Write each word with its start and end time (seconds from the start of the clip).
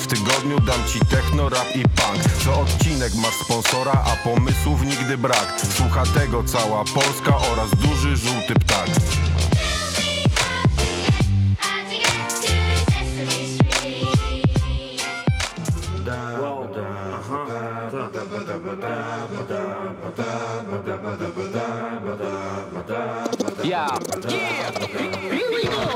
w 0.00 0.06
tygodniu 0.06 0.60
dam 0.60 0.84
ci 0.86 1.00
techno, 1.00 1.48
rap 1.48 1.76
i 1.76 1.82
punk. 1.82 2.44
Co 2.44 2.60
odcinek 2.60 3.14
masz 3.14 3.34
sponsora, 3.34 3.92
a 3.92 4.28
pomysłów 4.28 4.82
nigdy 4.82 5.18
brak. 5.18 5.60
Słucha 5.76 6.02
tego 6.14 6.44
cała 6.44 6.84
Polska 6.84 7.36
oraz 7.52 7.70
duży 7.70 8.16
żółty 8.16 8.54
ptak. 8.54 8.88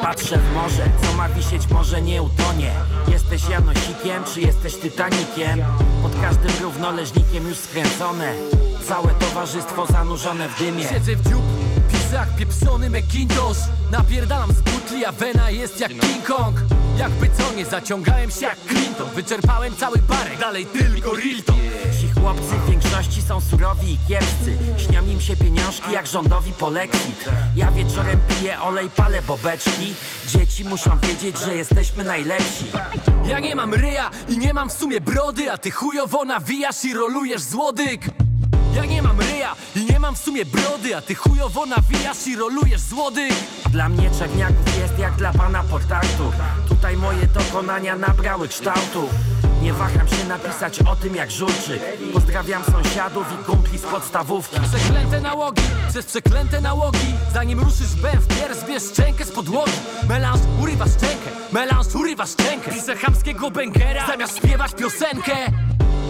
Patrzę 0.03 0.39
w 0.39 0.55
morze, 0.55 0.91
co 1.03 1.17
ma 1.17 1.29
wisieć 1.29 1.71
może 1.71 2.03
nie 2.03 2.23
utonie 2.23 2.73
Jesteś 3.31 3.51
Janosikiem, 3.51 4.25
czy 4.35 4.41
jesteś 4.41 4.75
Titanikiem? 4.75 5.65
Pod 6.03 6.13
każdym 6.21 6.63
równoleżnikiem 6.63 7.49
już 7.49 7.59
skręcone. 7.59 8.35
Całe 8.89 9.15
towarzystwo 9.15 9.87
zanurzone 9.87 10.49
w 10.49 10.59
dymie. 10.59 10.89
Siedzę 10.89 11.17
w 11.17 11.29
dziób, 11.29 11.43
jak 12.15 12.37
pieprzony 12.37 12.91
McIntosh 12.91 13.59
Napierdalam 13.91 14.53
z 14.53 14.61
butli, 14.61 15.05
a 15.05 15.13
wena 15.13 15.51
jest 15.51 15.81
jak 15.81 15.91
King 15.91 16.25
Kong. 16.25 16.57
Jakby 16.99 17.31
co, 17.39 17.53
nie 17.57 17.65
zaciągałem 17.65 18.31
się 18.31 18.47
jak 18.47 18.59
Clinton. 18.69 19.11
Wyczerpałem 19.15 19.77
cały 19.77 19.99
barek, 19.99 20.39
dalej 20.39 20.67
tylko 20.67 21.15
Rilton. 21.15 21.57
Ci 22.01 22.21
chłopcy 22.21 22.55
w 22.67 22.71
większości 22.71 23.23
są 23.23 23.41
surowi 23.41 23.93
i 23.93 23.99
kiepscy. 24.09 24.59
Śnią 24.77 25.07
im 25.07 25.21
się 25.21 25.37
pieniążki 25.37 25.93
jak 25.93 26.07
rządowi 26.07 26.53
polexit 26.53 27.25
Ja 27.57 27.71
wieczorem 27.71 28.21
piję 28.29 28.61
olej, 28.61 28.91
palę 28.91 29.23
bobeczki. 29.23 29.95
Dzieci 30.27 30.65
muszą 30.65 30.99
wiedzieć, 30.99 31.39
że 31.39 31.55
jesteśmy 31.57 32.05
najlepsi 32.05 32.65
Ja 33.27 33.41
nie 33.41 33.55
mam 33.55 33.75
ryja 33.75 34.11
i 34.29 34.39
nie 34.39 34.55
mam 34.55 34.69
w 34.69 34.73
sumie 34.73 35.01
brody 35.01 35.53
A 35.53 35.59
ty 35.59 35.71
chujowo 35.71 36.25
nawijasz 36.25 36.85
i 36.85 36.95
rolujesz 36.95 37.43
złodyk. 37.43 38.01
Ja 38.77 38.85
nie 38.85 39.03
mam 39.03 39.21
ryja 39.21 39.57
i 39.77 39.85
nie 39.85 39.99
mam 40.01 40.15
w 40.15 40.19
sumie 40.19 40.45
brody 40.45 40.97
A 40.97 41.01
ty 41.01 41.15
chujowo 41.15 41.67
nawijasz 41.67 42.27
i 42.27 42.37
rolujesz 42.37 42.81
złodyk. 42.81 43.35
Dla 43.71 43.89
mnie 43.89 44.11
Czerniaków 44.19 44.79
jest 44.79 44.99
jak 44.99 45.15
dla 45.17 45.33
pana 45.33 45.63
portartu 45.63 46.33
Tutaj 46.69 46.97
moje 46.97 47.27
dokonania 47.27 47.97
nabrały 47.97 48.49
kształtu 48.49 49.09
Nie 49.65 49.73
waham 49.73 50.09
się 50.09 50.25
napisać 50.29 50.83
o 50.83 50.97
tym 50.97 51.17
jak 51.17 51.31
żulczy. 51.31 51.81
Pozdrawiam 52.13 52.65
sąsiadów 52.65 53.27
i 53.33 53.45
kumpli 53.45 53.79
z 53.79 53.83
podstawówki. 53.83 54.61
Przeklęte 54.61 55.21
nałogi, 55.21 55.63
przez 55.89 56.07
przeklęte 56.07 56.61
nałogi. 56.61 57.15
Zanim 57.33 57.61
ruszysz 57.61 57.95
B 58.03 58.11
w 58.21 58.27
pier, 58.27 58.57
zbierz 58.57 58.83
szczękę 58.83 59.25
z 59.25 59.31
podłogi. 59.31 59.73
Melanż 60.09 60.41
urywa 60.63 60.85
szczękę, 60.85 61.31
melanż 61.53 61.95
urywa 61.95 62.27
szczękę. 62.27 62.73
Piszę 62.73 62.97
chamskiego 62.97 63.51
bankera, 63.51 64.07
zamiast 64.07 64.37
śpiewać 64.39 64.75
piosenkę. 64.75 65.37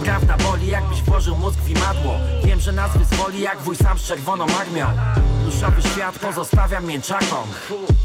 Prawda 0.03 0.37
boli 0.37 0.67
jakbyś 0.67 1.01
włożył 1.01 1.37
mózg 1.37 1.59
w 1.59 1.69
imadło. 1.69 2.15
Wiem, 2.45 2.59
że 2.59 2.71
nas 2.71 2.97
wyzwoli 2.97 3.41
jak 3.41 3.61
wuj 3.61 3.75
sam 3.75 3.99
z 3.99 4.03
czerwoną 4.03 4.45
armią. 4.61 4.87
Pluszowy 5.43 5.81
świat 5.81 6.19
pozostawiam 6.19 6.85
mięczakom. 6.85 7.47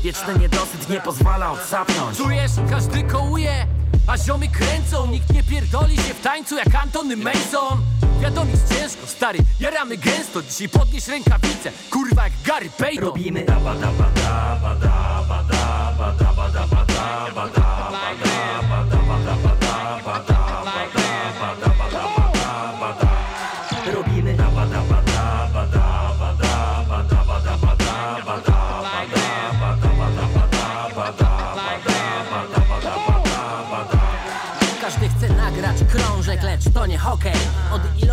Wieczny 0.03 0.39
niedosyt 0.41 0.89
nie 0.89 1.01
pozwala 1.01 1.51
odsapnąć. 1.51 2.17
Czujesz, 2.17 2.53
każdy 2.71 3.03
kołuje, 3.03 3.67
a 4.07 4.19
ziomy 4.19 4.49
kręcą 4.49 5.07
Nikt 5.07 5.33
nie 5.33 5.43
pierdoli 5.43 5.97
się 5.97 6.15
w 6.15 6.21
tańcu 6.21 6.57
jak 6.57 6.75
Antony 6.75 7.17
Mason. 7.17 7.83
Wiadomo, 8.21 8.51
jest 8.51 8.75
ciężko, 8.75 9.07
stary, 9.07 9.39
jaramy 9.61 9.97
gęsto. 9.97 10.43
Dzisiaj 10.43 10.69
podnieś 10.69 11.09
rękawice, 11.09 11.73
kurwa 11.91 12.25
jak 12.25 12.33
Gary 12.45 12.71
Payton. 12.79 13.05
Robimy 13.05 13.45
daba 13.45 13.75
daba 13.75 14.11
daba 14.15 14.75
daba 14.75 15.43
daba 15.51 16.13
daba 16.19 16.49
daba 16.51 16.85
daba 16.87 17.49
daba 17.49 17.70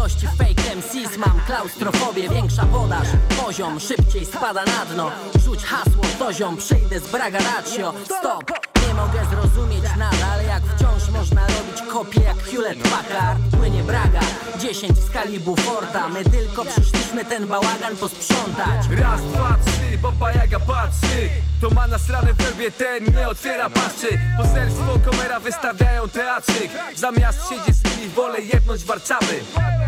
ilości 0.08 0.28
fake 0.28 0.76
MCs 0.76 1.18
mam 1.18 1.42
klaustrofobię 1.48 2.30
Większa 2.30 2.66
podaż, 2.66 3.08
poziom 3.46 3.80
szybciej 3.80 4.26
spada 4.26 4.66
na 4.66 4.86
dno. 4.86 5.12
Rzuć 5.46 5.64
hasło, 5.64 6.04
to 6.20 6.34
ziom, 6.34 6.58
przyjdę 6.58 7.00
z 7.00 7.12
braga 7.12 7.40
ratio. 7.40 7.94
Stop, 8.06 8.77
mogę 8.98 9.26
zrozumieć 9.32 9.84
nadal 9.98 10.46
Jak 10.48 10.64
wciąż 10.64 11.10
można 11.10 11.42
robić 11.42 11.82
kopie 11.94 12.22
jak 12.22 12.38
Hewlett 12.38 12.90
Packard? 12.90 13.40
Płynie 13.58 13.84
braga, 13.84 14.20
10 14.60 14.98
w 15.00 15.06
skali 15.06 15.40
Buforta 15.40 16.08
My 16.10 16.24
tylko 16.24 16.66
przyszliśmy 16.66 17.26
ten 17.26 17.48
bałagan 17.48 17.98
posprzątać. 18.00 18.88
Raz, 19.02 19.22
dwa, 19.22 19.58
trzy, 19.66 19.98
baba 19.98 20.32
jaga 20.32 20.60
patrzy. 20.60 21.30
To 21.62 21.70
ma 21.70 21.88
nasrane 21.88 22.34
w 22.34 22.38
werbie, 22.38 22.72
ten 22.72 23.04
nie 23.16 23.28
otwiera 23.28 23.70
paszczy 23.70 24.20
Poselstwo, 24.38 25.00
kamera 25.12 25.40
wystawiają 25.40 26.10
teatrzyk. 26.10 26.72
Zamiast 26.96 27.40
siedzieć 27.50 27.76
z 27.76 27.84
nimi 27.84 28.10
wolę 28.10 28.42
jebnąć 28.42 28.84
warcaby 28.84 29.40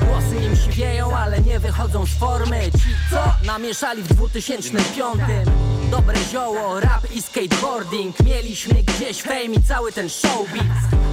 Włosy 0.02 0.46
im 0.46 0.56
siwieją, 0.56 1.18
ale 1.18 1.41
nie 1.41 1.59
wychodzą 1.59 2.06
z 2.06 2.20
formy. 2.20 2.62
Ci 2.72 2.96
co 3.12 3.47
namieszali 3.47 4.03
w 4.03 4.08
2005 4.08 5.78
Dobre 5.91 6.17
zioło, 6.31 6.79
rap 6.79 7.11
i 7.16 7.22
skateboarding. 7.22 8.19
Mieliśmy 8.19 8.73
gdzieś 8.73 9.22
fame 9.22 9.45
i 9.45 9.63
cały 9.63 9.91
ten 9.91 10.09
showbiz. 10.09 10.61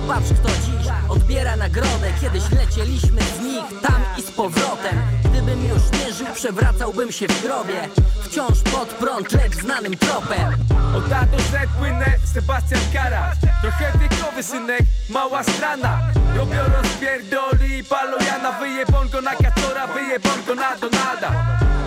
Patrz 0.08 0.32
kto 0.40 0.48
dziś 0.48 0.86
odbiera 1.08 1.56
nagrodę. 1.56 2.12
Kiedyś 2.20 2.42
lecieliśmy 2.50 3.20
z 3.22 3.40
nich 3.40 3.80
tam 3.82 4.02
i 4.18 4.22
z 4.22 4.30
powrotem. 4.30 4.96
Gdybym 5.24 5.64
już 5.64 5.82
nie 5.92 6.12
żył, 6.12 6.26
przewracałbym 6.34 7.12
się 7.12 7.28
w 7.28 7.42
grobie. 7.42 7.88
Wciąż 8.22 8.62
pod 8.72 8.88
prąd, 8.88 9.32
lecz 9.32 9.54
znanym 9.54 9.96
tropem. 9.96 10.52
Od 10.96 11.12
A 11.12 11.26
do 11.26 11.38
Z 11.38 11.70
płynę, 11.78 12.06
Sebastian 12.34 12.80
Kara. 12.92 13.32
Trochę 13.62 13.92
wiekowy 13.98 14.42
synek, 14.42 14.82
mała 15.08 15.42
strana. 15.42 16.00
Robią 16.36 16.60
rozpierdoli, 16.82 17.84
palo 17.84 18.16
Jana. 18.26 18.52
Wyjebon 18.52 19.08
na 19.24 19.30
Katora, 19.30 19.86
wyjebon 19.86 20.56
na 20.56 20.76
Donalda 20.76 21.32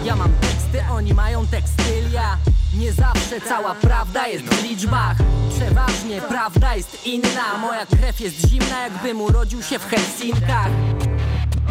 Ja 0.03 0.16
mam 0.16 0.48
teksty, 0.72 0.91
oni 0.91 1.13
mają 1.13 1.47
tekstylia 1.47 2.38
Nie 2.74 2.94
zawsze 2.94 3.41
cała 3.41 3.75
prawda 3.75 4.28
jest 4.28 4.46
w 4.46 4.63
liczbach. 4.63 5.18
Przeważnie 5.56 6.22
prawda 6.22 6.75
jest 6.75 7.07
inna 7.07 7.57
Moja 7.62 7.85
krew 7.85 8.19
jest 8.19 8.35
zimna, 8.47 8.84
jakbym 8.84 9.22
urodził 9.22 9.63
się 9.63 9.79
w 9.79 9.90
Helsinkach. 9.90 10.68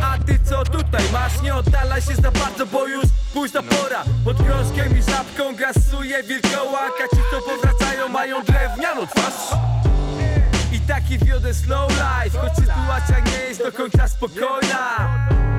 A 0.03 0.19
ty 0.19 0.39
co 0.45 0.65
tutaj 0.65 1.05
masz? 1.13 1.43
Nie 1.43 1.55
oddalaj 1.55 2.03
się 2.03 2.15
za 2.15 2.31
bardzo, 2.31 2.67
bo 2.67 2.87
już 2.87 3.05
późna 3.35 3.63
pora. 3.63 4.05
Pod 4.25 4.37
krążkiem 4.37 4.99
i 4.99 5.03
żabką 5.03 5.57
grasuje 5.57 6.23
wilkołak 6.23 6.93
A 7.05 7.17
ci 7.17 7.23
co 7.31 7.43
powracają 7.43 8.09
mają 8.09 8.45
drewnianą 8.45 9.07
twarz 9.07 9.59
taki 10.89 11.19
wiodę 11.19 11.55
slow 11.55 11.91
life. 11.91 12.39
Choć 12.39 12.55
sytuacja 12.55 13.19
nie 13.19 13.39
jest 13.49 13.63
do 13.63 13.73
końca 13.73 14.09
spokojna. 14.09 15.09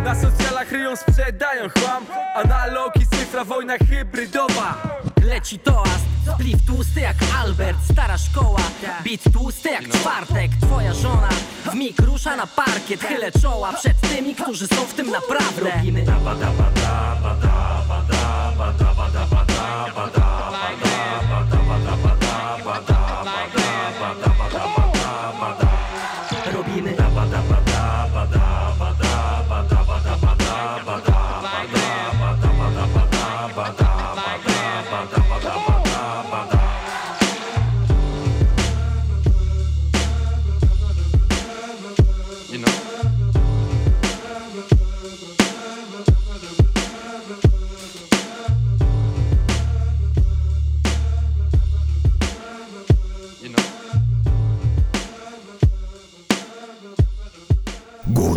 Na 0.03 0.15
socjalach 0.15 0.71
ryją, 0.71 0.95
sprzedają 0.95 1.69
chłam. 1.69 2.05
Analog 2.35 2.95
i 2.95 3.07
cyfra, 3.07 3.43
wojna 3.43 3.73
hybrydowa. 3.89 4.99
Leci 5.23 5.59
toast, 5.59 6.05
spliw 6.33 6.65
tłusty 6.65 6.99
jak 6.99 7.15
Albert 7.41 7.77
Stara 7.91 8.17
szkoła, 8.17 8.61
beat 9.03 9.33
tłusty 9.33 9.69
jak 9.69 9.89
czwartek 9.89 10.51
Twoja 10.61 10.93
żona. 10.93 11.29
W 11.71 11.73
mig 11.73 11.99
rusza 11.99 12.35
na 12.35 12.47
parkiet 12.47 13.01
Chylę 13.01 13.31
czoła 13.31 13.73
przed 13.73 14.01
tymi, 14.01 14.35
którzy 14.35 14.67
są 14.67 14.75
w 14.75 14.93
tym 14.93 15.11
naprawdę. 15.11 15.71
Robimy 15.75 16.03
daba 16.03 16.35
daba 16.35 16.71
daba 16.71 17.35
daba 17.35 18.03
daba 18.11 18.73
daba 18.73 19.09
daba 19.09 19.45
daba 19.45 20.28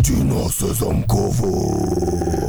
Godzina 0.03 0.49
sezamkowa. 0.49 1.47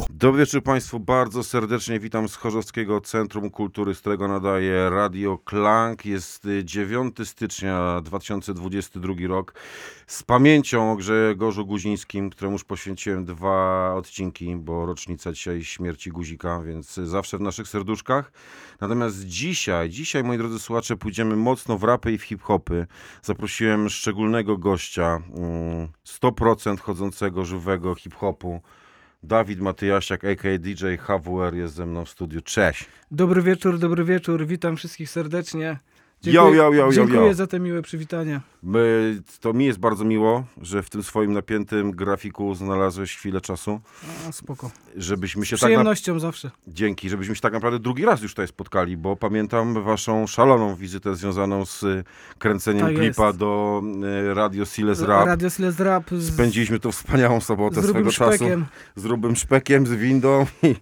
Dobry 0.09 0.39
wieczór 0.39 0.63
Państwu, 0.63 0.99
bardzo 0.99 1.43
serdecznie 1.43 1.99
witam 1.99 2.29
z 2.29 2.35
Chorzowskiego 2.35 3.01
Centrum 3.01 3.49
Kultury, 3.49 3.95
z 3.95 3.99
którego 3.99 4.27
nadaje 4.27 4.89
Radio 4.89 5.37
Klank. 5.37 6.05
Jest 6.05 6.45
y, 6.45 6.65
9 6.65 7.15
stycznia 7.23 8.01
2022 8.03 9.13
rok. 9.27 9.53
Z 10.07 10.23
pamięcią 10.23 10.91
o 10.91 10.95
Grzegorzu 10.95 11.65
Guzińskim, 11.65 12.29
któremuż 12.29 12.63
poświęciłem 12.63 13.25
dwa 13.25 13.93
odcinki, 13.93 14.55
bo 14.55 14.85
rocznica 14.85 15.31
dzisiaj 15.31 15.63
śmierci 15.63 16.09
Guzika, 16.09 16.61
więc 16.61 16.93
zawsze 16.93 17.37
w 17.37 17.41
naszych 17.41 17.67
serduszkach. 17.67 18.31
Natomiast 18.81 19.25
dzisiaj, 19.25 19.89
dzisiaj 19.89 20.23
moi 20.23 20.37
drodzy 20.37 20.59
słuchacze, 20.59 20.97
pójdziemy 20.97 21.35
mocno 21.35 21.77
w 21.77 21.83
rapy 21.83 22.11
i 22.11 22.17
w 22.17 22.23
hip-hopy. 22.23 22.87
Zaprosiłem 23.21 23.89
szczególnego 23.89 24.57
gościa, 24.57 25.21
mm, 25.35 25.87
100% 26.03 26.79
chodzącego, 26.79 27.45
żywego 27.45 27.95
hip-hopu. 27.95 28.61
Dawid 29.23 29.59
Matyjasiak, 29.59 30.25
a.k.a. 30.25 30.57
DJ 30.57 30.85
HWR 30.99 31.55
jest 31.55 31.73
ze 31.73 31.85
mną 31.85 32.05
w 32.05 32.09
studiu. 32.09 32.41
Cześć. 32.41 32.85
Dobry 33.11 33.41
wieczór, 33.41 33.79
dobry 33.79 34.03
wieczór. 34.03 34.45
Witam 34.45 34.77
wszystkich 34.77 35.09
serdecznie. 35.09 35.79
Yo, 36.25 36.53
yo, 36.53 36.53
yo, 36.53 36.73
yo, 36.73 36.91
dziękuję 36.91 37.27
yo. 37.27 37.33
za 37.33 37.47
te 37.47 37.59
miłe 37.59 37.81
przywitania. 37.81 38.41
My, 38.63 39.21
to 39.39 39.53
mi 39.53 39.65
jest 39.65 39.79
bardzo 39.79 40.03
miło, 40.05 40.43
że 40.61 40.83
w 40.83 40.89
tym 40.89 41.03
swoim 41.03 41.33
napiętym 41.33 41.91
grafiku 41.91 42.55
znalazłeś 42.55 43.15
chwilę 43.17 43.41
czasu, 43.41 43.79
A, 44.29 44.31
spoko. 44.31 44.71
żebyśmy 44.97 45.45
się 45.45 45.57
Z 45.57 45.59
tak 45.59 45.61
na... 45.61 45.67
przyjemnością 45.75 46.19
zawsze. 46.19 46.51
Dzięki, 46.67 47.09
żebyśmy 47.09 47.35
się 47.35 47.41
tak 47.41 47.53
naprawdę 47.53 47.79
drugi 47.79 48.05
raz 48.05 48.21
już 48.21 48.31
tutaj 48.31 48.47
spotkali, 48.47 48.97
bo 48.97 49.15
pamiętam 49.15 49.83
waszą 49.83 50.27
szaloną 50.27 50.75
wizytę 50.75 51.15
związaną 51.15 51.65
z 51.65 51.85
kręceniem 52.39 52.87
Tak 52.87 52.95
klipa 52.95 53.27
jest. 53.27 53.37
do 53.39 53.81
y, 54.29 54.33
Radio 54.33 54.65
Siles 54.65 55.01
Rap. 55.01 55.25
Radio 55.27 55.49
Siles 55.49 55.79
Rap 55.79 56.03
z, 56.11 56.33
Spędziliśmy 56.33 56.79
tu 56.79 56.91
wspaniałą 56.91 57.41
sobotę 57.41 57.75
z 57.75 57.83
swego 57.83 57.93
grubym 57.93 58.11
czasu. 58.11 58.35
szpekiem. 58.37 58.65
Z 58.95 59.03
grubym 59.03 59.35
szpekiem, 59.35 59.87
z 59.87 59.91
windą 59.91 60.45
i, 60.63 60.75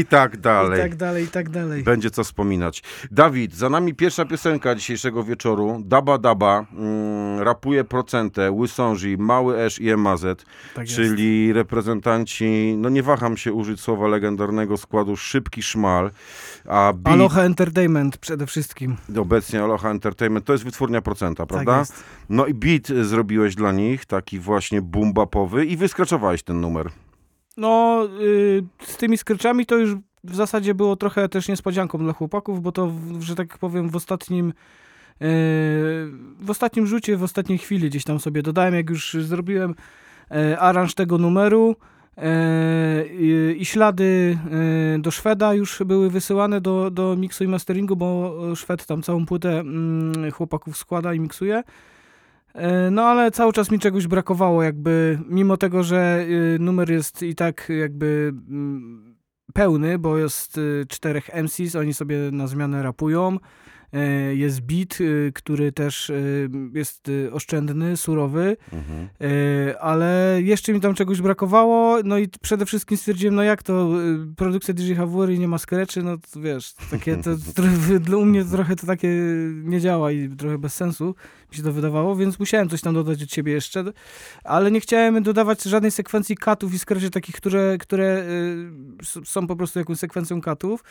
i 0.00 0.04
tak 0.06 0.34
I 0.34 0.38
dalej. 0.38 0.80
tak 0.80 0.96
dalej, 0.96 1.24
i 1.24 1.28
tak 1.28 1.48
dalej. 1.50 1.82
Będzie 1.82 2.10
co 2.10 2.24
wspominać. 2.24 2.82
Dawid, 3.10 3.54
za 3.54 3.68
nami 3.70 3.94
pierwsza 3.94 4.24
piosenka 4.24 4.53
dzisiejszego 4.76 5.24
wieczoru. 5.24 5.82
Daba 5.84 6.18
Daba, 6.18 6.66
mm, 6.72 7.42
rapuje 7.42 7.84
procentę, 7.84 8.50
Łysąży, 8.52 9.16
Mały 9.18 9.58
Esz 9.60 9.80
i 9.80 9.90
Emazet, 9.90 10.44
Tak 10.74 10.84
jest. 10.84 10.94
czyli 10.94 11.52
reprezentanci, 11.52 12.74
no 12.78 12.88
nie 12.88 13.02
waham 13.02 13.36
się 13.36 13.52
użyć 13.52 13.80
słowa 13.80 14.08
legendarnego 14.08 14.76
składu 14.76 15.16
Szybki 15.16 15.62
Szmal, 15.62 16.10
a 16.68 16.92
beat, 16.96 17.14
Aloha 17.14 17.42
Entertainment 17.42 18.16
przede 18.18 18.46
wszystkim. 18.46 18.96
obecnie 19.18 19.62
Aloha 19.62 19.90
Entertainment, 19.90 20.46
to 20.46 20.52
jest 20.52 20.64
wytwórnia 20.64 21.02
procenta, 21.02 21.46
prawda? 21.46 21.72
Tak 21.72 21.80
jest. 21.80 22.04
No 22.28 22.46
i 22.46 22.54
beat 22.54 22.86
zrobiłeś 23.06 23.54
dla 23.54 23.72
nich, 23.72 24.04
taki 24.06 24.38
właśnie 24.38 24.82
boom-bapowy 24.82 25.64
i 25.66 25.76
wyskraczowałeś 25.76 26.42
ten 26.42 26.60
numer. 26.60 26.90
No, 27.56 28.02
y, 28.20 28.64
z 28.82 28.96
tymi 28.96 29.16
skryczami 29.18 29.66
to 29.66 29.76
już 29.76 29.94
w 30.24 30.34
zasadzie 30.34 30.74
było 30.74 30.96
trochę 30.96 31.28
też 31.28 31.48
niespodzianką 31.48 31.98
dla 31.98 32.12
chłopaków, 32.12 32.62
bo 32.62 32.72
to, 32.72 32.92
że 33.20 33.34
tak 33.34 33.58
powiem, 33.58 33.90
w 33.90 33.96
ostatnim 33.96 34.48
y, 34.48 34.52
w 36.40 36.50
ostatnim 36.50 36.86
rzucie, 36.86 37.16
w 37.16 37.22
ostatniej 37.22 37.58
chwili 37.58 37.90
gdzieś 37.90 38.04
tam 38.04 38.20
sobie 38.20 38.42
dodałem, 38.42 38.74
jak 38.74 38.90
już 38.90 39.14
zrobiłem 39.20 39.74
e, 40.30 40.58
aranż 40.58 40.94
tego 40.94 41.18
numeru 41.18 41.76
e, 42.16 43.04
i, 43.56 43.64
ślady 43.64 44.38
e, 44.94 44.98
do 44.98 45.10
Szweda 45.10 45.54
już 45.54 45.82
były 45.86 46.10
wysyłane 46.10 46.60
do, 46.60 46.90
do 46.90 47.16
miksu 47.16 47.44
i 47.44 47.48
masteringu, 47.48 47.96
bo 47.96 48.36
Szwed 48.56 48.86
tam 48.86 49.02
całą 49.02 49.26
płytę 49.26 49.60
mm, 49.60 50.30
chłopaków 50.30 50.76
składa 50.76 51.14
i 51.14 51.20
miksuje. 51.20 51.62
E, 52.54 52.90
No 52.90 53.02
ale 53.02 53.30
cały 53.30 53.52
czas 53.52 53.70
mi 53.70 53.78
czegoś 53.78 54.06
brakowało, 54.06 54.62
jakby 54.62 55.18
mimo 55.28 55.56
tego, 55.56 55.82
że 55.82 56.26
numer 56.58 56.90
jest 56.90 57.22
i 57.22 57.34
tak 57.34 57.72
jakby 57.80 58.32
mm, 58.48 59.13
pełny, 59.58 59.98
bo 59.98 60.18
jest 60.18 60.58
y, 60.58 60.84
czterech 60.88 61.30
MCs, 61.34 61.76
oni 61.76 61.94
sobie 61.94 62.16
na 62.32 62.46
zmianę 62.46 62.82
rapują. 62.82 63.38
E, 63.92 64.34
Jest 64.34 64.60
beat, 64.60 65.00
y, 65.00 65.32
który 65.34 65.72
też 65.72 66.10
y, 66.10 66.50
jest 66.72 67.10
oszczędny, 67.32 67.96
surowy, 67.96 68.56
Mhm. 68.72 69.08
e, 69.20 69.80
ale 69.80 70.38
jeszcze 70.42 70.72
mi 70.72 70.80
tam 70.80 70.94
czegoś 70.94 71.20
brakowało, 71.22 71.98
no 72.04 72.18
i 72.18 72.28
przede 72.42 72.66
wszystkim 72.66 72.96
stwierdziłem, 72.98 73.34
no 73.34 73.42
jak 73.42 73.62
to, 73.62 73.90
produkcja 74.36 74.74
DJ 74.74 74.94
HWR 74.94 75.30
i 75.30 75.38
nie 75.38 75.48
ma 75.48 75.58
skreczy, 75.58 76.02
no 76.02 76.16
to 76.32 76.40
wiesz, 76.40 76.74
takie 76.90 77.16
to, 77.16 77.30
dla 78.00 78.18
mnie 78.18 78.44
to 78.44 78.50
trochę 78.50 78.76
to 78.76 78.86
takie 78.86 79.08
nie 79.64 79.80
działa 79.80 80.12
i 80.12 80.28
trochę 80.28 80.58
bez 80.58 80.74
sensu 80.74 81.14
mi 81.54 81.58
się 81.58 81.62
to 81.62 81.72
wydawało, 81.72 82.16
więc 82.16 82.38
musiałem 82.38 82.68
coś 82.68 82.80
tam 82.80 82.94
dodać 82.94 83.22
od 83.22 83.32
siebie 83.32 83.52
jeszcze, 83.52 83.84
ale 84.44 84.70
nie 84.70 84.80
chciałem 84.80 85.22
dodawać 85.22 85.62
żadnej 85.62 85.90
sekwencji 85.90 86.36
katów 86.36 86.74
i 86.74 86.78
skreczy 86.78 87.10
takich, 87.10 87.34
które, 87.36 87.78
które 87.78 88.24
y, 89.22 89.24
są 89.24 89.46
po 89.46 89.56
prostu 89.56 89.78
jakąś 89.78 89.98
sekwencją 89.98 90.40
katów, 90.40 90.84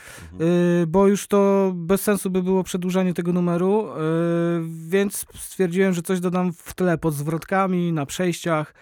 y, 0.81 0.88
bo 0.88 1.07
już 1.07 1.27
to 1.27 1.71
bez 1.75 2.01
sensu 2.01 2.30
by 2.30 2.44
było 2.44 2.63
przedłużanie 2.63 3.13
tego 3.13 3.33
numeru, 3.33 3.88
y, 3.88 3.94
więc 4.88 5.25
stwierdziłem, 5.36 5.94
że 5.94 6.01
coś 6.01 6.19
dodam 6.19 6.54
w 6.54 6.74
tle 6.74 6.98
pod 6.98 7.13
zwrotkami, 7.13 7.94
na 7.94 8.06
przejściach 8.06 8.74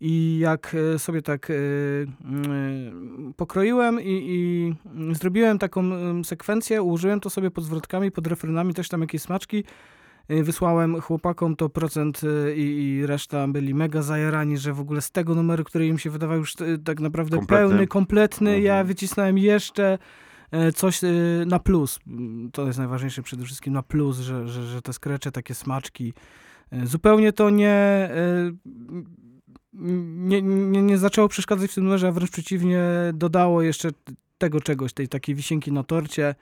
i 0.00 0.38
jak 0.38 0.74
y, 0.94 0.98
sobie 0.98 1.22
tak 1.22 1.50
y, 1.50 1.52
y, 1.52 2.06
pokroiłem 3.36 4.00
i, 4.00 4.04
i 4.06 4.74
zrobiłem 5.14 5.58
taką 5.58 5.84
sekwencję, 6.24 6.82
ułożyłem 6.82 7.20
to 7.20 7.30
sobie 7.30 7.50
pod 7.50 7.64
zwrotkami, 7.64 8.10
pod 8.10 8.26
refrenami, 8.26 8.74
też 8.74 8.88
tam 8.88 9.00
jakieś 9.00 9.22
smaczki, 9.22 9.64
Wysłałem 10.28 11.00
chłopakom 11.00 11.56
to 11.56 11.68
procent 11.68 12.20
y, 12.24 12.54
i, 12.56 12.88
i 12.88 13.06
reszta 13.06 13.48
byli 13.48 13.74
mega 13.74 14.02
zajarani, 14.02 14.58
że 14.58 14.72
w 14.72 14.80
ogóle 14.80 15.00
z 15.00 15.10
tego 15.10 15.34
numeru, 15.34 15.64
który 15.64 15.86
im 15.86 15.98
się 15.98 16.10
wydawał 16.10 16.36
już 16.38 16.54
y, 16.60 16.78
tak 16.84 17.00
naprawdę 17.00 17.36
Kompletny. 17.36 17.68
pełny, 17.68 17.86
kompletny, 17.86 18.60
ja 18.60 18.72
Mhm. 18.72 18.86
wycisnąłem 18.86 19.38
jeszcze 19.38 19.98
coś 20.74 21.00
na 21.46 21.58
plus. 21.58 22.00
To 22.52 22.66
jest 22.66 22.78
najważniejsze 22.78 23.22
przede 23.22 23.44
wszystkim 23.44 23.72
na 23.72 23.82
plus, 23.82 24.18
że, 24.18 24.48
że, 24.48 24.66
że 24.66 24.82
te 24.82 24.92
skrecze, 24.92 25.32
takie 25.32 25.54
smaczki. 25.54 26.12
Zupełnie 26.84 27.32
to 27.32 27.50
nie, 27.50 28.10
nie, 29.72 30.42
nie, 30.42 30.82
nie 30.82 30.98
zaczęło 30.98 31.28
przeszkadzać 31.28 31.70
w 31.70 31.74
tym 31.74 31.84
numerze, 31.84 32.08
a 32.08 32.12
wręcz 32.12 32.30
przeciwnie, 32.30 32.82
dodało 33.14 33.62
jeszcze 33.62 33.90
tego 34.38 34.60
czegoś, 34.60 34.92
tej 34.92 35.08
takiej 35.08 35.34
wisienki 35.34 35.72
na 35.72 35.82
torcie. 35.82 36.34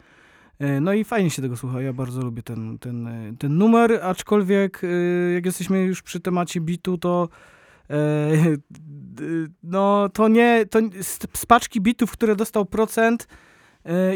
E, 0.59 0.81
No 0.81 0.93
i 0.93 1.05
fajnie 1.05 1.31
się 1.31 1.43
tego 1.43 1.57
słucha, 1.57 1.83
ja 1.83 1.93
bardzo 1.93 2.23
lubię 2.23 2.43
ten, 2.43 2.79
ten, 2.79 3.07
e, 3.07 3.33
ten 3.39 3.59
numer, 3.59 4.01
aczkolwiek 4.03 4.85
e, 4.85 4.87
jak 5.33 5.47
jesteśmy 5.47 5.83
już 5.83 6.03
przy 6.03 6.21
temacie 6.21 6.61
bitu, 6.61 6.99
to 6.99 7.29
no 9.63 10.09
to 10.09 10.29
nie, 10.29 10.67
to 10.71 10.79
z 11.35 11.47
paczki 11.47 11.81
bitów, 11.81 12.13
które 12.13 12.37
dostał 12.37 12.67
procent 12.67 13.29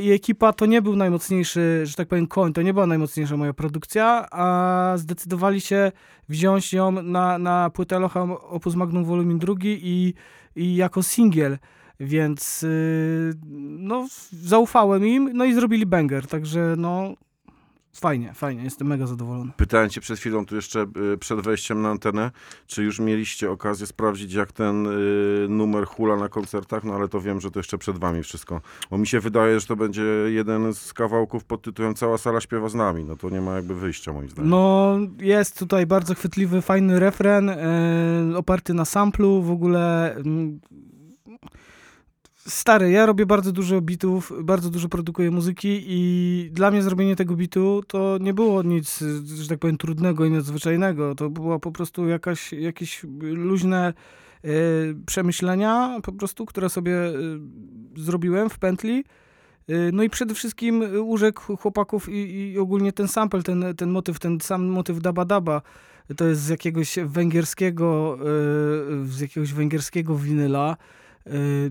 i 0.02 0.12
ekipa, 0.12 0.52
to 0.52 0.66
nie 0.66 0.83
był 0.83 0.97
najmocniejszy, 0.97 1.81
że 1.85 1.95
tak 1.95 2.09
powiem, 2.09 2.26
koń, 2.26 2.52
to 2.52 2.62
nie 2.62 2.75
była 2.75 2.87
najmocniejsza 2.87 3.37
moja 3.37 3.52
produkcja, 3.52 4.26
a 4.31 4.93
zdecydowali 4.97 5.61
się 5.61 5.93
wziąć 6.28 6.73
ją 6.73 6.90
na, 6.93 7.38
na 7.38 7.71
płytę 7.71 7.99
Locha 7.99 8.23
Opus 8.40 8.75
Magnum 8.75 9.05
Volume 9.05 9.38
2 9.38 9.55
i, 9.64 10.14
i 10.57 10.76
jako 10.76 11.02
singiel. 11.02 11.59
Więc 12.00 12.62
y, 12.62 13.35
no, 13.79 14.07
zaufałem 14.33 15.07
im, 15.07 15.31
no 15.35 15.45
i 15.45 15.55
zrobili 15.55 15.87
banger, 15.87 16.26
także 16.26 16.75
no 16.79 17.15
fajnie, 18.00 18.35
fajnie, 18.35 18.65
jestem 18.65 18.87
mega 18.87 19.07
zadowolony. 19.07 19.53
Pytałem 19.57 19.91
cię 19.91 20.00
przed 20.00 20.19
chwilą, 20.19 20.47
tu 20.47 20.57
jeszcze 20.57 20.87
y, 21.15 21.19
przed 21.19 21.41
wejściem 21.41 21.83
na 21.83 21.91
antenę, 21.91 22.31
czy 22.67 22.83
już 22.83 23.00
mieliście 23.00 23.50
okazję 23.50 23.87
sprawdzić, 23.87 24.33
jak 24.33 24.53
ten 24.53 24.87
y, 24.87 25.47
numer 25.49 25.87
hula 25.87 26.17
na 26.17 26.29
koncertach, 26.29 26.85
no 26.85 26.95
ale 26.95 27.09
to 27.09 27.21
wiem, 27.21 27.41
że 27.41 27.50
to 27.50 27.59
jeszcze 27.59 27.79
przed 27.79 27.99
wami 27.99 28.23
wszystko. 28.23 28.61
Bo 28.91 28.99
mi 28.99 29.07
się 29.07 29.21
wydaje, 29.21 29.61
że 29.61 29.67
to 29.67 29.76
będzie 29.76 30.03
jeden 30.26 30.75
z 30.75 30.93
kawałków 30.93 31.45
pod 31.45 31.62
tytułem 31.62 31.95
Cała 31.95 32.19
sala 32.19 32.41
śpiewa 32.41 32.69
z 32.69 32.75
nami. 32.75 33.05
No 33.05 33.17
to 33.17 33.31
nie 33.31 33.41
ma 33.41 33.55
jakby 33.55 33.75
wyjścia 33.75 34.12
moim 34.12 34.29
zdaniem. 34.29 34.50
No, 34.50 34.99
jest 35.21 35.59
tutaj 35.59 35.87
bardzo 35.87 36.15
chwytliwy, 36.15 36.62
fajny 36.62 37.00
refren, 37.00 37.50
oparty 38.37 38.75
na 38.75 38.85
samplu, 38.85 39.43
w 39.43 39.50
ogóle... 39.50 40.15
mm, 40.15 40.61
Stary, 42.47 42.91
ja 42.91 43.07
robię 43.07 43.26
bardzo 43.26 43.53
dużo 43.53 43.81
bitów, 43.81 44.33
bardzo 44.43 44.71
dużo 44.71 44.88
produkuję 44.88 45.31
muzyki 45.31 45.83
i 45.87 46.50
dla 46.53 46.71
mnie 46.71 46.83
zrobienie 46.83 47.17
tego 47.17 47.37
bitu 47.37 47.83
to 47.87 48.19
nie 48.21 48.35
było 48.35 48.62
nic, 48.62 49.05
że 49.43 49.49
tak 49.49 49.59
powiem, 49.59 49.79
trudnego 49.79 50.25
i 50.25 50.31
nadzwyczajnego. 50.31 51.15
To 51.15 51.31
była 51.31 51.59
po 51.59 51.73
prostu 51.73 52.09
jakaś, 52.09 52.53
jakieś 52.53 53.05
luźne 53.21 53.95
e, 54.45 54.49
przemyślenia, 55.07 56.00
po 56.03 56.12
prostu, 56.12 56.47
które 56.47 56.69
sobie 56.69 56.95
e, 56.95 57.12
zrobiłem 57.97 58.50
w 58.50 58.59
pętli. 58.59 59.05
Y, 59.71 59.91
No 59.93 60.03
i 60.03 60.11
przede 60.11 60.35
wszystkim 60.35 60.83
y, 60.83 61.03
urzekł 61.03 61.57
chłopaków 61.57 62.09
i, 62.09 62.53
i 62.53 62.59
ogólnie 62.59 62.93
ten 62.93 63.09
sample, 63.09 63.43
ten, 63.43 63.65
ten 63.76 63.91
motyw, 63.91 64.19
ten 64.19 64.41
sam 64.41 64.67
motyw 64.67 65.00
Daba 65.00 65.25
Daba, 65.25 65.62
to 66.17 66.25
jest 66.25 66.41
z 66.41 66.49
jakiegoś 66.49 66.99
węgierskiego, 67.05 68.19
y, 69.03 69.07
z 69.07 69.21
jakiegoś 69.21 69.53
węgierskiego 69.53 70.17
winyla, 70.17 70.76
y, 70.76 71.05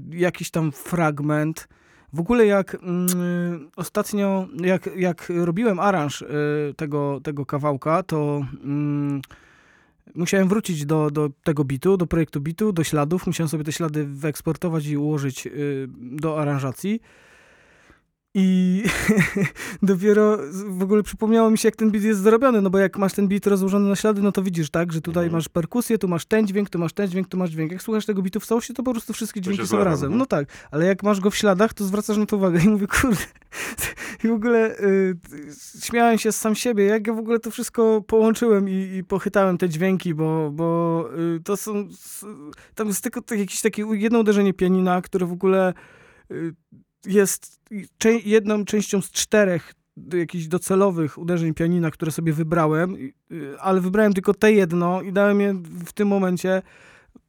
jakiś 0.09 0.51
tam 0.51 0.71
fragment. 0.71 1.67
W 2.13 2.19
ogóle 2.19 2.45
jak 2.45 2.75
mm, 2.75 3.07
y, 3.55 3.69
ostatnio, 3.75 4.47
jak, 4.57 4.89
jak 4.95 5.31
robiłem 5.35 5.79
aranż 5.79 6.21
y, 6.21 6.25
tego, 6.77 7.19
tego 7.23 7.45
kawałka, 7.45 8.03
to 8.03 8.45
mm, 8.63 9.21
musiałem 10.15 10.47
wrócić 10.47 10.85
do, 10.85 11.11
do 11.11 11.29
tego 11.43 11.63
bitu, 11.63 11.97
do 11.97 12.07
projektu 12.07 12.41
bitu, 12.41 12.73
do 12.73 12.83
śladów. 12.83 13.27
Musiałem 13.27 13.49
sobie 13.49 13.63
te 13.63 13.71
ślady 13.71 14.05
wyeksportować 14.05 14.87
i 14.87 14.97
ułożyć 14.97 15.47
y, 15.47 15.87
do 15.97 16.41
aranżacji. 16.41 17.01
I 18.37 18.83
dopiero 19.81 20.37
w 20.67 20.83
ogóle 20.83 21.03
przypomniało 21.03 21.49
mi 21.51 21.57
się, 21.57 21.67
jak 21.67 21.75
ten 21.75 21.91
beat 21.91 22.03
jest 22.03 22.19
zrobiony, 22.21 22.61
no 22.61 22.69
bo 22.69 22.77
jak 22.77 22.97
masz 22.97 23.13
ten 23.13 23.27
beat 23.27 23.47
rozłożony 23.47 23.89
na 23.89 23.95
ślady, 23.95 24.21
no 24.21 24.31
to 24.31 24.41
widzisz, 24.43 24.69
tak, 24.69 24.93
że 24.93 25.01
tutaj 25.01 25.23
Mhm. 25.23 25.37
masz 25.37 25.49
perkusję, 25.49 25.97
tu 25.97 26.07
masz 26.07 26.25
ten 26.25 26.47
dźwięk, 26.47 26.69
tu 26.69 26.79
masz 26.79 26.93
ten 26.93 27.07
dźwięk, 27.07 27.27
tu 27.27 27.37
masz 27.37 27.49
dźwięk. 27.49 27.71
Jak 27.71 27.81
słuchasz 27.81 28.05
tego 28.05 28.21
bitu 28.21 28.39
w 28.39 28.45
całości, 28.45 28.73
to 28.73 28.83
po 28.83 28.91
prostu 28.91 29.13
wszystkie 29.13 29.41
dźwięki 29.41 29.67
są 29.67 29.83
razem. 29.83 30.05
mhm. 30.07 30.19
No 30.19 30.25
tak, 30.25 30.47
ale 30.71 30.85
jak 30.85 31.03
masz 31.03 31.19
go 31.19 31.29
w 31.31 31.35
śladach, 31.35 31.73
to 31.73 31.83
zwracasz 31.83 32.17
na 32.17 32.25
to 32.25 32.37
uwagę 32.37 32.59
i 32.65 32.69
mówię, 32.69 32.87
kurde. 32.87 33.21
I 34.23 34.27
w 34.27 34.31
ogóle 34.31 34.79
y, 34.79 35.17
śmiałem 35.83 36.17
się 36.17 36.31
z 36.31 36.35
sam 36.37 36.55
siebie, 36.55 36.85
jak 36.85 37.07
ja 37.07 37.13
w 37.13 37.19
ogóle 37.19 37.39
to 37.39 37.51
wszystko 37.51 38.01
połączyłem 38.07 38.69
i, 38.69 38.73
i 38.97 39.03
pochytałem 39.03 39.57
te 39.57 39.69
dźwięki, 39.69 40.13
bo, 40.13 40.51
bo 40.51 41.09
y, 41.37 41.39
to 41.43 41.57
są, 41.57 41.87
tam 42.75 42.87
jest 42.87 43.03
tylko 43.03 43.21
jakieś 43.35 43.61
takie 43.61 43.85
jedno 43.91 44.19
uderzenie 44.19 44.53
pianina, 44.53 45.01
które 45.01 45.25
w 45.25 45.31
ogóle 45.31 45.73
y, 46.31 46.53
jest 47.07 47.59
jedną 48.25 48.65
częścią 48.65 49.01
z 49.01 49.11
czterech 49.11 49.73
jakichś 50.13 50.45
docelowych 50.45 51.17
uderzeń 51.17 51.53
pianina, 51.53 51.91
które 51.91 52.11
sobie 52.11 52.33
wybrałem, 52.33 52.95
y, 52.95 53.13
ale 53.59 53.81
wybrałem 53.81 54.13
tylko 54.13 54.33
te 54.33 54.53
jedno 54.53 55.01
i 55.01 55.13
dałem 55.13 55.41
je 55.41 55.53
w 55.85 55.93
tym 55.93 56.07
momencie. 56.07 56.61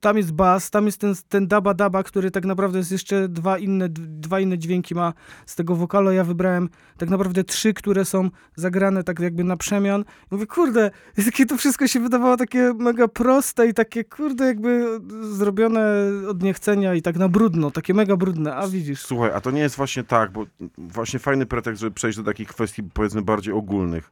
Tam 0.00 0.17
jest 0.17 0.33
bas, 0.33 0.71
tam 0.71 0.87
jest 0.87 1.00
ten, 1.00 1.15
ten 1.29 1.47
daba 1.47 1.75
daba, 1.75 2.03
który 2.03 2.31
tak 2.31 2.45
naprawdę 2.45 2.79
jest 2.79 2.93
jeszcze 2.93 3.29
dwa 3.29 3.59
inne, 3.59 3.88
dwa 3.88 4.41
inne 4.41 4.59
dźwięki 4.59 4.95
ma 4.95 5.12
z 5.47 5.55
tego 5.55 5.76
wokalu. 5.76 6.12
Ja 6.12 6.25
wybrałem 6.25 6.69
tak 6.99 7.11
naprawdę 7.11 7.45
trzy, 7.45 7.75
które 7.75 8.05
są 8.05 8.31
zagrane 8.57 9.05
tak 9.05 9.21
jakby 9.21 9.45
na 9.45 9.57
przemian. 9.57 10.00
I 10.00 10.05
mówię, 10.31 10.47
kurde, 10.47 10.91
jakie 11.26 11.47
to 11.47 11.57
wszystko 11.57 11.87
się 11.87 12.00
wydawało 12.00 12.37
takie 12.37 12.75
mega 12.75 13.09
proste 13.09 13.67
i 13.69 13.75
takie, 13.75 14.05
kurde, 14.05 14.47
jakby 14.47 15.00
zrobione 15.23 16.11
od 16.29 16.43
niechcenia 16.43 16.95
i 16.95 17.03
tak 17.03 17.17
na 17.17 17.29
brudno, 17.29 17.71
takie 17.71 17.95
mega 17.95 18.17
brudne, 18.17 18.55
a 18.57 18.69
widzisz. 18.69 19.03
Słuchaj, 19.03 19.31
a 19.35 19.41
to 19.41 19.50
nie 19.50 19.61
jest 19.61 19.76
właśnie 19.76 20.05
tak, 20.05 20.33
bo 20.33 20.47
właśnie 20.79 21.19
fajny 21.19 21.47
pretekst, 21.47 21.81
żeby 21.81 21.95
przejść 21.95 22.19
do 22.19 22.25
takich 22.25 22.49
kwestii 22.49 22.83
powiedzmy 22.83 23.23
bardziej 23.23 23.55
ogólnych. 23.55 24.11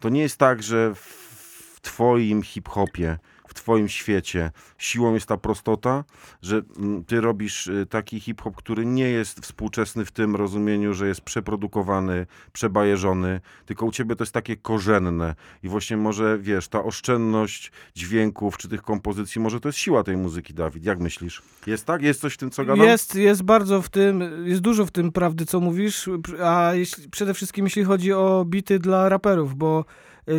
To 0.00 0.08
nie 0.08 0.20
jest 0.20 0.36
tak, 0.36 0.62
że 0.62 0.94
w 0.94 1.78
twoim 1.82 2.42
hip-hopie, 2.42 3.18
w 3.52 3.54
twoim 3.54 3.88
świecie 3.88 4.50
siłą 4.78 5.14
jest 5.14 5.26
ta 5.26 5.36
prostota, 5.36 6.04
że 6.42 6.62
mm, 6.78 7.04
ty 7.04 7.20
robisz 7.20 7.66
y, 7.66 7.86
taki 7.90 8.20
hip-hop, 8.20 8.56
który 8.56 8.86
nie 8.86 9.08
jest 9.08 9.40
współczesny 9.40 10.04
w 10.04 10.10
tym 10.10 10.36
rozumieniu, 10.36 10.94
że 10.94 11.08
jest 11.08 11.20
przeprodukowany, 11.20 12.26
przebajeżony, 12.52 13.40
tylko 13.66 13.86
u 13.86 13.92
ciebie 13.92 14.16
to 14.16 14.24
jest 14.24 14.32
takie 14.32 14.56
korzenne 14.56 15.34
i 15.62 15.68
właśnie 15.68 15.96
może, 15.96 16.38
wiesz, 16.38 16.68
ta 16.68 16.84
oszczędność 16.84 17.72
dźwięków 17.94 18.58
czy 18.58 18.68
tych 18.68 18.82
kompozycji, 18.82 19.40
może 19.40 19.60
to 19.60 19.68
jest 19.68 19.78
siła 19.78 20.02
tej 20.02 20.16
muzyki, 20.16 20.54
Dawid. 20.54 20.84
Jak 20.84 21.00
myślisz? 21.00 21.42
Jest 21.66 21.84
tak? 21.84 22.02
Jest 22.02 22.20
coś 22.20 22.34
w 22.34 22.36
tym, 22.36 22.50
co 22.50 22.64
gadam? 22.64 22.86
Jest, 22.86 23.14
jest 23.14 23.42
bardzo 23.42 23.82
w 23.82 23.88
tym, 23.88 24.22
jest 24.44 24.60
dużo 24.60 24.86
w 24.86 24.90
tym 24.90 25.12
prawdy, 25.12 25.46
co 25.46 25.60
mówisz, 25.60 26.10
a 26.44 26.70
jeśli, 26.74 27.10
przede 27.10 27.34
wszystkim 27.34 27.64
jeśli 27.64 27.84
chodzi 27.84 28.12
o 28.12 28.44
bity 28.48 28.78
dla 28.78 29.08
raperów, 29.08 29.56
bo 29.56 29.84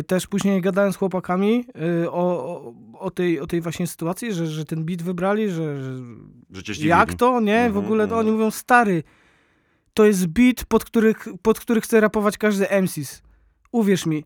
też 0.06 0.26
później 0.26 0.60
gadałem 0.60 0.92
z 0.92 0.96
chłopakami 0.96 1.64
y, 2.02 2.10
o, 2.10 2.14
o, 2.14 2.74
o, 2.98 3.10
tej, 3.10 3.40
o 3.40 3.46
tej 3.46 3.60
właśnie 3.60 3.86
sytuacji, 3.86 4.32
że, 4.32 4.46
że 4.46 4.64
ten 4.64 4.84
bit 4.84 5.02
wybrali, 5.02 5.50
że, 5.50 5.82
że 6.50 6.86
jak 6.86 7.14
to, 7.14 7.40
nie? 7.40 7.62
W 7.62 7.66
Mhm, 7.66 7.84
ogóle 7.84 8.04
to 8.04 8.14
mhm. 8.14 8.20
oni 8.20 8.30
mówią, 8.36 8.50
stary, 8.50 9.02
to 9.94 10.04
jest 10.04 10.26
beat, 10.26 10.64
pod, 10.64 10.84
których, 10.84 11.28
pod 11.42 11.60
który 11.60 11.80
chce 11.80 12.00
rapować 12.00 12.38
każdy 12.38 12.66
MCs. 12.82 13.22
Uwierz 13.72 14.06
mi. 14.06 14.24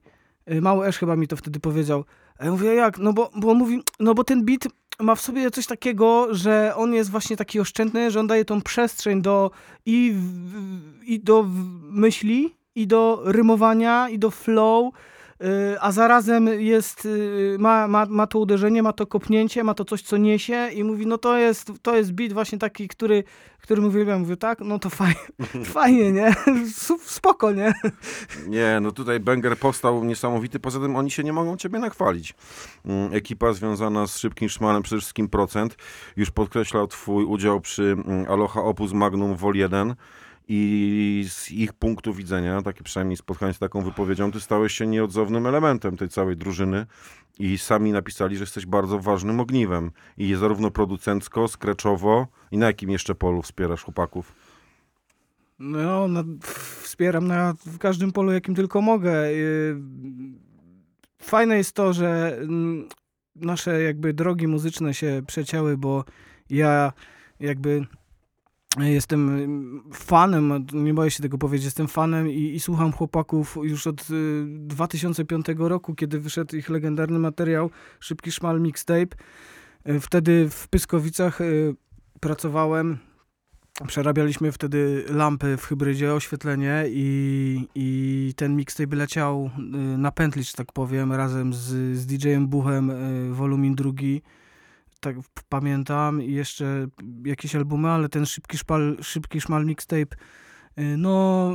Y, 0.53 0.61
Mały 0.61 0.87
Esz 0.87 0.99
chyba 0.99 1.17
mi 1.17 1.29
to 1.29 1.37
wtedy 1.37 1.61
powiedział. 1.61 2.05
A 2.39 2.45
ja 2.45 2.51
mówię, 2.51 2.75
jak? 2.75 2.99
No 2.99 3.13
bo, 3.13 3.31
bo 3.37 3.55
mówi, 3.55 3.83
no 4.01 4.15
bo 4.15 4.25
ten 4.25 4.45
beat 4.45 4.69
ma 5.01 5.15
w 5.15 5.21
sobie 5.21 5.51
coś 5.51 5.67
takiego, 5.67 6.35
że 6.35 6.73
on 6.77 6.95
jest 6.95 7.11
właśnie 7.11 7.37
taki 7.37 7.61
oszczędny, 7.61 8.11
że 8.11 8.21
on 8.21 8.27
daje 8.27 8.45
tą 8.45 8.63
przestrzeń 8.63 9.23
do 9.23 9.51
i, 9.87 10.15
i 11.03 11.21
do 11.21 11.47
myśli, 11.83 12.55
i 12.75 12.87
do 12.87 13.23
rymowania, 13.25 14.09
i 14.09 14.19
do 14.19 14.31
flow, 14.31 14.95
y, 14.95 15.18
a 15.81 15.93
zarazem 15.93 16.47
jest, 16.47 17.05
y, 17.05 17.57
ma, 17.59 17.89
ma, 17.89 18.07
ma 18.07 18.27
to 18.27 18.39
uderzenie, 18.39 18.83
ma 18.83 18.93
to 18.93 19.07
kopnięcie, 19.07 19.65
ma 19.65 19.75
to 19.75 19.85
coś, 19.85 20.03
co 20.03 20.17
niesie 20.17 20.69
i 20.75 20.85
mówi, 20.85 21.07
no 21.07 21.19
to 21.19 21.39
jest, 21.39 21.73
to 21.83 21.97
jest 21.97 22.13
beat 22.13 22.33
właśnie 22.33 22.59
taki, 22.59 22.89
który, 22.89 23.25
który 23.63 23.87
uwielbiam. 23.87 24.21
Mówię, 24.21 24.37
tak? 24.37 24.61
No 24.61 24.79
to 24.79 24.91
fajnie, 24.91 25.21
fajnie, 25.65 26.13
nie? 26.13 26.35
Spoko, 27.05 27.53
nie? 27.53 27.75
Nie, 28.47 28.79
no 28.83 28.93
tutaj 28.93 29.21
Banger 29.21 29.59
powstał 29.59 30.05
niesamowity, 30.05 30.61
poza 30.61 30.81
tym 30.81 30.97
oni 30.97 31.11
się 31.11 31.23
nie 31.25 31.33
mogą 31.33 31.57
ciebie 31.57 31.79
nachwalić. 31.79 32.35
Mm, 32.85 33.15
Ekipa 33.15 33.53
związana 33.53 34.07
z 34.07 34.19
Szybkim 34.19 34.49
Szmalem, 34.49 34.83
przede 34.83 35.01
wszystkim 35.01 35.29
Procent, 35.29 35.77
już 36.17 36.31
podkreślał 36.31 36.87
twój 36.87 37.25
udział 37.25 37.61
przy 37.61 37.97
mm, 38.07 38.27
Aloha 38.31 38.63
Opus 38.63 38.93
Magnum 38.93 39.37
Vol 39.37 39.55
1 39.55 39.95
i 40.49 41.25
z 41.29 41.51
ich 41.51 41.73
punktu 41.73 42.15
widzenia, 42.15 42.63
takie 42.63 42.85
przynajmniej 42.85 43.17
spotkanie 43.17 43.55
z 43.55 43.59
taką 43.59 43.83
wypowiedzią, 43.83 44.33
ty 44.33 44.41
stałeś 44.41 44.73
się 44.73 44.87
nieodzownym 44.87 45.47
elementem 45.47 45.97
tej 45.97 46.09
całej 46.09 46.37
drużyny 46.37 46.87
i 47.39 47.59
sami 47.59 47.93
napisali, 47.93 48.37
że 48.37 48.43
jesteś 48.43 48.67
bardzo 48.67 48.99
ważnym 48.99 49.41
ogniwem 49.41 49.91
i 50.17 50.35
zarówno 50.35 50.71
producencko, 50.71 51.49
skreczowo 51.49 52.27
i 52.51 52.59
na 52.59 52.67
jakim 52.67 52.91
jeszcze 52.91 53.15
polu 53.15 53.43
wspierasz 53.43 53.83
chłopaków? 53.85 54.35
No, 55.59 56.09
na, 56.09 56.25
wspieram 56.83 57.27
na 57.27 57.55
w 57.67 57.79
każdym 57.79 58.13
polu, 58.13 58.33
jakim 58.33 58.55
tylko 58.55 58.81
mogę. 58.81 59.33
Yy, 59.33 59.83
Fajne 61.23 61.57
jest 61.57 61.73
to, 61.73 61.93
że 61.93 62.37
mm, 62.41 62.89
nasze 63.37 63.83
jakby 63.83 64.15
drogi 64.15 64.47
muzyczne 64.47 64.95
się 64.95 65.23
przecięły, 65.27 65.77
bo 65.77 66.05
ja 66.51 66.93
jakby 67.41 67.87
jestem 68.79 69.83
fanem, 69.93 70.67
nie 70.73 70.95
boję 70.95 71.11
się 71.11 71.23
tego 71.23 71.39
powiedzieć, 71.39 71.65
jestem 71.65 71.89
fanem 71.89 72.31
i, 72.31 72.55
i 72.55 72.61
słucham 72.61 72.93
chłopaków 72.93 73.59
już 73.63 73.87
od 73.87 74.01
y, 74.01 74.45
2005 74.47 75.47
roku, 75.59 75.95
kiedy 75.95 76.21
wyszedł 76.21 76.57
ich 76.57 76.71
legendarny 76.71 77.19
materiał 77.19 77.71
Szybki 78.01 78.33
Szmal 78.33 78.61
Mixtape. 78.61 79.17
Y, 79.89 80.01
Wtedy 80.01 80.49
w 80.51 80.69
Pyskowicach 80.69 81.41
y, 81.41 81.75
pracowałem 82.21 82.99
Przerabialiśmy 83.87 84.53
wtedy 84.53 85.05
lampy 85.09 85.57
w 85.57 85.65
hybrydzie, 85.65 86.15
oświetlenie 86.15 86.85
i, 86.89 87.69
i 87.75 88.33
ten 88.37 88.57
mixtape 88.57 88.97
leciał 88.97 89.51
y, 89.59 89.99
na 89.99 90.13
pętli, 90.13 90.43
że 90.43 90.53
tak 90.53 90.73
powiem, 90.73 91.13
razem 91.13 91.55
z, 91.55 91.97
z 91.99 92.07
DJ-em 92.07 92.47
Buchem, 92.47 92.91
y, 92.91 93.35
wolumin 93.35 93.75
drugi. 93.75 94.23
Tak 95.01 95.17
pamiętam 95.49 96.23
i 96.23 96.33
jeszcze 96.33 96.87
jakieś 97.25 97.55
albumy, 97.57 97.89
ale 97.89 98.09
ten 98.09 98.27
szybki 98.27 98.59
szpal, 98.59 98.97
szybki 99.03 99.41
szmal 99.41 99.67
mixtape, 99.67 100.17
y, 100.79 100.97
no 100.97 101.51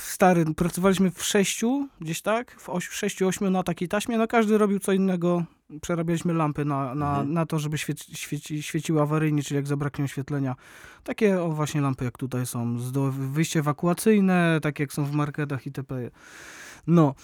stary, 0.00 0.44
pracowaliśmy 0.56 1.10
w 1.10 1.24
sześciu, 1.24 1.88
gdzieś 2.00 2.22
tak, 2.22 2.60
w 2.60 2.68
oś, 2.68 2.88
sześciu, 2.88 3.28
ośmiu 3.28 3.50
na 3.50 3.62
takiej 3.62 3.88
taśmie, 3.88 4.18
no 4.18 4.26
każdy 4.26 4.58
robił 4.58 4.78
co 4.78 4.92
innego, 4.92 5.44
przerabialiśmy 5.82 6.34
lampy 6.34 6.64
na, 6.64 6.94
na, 6.94 7.10
Mhm. 7.10 7.32
na 7.32 7.46
to, 7.46 7.58
żeby 7.58 7.78
świeci, 7.78 8.16
świeci, 8.16 8.62
świeciły 8.62 9.02
awaryjnie, 9.02 9.42
czyli 9.42 9.56
jak 9.56 9.66
zabraknie 9.66 10.04
oświetlenia. 10.04 10.56
Takie 11.04 11.42
o 11.42 11.48
właśnie 11.48 11.80
lampy 11.80 12.04
jak 12.04 12.18
tutaj 12.18 12.46
są, 12.46 12.76
wyjście 13.10 13.58
ewakuacyjne, 13.58 14.58
tak 14.62 14.80
jak 14.80 14.92
są 14.92 15.04
w 15.04 15.12
marketach 15.12 15.66
itp. 15.66 16.10
No 16.86 17.14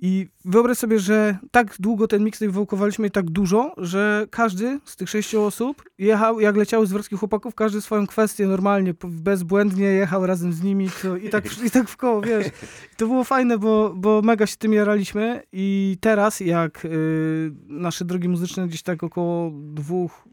i 0.00 0.28
wyobraź 0.44 0.78
sobie, 0.78 0.98
że 0.98 1.38
tak 1.50 1.74
długo 1.78 2.08
ten 2.08 2.24
mixtape 2.24 2.52
wyłkowaliśmy 2.52 3.10
tak 3.10 3.30
dużo, 3.30 3.74
że 3.76 4.26
każdy 4.30 4.80
z 4.84 4.96
tych 4.96 5.10
sześciu 5.10 5.42
osób 5.42 5.82
jechał, 5.98 6.40
jak 6.40 6.56
leciały 6.56 6.86
z 6.86 6.92
wrotki 6.92 7.16
chłopaków, 7.16 7.54
każdy 7.54 7.80
swoją 7.80 8.06
kwestię 8.06 8.46
normalnie, 8.46 8.94
bezbłędnie 9.04 9.86
jechał 9.86 10.26
razem 10.26 10.52
z 10.52 10.62
nimi 10.62 10.88
to, 11.02 11.16
i, 11.16 11.28
tak, 11.28 11.62
i 11.66 11.70
tak 11.70 11.88
w 11.88 11.96
koło, 11.96 12.20
wiesz. 12.20 12.46
I 12.92 12.96
to 12.96 13.06
było 13.06 13.24
fajne, 13.24 13.58
bo, 13.58 13.92
bo 13.96 14.22
mega 14.22 14.46
się 14.46 14.56
tym 14.56 14.72
jaraliśmy 14.72 15.42
i 15.52 15.96
teraz 16.00 16.40
jak 16.40 16.84
y, 16.84 17.52
nasze 17.66 18.04
drogi 18.04 18.28
muzyczne 18.28 18.68
gdzieś 18.68 18.82
tak 18.82 19.04
około 19.04 19.50
dwóch, 19.54 20.28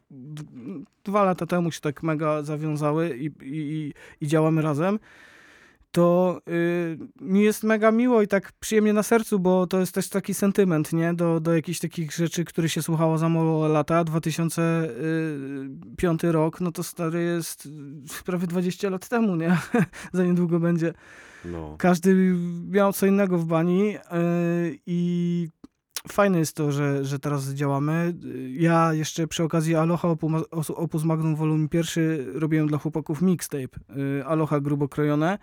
dwa 1.03 1.23
lata 1.23 1.45
temu 1.45 1.71
się 1.71 1.81
tak 1.81 2.03
mega 2.03 2.43
zawiązały 2.43 3.17
i, 3.17 3.31
i, 3.41 3.93
i 4.21 4.27
działamy 4.27 4.61
razem, 4.61 4.99
to 5.95 6.41
y, 6.49 6.97
mi 7.21 7.43
jest 7.43 7.63
mega 7.63 7.91
miło 7.91 8.21
i 8.21 8.27
tak 8.27 8.51
przyjemnie 8.59 8.93
na 8.93 9.03
sercu, 9.03 9.39
bo 9.39 9.67
to 9.67 9.79
jest 9.79 9.91
też 9.91 10.09
taki 10.09 10.33
sentyment, 10.33 10.93
nie? 10.93 11.13
Do, 11.13 11.39
do 11.39 11.55
jakichś 11.55 11.79
takich 11.79 12.11
rzeczy, 12.11 12.45
które 12.45 12.69
się 12.69 12.81
słuchało 12.81 13.17
za 13.17 13.29
mało 13.29 13.67
lata. 13.67 14.03
2005 14.03 16.23
rok, 16.23 16.61
no 16.61 16.71
to 16.71 16.83
stary 16.83 17.23
jest 17.23 17.65
y, 17.65 17.69
prawie 18.25 18.47
20 18.47 18.89
lat 18.89 19.09
temu, 19.09 19.35
nie? 19.35 19.57
za 20.13 20.25
niedługo 20.25 20.59
będzie. 20.59 20.93
No. 21.45 21.75
Każdy 21.77 22.35
miał 22.69 22.93
co 22.93 23.05
innego 23.05 23.37
w 23.37 23.45
bani 23.45 23.91
yy, 23.91 23.99
i 24.85 25.49
fajne 26.11 26.39
jest 26.39 26.55
to, 26.55 26.71
że, 26.71 27.05
że 27.05 27.19
teraz 27.19 27.49
działamy. 27.49 28.13
Ja 28.51 28.93
jeszcze 28.93 29.27
przy 29.27 29.43
okazji 29.43 29.75
Aloha 29.75 30.15
Opus 30.75 31.03
Magnum 31.03 31.35
Volume 31.35 31.67
1 31.73 31.95
robiłem 32.33 32.67
dla 32.67 32.77
chłopaków 32.77 33.21
mixtape 33.21 33.79
Aloha 34.25 34.59
grubo 34.59 34.87
krojone 34.87 35.37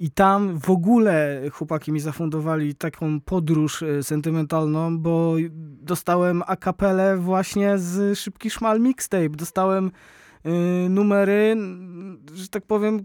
I 0.00 0.10
tam 0.10 0.58
w 0.58 0.70
ogóle 0.70 1.42
chłopaki 1.52 1.92
mi 1.92 2.00
zafundowali 2.00 2.74
taką 2.74 3.20
podróż 3.20 3.82
e, 3.82 4.02
sentymentalną, 4.02 4.98
bo 4.98 5.34
dostałem 5.82 6.42
a 6.46 6.56
capellę 6.56 7.16
właśnie 7.16 7.78
z 7.78 8.18
Szybki 8.18 8.50
Szmal 8.50 8.80
Mixtape. 8.80 9.28
Dostałem 9.28 9.90
y, 10.46 10.88
numery, 10.88 11.56
że 12.34 12.48
tak 12.48 12.66
powiem, 12.66 13.04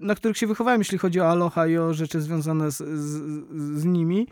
na 0.00 0.14
których 0.14 0.38
się 0.38 0.46
wychowałem, 0.46 0.80
jeśli 0.80 0.98
chodzi 0.98 1.20
o 1.20 1.30
Aloha 1.30 1.66
i 1.66 1.78
o 1.78 1.94
rzeczy 1.94 2.20
związane 2.20 2.70
z, 2.70 2.76
z, 2.76 3.80
z 3.80 3.84
nimi. 3.84 4.26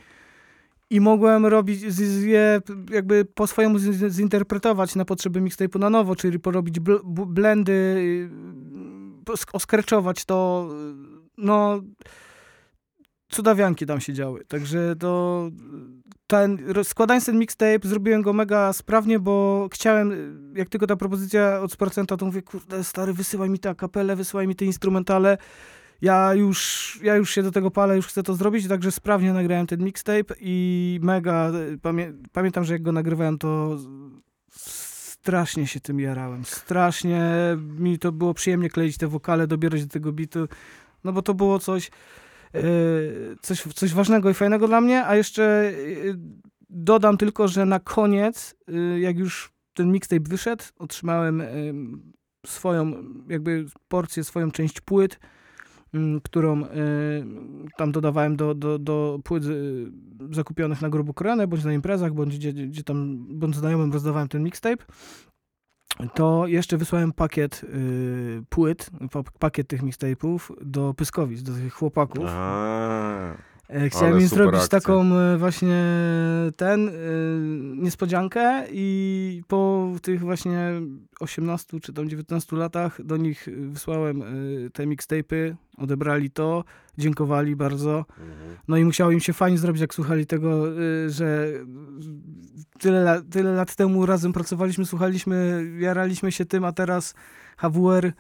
I 0.91 1.01
mogłem 1.01 1.47
robić 1.47 1.81
je 2.23 2.61
jakby 2.91 3.25
po 3.25 3.47
swojemu 3.47 3.79
zinterpretować 4.09 4.95
na 4.95 5.05
potrzeby 5.05 5.41
mixtape'u 5.41 5.79
na 5.79 5.91
nowo, 5.91 6.17
czyli 6.17 6.41
porobić 6.41 6.81
bl, 6.81 6.95
blendy, 7.05 7.73
y, 7.73 9.33
oskreczować 9.53 10.25
to, 10.25 10.69
cudawianki 13.29 13.87
tam 13.87 14.01
się 14.01 14.13
działy. 14.13 14.45
Także 14.49 14.97
to 14.99 15.51
ten, 16.27 16.59
składając 16.83 17.27
ten 17.27 17.39
mixtape, 17.39 17.89
zrobiłem 17.89 18.23
go 18.23 18.33
mega 18.33 18.73
sprawnie, 18.73 19.19
bo 19.19 19.69
chciałem, 19.73 20.13
jak 20.57 20.69
tylko 20.69 20.87
ta 20.87 20.97
propozycja 20.97 21.61
od 21.61 21.77
procenta, 21.77 22.17
to 22.17 22.27
mówię, 22.27 22.43
kurde, 22.43 22.85
stary, 22.85 23.13
wysyłaj 23.13 23.51
mi 23.51 23.59
te 23.59 23.75
kapelę, 23.75 24.17
wysyłaj 24.17 24.47
mi 24.49 24.57
te 24.57 24.65
instrumentale. 24.65 25.39
Ja 26.01 26.35
już, 26.35 26.99
ja 27.03 27.17
już 27.17 27.31
się 27.31 27.43
do 27.43 27.51
tego 27.51 27.71
palę, 27.71 27.97
już 27.97 28.07
chcę 28.07 28.23
to 28.23 28.35
zrobić, 28.35 28.69
także 28.69 28.93
sprawnie 28.93 29.33
nagrałem 29.33 29.67
ten 29.67 29.85
mixtape 29.85 30.35
i 30.41 30.99
mega, 31.03 31.53
pamię 31.83 32.13
pamiętam, 32.33 32.65
że 32.65 32.73
jak 32.73 32.83
go 32.83 32.93
nagrywałem, 32.93 33.39
to 33.39 33.79
strasznie 34.51 35.67
się 35.67 35.81
tym 35.81 36.01
jarałem. 36.01 36.45
Strasznie 36.45 37.23
mi 37.79 37.99
to 37.99 38.13
było 38.13 38.35
przyjemnie 38.35 38.71
kleić 38.71 38.97
te 38.97 39.09
wokale, 39.09 39.47
dobierać 39.47 39.85
do 39.85 39.93
tego 39.93 40.13
bitu, 40.13 40.49
no 41.05 41.13
bo 41.13 41.23
to 41.23 41.35
było 41.35 41.59
coś, 41.59 41.91
e, 42.55 42.63
coś, 43.43 43.63
coś 43.63 43.95
ważnego 43.95 44.31
i 44.31 44.35
fajnego 44.35 44.69
dla 44.69 44.81
mnie, 44.81 45.07
a 45.07 45.17
jeszcze 45.17 45.45
e, 45.45 45.73
dodam 46.71 47.17
tylko, 47.17 47.49
że 47.49 47.67
na 47.67 47.81
koniec, 47.81 48.55
e, 48.69 49.01
jak 49.01 49.19
już 49.19 49.53
ten 49.75 49.93
mixtape 49.93 50.29
wyszedł, 50.29 50.65
otrzymałem 50.79 51.43
swoją 52.47 52.93
jakby 53.29 53.67
porcję, 53.89 54.25
swoją 54.25 54.51
część 54.51 54.81
płyt, 54.81 55.19
m, 55.95 56.21
którą 56.25 56.63
tam 57.77 57.93
dodawałem 57.93 58.37
do, 58.37 58.55
do, 58.55 58.79
do 58.79 59.19
płyt 59.25 59.45
zakupionych 60.31 60.83
na 60.83 60.89
grubu 60.89 61.15
Koreanę, 61.15 61.47
bądź 61.47 61.65
na 61.65 61.73
imprezach, 61.73 62.15
bądź 62.15 62.37
gdzie, 62.37 62.53
gdzie 62.53 62.83
tam, 62.83 63.27
bądź 63.39 63.57
znajomym 63.57 63.93
rozdawałem 63.93 64.29
ten 64.29 64.43
mixtape, 64.43 64.85
to 66.15 66.47
jeszcze 66.47 66.77
wysłałem 66.77 67.13
pakiet 67.13 67.65
y, 67.65 68.43
płyt, 68.49 68.91
pa, 69.11 69.23
pakiet 69.39 69.69
tych 69.69 69.83
mixtape'ów 69.83 70.39
do 70.61 70.95
Pyskowic, 70.95 71.43
do 71.43 71.53
tych 71.53 71.75
chłopaków. 71.75 72.25
A, 72.29 73.37
E, 73.69 73.89
Chciałem 73.89 74.21
im 74.21 74.29
zrobić 74.29 74.61
akcja. 74.61 74.81
taką 74.81 75.15
e, 75.15 75.39
właśnie 75.39 75.85
ten 76.57 76.89
e, 76.89 76.93
niespodziankę 77.77 78.65
i 78.71 79.43
po 79.49 79.91
tych 80.03 80.21
właśnie 80.21 80.73
18 81.21 81.81
czy 81.81 81.93
tam 81.93 82.09
19 82.09 82.57
latach 82.57 83.03
do 83.05 83.17
nich 83.17 83.49
wysłałem 83.57 84.23
e, 84.23 84.27
te 84.73 84.87
mixtape'y, 84.87 85.55
odebrali 85.79 86.31
to, 86.31 86.65
dziękowali 86.99 87.57
bardzo. 87.57 88.05
No 88.69 88.77
i 88.77 88.85
musiało 88.85 89.11
im 89.11 89.21
się 89.21 89.33
fajnie 89.33 89.59
zrobić, 89.59 89.81
jak 89.81 89.95
słuchali 89.95 90.27
tego, 90.27 90.81
y, 90.81 91.11
że 91.11 91.49
tyle, 92.79 93.23
tyle 93.31 93.53
lat 93.53 93.75
temu 93.75 94.07
razem 94.07 94.33
pracowaliśmy, 94.33 94.87
słuchaliśmy, 94.87 95.67
jaraliśmy 95.79 96.33
się 96.33 96.45
tym, 96.45 96.65
a 96.65 96.73
teraz 96.73 97.15
HWR 97.57 98.13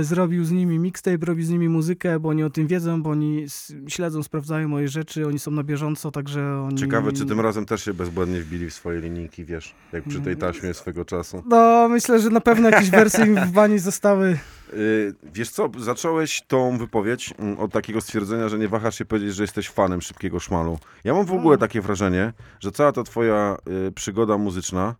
zrobił 0.00 0.44
z 0.44 0.50
nimi 0.50 0.78
mixtape, 0.78 1.26
robi 1.26 1.44
z 1.44 1.50
nimi 1.50 1.68
muzykę, 1.68 2.20
bo 2.20 2.28
oni 2.28 2.44
o 2.44 2.50
tym 2.50 2.66
wiedzą, 2.66 3.02
bo 3.02 3.10
oni 3.10 3.46
śledzą, 3.88 4.22
sprawdzają 4.22 4.68
moje 4.68 4.88
rzeczy, 4.88 5.26
oni 5.26 5.38
są 5.38 5.50
na 5.50 5.62
bieżąco, 5.62 6.10
także 6.10 6.62
oni... 6.68 6.78
Ciekawe, 6.78 7.12
czy 7.12 7.26
tym 7.26 7.40
razem 7.40 7.66
też 7.66 7.84
się 7.84 7.94
bezbłędnie 7.94 8.40
wbili 8.40 8.70
w 8.70 8.74
swoje 8.74 9.00
linijki, 9.00 9.44
wiesz, 9.44 9.74
jak 9.92 10.04
przy 10.04 10.20
tej 10.20 10.36
taśmie 10.36 10.74
swego 10.74 11.04
czasu. 11.04 11.42
No, 11.46 11.88
myślę, 11.88 12.20
że 12.20 12.30
na 12.30 12.40
pewno 12.40 12.70
jakieś 12.70 12.90
wersje 12.90 13.26
im 13.26 13.36
w 13.36 13.50
bani 13.50 13.78
zostały. 13.78 14.38
Yy, 14.72 15.14
wiesz 15.34 15.50
co, 15.50 15.70
zacząłeś 15.78 16.42
tą 16.48 16.78
wypowiedź 16.78 17.34
mm, 17.38 17.58
od 17.58 17.72
takiego 17.72 18.00
stwierdzenia, 18.00 18.48
że 18.48 18.58
nie 18.58 18.68
wahasz 18.68 18.98
się 18.98 19.04
powiedzieć, 19.04 19.34
że 19.34 19.42
jesteś 19.42 19.68
fanem 19.68 20.00
szybkiego 20.00 20.40
szmalu. 20.40 20.78
Ja 21.04 21.14
mam 21.14 21.26
w 21.26 21.32
ogóle 21.32 21.58
takie 21.58 21.80
wrażenie, 21.80 22.32
że 22.60 22.72
cała 22.72 22.92
ta 22.92 23.02
twoja 23.02 23.56
y, 23.88 23.92
przygoda 23.92 24.38
muzyczna 24.38 24.94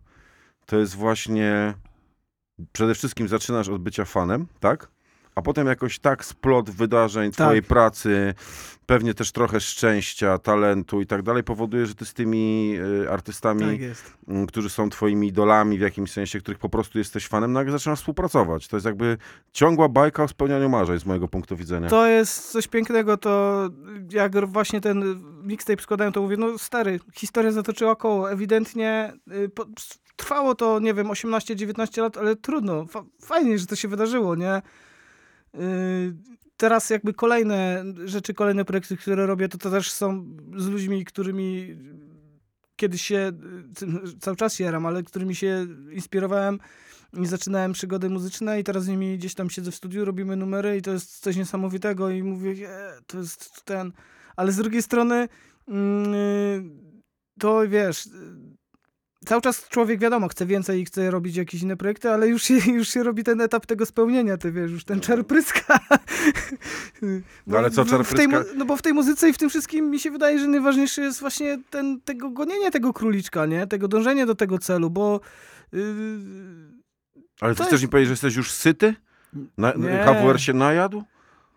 to 0.65 0.77
jest 0.77 0.95
właśnie 0.95 1.73
przede 2.71 2.95
wszystkim 2.95 3.27
zaczynasz 3.27 3.69
od 3.69 3.81
bycia 3.81 4.05
fanem, 4.05 4.47
tak? 4.59 4.87
A 5.35 5.41
potem 5.41 5.67
jakoś 5.67 5.99
tak 5.99 6.25
splot 6.25 6.69
wydarzeń, 6.69 7.31
twojej 7.31 7.63
pracy, 7.63 8.33
pewnie 8.85 9.13
też 9.13 9.31
trochę 9.31 9.59
szczęścia, 9.59 10.37
talentu 10.37 11.01
i 11.01 11.05
tak 11.07 11.21
dalej 11.21 11.43
powoduje, 11.43 11.85
że 11.85 11.95
ty 11.95 12.05
z 12.05 12.13
tymi 12.13 12.73
y, 13.03 13.11
artystami 13.11 13.61
Tak 13.61 13.79
jest. 13.79 14.13
m, 14.27 14.47
którzy 14.47 14.69
są 14.69 14.89
twoimi 14.89 15.27
idolami 15.27 15.77
w 15.77 15.81
jakimś 15.81 16.11
sensie, 16.11 16.39
których 16.39 16.59
po 16.59 16.69
prostu 16.69 16.97
jesteś 16.97 17.27
fanem, 17.27 17.53
nagle 17.53 17.71
zaczynasz 17.71 17.99
współpracować. 17.99 18.67
To 18.67 18.75
jest 18.77 18.85
jakby 18.85 19.17
ciągła 19.51 19.89
bajka 19.89 20.23
o 20.23 20.27
spełnianiu 20.27 20.69
marzeń 20.69 20.99
z 20.99 21.05
mojego 21.05 21.27
punktu 21.27 21.55
widzenia. 21.57 21.89
To 21.89 22.07
jest 22.07 22.51
coś 22.51 22.67
pięknego, 22.67 23.17
to 23.17 23.61
jak 24.11 24.47
właśnie 24.47 24.81
ten 24.81 25.23
mixtape 25.43 25.81
składałem, 25.81 26.13
to 26.13 26.21
mówię, 26.21 26.37
no 26.37 26.57
stary, 26.57 26.99
historia 27.13 27.51
zatoczyła 27.51 27.95
koło, 27.95 28.31
ewidentnie 28.31 29.13
y, 29.31 29.49
po, 29.49 29.65
trwało 30.15 30.55
to, 30.55 30.79
nie 30.79 30.93
wiem, 30.93 31.07
18-19 31.07 32.01
lat, 32.01 32.17
ale 32.17 32.35
trudno, 32.35 32.85
Fa 32.85 33.03
fajnie, 33.21 33.59
że 33.59 33.65
to 33.65 33.75
się 33.75 33.87
wydarzyło, 33.87 34.35
nie? 34.35 34.61
Y, 35.55 36.15
teraz 36.57 36.89
jakby 36.89 37.13
kolejne 37.13 37.83
rzeczy, 38.05 38.33
kolejne 38.33 38.65
projekty, 38.65 38.97
które 38.97 39.25
robię, 39.25 39.49
to, 39.49 39.57
to 39.57 39.69
też 39.69 39.91
są 39.91 40.25
z 40.57 40.67
ludźmi, 40.67 41.05
którymi 41.05 41.77
kiedyś 42.75 43.01
się, 43.01 43.31
y, 43.81 44.19
cały 44.19 44.37
czas 44.37 44.59
jaram, 44.59 44.85
ale 44.85 45.03
którymi 45.03 45.35
się 45.35 45.67
inspirowałem 45.91 46.59
i 47.21 47.25
zaczynałem 47.25 47.73
przygody 47.73 48.09
muzyczne 48.09 48.59
i 48.59 48.63
teraz 48.63 48.83
z 48.83 48.87
nimi 48.87 49.17
gdzieś 49.17 49.35
tam 49.35 49.49
siedzę 49.49 49.71
w 49.71 49.75
studiu, 49.75 50.05
robimy 50.05 50.35
numery 50.35 50.77
i 50.77 50.81
to 50.81 50.91
jest 50.91 51.19
coś 51.19 51.35
niesamowitego 51.35 52.09
i 52.09 52.23
mówię, 52.23 52.69
e, 52.69 53.01
to 53.07 53.17
jest 53.17 53.65
ten... 53.65 53.91
Ale 54.35 54.51
z 54.51 54.57
drugiej 54.57 54.81
strony 54.81 55.27
mm, 55.67 56.13
to 57.39 57.69
wiesz, 57.69 58.09
cały 59.25 59.41
czas 59.41 59.67
człowiek 59.69 59.99
wiadomo, 59.99 60.27
chce 60.27 60.45
więcej 60.45 60.81
i 60.81 60.85
chce 60.85 61.11
robić 61.11 61.35
jakieś 61.35 61.61
inne 61.61 61.77
projekty, 61.77 62.09
ale 62.09 62.27
już 62.27 62.43
się, 62.43 62.53
już 62.71 62.87
się 62.89 63.03
robi 63.03 63.23
ten 63.23 63.41
etap 63.41 63.65
tego 63.65 63.85
spełnienia, 63.85 64.37
ty 64.37 64.51
wiesz, 64.51 64.71
już 64.71 64.83
ten 64.85 64.99
czar 64.99 65.25
pryska. 65.25 65.79
No 67.47 67.57
ale 67.57 67.71
co, 67.71 67.85
czar 67.85 68.05
w 68.05 68.13
tej, 68.13 68.27
mu- 68.27 68.33
pryska? 68.37 68.53
No 68.57 68.65
bo 68.65 68.77
w 68.77 68.81
tej 68.81 68.93
muzyce 68.93 69.29
i 69.29 69.33
w 69.33 69.37
tym 69.37 69.49
wszystkim 69.49 69.89
mi 69.89 69.99
się 69.99 70.11
wydaje, 70.11 70.39
że 70.39 70.47
najważniejsze 70.47 71.01
jest 71.01 71.19
właśnie 71.19 71.59
ten, 71.69 72.01
tego 72.01 72.29
gonienie 72.29 72.71
tego 72.71 72.93
króliczka, 72.93 73.45
nie? 73.45 73.67
Tego 73.67 73.87
dążenie 73.87 74.25
do 74.25 74.35
tego 74.35 74.59
celu, 74.59 74.89
bo 74.89 75.19
yy, 75.71 75.81
Ale 77.41 77.55
ty 77.55 77.61
chcesz 77.63 77.71
jest- 77.71 77.83
mi 77.83 77.89
powiedzieć, 77.89 78.07
że 78.07 78.13
jesteś 78.13 78.35
już 78.35 78.51
syty? 78.51 78.95
Na, 79.57 79.73
się 80.37 80.53
najadł? 80.53 81.03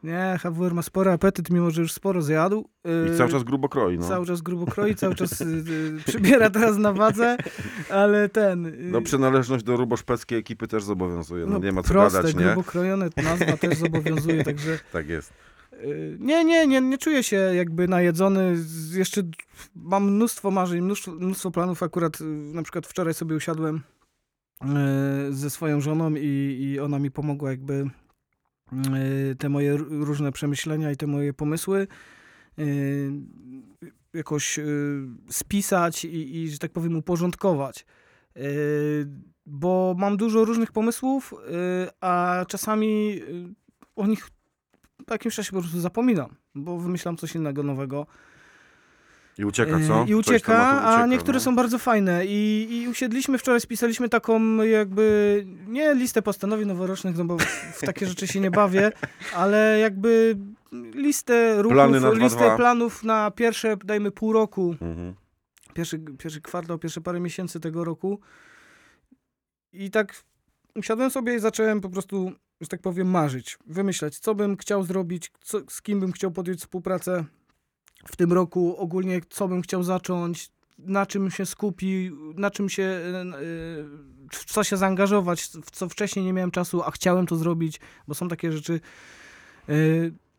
Nie, 0.06 0.38
HWR 0.42 0.74
ma 0.74 0.82
spory 0.82 1.10
apetyt, 1.10 1.50
mimo 1.50 1.70
że 1.70 1.82
już 1.82 1.92
sporo 1.92 2.22
zjadł. 2.22 2.68
I 2.84 3.10
Yy, 3.10 3.16
cały 3.16 3.30
czas 3.30 3.44
grubo 3.44 3.68
kroi, 3.68 3.98
no. 3.98 4.08
Cały 4.08 4.26
czas 4.26 4.40
grubo 4.42 4.66
kroi, 4.66 4.94
cały 4.94 5.14
czas 5.14 5.40
y, 5.40 5.44
y, 5.44 6.00
przybiera 6.06 6.50
teraz 6.50 6.76
na 6.78 6.92
wadze, 6.92 7.36
ale 7.90 8.28
ten... 8.28 8.66
y, 8.66 8.76
No 8.78 9.02
przynależność 9.02 9.64
do 9.64 9.76
ruboszpeckiej 9.76 10.38
ekipy 10.38 10.68
też 10.68 10.84
zobowiązuje, 10.84 11.46
no, 11.46 11.58
nie 11.58 11.72
ma 11.72 11.82
co 11.82 11.88
proste, 11.88 12.18
gadać, 12.18 12.34
nie? 12.36 12.44
grubo 12.44 12.62
krojone, 12.62 13.08
nazwa 13.16 13.56
też 13.56 13.78
zobowiązuje, 13.78 14.44
także 14.44 14.78
Tak 14.92 15.08
jest. 15.08 15.32
y, 15.72 16.16
nie, 16.20 16.44
nie, 16.44 16.66
nie, 16.66 16.80
nie 16.80 16.98
czuję 16.98 17.22
się 17.22 17.36
jakby 17.36 17.88
najedzony. 17.88 18.56
Jeszcze 18.92 19.22
mam 19.76 20.04
mnóstwo 20.12 20.50
marzeń, 20.50 20.80
mnóstwo, 20.80 21.12
mnóstwo 21.12 21.50
planów. 21.50 21.82
Akurat 21.82 22.20
y, 22.20 22.24
na 22.24 22.62
przykład 22.62 22.86
wczoraj 22.86 23.14
sobie 23.14 23.36
usiadłem 23.36 23.80
y, 25.30 25.34
ze 25.34 25.50
swoją 25.50 25.80
żoną 25.80 26.14
i, 26.14 26.56
i 26.60 26.80
ona 26.80 26.98
mi 26.98 27.10
pomogła 27.10 27.50
jakby 27.50 27.74
y, 27.74 27.90
te 29.38 29.48
moje 29.48 29.76
różne 29.76 30.32
przemyślenia 30.32 30.90
i 30.90 30.96
te 30.96 31.06
moje 31.06 31.32
pomysły 31.32 31.86
y, 32.58 33.12
jakoś 34.14 34.58
y, 34.58 35.06
spisać 35.30 36.04
i, 36.04 36.36
i, 36.36 36.50
że 36.50 36.58
tak 36.58 36.72
powiem, 36.72 36.96
uporządkować. 36.96 37.86
Y, 38.36 39.06
Bo 39.46 39.94
mam 39.98 40.16
dużo 40.16 40.44
różnych 40.44 40.72
pomysłów, 40.72 41.32
y, 41.32 41.36
a 42.00 42.44
czasami 42.48 43.20
y, 43.28 43.54
o 43.96 44.06
nich 44.06 44.30
po 45.06 45.14
jakimś 45.14 45.34
czasie 45.34 45.52
po 45.52 45.60
prostu 45.60 45.80
zapominam, 45.80 46.36
bo 46.54 46.78
wymyślam 46.78 47.16
coś 47.16 47.34
innego, 47.34 47.62
nowego. 47.62 48.06
I 49.38 49.44
ucieka, 49.44 49.78
Yy, 49.78 49.86
co? 49.88 50.04
I 50.08 50.14
ucieka, 50.14 50.52
tematu 50.52 50.86
a 50.86 50.90
ucieka, 50.90 51.06
niektóre 51.06 51.36
no. 51.38 51.40
są 51.44 51.56
bardzo 51.56 51.78
fajne. 51.78 52.26
I, 52.26 52.68
I 52.70 52.88
usiedliśmy 52.88 53.38
wczoraj, 53.38 53.60
spisaliśmy 53.60 54.08
taką 54.08 54.62
jakby, 54.62 55.44
nie 55.68 55.94
listę 55.94 56.22
postanowień 56.22 56.68
noworocznych, 56.68 57.16
no 57.16 57.24
bo 57.24 57.36
w, 57.74 57.80
takie 57.80 58.06
rzeczy 58.06 58.26
się 58.26 58.40
nie 58.40 58.50
bawię, 58.50 58.92
ale 59.34 59.78
jakby 59.80 60.36
listę 60.94 61.62
ruchów, 61.62 61.72
Plany 61.72 62.00
na 62.00 62.10
listę 62.12 62.44
2-2. 62.44 62.56
planów 62.56 63.04
na 63.04 63.30
pierwsze, 63.30 63.76
dajmy 63.84 64.10
pół 64.10 64.32
roku, 64.32 64.74
Mhm. 64.80 65.14
pierwszy, 65.74 65.98
pierwszy 66.18 66.40
kwartał, 66.40 66.78
pierwsze 66.78 67.00
parę 67.00 67.20
miesięcy 67.20 67.60
tego 67.60 67.84
roku. 67.84 68.20
I 69.72 69.90
tak 69.90 70.22
usiadłem 70.76 71.10
sobie 71.10 71.34
i 71.34 71.38
zacząłem 71.40 71.80
po 71.80 71.88
prostu 71.88 72.32
że 72.60 72.68
tak 72.68 72.80
powiem, 72.82 73.10
marzyć, 73.10 73.58
wymyślać, 73.66 74.18
co 74.18 74.34
bym 74.34 74.56
chciał 74.56 74.82
zrobić, 74.82 75.32
co, 75.42 75.58
z 75.68 75.82
kim 75.82 76.00
bym 76.00 76.12
chciał 76.12 76.30
podjąć 76.30 76.60
współpracę 76.60 77.24
w 78.04 78.16
tym 78.16 78.32
roku, 78.32 78.76
ogólnie 78.78 79.20
co 79.30 79.48
bym 79.48 79.62
chciał 79.62 79.82
zacząć, 79.82 80.50
na 80.78 81.06
czym 81.06 81.30
się 81.30 81.46
skupi, 81.46 82.10
na 82.34 82.50
czym 82.50 82.68
się, 82.68 82.82
e, 82.82 83.20
e, 83.20 83.34
w 84.32 84.44
co 84.44 84.64
się 84.64 84.76
zaangażować, 84.76 85.42
w 85.42 85.70
co 85.70 85.88
wcześniej 85.88 86.24
nie 86.24 86.32
miałem 86.32 86.50
czasu, 86.50 86.82
a 86.82 86.90
chciałem 86.90 87.26
to 87.26 87.36
zrobić, 87.36 87.80
bo 88.08 88.14
są 88.14 88.28
takie 88.28 88.52
rzeczy. 88.52 88.80
E, 89.68 89.72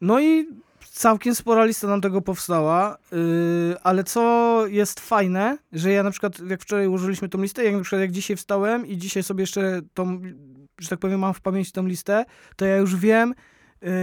No 0.01 0.19
i 0.19 0.47
całkiem 0.91 1.35
spora 1.35 1.65
lista 1.65 1.87
nam 1.87 2.01
tego 2.01 2.21
powstała, 2.21 2.97
ale 3.83 4.03
co 4.03 4.63
jest 4.67 4.99
fajne, 4.99 5.57
że 5.71 5.91
ja 5.91 6.03
na 6.03 6.11
przykład, 6.11 6.39
jak 6.39 6.61
wczoraj 6.61 6.87
ułożyliśmy 6.87 7.29
tą 7.29 7.41
listę, 7.41 7.63
jak 7.63 7.75
na 7.75 7.81
przykład 7.81 8.01
jak 8.01 8.11
dzisiaj 8.11 8.37
wstałem 8.37 8.85
i 8.87 8.97
dzisiaj 8.97 9.23
sobie 9.23 9.41
jeszcze 9.43 9.81
tą, 9.93 10.21
że 10.79 10.89
tak 10.89 10.99
powiem, 10.99 11.19
mam 11.19 11.33
w 11.33 11.41
pamięci 11.41 11.71
tą 11.71 11.85
listę, 11.85 12.25
to 12.55 12.65
ja 12.65 12.77
już 12.77 12.95
wiem, 12.95 13.33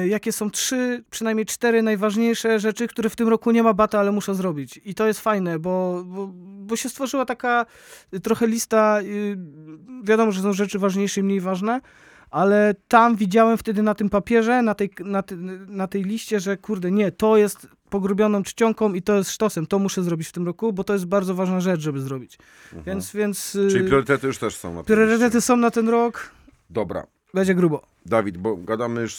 jakie 0.07 0.33
są 0.33 0.51
trzy, 0.51 1.05
przynajmniej 1.11 1.47
cztery 1.47 1.83
najważniejsze 1.83 2.61
rzeczy, 2.61 2.89
które 2.89 3.11
w 3.11 3.17
tym 3.17 3.29
roku 3.29 3.51
nie 3.51 3.63
ma 3.63 3.75
bata, 3.75 4.01
ale 4.01 4.13
muszę 4.13 4.35
zrobić. 4.35 4.81
I 4.85 4.95
to 4.95 5.07
jest 5.07 5.21
fajne, 5.21 5.59
bo, 5.59 6.05
bo, 6.07 6.31
bo 6.37 6.77
się 6.77 6.89
stworzyła 6.89 7.25
taka 7.25 7.67
trochę 8.23 8.47
lista, 8.47 9.01
yy, 9.03 9.37
wiadomo, 10.03 10.33
że 10.33 10.43
są 10.43 10.53
rzeczy 10.53 10.79
ważniejsze 10.79 11.21
i 11.21 11.25
mniej 11.25 11.41
ważne, 11.41 11.81
ale 12.31 12.75
tam 12.89 13.17
widziałem 13.17 13.59
wtedy 13.59 13.83
na 13.83 13.95
tym 13.95 14.11
papierze, 14.11 14.63
na 14.63 14.75
tej, 14.75 14.91
na, 15.05 15.23
ty, 15.23 15.37
na 15.69 15.87
tej 15.89 16.05
liście, 16.05 16.41
że 16.41 16.57
kurde, 16.57 16.91
nie, 16.91 17.13
to 17.13 17.37
jest 17.37 17.69
pogrubioną 17.91 18.43
czcionką 18.43 18.95
i 18.95 19.03
to 19.03 19.15
jest 19.15 19.31
sztosem, 19.31 19.67
to 19.67 19.79
muszę 19.79 20.03
zrobić 20.03 20.29
w 20.29 20.33
tym 20.33 20.47
roku, 20.47 20.73
bo 20.73 20.85
to 20.85 20.93
jest 20.93 21.07
bardzo 21.07 21.35
ważna 21.35 21.61
rzecz, 21.61 21.81
żeby 21.81 22.01
zrobić. 22.01 22.39
Więc, 22.87 23.13
więc 23.13 23.55
Mhm. 23.55 23.71
Czyli 23.71 23.85
y, 23.85 23.89
priorytety 23.89 24.27
już 24.27 24.39
też 24.39 24.57
są 24.57 24.75
na 24.75 24.83
priorytety 24.83 25.41
są 25.41 25.57
na 25.57 25.71
ten 25.71 25.89
rok, 25.89 26.31
Dobra. 26.71 27.07
będzie 27.35 27.55
grubo. 27.55 27.83
Dawid, 28.07 28.39
bo 28.39 28.57
gadamy 28.57 29.01
już 29.01 29.15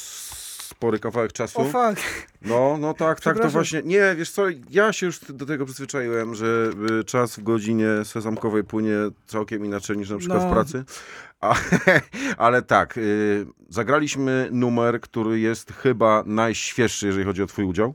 spory 0.65 0.99
kawałek 0.99 1.33
czasu. 1.33 1.61
O 1.61 1.63
fuck. 1.65 2.01
No, 2.41 2.77
no 2.79 2.93
tak, 2.93 3.19
tak, 3.21 3.39
to 3.39 3.49
właśnie. 3.49 3.81
Nie, 3.85 4.15
wiesz 4.17 4.31
co, 4.31 4.43
ja 4.69 4.93
się 4.93 5.05
już 5.05 5.19
do 5.19 5.45
tego 5.45 5.65
przyzwyczaiłem, 5.65 6.35
że 6.35 6.69
y, 6.99 7.03
czas 7.03 7.35
w 7.39 7.43
godzinie 7.43 7.87
sezamkowej 8.03 8.63
płynie 8.63 8.95
całkiem 9.27 9.65
inaczej 9.65 9.97
niż 9.97 10.09
na 10.09 10.17
przykład 10.17 10.41
No. 10.43 10.49
w 10.49 10.53
pracy. 10.53 10.83
A, 11.41 11.55
ale 12.45 12.61
tak, 12.61 12.97
y, 12.97 13.45
zagraliśmy 13.69 14.49
numer, 14.51 15.01
który 15.01 15.39
jest 15.39 15.73
chyba 15.73 16.23
najświeższy, 16.25 17.07
jeżeli 17.07 17.25
chodzi 17.25 17.43
o 17.43 17.47
twój 17.47 17.65
udział. 17.65 17.93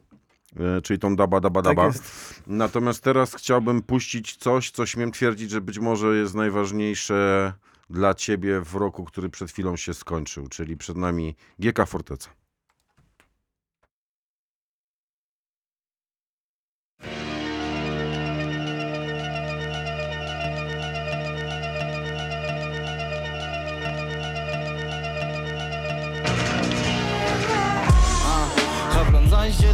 y, 0.79 0.83
Czyli 0.83 0.99
tą 0.99 1.17
daba, 1.17 1.41
daba, 1.41 1.63
Tak 1.63 1.77
daba. 1.77 1.87
jest. 1.87 2.05
Natomiast 2.47 3.03
teraz 3.05 3.35
chciałbym 3.35 3.83
puścić 3.83 4.37
coś, 4.37 4.71
co 4.71 4.87
śmiem 4.87 5.13
twierdzić, 5.13 5.51
że 5.51 5.61
być 5.61 5.79
może 5.79 6.17
jest 6.17 6.35
najważniejsze 6.35 7.53
dla 7.91 8.15
ciebie 8.15 8.61
w 8.61 8.75
roku, 8.75 9.05
który 9.05 9.29
przed 9.29 9.51
chwilą 9.51 9.77
się 9.77 9.95
skończył, 9.95 10.49
czyli 10.49 10.77
przed 10.77 10.97
nami 10.97 11.37
GK 11.59 11.87
Forteca. 11.87 12.31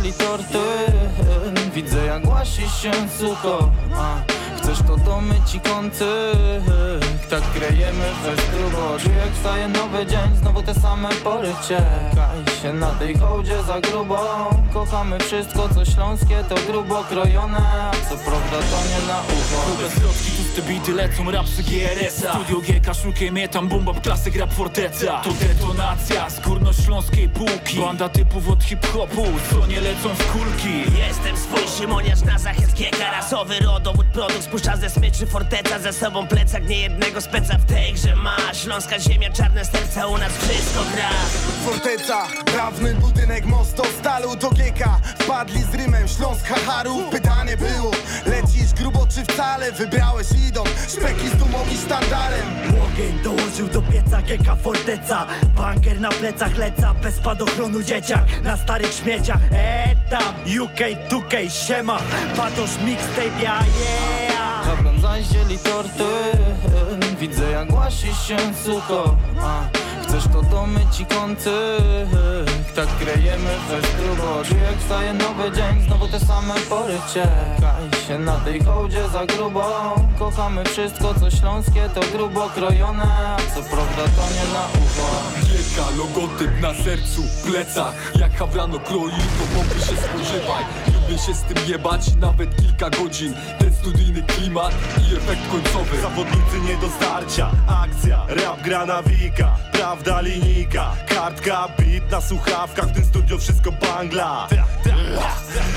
Torty. 0.04 0.58
Widzę 1.74 2.06
jak 2.06 2.26
łasi 2.28 2.62
się 2.62 2.92
sucho 3.18 3.72
Chcesz 4.66 4.78
to 4.86 4.96
domy 4.96 5.34
ci 5.46 5.60
kąty 5.60 6.04
Tak 7.30 7.42
grejemy 7.54 8.04
bez 8.24 8.50
grubo 8.50 8.98
Czuję 8.98 9.16
jak 9.16 9.32
wstaje 9.34 9.68
nowy 9.68 10.06
dzień. 10.06 10.36
Znowu 10.40 10.62
te 10.62 10.74
same 10.74 11.08
pory 11.08 11.48
Czekaj 11.68 12.60
się 12.62 12.72
na 12.72 12.90
tej 12.90 13.18
hołdzie 13.18 13.62
za 13.62 13.80
grubą 13.80 14.16
Kochamy 14.72 15.18
wszystko 15.18 15.68
co 15.74 15.84
śląskie 15.84 16.44
To 16.48 16.54
grubo 16.72 17.04
krojone. 17.04 17.56
A 17.58 17.90
co 18.08 18.16
prawda 18.16 18.58
to 18.58 18.76
nie 18.88 19.08
na 19.08 19.20
ucho. 19.20 19.66
Grube 19.66 19.90
zwrotki, 19.90 20.30
puste 20.30 20.62
bity, 20.62 20.92
lecą 20.92 21.30
rapsy 21.30 21.62
GRS-a 21.62 22.32
Studio 22.32 22.60
GK, 22.60 22.94
szukaj 22.94 23.32
mnie 23.32 23.48
tam, 23.48 23.68
bomba, 23.68 23.92
klasyk 24.02 24.36
rap 24.36 24.52
forteca. 24.52 25.20
To 25.20 25.30
detonacja 25.30 26.30
z 26.30 26.40
górnośląskiej 26.40 27.28
półki. 27.28 27.80
Banda 27.80 28.08
typów 28.08 28.48
od 28.48 28.64
hip-hopu, 28.64 29.24
co 29.50 29.66
nie 29.66 29.80
lecą 29.80 30.08
w 30.14 30.32
kulki. 30.32 30.98
Jestem 30.98 31.36
swój 31.36 31.68
Szymoniarz 31.78 32.22
na 32.22 32.38
zachętkie 32.38 32.90
Karasowy 32.90 33.58
rodowód 33.60 34.06
produkt 34.06 34.48
spuszcza 34.56 34.76
ze 34.76 34.90
smyczy 34.90 35.26
forteca 35.26 35.78
Ze 35.78 35.92
sobą 35.92 36.26
plecak 36.26 36.68
nie 36.68 36.80
jednego 36.80 37.20
speca. 37.20 37.58
W 37.58 37.64
tej 37.64 37.92
grze 37.92 38.16
ma 38.16 38.36
Śląska 38.52 39.00
ziemia, 39.00 39.30
czarne 39.30 39.64
serca, 39.64 40.06
u 40.06 40.18
nas 40.18 40.32
wszystko 40.32 40.84
gra. 40.94 41.10
Forteca, 41.64 42.26
dawny 42.56 42.94
budynek 42.94 43.46
mosto 43.46 43.82
stalu 43.98 44.36
do 44.36 44.50
gieka 44.50 45.00
Wpadli 45.18 45.62
z 45.62 45.74
rymem 45.74 46.08
Śląsk 46.08 46.46
Hacharu 46.46 47.10
Pytanie 47.10 47.56
było, 47.56 47.90
lecisz 48.26 48.72
grubo 48.72 49.06
czy 49.06 49.24
wcale 49.24 49.72
Wybrałeś 49.72 50.26
idą, 50.48 50.64
szpeki 50.88 51.28
z 51.28 51.36
dumą 51.36 51.58
i 51.74 51.76
sztandarem. 51.76 52.46
Ogień 52.92 53.18
dołożył 53.24 53.68
do 53.68 53.82
pieca 53.82 54.22
Gieka 54.22 54.56
Forteca. 54.56 55.26
Banker 55.56 56.00
na 56.00 56.08
plecach 56.08 56.56
leca 56.56 56.94
Bez 56.94 57.14
spadochronu 57.14 57.82
dzieciak. 57.82 58.42
Na 58.42 58.56
starych 58.56 58.92
śmieciach 58.92 59.40
Etam 59.52 60.34
UK, 60.62 60.80
2K, 61.08 61.50
siema. 61.66 61.98
Patosz 62.36 62.78
mixtape, 62.84 63.42
ja 63.42 63.64
yeah 63.80 64.45
Oglądaj 64.78 65.24
dzieli 65.24 65.58
torty. 65.58 66.04
Widzę 67.20 67.50
jak 67.50 67.72
łasi 67.72 68.06
się 68.06 68.36
sucho. 68.64 69.16
Chcesz 70.02 70.24
to 70.32 70.42
domy 70.42 70.80
ci 70.92 71.06
kąty? 71.06 71.50
Tak 72.74 72.88
grejemy 73.00 73.50
bez 73.70 73.96
grubo. 73.96 74.44
Czuję 74.44 74.62
jak 74.62 74.78
wstaje 74.78 75.12
nowy 75.14 75.52
dzień. 75.52 75.82
Znowu 75.86 76.08
te 76.08 76.20
same 76.20 76.54
pory 76.54 76.98
Czekaj 77.14 77.95
się 78.06 78.18
na 78.18 78.36
tej 78.36 78.64
hołdzie 78.64 79.08
za 79.08 79.26
grubą 79.26 79.60
Kochamy 80.18 80.64
wszystko 80.64 81.14
co 81.14 81.30
śląskie 81.30 81.88
To 81.94 82.00
grubo 82.12 82.48
krojone. 82.48 83.36
Co 83.54 83.62
prawda 83.62 84.02
to 84.02 84.22
nie 84.34 84.52
na 84.52 84.66
ucho. 84.84 85.36
Gieka, 85.46 85.90
logotyp 85.98 86.60
na 86.60 86.74
sercu, 86.84 87.22
plecach. 87.46 88.12
Jak 88.20 88.38
Hawrano 88.38 88.78
kroi, 88.78 89.10
to 89.10 89.56
bomby 89.56 89.74
się 89.74 89.96
spożywaj 89.96 90.64
Lubię 90.86 91.18
się 91.18 91.34
z 91.34 91.42
tym 91.42 91.56
jebać, 91.68 92.14
nawet 92.14 92.56
kilka 92.56 92.90
godzin. 92.90 93.34
Ten 93.58 93.74
studyjny 93.74 94.22
klimat 94.22 94.74
i 94.98 95.16
efekt 95.16 95.50
końcowy. 95.50 96.00
Zawodnicy 96.00 96.60
nie 96.68 96.76
do 96.76 96.88
starcia, 96.88 97.50
akcja, 97.82 98.26
rap 98.28 98.62
gra 98.62 98.86
na 98.86 99.02
wika. 99.02 99.56
Prawda 99.72 100.20
linijka, 100.20 100.92
kartka, 101.08 101.68
beat 101.78 102.10
na 102.10 102.20
słuchawkach. 102.20 102.86
W 102.86 102.92
tym 102.92 103.04
studio 103.04 103.38
wszystko 103.38 103.72
bangla. 103.72 104.48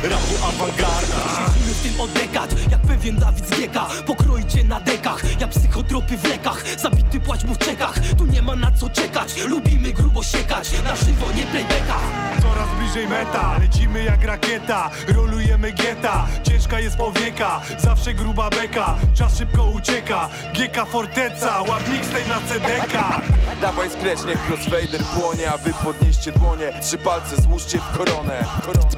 Rapu 0.04 0.46
awangarda. 0.48 1.18
Siedzimy 1.36 1.74
w 1.74 1.84
tym 1.84 2.02
od 2.02 2.18
dekad, 2.21 2.55
jak 2.71 2.82
pewien 2.82 3.15
Dawid 3.15 3.47
z 3.47 3.60
Gieka 3.60 3.86
Pokroicie 4.05 4.63
na 4.63 4.79
dekach, 4.79 5.39
jak 5.39 5.49
psychotropy 5.49 6.17
w 6.17 6.23
lekach 6.23 6.63
Zabity 6.77 7.19
płać 7.19 7.43
mu 7.43 7.53
w 7.53 7.58
czekach, 7.58 7.99
tu 8.17 8.25
nie 8.25 8.41
ma 8.41 8.55
na 8.55 8.71
co 8.71 8.89
czekać 8.89 9.38
Lubimy 9.47 9.93
grubo 9.93 10.23
siekać, 10.23 10.71
na 10.84 10.95
żywo 10.95 11.25
nie 11.36 11.43
playbacka. 11.43 11.99
Coraz 12.41 12.69
bliżej 12.79 13.08
meta, 13.08 13.58
lecimy 13.60 14.03
jak 14.03 14.23
rakieta 14.23 14.91
Rolujemy 15.08 15.71
geta, 15.71 16.27
ciężka 16.43 16.79
jest 16.79 16.97
powieka 16.97 17.62
Zawsze 17.77 18.13
gruba 18.13 18.49
beka, 18.49 18.95
czas 19.13 19.38
szybko 19.38 19.63
ucieka 19.65 20.29
GK 20.53 20.86
Forteca, 20.86 21.62
łap 21.62 21.89
mixtape 21.89 22.27
na 22.29 22.39
CDK 22.47 23.21
Dawaj 23.62 23.89
skrecz, 23.89 24.25
niech 24.25 24.49
crossfader 24.49 25.01
płonie 25.01 25.51
A 25.51 25.58
wy 25.58 25.73
podnieście 25.84 26.32
dłonie. 26.32 26.73
Trzy 26.82 26.97
palce 26.97 27.41
złóżcie 27.41 27.77
w 27.77 27.97
koronę 27.97 28.45
Koronę. 28.65 28.89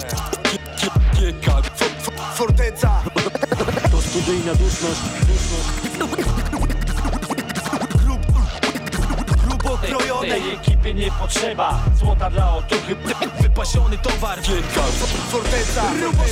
Gieka, 0.52 0.61
Forteca. 2.36 3.04
To 3.92 4.02
studyjna 4.02 4.56
duszność, 4.56 5.02
Grubo 5.98 6.58
krojone 9.82 10.28
Tej 10.28 10.54
ekipie 10.54 10.94
nie 10.94 11.12
potrzeba. 11.12 11.80
Złota 11.96 12.30
dla 12.30 12.54
otuchy, 12.54 12.96
wypasiony 13.42 13.98
towar. 13.98 14.42
Gieka 14.42 14.82
Forteca, 15.32 15.84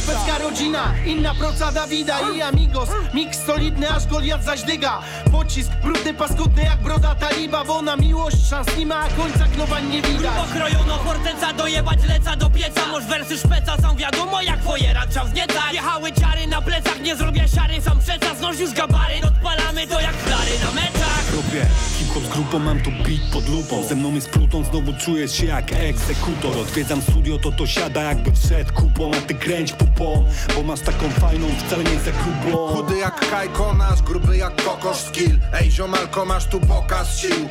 Szwedzka 0.03 0.37
rodzina, 0.37 0.93
inna 1.05 1.35
proca 1.35 1.71
Dawida 1.71 2.19
i 2.35 2.41
Amigos. 2.41 2.89
Miks 3.13 3.45
solidny, 3.45 3.89
aż 3.89 4.07
Goliat 4.07 4.43
zaś 4.43 4.61
dyga. 4.63 4.99
Pocisk 5.31 5.71
brudny, 5.83 6.13
paskudny 6.13 6.63
jak 6.63 6.77
broda 6.83 7.15
taliba 7.15 7.63
Bo 7.65 7.81
na 7.81 7.95
miłość 7.95 8.49
szans 8.49 8.67
nie 8.77 8.85
ma, 8.85 8.99
a 8.99 9.07
końca 9.09 9.45
knowań 9.55 9.89
nie 9.89 10.01
widać. 10.01 10.47
Pokrojono 10.47 10.97
forteca, 10.97 11.53
dojebać 11.53 11.99
leca 12.07 12.35
do 12.35 12.49
pieca. 12.49 12.87
Moż 12.91 13.05
wersy 13.05 13.37
szpeca 13.37 13.77
są 13.81 13.95
wiadomo 13.95 14.41
jak 14.41 14.63
fojera 14.63 15.07
trzeba 15.07 15.25
wzniecać 15.25 15.73
Jechały 15.73 16.11
ciary 16.11 16.47
na 16.47 16.61
plecach, 16.61 17.01
nie 17.01 17.15
zrobię 17.15 17.47
siary 17.47 17.81
Są 17.81 17.99
przeca, 17.99 18.35
znosił 18.35 18.67
z 18.67 18.73
gabaryn 18.73 19.25
Odpalamy 19.25 19.87
to 19.87 19.99
jak 20.01 20.15
flary 20.15 20.51
na 20.65 20.81
meczach. 20.81 21.23
Robię 21.35 21.65
hip-hop 21.97 22.23
z 22.23 22.29
grupą, 22.29 22.59
mam 22.59 22.79
tu 22.81 22.91
beat 22.91 23.21
pod 23.33 23.48
lupą 23.49 23.83
Ze 23.83 23.95
mną 23.95 24.15
jest 24.15 24.29
Pluton, 24.29 24.65
znowu 24.65 24.93
czuję 24.93 25.27
się 25.27 25.45
jak 25.45 25.73
egzekutor 25.73 26.57
Odwiedzam 26.57 27.01
studio, 27.01 27.37
to 27.39 27.51
to 27.51 27.67
siada 27.67 28.03
jakby 28.03 28.31
wszedł 28.31 28.73
kupą. 28.73 29.11
A 29.17 29.21
ty 29.21 29.35
kręć 29.35 29.73
pupą, 29.73 30.25
bo 30.55 30.63
masz 30.63 30.79
taką 30.79 31.09
fajną, 31.09 31.47
wcale 31.65 31.83
nie 31.83 31.99
za 31.99 32.11
grubą. 32.11 32.67
Chudy 32.67 32.97
jak 32.97 33.29
Kajko 33.29 33.73
nasz, 33.73 34.01
gruby 34.01 34.37
jak 34.37 34.63
kokosz 34.63 34.97
skill 34.97 35.39
Ej 35.53 35.71
ziomalko, 35.71 36.25
masz 36.25 36.45
tu 36.45 36.59
pokaz 36.59 37.17
sił. 37.17 37.49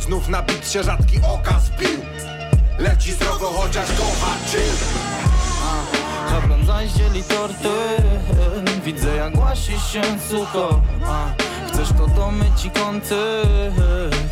Znów 0.00 0.28
na 0.28 0.42
bit 0.42 0.70
się 0.70 0.82
rzadki 0.82 1.20
okaz 1.34 1.70
bił 1.80 2.00
Leci 2.78 3.12
zdrowo, 3.12 3.46
chociaż 3.46 3.86
kocha 3.88 4.36
chill. 4.50 5.10
Hebron 6.30 6.66
zaździeli 6.66 7.22
torty 7.22 7.68
Widzę 8.84 9.16
jak 9.16 9.38
łasisz 9.38 9.92
się 9.92 10.02
suko 10.28 10.82
a, 11.06 11.49
Chcesz 11.80 11.98
to 11.98 12.06
domy 12.06 12.44
ci 12.56 12.70
kąty 12.70 13.14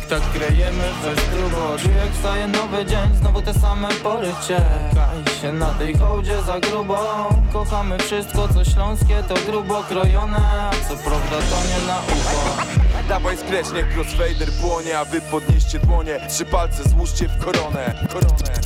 Tak 0.09 0.21
krejemy 0.33 0.83
fest 1.03 1.29
grubo 1.29 1.71
Jak 1.97 2.13
wstaje 2.13 2.47
nowy 2.47 2.85
dzień, 2.85 3.15
znowu 3.19 3.41
te 3.41 3.53
same 3.53 3.87
pory. 3.87 4.27
Czekaj 4.47 5.41
się 5.41 5.53
na 5.53 5.65
tej 5.65 5.97
hołdzie 5.97 6.41
za 6.41 6.59
grubo. 6.59 7.29
Kochamy 7.53 7.97
wszystko 7.97 8.47
co 8.53 8.65
śląskie 8.65 9.23
to 9.27 9.35
grubo 9.51 9.83
krojone. 9.83 10.37
A 10.37 10.71
co 10.89 10.95
prawda 10.95 11.37
to 11.37 11.57
nie 11.67 11.87
na 11.87 11.99
ucho. 11.99 12.63
Dawaj 13.09 13.37
skrecz, 13.37 13.71
niech 13.73 13.97
crossfader 13.97 14.51
płonie 14.61 14.99
A 14.99 15.05
wy 15.05 15.21
podnieście 15.21 15.79
dłonie. 15.79 16.19
Trzy 16.29 16.45
palce 16.45 16.89
złóżcie 16.89 17.27
w 17.27 17.45
koronę. 17.45 18.07
Koronę. 18.13 18.59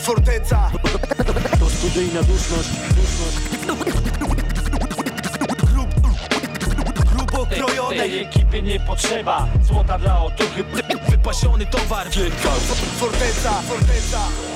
Forteca. 0.00 0.70
To 1.60 1.70
studyjna 1.70 2.22
duszność, 2.22 2.68
Grubo 3.66 4.41
krojone 7.54 7.96
Tej 7.96 8.18
ekipy 8.18 8.62
nie 8.62 8.80
potrzeba. 8.80 9.46
Złota 9.62 9.98
dla 9.98 10.22
otuchy, 10.22 10.64
wypasiony 11.08 11.66
towar. 11.66 12.06
Forteca, 12.98 13.62
forteca 13.62 14.51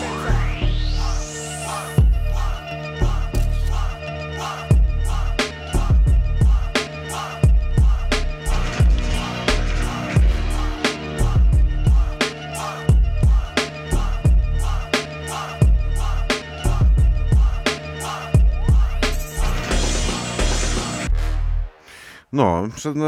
No, 22.36 22.68
przed 22.74 22.96
e, 22.96 23.00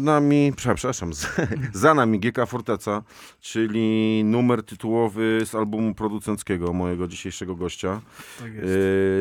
nami, 0.00 0.52
przepraszam, 0.56 1.10
za 1.72 1.94
nami 1.94 2.20
GK 2.20 2.46
Forteca, 2.46 3.02
czyli 3.40 4.22
numer 4.24 4.62
tytułowy 4.62 5.40
z 5.44 5.54
albumu 5.54 5.94
producenckiego 5.94 6.72
mojego 6.72 7.08
dzisiejszego 7.08 7.56
gościa. 7.56 8.00
Tak 8.38 8.54
jest. 8.54 8.66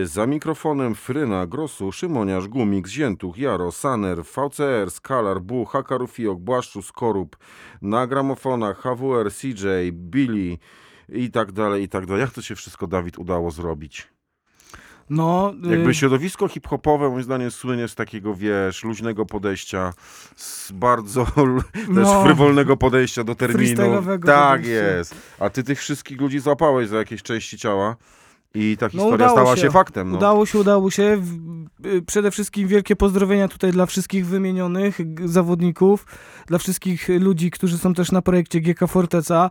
E, 0.03 0.05
za 0.05 0.27
mikrofonem 0.27 0.95
Fryna, 0.95 1.47
Grosu, 1.47 1.91
Szymoniarz, 1.91 2.47
Gumik, 2.47 2.87
Ziętuch, 2.87 3.37
Jaro, 3.37 3.71
Saner, 3.71 4.23
VCR, 4.23 4.91
Skalar, 4.91 5.41
Bu, 5.41 5.65
Hakaru 5.65 6.07
Fiok, 6.07 6.39
Błaszczu, 6.39 6.81
Skorup, 6.81 7.37
na 7.81 8.07
gramofonach 8.07 8.81
HWR, 8.81 9.31
CJ, 9.33 9.91
Billy 9.91 10.57
i 11.09 11.31
tak 11.31 11.51
dalej, 11.51 11.83
i 11.83 11.89
tak 11.89 12.05
dalej. 12.05 12.21
Jak 12.21 12.31
to 12.31 12.41
się 12.41 12.55
wszystko, 12.55 12.87
Dawid, 12.87 13.17
udało 13.17 13.51
zrobić? 13.51 14.12
No, 15.15 15.53
y, 15.67 15.71
Jakby 15.71 15.93
środowisko 15.93 16.47
hip-hopowe 16.47 17.09
moim 17.09 17.23
zdaniem 17.23 17.51
słynie 17.51 17.87
z 17.87 17.95
takiego, 17.95 18.35
wiesz, 18.35 18.83
luźnego 18.83 19.25
podejścia, 19.25 19.93
z 20.35 20.71
bardzo 20.71 21.25
też 21.35 21.63
No. 21.89 22.23
frywolnego 22.23 22.77
podejścia 22.77 23.23
do 23.23 23.35
terminu. 23.35 23.75
Tak 24.25 24.61
podejścia. 24.61 24.71
jest. 24.97 25.15
A 25.39 25.49
ty 25.49 25.63
tych 25.63 25.79
wszystkich 25.79 26.21
ludzi 26.21 26.39
złapałeś 26.39 26.87
za 26.89 26.97
jakieś 26.97 27.23
części 27.23 27.57
ciała 27.57 27.95
i 28.55 28.77
ta 28.79 28.85
No, 28.85 28.89
historia 28.89 29.15
udało 29.15 29.31
stała 29.31 29.57
się, 29.57 29.71
faktem. 29.71 30.11
No. 30.11 30.17
Udało 30.17 30.45
się, 30.45 30.59
udało 30.59 30.91
się. 30.91 31.21
Y, 31.85 32.01
Przede 32.01 32.31
wszystkim 32.31 32.67
wielkie 32.67 32.95
pozdrowienia 32.95 33.47
tutaj 33.47 33.71
dla 33.71 33.85
wszystkich 33.85 34.25
wymienionych 34.27 34.99
zawodników, 35.25 36.05
dla 36.47 36.57
wszystkich 36.57 37.09
ludzi, 37.19 37.51
którzy 37.51 37.77
są 37.77 37.93
też 37.93 38.11
na 38.11 38.21
projekcie 38.21 38.61
GK 38.61 38.87
Forteca. 38.87 39.49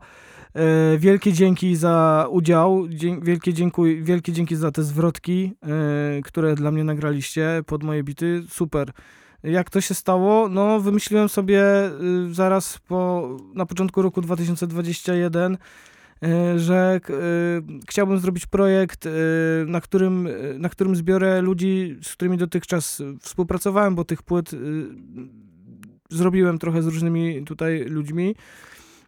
E, 0.54 0.98
Wielkie 0.98 1.32
dzięki 1.32 1.76
za 1.76 2.26
udział, 2.30 2.86
wielkie, 3.22 3.54
dziękuj, 3.54 4.02
wielkie 4.02 4.32
dzięki 4.32 4.56
za 4.56 4.70
te 4.70 4.82
zwrotki, 4.82 5.52
e, 5.62 6.22
które 6.22 6.54
dla 6.54 6.70
mnie 6.70 6.84
nagraliście 6.84 7.62
pod 7.66 7.82
moje 7.82 8.02
bity. 8.02 8.42
Super. 8.48 8.92
Jak 9.42 9.70
to 9.70 9.80
się 9.80 9.94
stało? 9.94 10.48
No, 10.48 10.80
wymyśliłem 10.80 11.28
sobie 11.28 11.62
y, 12.30 12.34
zaraz 12.34 12.78
po, 12.78 13.28
na 13.54 13.66
początku 13.66 14.02
roku 14.02 14.20
2021, 14.20 15.54
y, 15.54 16.58
że 16.58 17.00
y, 17.10 17.12
chciałbym 17.88 18.18
zrobić 18.18 18.46
projekt, 18.46 19.06
y, 19.06 19.10
na 19.66 19.80
którym, 19.80 20.28
na 20.58 20.68
którym 20.68 20.96
zbiorę 20.96 21.42
ludzi, 21.42 21.98
z 22.02 22.12
którymi 22.12 22.36
dotychczas 22.36 23.02
współpracowałem, 23.20 23.94
bo 23.94 24.04
tych 24.04 24.22
płyt 24.22 24.50
zrobiłem 26.10 26.58
trochę 26.58 26.82
z 26.82 26.86
różnymi 26.86 27.44
tutaj 27.44 27.84
ludźmi. 27.84 28.34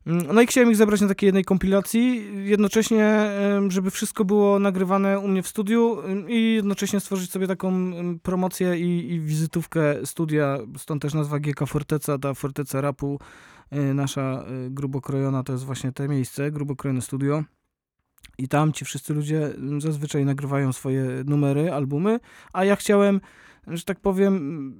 Mm, 0.07 0.35
No 0.35 0.43
i 0.43 0.47
chciałem 0.47 0.71
ich 0.71 0.77
zebrać 0.77 1.01
na 1.01 1.09
takiej 1.09 1.27
jednej 1.27 1.45
kompilacji, 1.45 2.31
jednocześnie, 2.45 3.31
żeby 3.69 3.91
wszystko 3.91 4.25
było 4.25 4.59
nagrywane 4.59 5.19
u 5.19 5.29
mnie 5.29 5.43
w 5.43 5.49
studiu 5.49 5.99
i 6.29 6.55
jednocześnie 6.55 7.01
stworzyć 7.01 7.31
sobie 7.31 7.47
taką 7.47 7.93
promocję 8.23 8.79
i, 8.79 9.13
i 9.13 9.21
wizytówkę 9.21 10.07
studia, 10.07 10.59
stąd 10.79 11.03
też 11.03 11.15
nazwa 11.15 11.39
GK 11.39 11.67
Forteca, 11.67 12.19
ta 12.19 12.35
Forteca 12.35 12.81
Rapu, 12.81 13.19
y, 13.73 13.95
nasza 13.95 14.45
y, 14.67 14.71
grubokrojona 14.71 15.43
to 15.43 15.53
jest 15.53 15.65
właśnie 15.65 15.93
te 15.93 16.09
miejsce, 16.09 16.51
grubokrojone 16.51 17.01
studio. 17.03 17.45
I 18.39 18.49
tam 18.49 18.73
ci 18.73 18.85
wszyscy 18.85 19.15
ludzie 19.15 19.51
zazwyczaj 19.79 20.25
nagrywają 20.25 20.73
swoje 20.73 21.05
numery, 21.27 21.73
albumy, 21.73 22.21
a 22.53 22.65
ja 22.65 22.77
chciałem, 22.77 23.21
że 23.67 23.85
tak 23.85 24.01
powiem, 24.01 24.75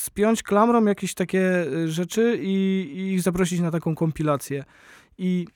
spiąć 0.00 0.42
klamrą 0.42 0.84
jakieś 0.84 1.14
takie 1.14 1.66
y, 1.66 1.88
rzeczy 1.88 2.38
i, 2.42 2.52
i 2.96 3.12
ich 3.12 3.22
zaprosić 3.22 3.60
na 3.60 3.70
taką 3.70 3.94
kompilację. 3.94 4.64
I 5.18 5.46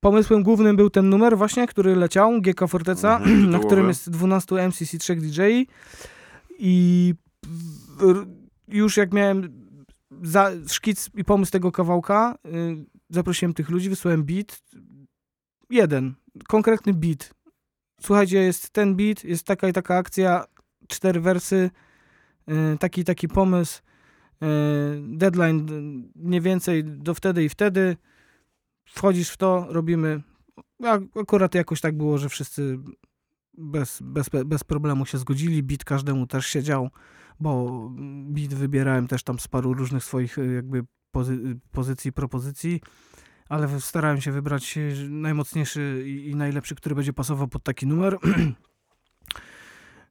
pomysłem 0.00 0.42
głównym 0.42 0.76
był 0.76 0.90
ten 0.90 1.08
numer 1.08 1.38
właśnie, 1.38 1.66
który 1.66 1.96
leciał, 1.96 2.40
GK 2.40 2.66
Forteca, 2.66 3.16
Mhm, 3.16 3.50
na 3.54 3.58
którym 3.58 3.88
jest 3.88 4.10
12 4.10 4.68
MCC 4.68 4.94
i 4.94 4.98
3 4.98 5.16
DJ 5.16 5.40
i 6.58 7.14
już 8.68 8.96
jak 8.96 9.12
miałem 9.12 9.68
za, 10.22 10.50
szkic 10.68 11.10
i 11.14 11.24
pomysł 11.24 11.52
tego 11.52 11.72
kawałka, 11.72 12.38
y, 12.46 12.86
zaprosiłem 13.10 13.54
tych 13.54 13.70
ludzi, 13.70 13.88
wysłałem 13.88 14.24
beat, 14.24 14.62
jeden, 15.70 16.14
konkretny 16.48 16.94
beat. 16.94 17.34
Słuchajcie, 18.00 18.38
jest 18.38 18.70
ten 18.70 18.96
beat, 18.96 19.24
jest 19.24 19.44
taka 19.44 19.68
i 19.68 19.72
taka 19.72 19.96
akcja, 19.96 20.44
cztery 20.88 21.20
wersy, 21.20 21.70
taki 22.78 23.00
i 23.00 23.04
taki 23.04 23.28
pomysł, 23.28 23.82
y, 24.42 24.46
deadline 25.02 25.66
mniej 26.16 26.40
więcej 26.40 26.84
do 26.84 27.14
wtedy 27.14 27.44
i 27.44 27.48
wtedy, 27.48 27.96
wchodzisz 28.84 29.30
w 29.30 29.36
to, 29.36 29.66
robimy. 29.68 30.22
Akurat 31.20 31.54
jakoś 31.54 31.80
tak 31.80 31.96
było, 31.96 32.18
że 32.18 32.28
wszyscy 32.28 32.78
bez, 33.54 33.98
bez, 34.02 34.28
bez 34.46 34.64
problemu 34.64 35.06
się 35.06 35.18
zgodzili, 35.18 35.62
beat 35.62 35.84
każdemu 35.84 36.26
też 36.26 36.46
siedział, 36.46 36.90
bo 37.40 37.82
beat 38.24 38.54
wybierałem 38.54 39.06
też 39.06 39.22
tam 39.22 39.38
z 39.38 39.48
paru 39.48 39.74
różnych 39.74 40.04
swoich 40.04 40.38
y, 40.38 40.54
jakby 40.54 40.84
pozy- 41.16 41.56
pozycji, 41.72 42.12
propozycji, 42.12 42.80
ale 43.48 43.80
starałem 43.80 44.20
się 44.20 44.32
wybrać 44.32 44.78
najmocniejszy 45.08 46.02
i, 46.06 46.30
i 46.30 46.34
najlepszy, 46.34 46.74
który 46.74 46.94
będzie 46.94 47.12
pasował 47.12 47.48
pod 47.48 47.62
taki 47.62 47.86
numer. 47.86 48.18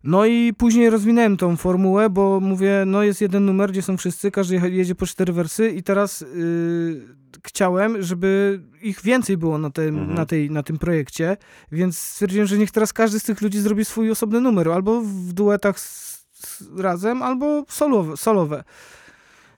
No 0.08 0.26
i 0.26 0.54
później 0.54 0.89
rozwinąłem 0.89 1.38
tą 1.38 1.56
formułę, 1.58 2.10
bo 2.10 2.39
mówię, 2.39 2.84
no 2.86 3.04
jest 3.04 3.22
jeden 3.22 3.46
numer, 3.46 3.72
gdzie 3.72 3.82
są 3.82 3.98
wszyscy, 3.98 4.32
każdy 4.32 4.56
jedzie 4.70 4.96
po 4.96 5.06
cztery 5.06 5.34
wersy 5.34 5.70
i 5.70 5.84
teraz 5.84 6.22
yy, 6.22 7.08
chciałem, 7.43 8.02
żeby 8.02 8.62
ich 8.82 9.02
więcej 9.02 9.38
było 9.38 9.58
na, 9.58 9.70
tym, 9.70 9.98
Mhm. 9.98 10.13
na, 10.15 10.26
tej, 10.26 10.52
na 10.52 10.63
tym 10.63 10.78
projekcie, 10.80 11.38
więc 11.72 11.98
stwierdziłem, 11.98 12.48
że 12.48 12.58
niech 12.58 12.72
teraz 12.72 12.93
każdy 12.93 13.20
z 13.20 13.24
tych 13.24 13.41
ludzi 13.41 13.60
zrobi 13.60 13.86
swój 13.86 14.12
osobny 14.12 14.41
numer, 14.41 14.70
albo 14.70 15.02
w 15.02 15.34
duetach 15.34 15.80
z, 15.80 16.17
z, 16.34 16.80
razem, 16.80 17.22
albo 17.22 17.65
solowe, 17.70 18.17
solowe. 18.17 18.63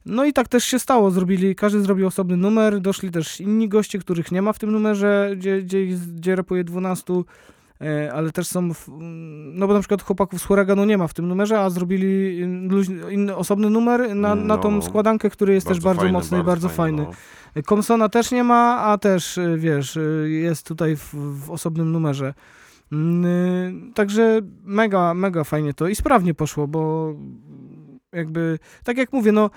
No 0.06 0.26
i 0.26 0.34
tak 0.34 0.48
też 0.48 0.64
się 0.64 0.80
stało, 0.80 1.12
zrobili, 1.12 1.56
każdy 1.56 1.82
zrobił 1.82 2.08
osobny 2.08 2.38
numer, 2.38 2.80
doszli 2.80 3.12
też 3.12 3.42
inni 3.42 3.70
goście, 3.70 4.00
których 4.00 4.32
nie 4.32 4.42
ma 4.42 4.54
w 4.54 4.60
tym 4.60 4.72
numerze, 4.72 5.32
gdzie, 5.38 5.62
gdzie, 5.62 5.86
gdzie 5.86 6.36
rapuje 6.36 6.64
12, 6.64 7.14
e, 7.14 7.24
ale 8.14 8.32
też 8.32 8.48
są, 8.48 8.74
w, 8.74 8.88
no 9.54 9.68
bo 9.68 9.74
na 9.74 9.80
przykład 9.80 10.02
chłopaków 10.02 10.42
z 10.42 10.46
Huraganu 10.46 10.86
nie 10.86 10.98
ma 10.98 11.08
w 11.08 11.14
tym 11.14 11.28
numerze, 11.28 11.60
a 11.60 11.70
zrobili 11.70 12.38
inny, 13.12 13.36
osobny 13.36 13.70
numer 13.70 14.16
na, 14.16 14.36
na 14.36 14.58
tą 14.58 14.72
No. 14.72 14.82
składankę, 14.82 15.30
który 15.30 15.54
jest 15.54 15.68
też 15.68 15.80
bardzo 15.80 16.02
fajny, 16.02 16.14
mocny 16.14 16.40
i 16.40 16.44
bardzo 16.44 16.70
fajny. 16.70 17.06
no. 17.56 17.62
Komsona 17.64 18.10
też 18.10 18.32
nie 18.32 18.44
ma, 18.44 18.78
a 18.82 18.98
też, 18.98 19.38
y, 19.38 19.56
wiesz, 19.58 20.00
jest 20.26 20.68
tutaj 20.68 20.96
w, 20.96 21.14
w 21.46 21.52
osobnym 21.52 21.92
numerze. 21.92 22.34
Mm, 22.92 23.92
Także 23.96 24.42
mega, 24.64 25.14
mega 25.14 25.44
fajnie 25.44 25.74
to 25.74 25.88
i 25.88 25.96
sprawnie 25.96 26.34
poszło, 26.34 26.68
bo 26.68 27.14
jakby, 28.14 28.60
tak 28.84 28.98
jak 28.98 29.14
mówię, 29.14 29.32
no, 29.32 29.50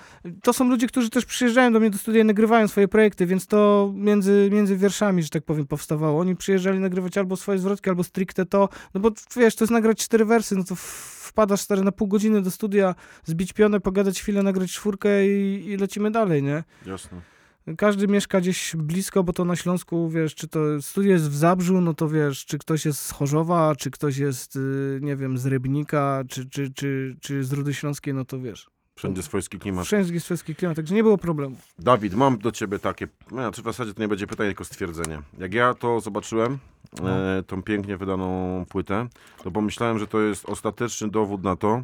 to 0.43 0.53
są 0.53 0.69
ludzie, 0.69 0.87
którzy 0.87 1.09
też 1.09 1.25
przyjeżdżają 1.25 1.73
do 1.73 1.79
mnie 1.79 1.89
do 1.89 1.97
studia 1.97 2.21
i 2.21 2.25
nagrywają 2.25 2.67
swoje 2.67 2.87
projekty, 2.87 3.25
więc 3.25 3.47
to 3.47 3.91
między, 3.95 4.49
między 4.51 4.77
wierszami, 4.77 5.23
że 5.23 5.29
tak 5.29 5.43
powiem, 5.43 5.67
powstawało. 5.67 6.19
Oni 6.19 6.35
przyjeżdżali 6.35 6.79
nagrywać 6.79 7.17
albo 7.17 7.37
swoje 7.37 7.59
zwrotki, 7.59 7.89
albo 7.89 8.03
stricte 8.03 8.45
to, 8.45 8.69
no 8.93 9.01
bo 9.01 9.11
wiesz, 9.35 9.55
to 9.55 9.63
jest 9.63 9.71
nagrać 9.71 9.97
cztery 9.97 10.25
wersy, 10.25 10.55
no 10.55 10.63
to 10.63 10.75
wpadasz 10.75 11.61
stary 11.61 11.81
na 11.81 11.91
pół 11.91 12.07
godziny 12.07 12.41
do 12.41 12.51
studia, 12.51 12.95
zbić 13.23 13.53
pionę, 13.53 13.79
pogadać 13.79 14.21
chwilę, 14.21 14.43
nagrać 14.43 14.71
czwórkę 14.71 15.27
i, 15.27 15.69
i 15.69 15.77
lecimy 15.77 16.11
dalej, 16.11 16.43
nie? 16.43 16.63
Jasne. 16.85 17.32
Każdy 17.77 18.07
mieszka 18.07 18.41
gdzieś 18.41 18.75
blisko, 18.75 19.23
bo 19.23 19.33
to 19.33 19.45
na 19.45 19.55
Śląsku, 19.55 20.09
wiesz, 20.09 20.35
czy 20.35 20.47
to 20.47 20.59
studio 20.81 21.11
jest 21.11 21.29
w 21.29 21.35
Zabrzu, 21.35 21.81
no 21.81 21.93
to 21.93 22.09
wiesz, 22.09 22.45
czy 22.45 22.57
ktoś 22.57 22.85
jest 22.85 22.99
z 22.99 23.11
Chorzowa, 23.11 23.75
czy 23.75 23.91
ktoś 23.91 24.17
jest, 24.17 24.55
y, 24.55 24.99
nie 25.01 25.15
wiem, 25.15 25.37
z 25.37 25.45
Rybnika, 25.45 26.23
czy, 26.29 26.49
czy, 26.49 26.73
czy, 26.73 27.15
czy 27.21 27.43
z 27.43 27.53
Rudy 27.53 27.73
Śląskiej, 27.73 28.13
no 28.13 28.25
to 28.25 28.39
wiesz. 28.39 28.69
Wszędzie 28.95 29.23
swojski 29.23 29.59
klimat. 29.59 29.85
Wszędzie 29.85 30.13
jest 30.13 30.25
swojski 30.25 30.55
klimat, 30.55 30.75
także 30.75 30.95
nie 30.95 31.03
było 31.03 31.17
problemu. 31.17 31.55
Dawid, 31.79 32.13
mam 32.13 32.37
do 32.37 32.51
ciebie 32.51 32.79
takie, 32.79 33.07
no, 33.31 33.37
znaczy 33.37 33.61
w 33.61 33.65
zasadzie 33.65 33.93
to 33.93 34.01
nie 34.01 34.07
będzie 34.07 34.27
pytanie, 34.27 34.49
tylko 34.49 34.63
stwierdzenie. 34.65 35.21
Jak 35.37 35.53
ja 35.53 35.73
to 35.73 35.99
zobaczyłem, 35.99 36.57
No. 37.01 37.09
e, 37.37 37.43
tą 37.43 37.63
pięknie 37.63 37.97
wydaną 37.97 38.65
płytę, 38.69 39.07
to 39.43 39.51
pomyślałem, 39.51 39.99
że 39.99 40.07
to 40.07 40.21
jest 40.21 40.45
ostateczny 40.49 41.09
dowód 41.09 41.43
na 41.43 41.55
to, 41.55 41.83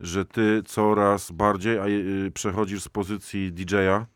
że 0.00 0.24
ty 0.24 0.62
coraz 0.66 1.30
bardziej 1.30 1.78
y, 2.26 2.30
przechodzisz 2.30 2.82
z 2.82 2.88
pozycji 2.88 3.52
DJ-a, 3.52 4.06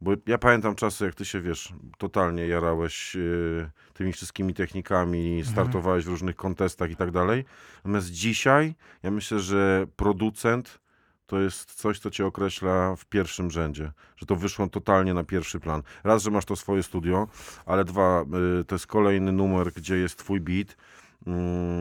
bo 0.00 0.10
ja 0.26 0.38
pamiętam 0.38 0.74
czasy, 0.74 1.04
jak 1.04 1.14
ty 1.14 1.24
się, 1.24 1.40
wiesz, 1.40 1.72
totalnie 1.98 2.46
jarałeś 2.46 3.16
y, 3.16 3.70
tymi 3.94 4.12
wszystkimi 4.12 4.54
technikami, 4.54 5.38
Mhm. 5.38 5.44
startowałeś 5.52 6.04
w 6.04 6.08
różnych 6.08 6.36
kontestach 6.36 6.90
i 6.90 6.96
tak 6.96 7.10
dalej. 7.10 7.44
Natomiast 7.76 8.10
dzisiaj, 8.10 8.74
ja 9.02 9.10
myślę, 9.10 9.40
że 9.40 9.86
producent 9.96 10.80
to 11.26 11.40
jest 11.40 11.74
coś, 11.74 11.98
co 11.98 12.10
cię 12.10 12.26
określa 12.26 12.96
w 12.96 13.04
pierwszym 13.04 13.50
rzędzie, 13.50 13.92
że 14.16 14.26
to 14.26 14.36
wyszło 14.36 14.66
totalnie 14.68 15.14
na 15.14 15.24
pierwszy 15.24 15.60
plan. 15.60 15.82
Raz, 16.04 16.22
że 16.22 16.30
masz 16.30 16.44
to 16.44 16.56
swoje 16.56 16.82
studio, 16.82 17.28
ale 17.66 17.84
dwa, 17.84 18.24
y, 18.60 18.64
to 18.64 18.74
jest 18.74 18.86
kolejny 18.86 19.32
numer, 19.32 19.72
gdzie 19.72 19.96
jest 19.96 20.18
twój 20.18 20.40
beat, 20.40 20.76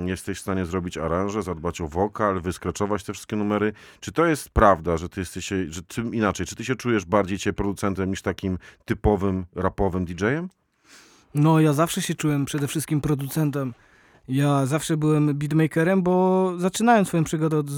jesteś 0.05 0.37
w 0.37 0.41
stanie 0.41 0.65
zrobić 0.65 0.97
aranże, 0.97 1.43
zadbać 1.43 1.81
o 1.81 1.87
wokal, 1.87 2.41
wyskraczować 2.41 3.03
te 3.03 3.13
wszystkie 3.13 3.35
numery. 3.35 3.73
Czy 3.99 4.11
to 4.11 4.25
jest 4.25 4.49
prawda, 4.49 4.97
że 4.97 5.09
ty 5.09 5.19
jesteś, 5.19 5.45
się- 5.45 5.65
że 5.71 5.81
czym 5.87 6.13
inaczej, 6.15 6.45
czy 6.45 6.55
ty 6.55 6.65
się 6.65 6.75
czujesz 6.75 7.05
bardziej 7.05 7.37
cię 7.37 7.53
producentem 7.53 8.09
niż 8.09 8.21
takim 8.21 8.57
typowym 8.85 9.45
rapowym 9.55 10.05
DJ-em? 10.05 10.49
No, 11.35 11.59
ja 11.59 11.73
zawsze 11.73 12.01
się 12.01 12.15
czułem 12.15 12.45
przede 12.45 12.67
wszystkim 12.67 13.01
producentem. 13.01 13.73
Ja 14.27 14.65
zawsze 14.65 14.97
byłem 14.97 15.37
beatmakerem, 15.37 16.01
bo 16.03 16.53
zaczynałem 16.57 17.05
swoją 17.05 17.23
przygodę 17.23 17.57
od, 17.57 17.69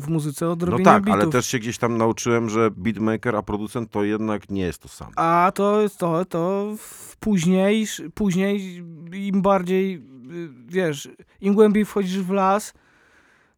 w, 0.00 0.08
muzyce 0.08 0.48
od 0.48 0.60
No 0.60 0.66
robienia 0.66 0.84
tak, 0.92 1.02
beatów. 1.04 1.22
ale 1.22 1.32
też 1.32 1.46
się 1.46 1.58
gdzieś 1.58 1.78
tam 1.78 1.96
nauczyłem, 1.98 2.48
że 2.50 2.70
beatmaker, 2.70 3.36
a 3.36 3.42
producent 3.42 3.90
to 3.90 4.04
jednak 4.04 4.50
nie 4.50 4.62
jest 4.62 4.78
to 4.82 4.88
samo. 4.88 5.10
A 5.16 5.52
to 5.54 5.78
to, 5.98 6.24
to 6.24 6.74
później, 7.20 7.86
później 8.14 8.76
im 9.12 9.42
bardziej, 9.42 10.02
wiesz, 10.66 11.08
im 11.40 11.54
głębiej 11.54 11.84
wchodzisz 11.84 12.18
w 12.18 12.30
las, 12.30 12.74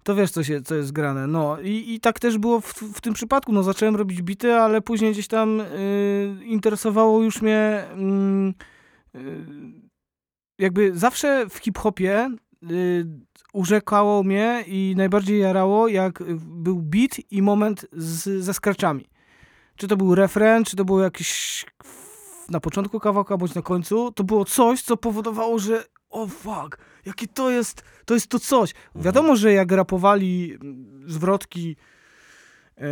to 0.02 0.14
wiesz, 0.14 0.30
co, 0.30 0.44
się, 0.44 0.62
co 0.62 0.74
jest 0.74 0.92
grane. 0.92 1.26
No 1.26 1.60
i, 1.60 1.94
i 1.94 2.00
tak 2.00 2.20
też 2.20 2.38
było 2.38 2.60
w, 2.60 2.74
w 2.74 3.00
tym 3.00 3.14
przypadku. 3.14 3.52
No 3.52 3.62
zacząłem 3.62 3.96
robić 3.96 4.22
bity, 4.22 4.54
ale 4.54 4.80
później 4.80 5.12
gdzieś 5.12 5.28
tam 5.28 5.60
y, 5.60 6.36
interesowało 6.44 7.22
już 7.22 7.42
mnie 7.42 7.84
mm, 7.92 8.54
y, 9.14 9.20
jakby 10.58 10.98
zawsze 10.98 11.46
w 11.48 11.58
hip-hopie 11.58 12.30
y, 12.70 13.06
urzekało 13.52 14.22
mnie 14.22 14.64
i 14.66 14.94
najbardziej 14.96 15.40
jarało, 15.40 15.88
jak 15.88 16.22
był 16.38 16.82
beat 16.82 17.10
i 17.30 17.42
moment 17.42 17.86
z, 17.92 18.44
ze 18.44 18.54
scratchami. 18.54 19.08
Czy 19.76 19.88
to 19.88 19.96
był 19.96 20.14
refren, 20.14 20.64
czy 20.64 20.76
to 20.76 20.84
było 20.84 21.02
jakiś 21.02 21.66
na 22.48 22.60
początku 22.60 23.00
kawałka, 23.00 23.36
bądź 23.36 23.54
na 23.54 23.62
końcu, 23.62 24.12
to 24.12 24.24
było 24.24 24.44
coś, 24.44 24.82
co 24.82 24.96
powodowało, 24.96 25.58
że 25.58 25.84
o 26.10 26.26
fuck, 26.26 26.78
jakie 27.06 27.26
to 27.26 27.50
jest, 27.50 27.82
to 28.04 28.14
jest 28.14 28.26
to 28.26 28.38
coś. 28.38 28.74
Wiadomo, 28.94 29.36
że 29.36 29.52
jak 29.52 29.72
rapowali 29.72 30.58
mm, 30.62 31.02
zwrotki 31.10 31.76
e, 32.78 32.86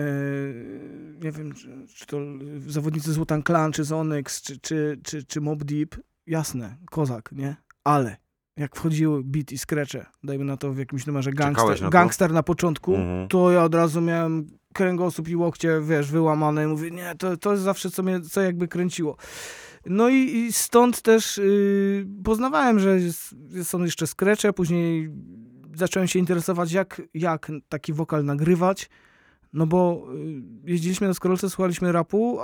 nie 1.25 1.33
wiem, 1.33 1.53
czy, 1.55 1.87
czy 1.95 2.07
to 2.07 2.17
zawodnicy 2.67 3.13
z 3.13 3.17
Wu-Tang 3.17 3.47
Clan, 3.47 3.73
czy 3.73 3.85
z 3.85 3.93
Onyx, 3.93 4.43
czy, 4.43 4.59
czy, 4.61 5.01
czy, 5.05 5.25
czy 5.25 5.41
Mob 5.41 5.65
Deep, 5.65 5.97
jasne, 6.27 6.77
kozak, 6.91 7.31
nie? 7.33 7.57
Ale 7.85 8.17
jak 8.57 8.77
wchodziły 8.77 9.25
beat 9.25 9.53
i 9.53 9.59
scratche, 9.59 10.07
dajmy 10.23 10.45
na 10.45 10.57
to 10.57 10.73
w 10.73 10.79
jakimś 10.79 11.07
numerze 11.07 11.33
gangster, 11.33 11.83
na 11.83 11.89
gangster 11.89 12.33
na 12.33 12.43
początku, 12.43 12.95
Mhm. 12.95 13.29
to 13.29 13.51
ja 13.51 13.65
od 13.65 13.75
razu 13.75 14.01
miałem 14.01 14.47
kręgosłup 14.75 15.29
i 15.29 15.37
łokcie, 15.37 15.81
wiesz, 15.81 16.11
wyłamane 16.11 16.65
i 16.65 16.67
mówię, 16.67 16.91
nie, 16.91 17.15
to, 17.19 17.37
to 17.37 17.53
jest 17.53 17.63
zawsze 17.65 17.91
co 17.91 18.03
mnie, 18.03 18.21
co 18.21 18.41
jakby 18.43 18.69
kręciło. 18.69 19.17
No 19.91 20.09
i, 20.09 20.17
i 20.17 20.53
stąd 20.53 21.03
też 21.03 21.39
y, 21.39 22.07
poznawałem, 22.25 22.79
że 22.79 23.01
jest, 23.01 23.35
są 23.63 23.83
jeszcze 23.85 24.07
skrecze, 24.07 24.53
później 24.53 25.11
zacząłem 25.75 26.09
się 26.09 26.19
interesować, 26.19 26.73
jak, 26.73 27.03
jak 27.15 27.53
taki 27.69 27.93
wokal 27.93 28.25
nagrywać, 28.25 28.91
no 29.53 29.67
bo 29.67 30.07
y, 30.67 30.71
jeździliśmy 30.71 31.07
na 31.07 31.15
skrolce, 31.15 31.51
słuchaliśmy 31.51 31.93
rapu, 31.93 32.39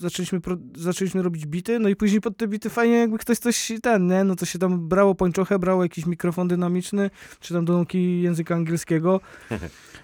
zaczęliśmy, 0.00 0.40
zaczęliśmy 0.76 1.22
robić 1.22 1.46
bity, 1.46 1.78
no 1.78 1.88
i 1.88 1.96
później 1.96 2.20
pod 2.20 2.36
te 2.36 2.48
bity 2.48 2.70
fajnie 2.70 2.96
jakby 2.96 3.18
ktoś 3.18 3.38
coś 3.38 3.72
ten, 3.82 4.06
nie? 4.06 4.24
No 4.24 4.36
to 4.36 4.46
się 4.46 4.58
tam 4.58 4.88
brało 4.88 5.14
pończochę, 5.14 5.58
brało 5.58 5.82
jakiś 5.82 6.06
mikrofon 6.06 6.48
dynamiczny, 6.48 7.10
czy 7.40 7.54
tam 7.54 7.64
do 7.64 7.72
nauki 7.72 8.22
języka 8.22 8.54
angielskiego 8.54 9.20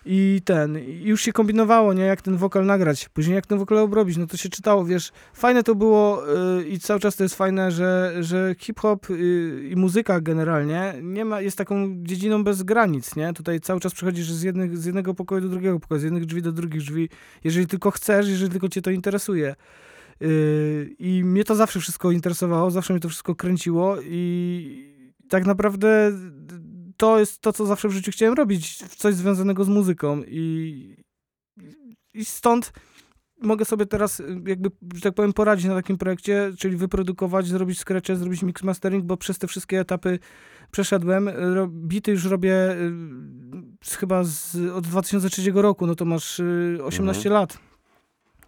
i 0.07 0.40
ten, 0.44 0.79
i 0.79 1.02
już 1.05 1.22
się 1.22 1.33
kombinowało, 1.33 1.92
nie? 1.92 2.02
Jak 2.02 2.22
ten 2.22 2.37
wokal 2.37 2.66
nagrać, 2.66 3.09
później 3.09 3.35
jak 3.35 3.46
ten 3.46 3.59
wokal 3.59 3.79
obrobić, 3.79 4.16
no 4.16 4.26
to 4.26 4.37
się 4.37 4.48
czytało, 4.48 4.85
wiesz, 4.85 5.12
fajne 5.35 5.62
to 5.62 5.74
było 5.74 6.22
y, 6.59 6.68
i 6.68 6.81
cały 6.81 7.00
czas 7.00 7.16
to 7.16 7.22
jest 7.22 7.35
fajne, 7.35 7.70
że, 7.70 8.14
że 8.20 8.55
hip-hop 8.59 9.11
y, 9.11 9.68
i 9.70 9.76
muzyka 9.76 10.20
generalnie 10.20 10.94
nie 11.02 11.24
ma, 11.24 11.40
jest 11.40 11.59
taką 11.59 11.96
dziedziną 12.02 12.44
bez 12.44 12.62
granic, 12.62 13.16
nie? 13.16 13.33
Tutaj 13.33 13.61
cały 13.61 13.81
czas 13.81 13.94
przechodzisz 13.94 14.31
z, 14.31 14.42
jednych, 14.42 14.79
z 14.79 14.85
jednego 14.85 15.14
pokoju 15.14 15.40
do 15.40 15.48
drugiego 15.48 15.81
pokoju, 15.81 16.00
z 16.00 16.05
jednych 16.05 16.24
drzwi 16.24 16.42
do 16.42 16.52
drugich 16.52 16.81
drzwi, 16.81 17.09
jeżeli 17.44 17.66
tylko 17.66 17.90
chcesz, 17.90 18.29
jeżeli 18.29 18.50
tylko 18.50 18.68
cię 18.68 18.83
to 18.83 18.90
interesuje. 18.90 19.56
Y, 20.23 20.95
I 20.99 21.25
mnie 21.25 21.45
to 21.45 21.55
zawsze 21.55 21.81
wszystko 21.81 22.11
interesowało, 22.11 22.71
zawsze 22.71 22.92
mnie 22.92 23.01
to 23.01 23.09
wszystko 23.09 23.35
kręciło 23.35 23.97
i 24.03 24.97
tak 25.29 25.47
naprawdę 25.47 26.12
to 26.97 27.19
jest 27.19 27.40
to, 27.40 27.53
co 27.53 27.66
zawsze 27.66 27.88
w 27.88 27.92
życiu 27.92 28.11
chciałem 28.11 28.35
robić, 28.35 28.77
coś 28.77 29.14
związanego 29.14 29.64
z 29.64 29.69
muzyką 29.69 30.23
i, 30.29 30.97
i 32.14 32.25
stąd 32.25 32.73
mogę 33.42 33.64
sobie 33.64 33.87
teraz 33.87 34.21
y, 34.21 34.42
jakby, 34.47 34.71
że 34.95 35.01
tak 35.01 35.14
powiem, 35.14 35.33
poradzić 35.33 35.66
na 35.66 35.75
takim 35.75 35.99
projekcie, 35.99 36.53
czyli 36.59 36.77
wyprodukować, 36.77 37.47
zrobić 37.47 37.81
scratche, 37.81 38.16
zrobić 38.16 38.42
mix 38.42 38.62
mastering, 38.62 39.05
bo 39.05 39.16
przez 39.16 39.38
te 39.38 39.47
wszystkie 39.47 39.81
etapy 39.81 40.19
przeszedłem. 40.71 41.29
Ro- 41.29 41.69
Bity 41.69 42.11
już 42.11 42.25
robię 42.25 42.77
chyba 43.99 44.25
z, 44.25 44.57
od 44.75 44.87
2003 44.87 45.53
roku, 45.55 45.87
no 45.87 45.95
to 45.95 46.05
masz 46.05 46.40
y, 46.40 46.79
18 46.85 47.21
Mhm. 47.29 47.33
lat. 47.40 47.59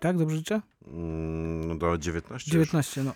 Tak, 0.00 0.18
dobrze 0.18 0.36
życzę? 0.36 0.60
Mm, 0.86 1.68
No 1.68 1.74
do 1.74 1.98
19. 1.98 2.50
19, 2.50 3.04
no. 3.04 3.12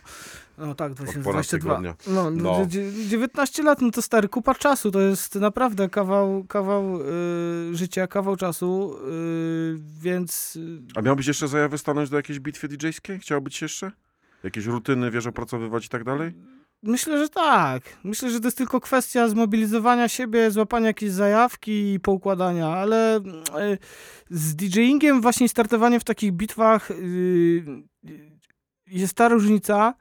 No 0.59 0.75
tak, 0.75 0.93
Od 0.93 0.97
ponad 0.99 1.13
2022. 1.13 1.59
tygodnia. 1.59 1.95
No, 2.07 2.31
No. 2.31 2.59
no. 2.59 2.67
19 3.09 3.63
lat, 3.63 3.81
no 3.83 3.91
to 3.91 4.03
stary, 4.03 4.29
kupa 4.29 4.55
czasu, 4.55 4.91
to 4.91 5.01
jest 5.01 5.35
naprawdę 5.35 5.89
kawał, 5.89 6.45
kawał 6.45 7.01
y, 7.01 7.77
życia, 7.77 8.07
kawał 8.07 8.37
czasu, 8.37 8.97
y, 9.09 9.77
więc... 10.01 10.57
y, 10.57 10.83
A 10.95 11.01
miałbyś 11.03 11.27
jeszcze 11.27 11.49
zajawę 11.49 11.79
stanąć 11.79 12.11
do 12.11 12.17
jakiejś 12.17 12.41
bitwy 12.41 12.69
DJ-skiej? 12.69 13.19
Chciałbyś 13.19 13.63
jeszcze? 13.63 13.93
Jakieś 14.45 14.67
rutyny, 14.67 15.11
wiesz, 15.11 15.27
opracowywać 15.27 15.87
i 15.87 15.89
tak 15.89 16.05
dalej? 16.05 16.33
Myślę, 16.83 17.19
że 17.19 17.29
tak. 17.29 17.83
Myślę, 18.05 18.31
że 18.31 18.41
to 18.41 18.47
jest 18.47 18.59
tylko 18.59 18.81
kwestia 18.81 19.29
zmobilizowania 19.29 20.09
siebie, 20.09 20.51
złapania 20.51 20.87
jakiejś 20.87 21.13
zajawki 21.13 21.93
i 21.93 22.01
poukładania, 22.01 22.69
ale 22.69 23.17
y, 23.19 23.79
z 24.31 24.57
DJingiem 24.57 25.21
właśnie 25.21 25.49
startowanie 25.49 26.01
w 26.01 26.05
takich 26.05 26.33
bitwach 26.33 26.91
y, 26.91 26.95
y, 26.95 28.31
jest 28.87 29.15
ta 29.15 29.29
różnica, 29.29 29.95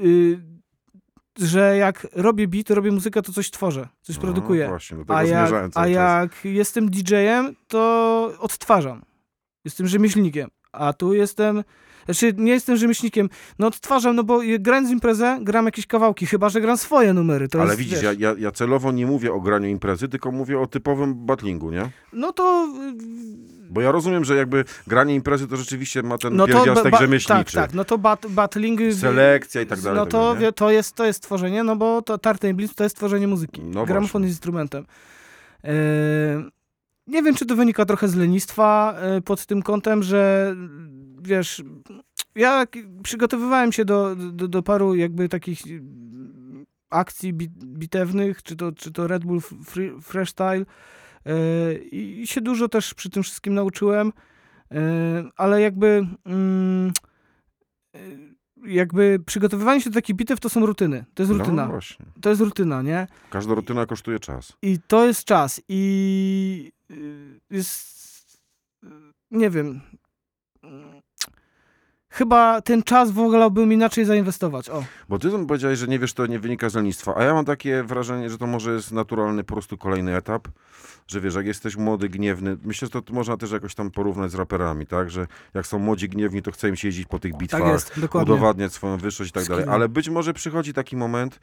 y, 0.00 0.40
że 1.38 1.76
jak 1.76 2.06
robię 2.12 2.48
beat, 2.48 2.70
robię 2.70 2.90
muzykę, 2.92 3.22
to 3.22 3.32
coś 3.32 3.50
tworzę, 3.50 3.88
coś 4.02 4.16
No, 4.16 4.22
produkuję. 4.22 4.68
właśnie, 4.68 4.96
do 4.96 5.04
tego 5.04 5.16
a 5.16 5.22
jak, 5.24 5.52
a 5.74 5.86
jak 5.86 6.44
jestem 6.44 6.90
DJ-em, 6.90 7.54
to 7.68 8.32
odtwarzam. 8.38 9.02
Jestem 9.64 9.86
rzemieślnikiem. 9.86 10.50
A 10.74 10.92
tu 10.92 11.14
jestem. 11.14 11.64
Znaczy, 12.04 12.32
nie 12.36 12.52
jestem 12.52 12.76
rzemieślnikiem. 12.76 13.28
No 13.58 13.66
odtwarzam, 13.66 14.16
no 14.16 14.24
bo 14.24 14.40
grając 14.58 14.90
imprezę, 14.90 15.38
gram 15.42 15.64
jakieś 15.64 15.86
kawałki, 15.86 16.26
chyba 16.26 16.48
że 16.48 16.60
gram 16.60 16.76
swoje 16.76 17.12
numery. 17.12 17.48
To 17.48 17.58
Ale 17.60 17.68
jest, 17.68 17.78
widzisz, 17.78 18.00
wiesz, 18.00 18.18
ja, 18.18 18.34
ja, 18.38 18.50
celowo 18.50 18.92
nie 18.92 19.06
mówię 19.06 19.32
o 19.32 19.40
graniu 19.40 19.68
imprezy, 19.68 20.08
tylko 20.08 20.32
mówię 20.32 20.60
o 20.60 20.66
typowym 20.66 21.26
battlingu, 21.26 21.70
nie? 21.70 21.90
No 22.12 22.32
to. 22.32 22.68
Bo 23.70 23.80
ja 23.80 23.92
rozumiem, 23.92 24.24
że 24.24 24.36
jakby 24.36 24.64
granie 24.86 25.14
imprezy 25.14 25.48
to 25.48 25.56
rzeczywiście 25.56 26.02
ma 26.02 26.18
ten 26.18 26.36
No 26.36 26.46
pierwiastek 26.46 26.96
rzemieślniczy. 26.98 27.52
Tak, 27.54 27.66
tak. 27.66 27.74
No 27.74 27.84
to 27.84 27.98
bat, 27.98 28.26
battling. 28.28 28.80
Selekcja 28.94 29.60
i 29.62 29.66
tak 29.66 29.80
dalej, 29.80 29.98
No 29.98 30.04
tak 30.04 30.12
to, 30.12 30.36
wie, 30.36 30.52
to, 30.52 30.70
jest, 30.70 30.94
to 30.94 31.06
jest 31.06 31.22
tworzenie, 31.22 31.64
no 31.64 31.76
bo 31.76 32.02
to 32.02 32.18
Tartan 32.18 32.54
Blitz 32.54 32.74
to 32.74 32.84
jest 32.84 32.96
tworzenie 32.96 33.28
muzyki. 33.28 33.62
No 33.62 33.86
Gramofon 33.86 34.22
jest 34.22 34.32
instrumentem. 34.32 34.86
E, 35.64 35.70
nie 37.06 37.22
wiem, 37.22 37.34
czy 37.34 37.46
to 37.46 37.56
wynika 37.56 37.84
trochę 37.84 38.08
z 38.08 38.14
lenistwa 38.14 38.96
y, 39.18 39.22
pod 39.22 39.46
tym 39.46 39.62
kątem, 39.62 40.02
że 40.02 40.54
wiesz, 41.22 41.62
ja 42.34 42.66
przygotowywałem 43.02 43.72
się 43.72 43.84
do, 43.84 44.16
do, 44.16 44.48
do 44.48 44.62
paru 44.62 44.94
jakby 44.94 45.28
takich 45.28 45.66
y, 45.66 45.82
akcji 46.90 47.32
bit, 47.32 47.52
bitewnych, 47.64 48.42
czy 48.42 48.56
to, 48.56 48.72
czy 48.72 48.92
to 48.92 49.06
Red 49.06 49.24
Bull 49.24 49.40
free, 49.40 49.92
Freestyle 50.02 50.64
y, 51.26 51.84
i 51.92 52.26
się 52.26 52.40
dużo 52.40 52.68
też 52.68 52.94
przy 52.94 53.10
tym 53.10 53.22
wszystkim 53.22 53.54
nauczyłem, 53.54 54.08
y, 54.08 54.76
ale 55.36 55.60
jakby 55.60 56.06
mm, 56.24 56.92
jakby 58.66 59.18
przygotowywanie 59.26 59.80
się 59.80 59.90
do 59.90 59.94
takich 59.94 60.16
bitew 60.16 60.40
to 60.40 60.48
są 60.48 60.66
rutyny. 60.66 61.04
To 61.14 61.22
jest 61.22 61.32
No 61.32 61.38
rutyna. 61.38 61.66
właśnie. 61.66 62.06
To 62.20 62.28
jest 62.30 62.40
rutyna, 62.40 62.82
nie? 62.82 63.06
Każda 63.30 63.54
rutyna 63.54 63.86
kosztuje 63.86 64.18
czas. 64.20 64.52
I 64.62 64.78
to 64.88 65.06
jest 65.06 65.24
czas. 65.24 65.60
I 65.68 66.72
y, 66.90 67.40
jest. 67.50 68.42
y, 68.84 68.88
Nie 69.30 69.50
wiem. 69.50 69.80
Chyba 72.14 72.60
ten 72.62 72.82
czas 72.82 73.10
wolałbym 73.10 73.72
inaczej 73.72 74.04
zainwestować. 74.04 74.70
O. 74.70 74.84
Bo 75.08 75.18
ty 75.18 75.30
powiedziałeś, 75.46 75.78
że 75.78 75.86
nie 75.86 75.98
wiesz, 75.98 76.12
to 76.12 76.26
nie 76.26 76.38
wynika 76.38 76.68
z 76.68 76.74
lenistwa, 76.74 77.14
a 77.16 77.24
ja 77.24 77.34
mam 77.34 77.44
takie 77.44 77.82
wrażenie, 77.82 78.30
że 78.30 78.38
to 78.38 78.46
może 78.46 78.72
jest 78.72 78.92
naturalny 78.92 79.44
po 79.44 79.54
prostu 79.54 79.78
kolejny 79.78 80.16
etap, 80.16 80.48
że 81.06 81.20
wiesz, 81.20 81.34
jak 81.34 81.46
jesteś 81.46 81.76
młody, 81.76 82.08
gniewny, 82.08 82.56
myślę, 82.64 82.88
że 82.94 83.02
to 83.02 83.12
można 83.12 83.36
też 83.36 83.50
jakoś 83.50 83.74
tam 83.74 83.90
porównać 83.90 84.30
z 84.30 84.34
raperami, 84.34 84.86
tak, 84.86 85.10
że 85.10 85.26
jak 85.54 85.66
są 85.66 85.78
młodzi, 85.78 86.08
gniewni, 86.08 86.42
to 86.42 86.52
chce 86.52 86.68
im 86.68 86.76
się 86.76 86.88
jeździć 86.88 87.06
po 87.06 87.18
tych 87.18 87.36
bitwach, 87.36 87.60
Tak 87.60 87.72
jest, 87.72 88.14
udowadniać 88.14 88.72
swoją 88.72 88.96
wyższość 88.96 89.30
i 89.30 89.32
tak 89.32 89.44
dalej, 89.44 89.64
ale 89.68 89.88
być 89.88 90.08
może 90.08 90.34
przychodzi 90.34 90.72
taki 90.72 90.96
moment, 90.96 91.40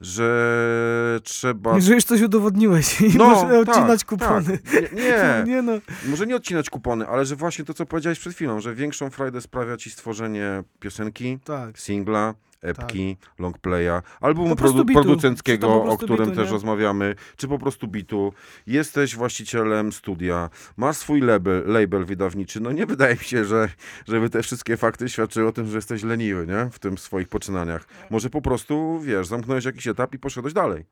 że 0.00 1.20
trzeba... 1.24 1.80
Że 1.80 1.94
już 1.94 2.04
coś 2.04 2.20
udowodniłeś 2.22 3.00
i 3.00 3.16
No, 3.18 3.24
możesz 3.24 3.42
tak, 3.66 3.68
odcinać 3.68 4.04
kupony. 4.04 4.58
tak. 4.58 4.92
Nie, 4.92 5.00
nie. 5.02 5.44
nie 5.54 5.62
no. 5.62 5.72
Może 6.06 6.26
nie 6.26 6.36
odcinać 6.36 6.70
kupony, 6.70 7.06
ale 7.06 7.24
że 7.24 7.36
właśnie 7.36 7.64
to, 7.64 7.74
co 7.74 7.86
powiedziałeś 7.86 8.18
przed 8.18 8.34
chwilą, 8.34 8.60
że 8.60 8.74
większą 8.74 9.10
frajdę 9.10 9.40
sprawia 9.40 9.76
ci 9.76 9.90
stworzenie 9.90 10.62
piosenki, 10.80 11.38
Tak. 11.44 11.78
singla, 11.78 12.34
epki, 12.62 13.16
longplaya, 13.38 14.02
albumu 14.20 14.54
produ- 14.54 14.84
bitu. 14.84 15.00
producenckiego, 15.00 15.84
o 15.84 15.96
którym 15.96 16.26
bitu, 16.26 16.36
też 16.36 16.50
rozmawiamy, 16.50 17.14
czy 17.36 17.48
po 17.48 17.58
prostu 17.58 17.88
bitu. 17.88 18.32
Jesteś 18.66 19.16
właścicielem 19.16 19.92
studia, 19.92 20.50
masz 20.76 20.96
swój 20.96 21.20
label, 21.20 21.62
label 21.66 22.04
wydawniczy. 22.04 22.60
No 22.60 22.72
nie 22.72 22.86
wydaje 22.86 23.14
mi 23.14 23.24
się, 23.24 23.44
że 23.44 23.68
żeby 24.08 24.30
te 24.30 24.42
wszystkie 24.42 24.76
fakty 24.76 25.08
świadczyły 25.08 25.48
o 25.48 25.52
tym, 25.52 25.66
że 25.66 25.76
jesteś 25.76 26.02
leniwy, 26.02 26.46
nie? 26.46 26.70
W 26.72 26.78
tym 26.78 26.98
swoich 26.98 27.28
poczynaniach. 27.28 27.86
Może 28.10 28.30
po 28.30 28.42
prostu, 28.42 29.00
wiesz, 29.00 29.26
zamknąłeś 29.26 29.64
jakiś 29.64 29.86
etap 29.86 30.14
i 30.14 30.18
poszedłeś 30.18 30.52
dalej. 30.52 30.84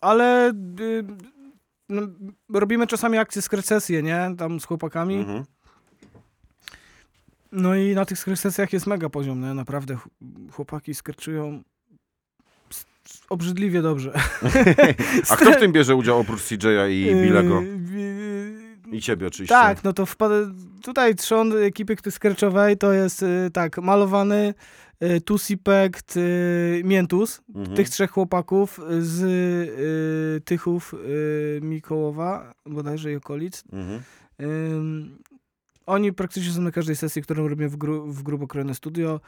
Ale 0.00 0.50
y, 0.80 1.04
no, 1.88 2.02
robimy 2.54 2.86
czasami 2.86 3.18
akcje 3.18 3.42
skrecesje, 3.42 4.02
nie? 4.02 4.34
Tam 4.38 4.60
z 4.60 4.64
chłopakami. 4.64 5.16
Mhm. 5.16 5.44
No 7.56 7.74
i 7.76 7.94
na 7.94 8.04
tych 8.04 8.18
skrecesjach 8.18 8.72
jest 8.72 8.86
mega 8.86 9.08
poziom, 9.08 9.40
nie? 9.40 9.54
Naprawdę 9.54 9.96
ch- 9.96 10.08
chłopaki 10.52 10.94
skreczują 10.94 11.62
s- 12.70 12.86
s- 13.10 13.22
obrzydliwie 13.30 13.82
dobrze. 13.82 14.12
A 15.30 15.36
kto 15.36 15.52
w 15.52 15.56
tym 15.56 15.72
bierze 15.72 15.94
udział 15.96 16.18
oprócz 16.20 16.40
CJ'a 16.42 16.90
i 16.90 17.14
Billego? 17.22 17.60
Yy, 17.62 18.96
I 18.96 19.00
ciebie 19.00 19.26
oczywiście. 19.26 19.54
Tak, 19.54 19.84
no 19.84 19.92
to 19.92 20.06
wpada, 20.06 20.34
tutaj 20.82 21.14
trzon 21.14 21.52
ekipy 21.62 21.96
który 21.96 22.12
skreczowej 22.12 22.76
to 22.78 22.92
jest 22.92 23.22
y, 23.22 23.50
tak, 23.52 23.78
malowany, 23.78 24.54
y, 25.02 25.20
Tusipekt, 25.20 26.16
y, 26.16 26.82
Miętus, 26.84 27.40
Mhm. 27.54 27.76
tych 27.76 27.88
trzech 27.88 28.10
chłopaków 28.10 28.80
z 29.00 29.22
y, 29.22 30.40
Tychów 30.40 30.94
y, 30.94 31.60
Mikołowa, 31.62 32.54
bodajże 32.66 33.12
i 33.12 33.16
okolic. 33.16 33.64
Mhm. 33.72 34.00
Oni 35.86 36.12
praktycznie 36.12 36.52
są 36.52 36.60
na 36.60 36.70
każdej 36.70 36.96
sesji, 36.96 37.22
którą 37.22 37.48
robimy 37.48 37.68
w, 37.68 37.76
gru, 37.76 38.12
w 38.12 38.22
grubokrojne 38.22 38.74
studio. 38.74 39.20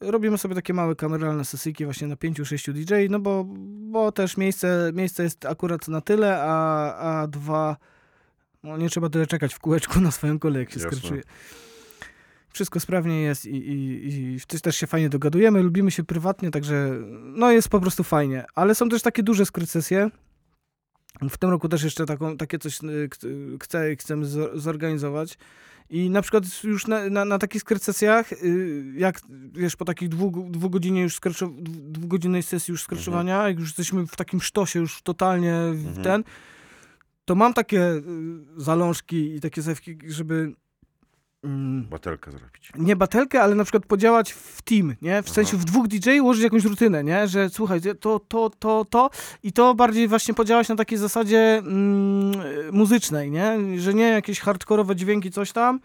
Robimy 0.00 0.38
sobie 0.38 0.54
takie 0.54 0.74
małe 0.74 0.96
kameralne 0.96 1.44
sesyjki 1.44 1.84
właśnie 1.84 2.06
na 2.08 2.14
5-6 2.14 2.72
DJ, 2.72 2.94
no 3.10 3.20
bo, 3.20 3.44
bo 3.90 4.12
też 4.12 4.36
miejsce, 4.36 4.90
miejsce 4.94 5.22
jest 5.22 5.46
akurat 5.46 5.88
na 5.88 6.00
tyle, 6.00 6.42
a, 6.42 6.94
a 6.94 7.26
dwa, 7.26 7.76
no 8.62 8.76
nie 8.76 8.88
trzeba 8.88 9.08
tyle 9.08 9.26
czekać 9.26 9.54
w 9.54 9.58
kółeczku 9.58 10.00
na 10.00 10.10
swoją 10.10 10.38
kolej, 10.38 10.60
jak 10.60 10.70
się 10.70 10.80
Jasne. 10.80 10.96
skryczuje. 10.98 11.22
Wszystko 12.52 12.80
sprawnie 12.80 13.22
jest 13.22 13.46
i, 13.46 13.56
i, 13.56 14.34
i 14.34 14.40
też, 14.40 14.60
też 14.60 14.76
się 14.76 14.86
fajnie 14.86 15.08
dogadujemy, 15.08 15.62
lubimy 15.62 15.90
się 15.90 16.04
prywatnie, 16.04 16.50
także 16.50 16.90
no 17.22 17.50
jest 17.50 17.68
po 17.68 17.80
prostu 17.80 18.04
fajnie. 18.04 18.44
Ale 18.54 18.74
są 18.74 18.88
też 18.88 19.02
takie 19.02 19.22
duże 19.22 19.46
skrycesje. 19.46 20.10
W 21.30 21.38
tym 21.38 21.50
roku 21.50 21.68
też 21.68 21.82
jeszcze 21.82 22.06
taką, 22.06 22.36
takie 22.36 22.58
coś 22.58 22.78
y, 22.84 23.08
chcę, 23.62 23.96
chcemy 23.96 24.26
zo- 24.26 24.58
zorganizować. 24.58 25.38
I 25.92 26.10
na 26.10 26.22
przykład 26.22 26.64
już 26.64 26.86
na, 26.86 27.10
na, 27.10 27.24
na 27.24 27.38
takich 27.38 27.60
skrecesjach, 27.60 28.32
y, 28.32 28.84
jak 28.96 29.20
wiesz, 29.52 29.76
po 29.76 29.84
takiej 29.84 30.08
dwu, 30.08 30.48
dwugodzinie 30.50 31.02
już 31.02 31.16
skreczo, 31.16 31.50
dwugodzinnej 31.66 32.42
sesji 32.42 32.72
już 32.72 32.82
skreczowania, 32.82 33.48
jak 33.48 33.58
już 33.58 33.68
jesteśmy 33.68 34.06
w 34.06 34.16
takim 34.16 34.40
sztosie 34.40 34.78
już 34.78 35.02
totalnie 35.02 35.54
w 35.72 35.86
Mhm. 35.86 36.04
ten, 36.04 36.24
to 37.24 37.34
mam 37.34 37.54
takie 37.54 37.82
y, 37.82 38.02
zalążki 38.56 39.34
i 39.34 39.40
takie 39.40 39.62
zewki, 39.62 39.98
żeby 40.08 40.52
mm, 41.44 41.84
Batelkę 41.90 42.30
zrobić. 42.30 42.72
nie 42.78 42.96
batelkę, 42.96 43.42
ale 43.42 43.54
na 43.54 43.64
przykład 43.64 43.86
podziałać 43.86 44.32
w 44.32 44.62
team, 44.62 44.94
nie? 45.02 45.22
W 45.22 45.30
sensie 45.30 45.56
w 45.56 45.64
dwóch 45.64 45.88
DJ 45.88 46.20
ułożyć 46.20 46.44
jakąś 46.44 46.64
rutynę, 46.64 47.04
nie? 47.04 47.28
Że 47.28 47.50
słuchaj, 47.50 47.80
to, 48.00 48.18
to, 48.20 48.50
to, 48.58 48.84
to 48.84 49.10
i 49.42 49.52
to 49.52 49.74
bardziej 49.74 50.08
właśnie 50.08 50.34
podziałać 50.34 50.68
na 50.68 50.76
takiej 50.76 50.98
zasadzie 50.98 51.58
mm, 51.58 52.32
muzycznej, 52.72 53.30
nie? 53.30 53.58
Że 53.78 53.94
nie 53.94 54.08
jakieś 54.08 54.40
hardkorowe 54.40 54.96
dźwięki, 54.96 55.30
coś 55.30 55.52
tam, 55.52 55.80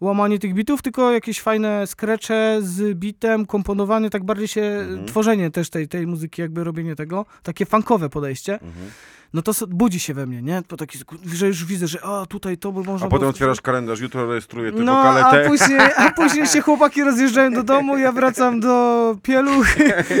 łamanie 0.00 0.38
tych 0.38 0.54
bitów, 0.54 0.82
tylko 0.82 1.12
jakieś 1.12 1.40
fajne 1.40 1.86
skrecze 1.86 2.58
z 2.62 2.98
bitem, 2.98 3.46
komponowanie, 3.46 4.10
tak 4.10 4.24
bardziej 4.24 4.48
się, 4.48 4.62
Mhm. 4.62 5.06
tworzenie 5.06 5.50
też 5.50 5.70
tej, 5.70 5.88
tej 5.88 6.06
muzyki, 6.06 6.42
jakby 6.42 6.64
robienie 6.64 6.96
tego, 6.96 7.26
takie 7.42 7.66
funkowe 7.66 8.08
podejście. 8.08 8.52
Mhm. 8.54 8.90
No 9.34 9.42
to 9.42 9.52
budzi 9.68 10.00
się 10.00 10.14
we 10.14 10.26
mnie, 10.26 10.42
nie? 10.42 10.62
To 10.66 10.76
taki, 10.76 10.98
że 11.34 11.46
już 11.46 11.64
widzę, 11.64 11.86
że 11.86 12.04
a 12.04 12.26
tutaj 12.26 12.58
to 12.58 12.72
by 12.72 12.82
można 12.82 13.06
A 13.06 13.10
potem 13.10 13.28
otwierasz 13.28 13.60
kalendarz, 13.60 14.00
jutro 14.00 14.26
rejestruję 14.26 14.72
te 14.72 14.78
no, 14.78 14.94
wokale 14.94 15.24
a 15.24 15.48
później, 15.48 15.78
a 15.96 16.10
później 16.10 16.46
się 16.46 16.60
chłopaki 16.60 17.04
rozjeżdżają 17.04 17.52
do 17.52 17.62
domu, 17.62 17.98
ja 17.98 18.12
wracam 18.12 18.60
do 18.60 19.16
pieluch 19.22 19.66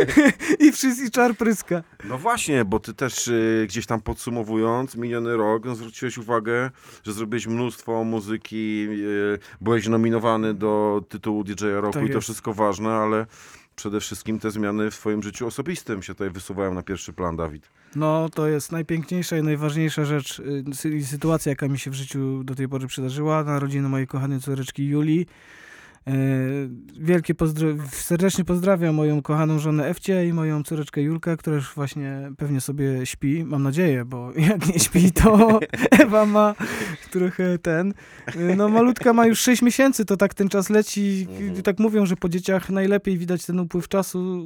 i 0.66 0.72
wszyscy 0.72 1.10
czar 1.10 1.36
pryska. 1.36 1.82
No 2.04 2.18
właśnie, 2.18 2.64
bo 2.64 2.80
ty 2.80 2.94
też 2.94 3.28
y, 3.28 3.66
gdzieś 3.68 3.86
tam 3.86 4.00
podsumowując 4.00 4.96
miniony 4.96 5.36
rok, 5.36 5.64
no, 5.64 5.74
zwróciłeś 5.74 6.18
uwagę, 6.18 6.70
że 7.04 7.12
zrobiłeś 7.12 7.46
mnóstwo 7.46 8.04
muzyki, 8.04 8.86
y, 8.90 9.38
byłeś 9.60 9.88
nominowany 9.88 10.54
do 10.54 11.02
tytułu 11.08 11.44
DJ 11.44 11.64
roku 11.70 11.92
Tak 11.92 12.04
i 12.04 12.06
to 12.06 12.12
jest. 12.12 12.24
wszystko 12.24 12.52
ważne, 12.54 12.90
ale 12.90 13.26
przede 13.76 14.00
wszystkim 14.00 14.38
te 14.38 14.50
zmiany 14.50 14.90
w 14.90 14.94
swoim 14.94 15.22
życiu 15.22 15.46
osobistym 15.46 16.02
się 16.02 16.14
tutaj 16.14 16.30
wysuwają 16.30 16.74
na 16.74 16.82
pierwszy 16.82 17.12
plan, 17.12 17.36
Dawid. 17.36 17.68
No, 17.96 18.28
to 18.34 18.48
jest 18.48 18.72
najpiękniejsza 18.72 19.38
i 19.38 19.42
najważniejsza 19.42 20.04
rzecz, 20.04 20.38
y, 20.38 20.64
sy- 20.74 21.04
sytuacja, 21.04 21.50
jaka 21.50 21.68
mi 21.68 21.78
się 21.78 21.90
w 21.90 21.94
życiu 21.94 22.44
do 22.44 22.54
tej 22.54 22.68
pory 22.68 22.86
przydarzyła. 22.86 23.44
Narodziny 23.44 23.88
mojej 23.88 24.06
kochanej 24.06 24.40
córeczki 24.40 24.86
Julii. 24.86 25.26
Y, 26.08 26.68
Wielkie 27.00 27.34
pozdro- 27.34 27.78
serdecznie 27.90 28.44
pozdrawiam 28.44 28.94
moją 28.94 29.22
kochaną 29.22 29.58
żonę 29.58 29.86
Ewcie 29.86 30.26
i 30.26 30.32
moją 30.32 30.62
córeczkę 30.62 31.02
Julkę, 31.02 31.36
która 31.36 31.56
już 31.56 31.74
właśnie 31.74 32.32
pewnie 32.38 32.60
sobie 32.60 33.06
śpi, 33.06 33.44
mam 33.44 33.62
nadzieję, 33.62 34.04
bo 34.04 34.32
jak 34.50 34.66
nie 34.66 34.78
śpi, 34.78 35.12
to 35.12 35.60
Ewa 36.02 36.26
ma 36.26 36.54
trochę 37.10 37.58
ten. 37.58 37.94
Y, 38.36 38.56
No 38.56 38.68
malutka 38.68 39.12
ma 39.12 39.26
już 39.26 39.40
6 39.40 39.62
miesięcy, 39.62 40.04
to 40.04 40.16
tak 40.16 40.34
ten 40.34 40.48
czas 40.48 40.70
leci. 40.70 41.26
Mhm. 41.30 41.62
Tak 41.62 41.78
mówią, 41.78 42.06
że 42.06 42.16
po 42.16 42.28
dzieciach 42.28 42.70
najlepiej 42.70 43.18
widać 43.18 43.46
ten 43.46 43.60
upływ 43.60 43.88
czasu. 43.88 44.44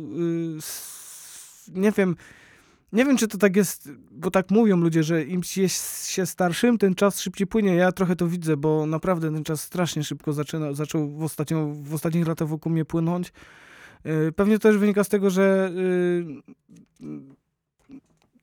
s- 0.59 1.70
Nie 1.74 1.92
wiem, 1.92 2.16
nie 2.93 3.05
wiem, 3.05 3.16
czy 3.16 3.28
to 3.28 3.39
tak 3.39 3.57
jest, 3.57 3.91
bo 4.11 4.30
tak 4.30 4.51
mówią 4.51 4.76
ludzie, 4.76 5.03
że 5.03 5.24
im 5.24 5.41
jest 5.57 6.09
się 6.09 6.26
starszym, 6.26 6.78
ten 6.78 6.95
czas 6.95 7.20
szybciej 7.20 7.47
płynie. 7.47 7.74
Ja 7.74 7.93
trochę 7.93 8.16
to 8.16 8.28
widzę, 8.28 8.57
bo 8.57 8.87
naprawdę 8.87 9.32
ten 9.32 9.45
czas 9.45 9.61
strasznie 9.61 10.05
szybko 10.05 10.32
zaczyna, 10.32 10.72
zaczął 10.72 11.11
w, 11.11 11.22
ostatnio, 11.22 11.66
w 11.66 11.95
ostatnich 11.95 12.26
latach 12.26 12.49
wokół 12.49 12.72
mnie 12.72 12.84
płynąć. 12.84 13.32
Yy, 14.05 14.32
Pewnie 14.32 14.59
też 14.59 14.76
wynika 14.76 15.05
z 15.05 15.09
tego, 15.09 15.30
że 15.30 15.72
yy, 17.01 17.16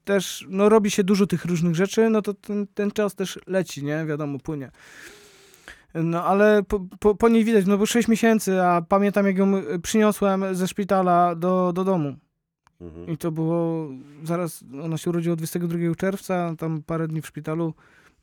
też 0.04 0.46
no, 0.50 0.70
robi 0.70 0.91
się 0.91 1.04
dużo 1.04 1.28
tych 1.28 1.46
różnych 1.46 1.76
rzeczy, 1.76 2.10
no 2.10 2.22
to 2.22 2.34
ten, 2.34 2.68
ten 2.68 2.91
czas 2.91 3.16
też 3.16 3.39
leci, 3.48 3.84
nie? 3.84 4.06
Wiadomo, 4.06 4.39
płynie. 4.39 4.72
No 5.94 6.26
ale 6.26 6.64
po, 6.64 6.80
po, 7.00 7.16
po 7.16 7.30
niej 7.30 7.44
widać, 7.44 7.66
no 7.66 7.78
bo 7.78 7.86
6 7.86 8.08
miesięcy, 8.08 8.62
a 8.62 8.82
pamiętam 8.82 9.26
jak 9.26 9.38
ją 9.38 9.58
y, 9.58 9.80
przyniosłem 9.80 10.56
ze 10.56 10.68
szpitala 10.68 11.36
do, 11.36 11.74
do 11.74 11.84
domu. 11.84 12.16
Mhm. 12.84 13.08
I 13.08 13.18
to 13.18 13.32
było 13.32 13.90
zaraz, 14.24 14.64
ona 14.84 14.98
się 14.98 15.10
urodziła 15.10 15.36
22 15.36 15.96
czerwca, 15.98 16.56
tam 16.58 16.84
parę 16.84 17.08
dni 17.08 17.22
w 17.22 17.28
szpitalu 17.28 17.74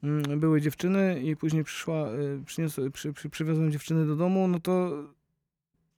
mm, 0.02 0.40
były 0.40 0.60
dziewczyny 0.60 1.20
i 1.22 1.36
później 1.36 1.64
przyszła, 1.64 2.08
y, 2.08 2.42
przy, 2.92 3.12
przy, 3.14 3.30
przywiozłem 3.30 3.72
dziewczyny 3.72 4.06
do 4.06 4.16
domu, 4.16 4.48
no 4.48 4.60
to 4.60 4.90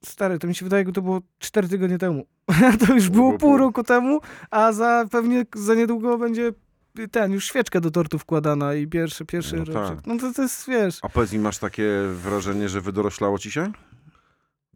stary, 0.05 0.39
to 0.39 0.47
mi 0.47 0.55
się 0.55 0.67
wydaje, 0.67 0.81
jakby 0.81 0.93
to 0.93 1.03
było 1.03 1.21
4 1.39 1.69
tygodnie 1.69 1.99
temu. 1.99 2.27
to 2.87 2.95
już 2.95 3.11
było 3.11 3.39
pół 3.39 3.57
roku 3.57 3.83
temu, 3.83 4.21
a 4.51 4.73
za 4.73 5.05
pewnie 5.11 5.47
za 5.55 5.75
niedługo 5.75 6.19
będzie 6.19 6.53
ten, 7.11 7.33
już 7.33 7.45
świeczka 7.45 7.81
do 7.81 7.91
tortu 7.91 8.19
wkładana 8.19 8.75
i 8.75 8.87
pierwszy, 8.87 9.25
pierwszy 9.25 9.57
No 9.57 9.65
tak. 9.65 10.07
No 10.07 10.19
to, 10.19 10.33
to 10.33 10.43
jest, 10.43 10.69
wiesz, 10.69 10.99
A 11.03 11.09
powiedz 11.09 11.33
mi, 11.33 11.39
masz 11.39 11.59
takie 11.59 11.89
wrażenie, 12.15 12.69
że 12.69 12.81
wydoroślało 12.81 13.39
ci 13.39 13.51
się? 13.51 13.73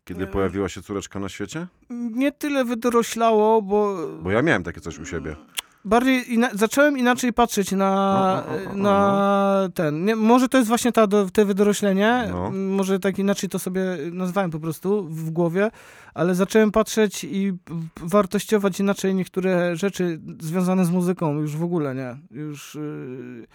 Kiedy 0.06 0.24
E, 0.24 0.26
pojawiła 0.26 0.68
się 0.68 0.82
córeczka 0.82 1.20
na 1.20 1.28
świecie? 1.28 1.66
nie 1.90 2.32
tyle 2.32 2.64
wydoroślało, 2.64 3.62
bo 3.62 3.96
Bo 4.22 4.30
ja 4.30 4.42
miałem 4.42 4.62
takie 4.62 4.80
coś 4.80 4.98
u 4.98 5.04
siebie. 5.04 5.36
bardziej 5.84 6.34
ina- 6.34 6.50
zacząłem 6.54 6.98
inaczej 6.98 7.32
patrzeć 7.32 7.72
na, 7.72 8.42
O, 8.48 8.50
o, 8.52 8.68
o, 8.68 8.70
o, 8.72 8.76
na 8.76 9.68
ten. 9.74 10.04
Nie, 10.04 10.16
może 10.16 10.48
to 10.48 10.56
jest 10.58 10.68
właśnie 10.68 10.92
ta, 10.92 11.06
do, 11.06 11.26
te 11.30 11.44
wydoroślenie. 11.44 12.28
No. 12.32 12.50
Może 12.50 12.98
tak 12.98 13.18
inaczej 13.18 13.48
to 13.50 13.58
sobie 13.58 13.82
nazwałem 14.12 14.50
po 14.50 14.60
prostu 14.60 15.04
w 15.08 15.30
głowie, 15.30 15.70
ale 16.14 16.34
zacząłem 16.34 16.72
patrzeć 16.72 17.24
i 17.24 17.52
wartościować 18.00 18.80
inaczej 18.80 19.14
niektóre 19.14 19.76
rzeczy 19.76 20.20
związane 20.40 20.84
z 20.84 20.90
muzyką 20.90 21.34
już 21.40 21.56
w 21.56 21.62
ogóle, 21.64 21.94
nie? 21.94 22.16
Już 22.30 22.74
yy, 22.74 23.46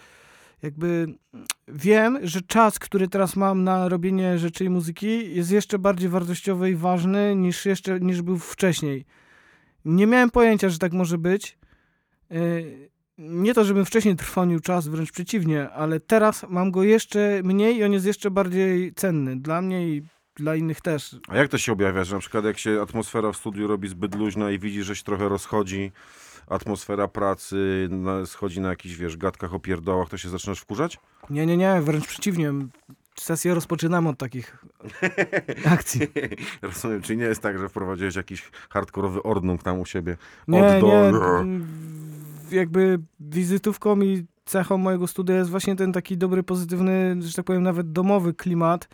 jakby 0.62 1.14
wiem, 1.68 2.18
że 2.22 2.42
czas, 2.42 2.78
który 2.78 3.08
teraz 3.08 3.36
mam 3.36 3.64
na 3.64 3.88
robienie 3.88 4.38
rzeczy 4.38 4.64
i 4.64 4.70
muzyki 4.70 5.34
jest 5.34 5.50
jeszcze 5.50 5.78
bardziej 5.78 6.08
wartościowy 6.08 6.70
i 6.70 6.76
ważny 6.76 7.36
niż 7.36 7.66
jeszcze 7.66 8.00
niż 8.00 8.22
był 8.22 8.38
wcześniej. 8.38 9.04
Nie 9.84 10.06
miałem 10.06 10.30
pojęcia, 10.30 10.68
że 10.68 10.78
tak 10.78 10.92
może 10.92 11.18
być. 11.18 11.58
Yy, 12.30 12.88
Nie 13.18 13.54
to, 13.54 13.64
żebym 13.64 13.84
wcześniej 13.84 14.16
trwonił 14.16 14.60
czas, 14.60 14.88
wręcz 14.88 15.12
przeciwnie, 15.12 15.70
ale 15.70 16.00
teraz 16.00 16.46
mam 16.48 16.70
go 16.70 16.82
jeszcze 16.82 17.40
mniej 17.44 17.76
i 17.76 17.84
on 17.84 17.92
jest 17.92 18.06
jeszcze 18.06 18.30
bardziej 18.30 18.94
cenny 18.94 19.36
dla 19.40 19.62
mnie 19.62 19.88
i 19.88 20.02
dla 20.36 20.56
innych 20.56 20.80
też. 20.80 21.16
A 21.28 21.36
jak 21.36 21.48
to 21.48 21.58
się 21.58 21.72
objawia, 21.72 22.04
że 22.04 22.14
na 22.14 22.20
przykład 22.20 22.44
jak 22.44 22.58
się 22.58 22.80
atmosfera 22.82 23.32
w 23.32 23.36
studiu 23.36 23.66
robi 23.66 23.88
zbyt 23.88 24.14
luźna 24.14 24.50
i 24.50 24.58
widzisz, 24.58 24.86
że 24.86 24.96
się 24.96 25.04
trochę 25.04 25.28
rozchodzi 25.28 25.92
atmosfera 26.46 27.08
pracy, 27.08 27.88
schodzi 28.24 28.60
na 28.60 28.68
jakichś, 28.68 28.94
wiesz, 28.94 29.16
gadkach 29.16 29.54
o 29.54 29.60
pierdołach, 29.60 30.08
to 30.08 30.16
się 30.16 30.28
zaczynasz 30.28 30.60
wkurzać? 30.60 30.98
Nie, 31.30 31.46
nie, 31.46 31.56
nie, 31.56 31.80
wręcz 31.80 32.06
przeciwnie. 32.06 32.52
Sesję 33.16 33.54
rozpoczynamy 33.54 34.08
od 34.08 34.18
takich 34.18 34.64
akcji. 35.74 36.00
Rozumiem, 36.62 37.02
czyli 37.02 37.18
nie 37.18 37.24
jest 37.24 37.42
tak, 37.42 37.58
że 37.58 37.68
wprowadziłeś 37.68 38.16
jakiś 38.16 38.50
hardkorowy 38.70 39.22
ordnung 39.22 39.62
tam 39.62 39.80
u 39.80 39.86
siebie? 39.86 40.16
Nie, 40.48 40.60
nie. 40.82 41.12
Jakby 42.50 42.98
wizytówką 43.20 44.00
i 44.00 44.26
cechą 44.44 44.78
mojego 44.78 45.06
studia 45.06 45.36
jest 45.36 45.50
właśnie 45.50 45.76
ten 45.76 45.92
taki 45.92 46.16
dobry, 46.16 46.42
pozytywny, 46.42 47.16
że 47.20 47.34
tak 47.34 47.44
powiem, 47.44 47.62
nawet 47.62 47.92
domowy 47.92 48.34
klimat. 48.34 48.88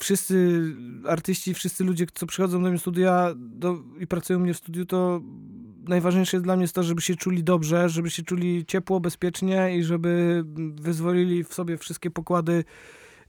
Wszyscy 0.00 0.62
artyści, 1.08 1.54
wszyscy 1.54 1.84
ludzie, 1.84 2.06
co 2.14 2.26
przychodzą 2.26 2.62
do 2.62 2.68
mnie 2.68 2.78
studia 2.78 3.34
do, 3.36 3.78
i 4.00 4.06
pracują 4.06 4.38
u 4.38 4.42
mnie 4.42 4.54
w 4.54 4.56
studiu, 4.56 4.86
to 4.86 5.20
najważniejsze 5.88 6.36
jest 6.36 6.44
dla 6.44 6.56
mnie 6.56 6.62
jest 6.64 6.74
to, 6.74 6.82
żeby 6.82 7.00
się 7.02 7.16
czuli 7.16 7.44
dobrze, 7.44 7.88
żeby 7.88 8.10
się 8.10 8.22
czuli 8.22 8.66
ciepło, 8.66 9.00
bezpiecznie 9.00 9.76
i 9.76 9.84
żeby 9.84 10.44
wyzwolili 10.74 11.44
w 11.44 11.54
sobie 11.54 11.78
wszystkie 11.78 12.10
pokłady 12.10 12.64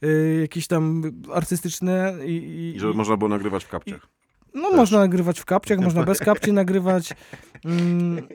y, 0.04 0.38
jakieś 0.42 0.68
tam 0.68 1.02
artystyczne 1.34 2.14
i, 2.26 2.32
i, 2.32 2.76
I 2.76 2.80
żeby 2.80 2.94
można 2.94 3.18
było 3.18 3.30
nagrywać 3.30 3.66
w 3.66 3.70
kapciach. 3.70 4.08
no 4.54 4.72
można 4.72 5.00
nagrywać 5.00 5.40
w 5.40 5.46
kapciach, 5.46 5.80
można 5.80 6.04
bez 6.04 6.20
kapci 6.20 6.54
nagrywać, 6.64 7.14
mm, 7.66 8.28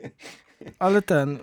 ale 0.79 1.01
ten, 1.01 1.39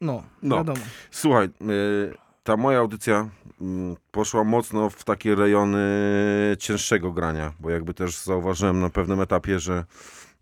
no, 0.00 0.22
No. 0.42 0.56
wiadomo. 0.56 0.80
Słuchaj, 1.10 1.46
y, 1.46 2.14
ta 2.42 2.56
moja 2.56 2.78
audycja 2.78 3.28
mm, 3.60 3.96
poszła 4.10 4.44
mocno 4.44 4.90
w 4.90 5.04
takie 5.04 5.34
rejony 5.34 5.80
cięższego 6.58 7.12
grania, 7.12 7.52
bo 7.60 7.70
jakby 7.70 7.94
też 7.94 8.18
zauważyłem 8.22 8.80
na 8.80 8.90
pewnym 8.90 9.20
etapie, 9.20 9.58
że 9.58 9.84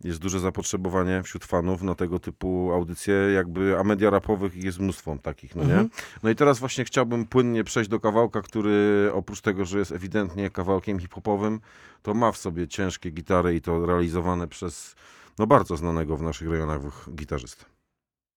jest 0.05 0.19
duże 0.19 0.41
zapotrzebowanie 0.41 1.23
wśród 1.23 1.45
fanów 1.45 1.83
na 1.83 1.95
tego 1.95 2.19
typu 2.19 2.73
audycje, 2.73 3.15
jakby, 3.15 3.79
a 3.79 3.85
media 3.85 4.11
rapowych 4.11 4.57
jest 4.57 4.79
mnóstwo 4.79 5.17
takich, 5.23 5.57
no 5.57 5.63
nie? 5.63 5.71
Mhm. 5.71 5.91
No 6.23 6.31
i 6.31 6.35
teraz 6.35 6.59
właśnie 6.59 6.85
chciałbym 6.85 7.27
płynnie 7.27 7.65
przejść 7.65 7.91
do 7.91 8.01
kawałka, 8.01 8.43
który 8.43 9.11
oprócz 9.15 9.41
tego, 9.41 9.65
że 9.65 9.79
jest 9.79 9.93
ewidentnie 9.93 10.51
kawałkiem 10.51 10.99
hip-hopowym, 10.99 11.61
to 12.03 12.15
ma 12.15 12.33
w 12.33 12.37
sobie 12.37 12.69
ciężkie 12.69 13.11
gitary 13.11 13.55
i 13.55 13.61
to 13.61 13.87
realizowane 13.87 14.49
przez, 14.49 14.95
no 15.39 15.47
bardzo 15.47 15.77
znanego 15.77 16.17
w 16.17 16.23
naszych 16.23 16.49
rejonach 16.49 16.83
gitarzystę. 17.15 17.65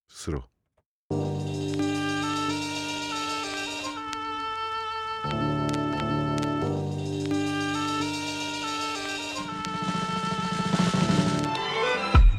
Sru. 0.08 0.55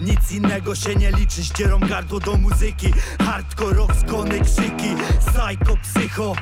ni 0.07 0.16
Innego 0.31 0.75
się 0.75 0.95
nie 0.95 1.13
liczy, 1.13 1.45
ścierą 1.45 1.79
gardło 1.81 2.21
do 2.21 2.37
muzyki. 2.37 2.93
Hardcore, 3.27 3.77
rock, 3.77 3.93
krzyki. 4.45 4.97
Psycho, 5.21 5.77
psycho, 5.83 6.35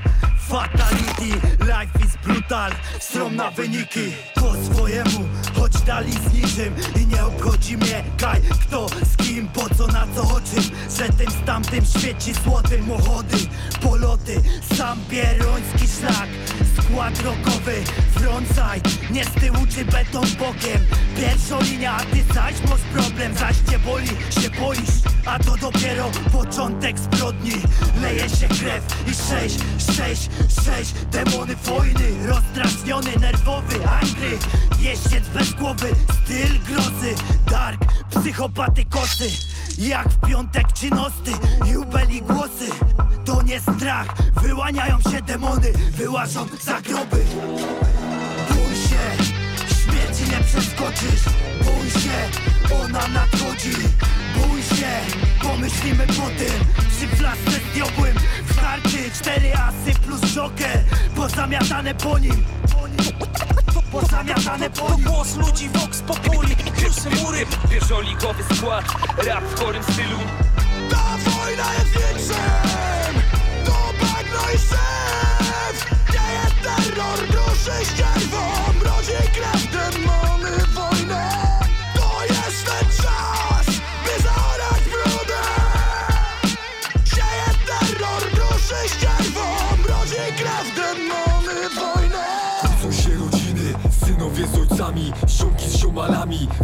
fatality. 0.48 1.40
Life 1.60 2.04
is 2.06 2.16
brutal, 2.24 2.72
strom 3.00 3.36
na 3.36 3.50
wyniki. 3.50 4.12
Po 4.34 4.54
swojemu, 4.64 5.28
choć 5.54 5.72
dali 5.72 6.12
z 6.12 6.32
niczym. 6.32 6.74
I 7.02 7.06
nie 7.06 7.24
obchodzi 7.24 7.76
mnie 7.76 8.04
kaj 8.20 8.40
Kto, 8.60 8.86
z 8.88 9.16
kim, 9.16 9.48
po 9.48 9.74
co, 9.74 9.86
na 9.86 10.06
co, 10.14 10.22
o 10.22 10.40
czym. 10.40 10.64
Że 10.98 11.08
tym 11.12 11.30
z 11.30 11.46
tamtym 11.46 11.84
świeci 11.84 12.34
złotym 12.44 12.92
Ochody, 12.92 13.36
poloty, 13.82 14.42
sam 14.76 14.98
pieroński 15.10 15.88
szlak. 16.00 16.28
Skład 16.78 17.22
rockowy, 17.22 17.74
frontside 18.14 18.90
Nie 19.10 19.24
z 19.24 19.30
tyłu 19.30 19.66
czy 19.74 19.84
beton 19.84 20.26
bokiem. 20.38 20.80
Pierwsza 21.16 21.58
linia, 21.60 21.96
a 21.96 22.00
ty 22.00 22.34
zaś 22.34 22.54
masz 22.70 22.80
problem. 22.80 23.34
Zaś 23.34 23.56
cię 23.74 23.78
boli, 23.78 24.06
się 24.08 24.50
boisz 24.60 25.02
A 25.26 25.38
to 25.38 25.56
dopiero 25.56 26.10
początek 26.32 26.98
zbrodni. 26.98 27.52
Leje 28.02 28.28
się 28.28 28.48
krew 28.48 28.82
i 29.06 29.14
sześć, 29.14 29.58
sześć, 29.96 30.30
sześć. 30.64 30.92
Demony 30.92 31.56
wojny, 31.56 32.26
rozdrażniony, 32.26 33.10
nerwowy 33.20 33.88
Angry, 33.88 34.38
jeździec 34.80 35.28
bez 35.28 35.52
głowy 35.52 35.88
Styl 36.24 36.60
grozy, 36.66 37.14
dark, 37.50 37.80
psychopaty 38.10 38.84
kosy. 38.84 39.28
Jak 39.78 40.08
w 40.08 40.28
piątek 40.28 40.72
czy 40.72 40.90
nosty, 40.90 41.30
jubeli 41.72 42.22
głosy. 42.22 42.70
To 43.24 43.42
nie 43.42 43.60
strach, 43.60 44.06
wyłaniają 44.42 44.98
się 45.00 45.22
demony 45.22 45.72
Wyłażą 45.96 46.46
za 46.60 46.80
groby 46.80 47.24
przeskoczysz 50.54 51.24
Bój 51.64 51.90
się, 51.90 52.18
ona 52.82 53.08
nadchodzi. 53.08 53.72
Bój 54.36 54.62
się, 54.62 54.92
pomyślimy 55.42 56.06
po 56.06 56.26
tym. 56.38 56.64
Przy 56.90 57.16
flasce 57.16 57.50
zdjogłym 57.70 58.16
W 58.44 58.60
karty. 58.60 59.10
Cztery 59.14 59.52
asy 59.54 60.00
plus 60.00 60.20
joker. 60.20 60.84
Pozamiatane 61.16 61.94
po 61.94 62.18
nim. 62.18 62.44
Pozamiatane 63.92 64.70
po 64.70 64.94
nim. 64.94 65.04
Głos 65.04 65.36
ludzi 65.36 65.68
Vox 65.68 66.00
Populi. 66.00 66.56
Kruszy 66.56 67.22
mury. 67.22 67.46
Wieżolikowy 67.70 68.56
skład. 68.56 68.84
Rap 69.26 69.44
w 69.44 69.58
chorym 69.58 69.82
stylu. 69.82 70.18
Ta 70.90 71.30
wojna 71.30 71.72
jest 71.74 71.90
większym 71.90 72.73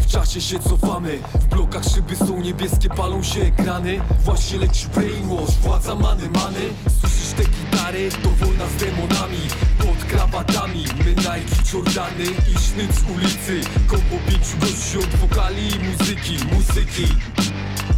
w 0.00 0.06
czasie 0.06 0.40
się 0.40 0.58
cofamy. 0.58 1.18
W 1.34 1.46
blokach 1.46 1.84
szyby 1.84 2.16
są 2.16 2.40
niebieskie, 2.40 2.88
palą 2.88 3.22
się 3.22 3.40
ekrany. 3.40 4.00
Właśnie 4.24 4.58
leci 4.58 4.86
brainwash, 4.94 5.54
władza 5.62 5.94
many 5.94 6.28
many. 6.28 6.60
Słyszysz 7.00 7.32
te 7.36 7.42
gitary, 7.44 8.08
to 8.22 8.28
wojna 8.44 8.64
z 8.66 8.76
demonami. 8.76 9.40
Pod 9.78 10.04
krawatami, 10.04 10.84
my 11.04 11.10
Nike, 11.10 11.72
Jordany 11.72 12.24
i 12.24 12.58
sznyt 12.58 12.94
z 12.94 13.10
ulicy. 13.16 13.60
Kombo 13.86 14.16
pięciu 14.28 14.56
gości 14.60 14.98
od 14.98 15.16
wokali 15.16 15.68
i 15.68 15.78
muzyki, 15.78 16.36
muzyki. 16.52 17.06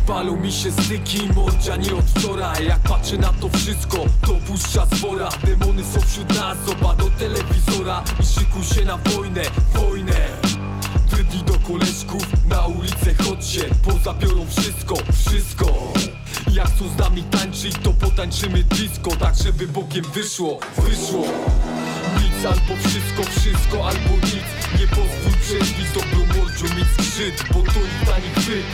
Palą 0.06 0.36
mi 0.36 0.52
się 0.52 0.72
styki, 0.72 1.28
mordzia 1.34 1.76
nie 1.76 1.94
od 1.94 2.04
wczoraj 2.04 2.66
Jak 2.66 2.78
patrzę 2.78 3.18
na 3.18 3.32
to 3.32 3.48
wszystko, 3.48 3.96
to 4.26 4.34
puszcza 4.46 4.86
z 4.86 5.00
wora 5.00 5.28
Demony 5.44 5.84
są 5.84 6.00
wśród 6.00 6.28
nas, 6.28 6.58
zoba 6.66 6.94
do 6.94 7.10
telewizora. 7.10 8.02
I 8.20 8.26
szykuj 8.26 8.64
się 8.64 8.84
na 8.84 8.96
wojnę, 8.96 9.42
wojnę 9.74 10.41
Drydni 11.32 11.52
do 11.52 11.58
koleżków, 11.68 12.48
na 12.48 12.66
ulicę 12.66 13.14
chodźcie 13.24 13.64
Pozabiorą 13.84 14.46
wszystko, 14.46 14.94
wszystko. 15.12 15.92
Jak 16.52 16.66
chcą 16.66 16.88
z 16.88 16.98
nami 16.98 17.22
tańczyć, 17.22 17.74
to 17.82 17.90
potańczymy 17.92 18.64
disco 18.64 19.10
Tak 19.20 19.34
żeby 19.44 19.68
bokiem 19.68 20.04
wyszło, 20.04 20.58
wyszło. 20.78 21.24
Nic 22.22 22.46
albo 22.46 22.82
wszystko, 22.88 23.40
wszystko 23.40 23.88
albo 23.88 24.14
nic. 24.26 24.46
Nie 24.80 24.86
pozwól 24.86 25.34
przeźwić 25.42 25.86
dobrą 25.94 26.20
mordzią 26.36 26.76
mieć 26.76 26.88
skrzyd 26.98 27.44
Bo 27.52 27.62
to 27.62 27.80
ich 27.80 28.08
tani 28.08 28.30
chwyt. 28.36 28.66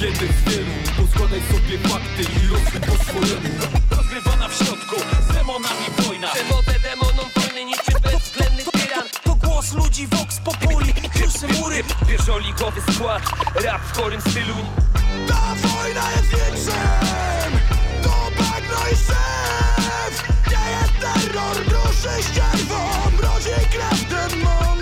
Jeden 0.00 0.28
z 0.28 0.50
wielu 0.50 0.74
Poskładaj 0.96 1.40
sobie 1.40 1.78
fakty 1.78 2.22
i 2.22 2.48
rozwój 2.48 2.80
po 2.80 3.04
swojemu. 3.04 3.48
Rozgrywana 3.90 4.48
w 4.48 4.54
środku, 4.54 4.96
z 5.30 5.34
demonami 5.34 5.86
wojna. 5.98 6.28
Przewodzę 6.28 6.74
demonom 6.82 7.26
wojny 7.36 7.64
niczym 7.64 8.00
bezwzględny 8.02 8.62
tyran. 8.72 9.06
To 9.24 9.34
głos 9.34 9.72
ludzi 9.72 10.06
Vox 10.06 10.40
Populi, 10.44 10.93
mury. 11.42 11.84
Pierwszoligowy 12.08 12.80
skład, 12.92 13.22
rap 13.54 13.82
w 13.82 13.96
chorym 13.96 14.20
stylu. 14.20 14.54
Ta 15.28 15.54
wojna 15.54 16.10
jest 16.10 16.28
większym 16.28 17.58
To 18.02 18.30
bagno 18.38 18.88
i 18.92 18.96
szef. 18.96 20.28
Nie 20.50 20.70
jest 20.70 20.92
terror, 21.00 21.56
bruszy 21.64 22.22
ścierwą 22.22 22.78
Mrozi 23.16 23.68
krew, 23.70 24.10
wojnę 24.10 24.73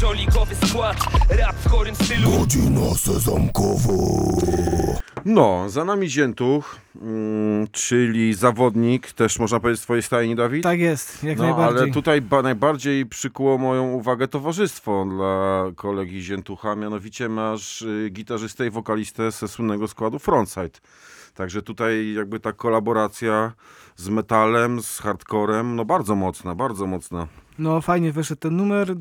Pierwszoligowy 0.00 0.54
skład, 0.66 0.96
rap 1.30 1.56
w 1.56 1.70
chorym 1.70 1.94
stylu 1.94 2.30
Godzina 2.38 2.94
sezamkowa 2.94 3.92
No, 5.24 5.64
za 5.68 5.84
nami 5.84 6.10
Ziętuch, 6.10 6.76
mm, 7.02 7.66
czyli 7.72 8.34
zawodnik, 8.34 9.12
też 9.12 9.38
można 9.38 9.60
powiedzieć 9.60 9.80
z 9.80 9.84
twojej 9.84 10.02
stajni, 10.02 10.36
Dawid? 10.36 10.62
Tak 10.62 10.80
jest, 10.80 11.24
jak 11.24 11.38
no, 11.38 11.44
najbardziej. 11.44 11.82
ale 11.82 11.92
tutaj 11.92 12.20
ba- 12.20 12.42
najbardziej 12.42 13.06
przykuło 13.06 13.58
moją 13.58 13.92
uwagę 13.92 14.28
towarzystwo 14.28 15.06
dla 15.10 15.64
kolegi 15.76 16.22
Ziętucha, 16.22 16.76
mianowicie 16.76 17.28
masz 17.28 17.82
y, 17.82 18.08
gitarzystę 18.12 18.66
i 18.66 18.70
wokalistę 18.70 19.30
ze 19.30 19.48
słynnego 19.48 19.88
składu 19.88 20.18
Frontside. 20.18 20.78
Także 21.34 21.62
tutaj 21.62 22.12
jakby 22.12 22.40
ta 22.40 22.52
kolaboracja 22.52 23.52
z 23.96 24.08
metalem, 24.08 24.82
z 24.82 24.98
hardcorem, 24.98 25.76
no 25.76 25.84
bardzo 25.84 26.14
mocna, 26.14 26.54
bardzo 26.54 26.86
mocna. 26.86 27.26
No 27.58 27.80
fajnie 27.80 28.12
wyszedł 28.12 28.40
ten 28.40 28.56
numer. 28.56 28.90
E, 28.90 28.94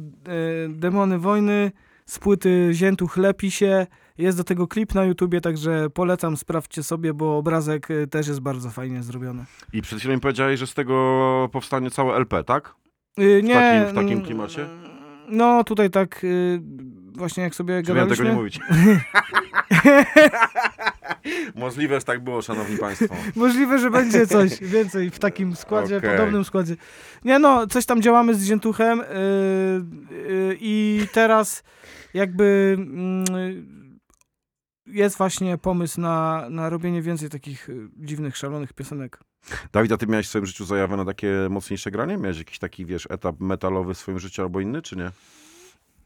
Demony 0.69 1.19
Wojny 1.19 1.71
z 2.05 2.19
płyty 2.19 2.69
Ziętuch 2.71 3.17
lepi 3.17 3.51
się. 3.51 3.87
Jest 4.17 4.37
do 4.37 4.43
tego 4.43 4.67
klip 4.67 4.95
na 4.95 5.05
YouTubie, 5.05 5.41
także 5.41 5.89
polecam, 5.89 6.37
sprawdźcie 6.37 6.83
sobie, 6.83 7.13
bo 7.13 7.37
obrazek 7.37 7.91
e, 7.91 8.07
też 8.07 8.27
jest 8.27 8.39
bardzo 8.39 8.69
fajnie 8.69 9.03
zrobiony. 9.03 9.45
I 9.73 9.81
przed 9.81 9.99
chwilą 9.99 10.19
powiedziałeś, 10.19 10.59
że 10.59 10.67
z 10.67 10.73
tego 10.73 11.49
powstanie 11.51 11.91
całe 11.91 12.15
LP, 12.15 12.43
tak? 12.43 12.75
Y, 13.19 13.41
W 13.41 13.43
nie, 13.43 13.53
takim, 13.53 13.91
w 13.91 13.95
takim 13.95 14.21
klimacie? 14.21 14.67
No 15.29 15.63
tutaj 15.63 15.89
tak 15.89 16.23
y, 16.23 16.61
właśnie 17.17 17.43
jak 17.43 17.55
sobie 17.55 17.83
Czy 17.83 17.93
miałem 17.93 18.09
gadaliśmy. 18.09 18.25
tego 18.25 18.35
nie 18.35 18.37
mówić? 18.37 18.59
Możliwe, 21.55 21.99
że 21.99 22.05
tak 22.05 22.23
było, 22.23 22.41
szanowni 22.41 22.77
państwo. 22.77 23.15
Możliwe, 23.35 23.79
że 23.79 23.91
będzie 23.91 24.27
coś 24.27 24.59
więcej 24.59 25.09
w 25.09 25.19
takim 25.19 25.55
składzie, 25.55 25.97
Okej. 25.97 26.17
podobnym 26.17 26.43
składzie. 26.43 26.75
Nie 27.25 27.39
no, 27.39 27.67
coś 27.67 27.85
tam 27.85 28.01
działamy 28.01 28.35
z 28.35 28.43
Ziętuchem 28.43 28.97
yy, 28.97 29.05
yy, 30.17 30.57
i 30.59 31.01
teraz 31.13 31.63
jakby 32.13 32.77
yy, 33.31 33.77
jest 34.87 35.17
właśnie 35.17 35.57
pomysł 35.57 36.01
na, 36.01 36.47
na 36.49 36.69
robienie 36.69 37.01
więcej 37.01 37.29
takich 37.29 37.69
y, 37.69 37.89
dziwnych, 37.95 38.37
szalonych 38.37 38.73
piosenek. 38.73 39.19
Dawid, 39.73 39.91
a 39.91 39.97
ty 39.97 40.07
miałeś 40.07 40.25
w 40.25 40.29
swoim 40.29 40.45
życiu 40.45 40.65
zajawę 40.65 40.97
na 40.97 41.05
takie 41.05 41.33
mocniejsze 41.49 41.91
granie? 41.91 42.17
Miałeś 42.17 42.37
jakiś 42.37 42.59
taki, 42.59 42.85
wiesz, 42.85 43.07
etap 43.09 43.39
metalowy 43.39 43.93
w 43.93 43.97
swoim 43.97 44.19
życiu 44.19 44.41
albo 44.41 44.59
inny, 44.61 44.81
czy 44.81 44.95
nie? 44.95 45.11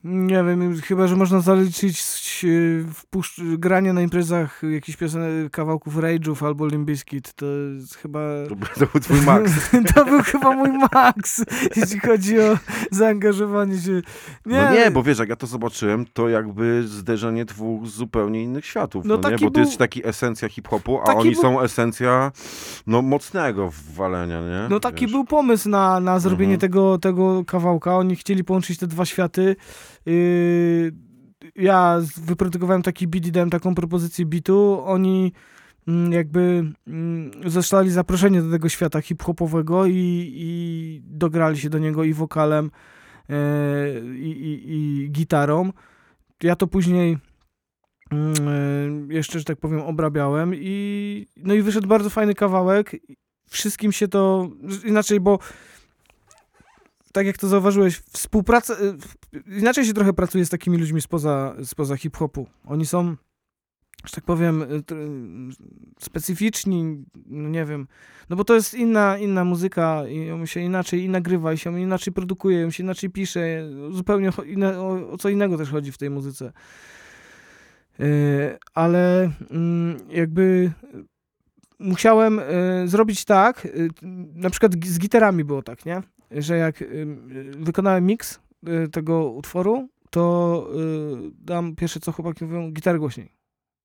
Nie 0.03 0.43
wiem, 0.43 0.81
chyba, 0.81 1.07
że 1.07 1.15
można 1.15 1.39
zaliczyć 1.39 2.01
wpuszcz- 2.93 3.57
granie 3.57 3.93
na 3.93 4.01
imprezach 4.01 4.61
jakichś 4.73 4.97
piosenek, 4.97 5.51
kawałków 5.51 5.95
Rage'ów 5.95 6.45
albo 6.45 6.67
Limbiskit. 6.67 7.33
To 7.33 7.45
jest 7.45 7.95
chyba... 7.95 8.19
To, 8.49 8.55
był- 8.85 9.01
twój 9.01 9.21
max. 9.21 9.51
to 9.95 10.05
był 10.05 10.23
chyba 10.23 10.51
mój 10.55 10.69
max, 10.93 11.43
jeśli 11.75 11.99
chodzi 11.99 12.39
o 12.39 12.57
zaangażowanie 12.91 13.77
się. 13.77 13.91
Nie, 14.45 14.61
No 14.63 14.71
nie, 14.73 14.91
bo 14.91 15.03
wiesz, 15.03 15.19
jak 15.19 15.29
ja 15.29 15.35
to 15.35 15.47
zobaczyłem, 15.47 16.05
to 16.13 16.29
jakby 16.29 16.83
zderzenie 16.87 17.45
dwóch 17.45 17.87
zupełnie 17.87 18.43
innych 18.43 18.65
światów. 18.65 19.05
No 19.05 19.17
No, 19.17 19.29
nie? 19.29 19.35
Bo 19.37 19.45
ty 19.45 19.51
był- 19.51 19.59
jesteś 19.59 19.77
taki 19.77 20.07
esencja 20.07 20.49
hip-hopu, 20.49 20.99
a 21.01 21.05
Taki 21.05 21.19
oni 21.19 21.31
był- 21.31 21.41
są 21.41 21.61
esencja 21.61 22.31
no, 22.87 23.01
mocnego 23.01 23.69
walenia, 23.95 24.41
nie? 24.41 24.67
No 24.69 24.79
taki 24.79 25.05
Wiesz. 25.05 25.11
był 25.11 25.25
pomysł 25.25 25.69
na, 25.69 25.99
na 25.99 26.19
zrobienie 26.19 26.53
Mhm. 26.53 26.59
tego, 26.71 26.97
tego 26.97 27.45
kawałka. 27.45 27.97
Oni 27.97 28.15
chcieli 28.15 28.43
połączyć 28.43 28.77
te 28.79 28.87
dwa 28.87 29.05
światy. 29.05 29.55
Yy, 30.05 30.91
ja 31.55 32.01
wyprodukowałem 32.17 32.81
taki 32.81 33.07
beat 33.07 33.25
i 33.25 33.31
dałem 33.31 33.49
taką 33.49 33.75
propozycję 33.75 34.25
bitu. 34.25 34.81
Oni 34.85 35.33
mm, 35.87 36.11
jakby 36.11 36.71
mm, 36.87 37.31
zostali 37.45 37.89
zaproszeni 37.89 38.41
do 38.41 38.51
tego 38.51 38.69
świata 38.69 39.01
hip-hopowego 39.01 39.85
i, 39.85 40.31
i 40.35 41.01
dograli 41.03 41.57
się 41.57 41.69
do 41.69 41.79
niego 41.79 42.03
i 42.03 42.13
wokalem, 42.13 42.71
yy, 43.29 43.35
i, 44.17 44.29
i, 44.29 44.73
i 44.73 45.11
gitarą. 45.11 45.71
Ja 46.43 46.55
to 46.55 46.67
później 46.67 47.17
mm, 48.11 48.33
yy, 49.07 49.13
jeszcze, 49.15 49.39
że 49.39 49.45
tak 49.45 49.59
powiem, 49.59 49.81
obrabiałem 49.81 50.51
i 50.55 51.27
no 51.37 51.53
i 51.53 51.61
wyszedł 51.61 51.87
bardzo 51.87 52.09
fajny 52.09 52.35
kawałek. 52.35 52.95
Wszystkim 53.49 53.91
się 53.91 54.07
to, 54.07 54.49
inaczej, 54.85 55.19
bo 55.19 55.39
tak 57.13 57.25
jak 57.25 57.37
to 57.37 57.47
zauważyłeś, 57.47 57.97
współpraca, 57.97 58.73
y, 58.73 59.57
inaczej 59.57 59.85
się 59.85 59.93
trochę 59.93 60.13
pracuje 60.13 60.45
z 60.45 60.49
takimi 60.49 60.77
ludźmi 60.77 61.01
spoza, 61.01 61.55
spoza 61.63 61.97
hip-hopu. 61.97 62.47
Oni 62.65 62.85
są, 62.85 63.15
że 64.05 64.11
tak 64.15 64.23
powiem, 64.23 64.61
y, 64.61 64.65
tr- 64.65 65.53
specyficzni, 65.99 67.05
no 67.25 67.49
nie 67.49 67.65
wiem, 67.65 67.87
no 68.29 68.35
bo 68.35 68.43
to 68.43 68.55
jest 68.55 68.73
inna, 68.73 69.17
inna 69.17 69.45
muzyka 69.45 70.07
i 70.07 70.25
ją 70.25 70.45
się 70.45 70.59
inaczej 70.59 71.03
i 71.03 71.09
nagrywa, 71.09 71.53
i 71.53 71.57
się 71.57 71.79
inaczej 71.79 72.13
produkuje, 72.13 72.59
ją 72.59 72.71
się 72.71 72.83
inaczej 72.83 73.09
pisze, 73.09 73.69
zupełnie 73.91 74.29
o, 74.77 75.11
o 75.11 75.17
co 75.17 75.29
innego 75.29 75.57
też 75.57 75.69
chodzi 75.69 75.91
w 75.91 75.97
tej 75.97 76.09
muzyce. 76.09 76.51
Y, 77.99 78.57
Ale 78.73 79.31
mm, 79.51 79.97
jakby 80.09 80.71
musiałem 81.79 82.39
y, 82.39 82.87
zrobić 82.87 83.25
tak, 83.25 83.65
y, 83.65 83.89
na 84.33 84.49
przykład 84.49 84.85
z 84.85 84.99
gitarami 84.99 85.43
było 85.43 85.61
tak, 85.61 85.85
nie? 85.85 86.01
Że 86.31 86.57
jak 86.57 86.81
y, 86.81 87.05
wykonałem 87.57 88.05
mix 88.05 88.39
y, 88.67 88.87
tego 88.89 89.31
utworu, 89.31 89.89
to 90.09 90.67
y, 91.27 91.31
dam 91.45 91.75
pierwsze 91.75 91.99
co 91.99 92.11
chłopaki 92.11 92.45
mówią, 92.45 92.71
gitarę 92.71 92.99
głośniej. 92.99 93.31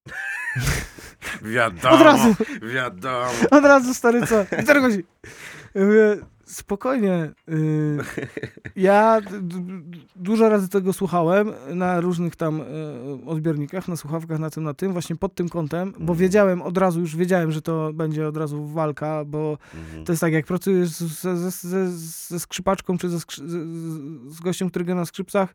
Wiadomo, 1.42 1.94
Od 1.94 2.00
razu. 2.00 2.34
wiadomo. 2.74 3.30
Od 3.50 3.64
razu 3.64 3.94
stary 3.94 4.26
co? 4.26 4.44
Gitarę 4.60 4.80
głośniej. 4.80 5.04
Mówię, 5.74 6.16
spokojnie. 6.46 7.30
y, 7.48 7.98
ja 8.76 9.20
dużo 10.16 10.48
razy 10.48 10.68
tego 10.68 10.92
słuchałem 10.92 11.52
na 11.74 12.00
różnych 12.00 12.36
tam 12.36 12.60
y, 12.60 12.64
odbiornikach, 13.26 13.88
na 13.88 13.96
słuchawkach, 13.96 14.38
na 14.38 14.50
tym, 14.50 14.64
na 14.64 14.74
tym, 14.74 14.92
właśnie 14.92 15.16
pod 15.16 15.34
tym 15.34 15.48
kątem, 15.48 15.92
bo 16.00 16.14
wiedziałem 16.14 16.62
od 16.62 16.78
razu, 16.78 17.00
już 17.00 17.16
wiedziałem, 17.16 17.52
że 17.52 17.62
to 17.62 17.92
będzie 17.92 18.28
od 18.28 18.36
razu 18.36 18.66
walka, 18.66 19.24
bo 19.24 19.58
to 20.04 20.12
jest 20.12 20.20
tak, 20.20 20.32
jak 20.32 20.46
pracujesz 20.46 20.88
ze, 20.88 21.36
ze, 21.36 21.50
ze, 21.50 21.90
ze 22.28 22.40
skrzypaczką, 22.40 22.98
czy 22.98 23.08
ze 23.08 23.18
z, 23.18 23.24
z 24.28 24.40
gościem, 24.40 24.70
który 24.70 24.84
gra 24.84 24.94
na 24.94 25.04
skrzypcach, 25.04 25.54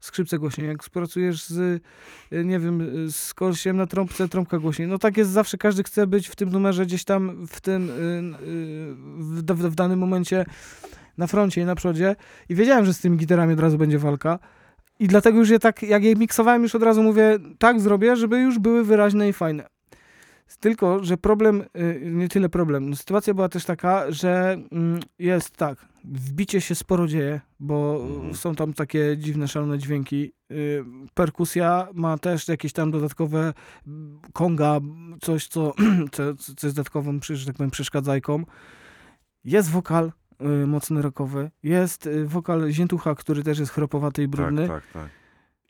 skrzypce 0.00 0.38
głośniej. 0.38 0.68
Jak 0.68 0.88
pracujesz 0.92 1.44
z, 1.44 1.82
y, 2.32 2.44
nie 2.44 2.58
wiem, 2.58 2.88
z 3.10 3.34
kolesiem 3.34 3.76
na 3.76 3.86
trąbce, 3.86 4.28
trąbka 4.28 4.58
głośniej. 4.58 4.88
No 4.88 4.98
tak 4.98 5.16
jest 5.16 5.30
zawsze, 5.30 5.58
każdy 5.58 5.82
chce 5.82 6.06
być 6.06 6.28
w 6.28 6.36
tym 6.36 6.50
numerze 6.50 6.86
gdzieś 6.86 7.04
tam 7.04 7.46
w 7.46 7.60
tym, 7.60 7.90
y, 7.90 7.92
y, 7.92 8.94
w, 9.18 9.42
w, 9.46 9.70
w 9.70 9.74
danym 9.74 9.98
momencie 9.98 10.44
na 11.18 11.26
froncie 11.26 11.60
i 11.60 11.64
na 11.64 11.74
przodzie. 11.74 12.16
I 12.48 12.54
wiedziałem, 12.54 12.86
że 12.86 12.94
z 12.94 13.00
tymi 13.00 13.16
gitarami 13.16 13.52
od 13.52 13.60
razu 13.60 13.78
będzie 13.78 13.98
walka. 13.98 14.38
I 14.98 15.08
dlatego 15.08 15.38
już 15.38 15.48
je 15.48 15.58
tak, 15.58 15.82
jak 15.82 16.04
je 16.04 16.16
miksowałem, 16.16 16.62
już 16.62 16.74
od 16.74 16.82
razu 16.82 17.02
mówię, 17.02 17.38
tak 17.58 17.80
zrobię, 17.80 18.16
żeby 18.16 18.38
już 18.38 18.58
były 18.58 18.84
wyraźne 18.84 19.28
i 19.28 19.32
fajne. 19.32 19.79
Tylko, 20.60 21.04
że 21.04 21.16
problem, 21.16 21.64
y, 21.78 22.00
nie 22.04 22.28
tyle 22.28 22.48
problem, 22.48 22.90
no, 22.90 22.96
sytuacja 22.96 23.34
była 23.34 23.48
też 23.48 23.64
taka, 23.64 24.12
że 24.12 24.56
mm, 24.72 25.00
jest 25.18 25.56
tak, 25.56 25.86
w 26.04 26.32
bicie 26.32 26.60
się 26.60 26.74
sporo 26.74 27.06
dzieje, 27.06 27.40
bo 27.60 28.06
są 28.32 28.54
tam 28.54 28.72
takie 28.72 29.16
dziwne, 29.18 29.48
szalone 29.48 29.78
dźwięki. 29.78 30.32
Y, 30.50 30.84
Perkusja 31.14 31.88
ma 31.94 32.18
też 32.18 32.48
jakieś 32.48 32.72
tam 32.72 32.90
dodatkowe 32.90 33.52
mm, 33.86 34.20
konga, 34.32 34.80
coś, 35.20 35.46
co, 35.46 35.74
co, 36.12 36.34
co 36.34 36.66
jest 36.66 36.76
dodatkową, 36.76 37.18
że 37.22 37.46
tak 37.46 37.56
powiem, 37.56 37.70
przeszkadzajką. 37.70 38.44
Jest 39.44 39.70
wokal 39.70 40.12
y, 40.62 40.66
mocny 40.66 41.02
rockowy, 41.02 41.50
jest 41.62 42.08
wokal 42.24 42.70
Ziętucha, 42.70 43.14
który 43.14 43.42
też 43.42 43.58
jest 43.58 43.72
chropowaty 43.72 44.22
i 44.22 44.28
brudny. 44.28 44.68
Tak, 44.68 44.82
tak, 44.84 44.92
tak. 44.92 45.19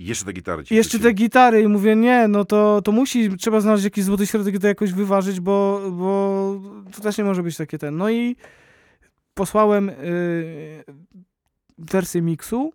I 0.01 0.07
jeszcze 0.07 0.25
te 0.25 0.33
gitary 0.33 0.65
ci 0.65 0.75
jeszcze 0.75 0.99
te 0.99 1.13
gitary 1.13 1.63
i 1.63 1.69
mówię, 1.69 1.97
nie, 1.97 2.29
no 2.29 2.45
to, 2.45 2.83
to 2.83 2.93
musi, 2.93 3.37
trzeba 3.37 3.61
znaleźć 3.61 3.85
jakiś 3.85 4.05
złoty 4.05 4.27
środek 4.27 4.55
i 4.55 4.59
to 4.59 4.67
jakoś 4.67 4.93
wyważyć, 4.93 5.41
bo, 5.41 5.81
bo 5.93 6.61
to 6.93 7.01
też 7.01 7.19
nie 7.19 7.25
może 7.25 7.43
być 7.43 7.57
takie 7.57 7.79
ten. 7.79 7.97
No 7.97 8.11
i 8.11 8.37
posłałem 9.35 9.89
y, 9.89 10.85
wersję 11.79 12.23
miksu. 12.23 12.73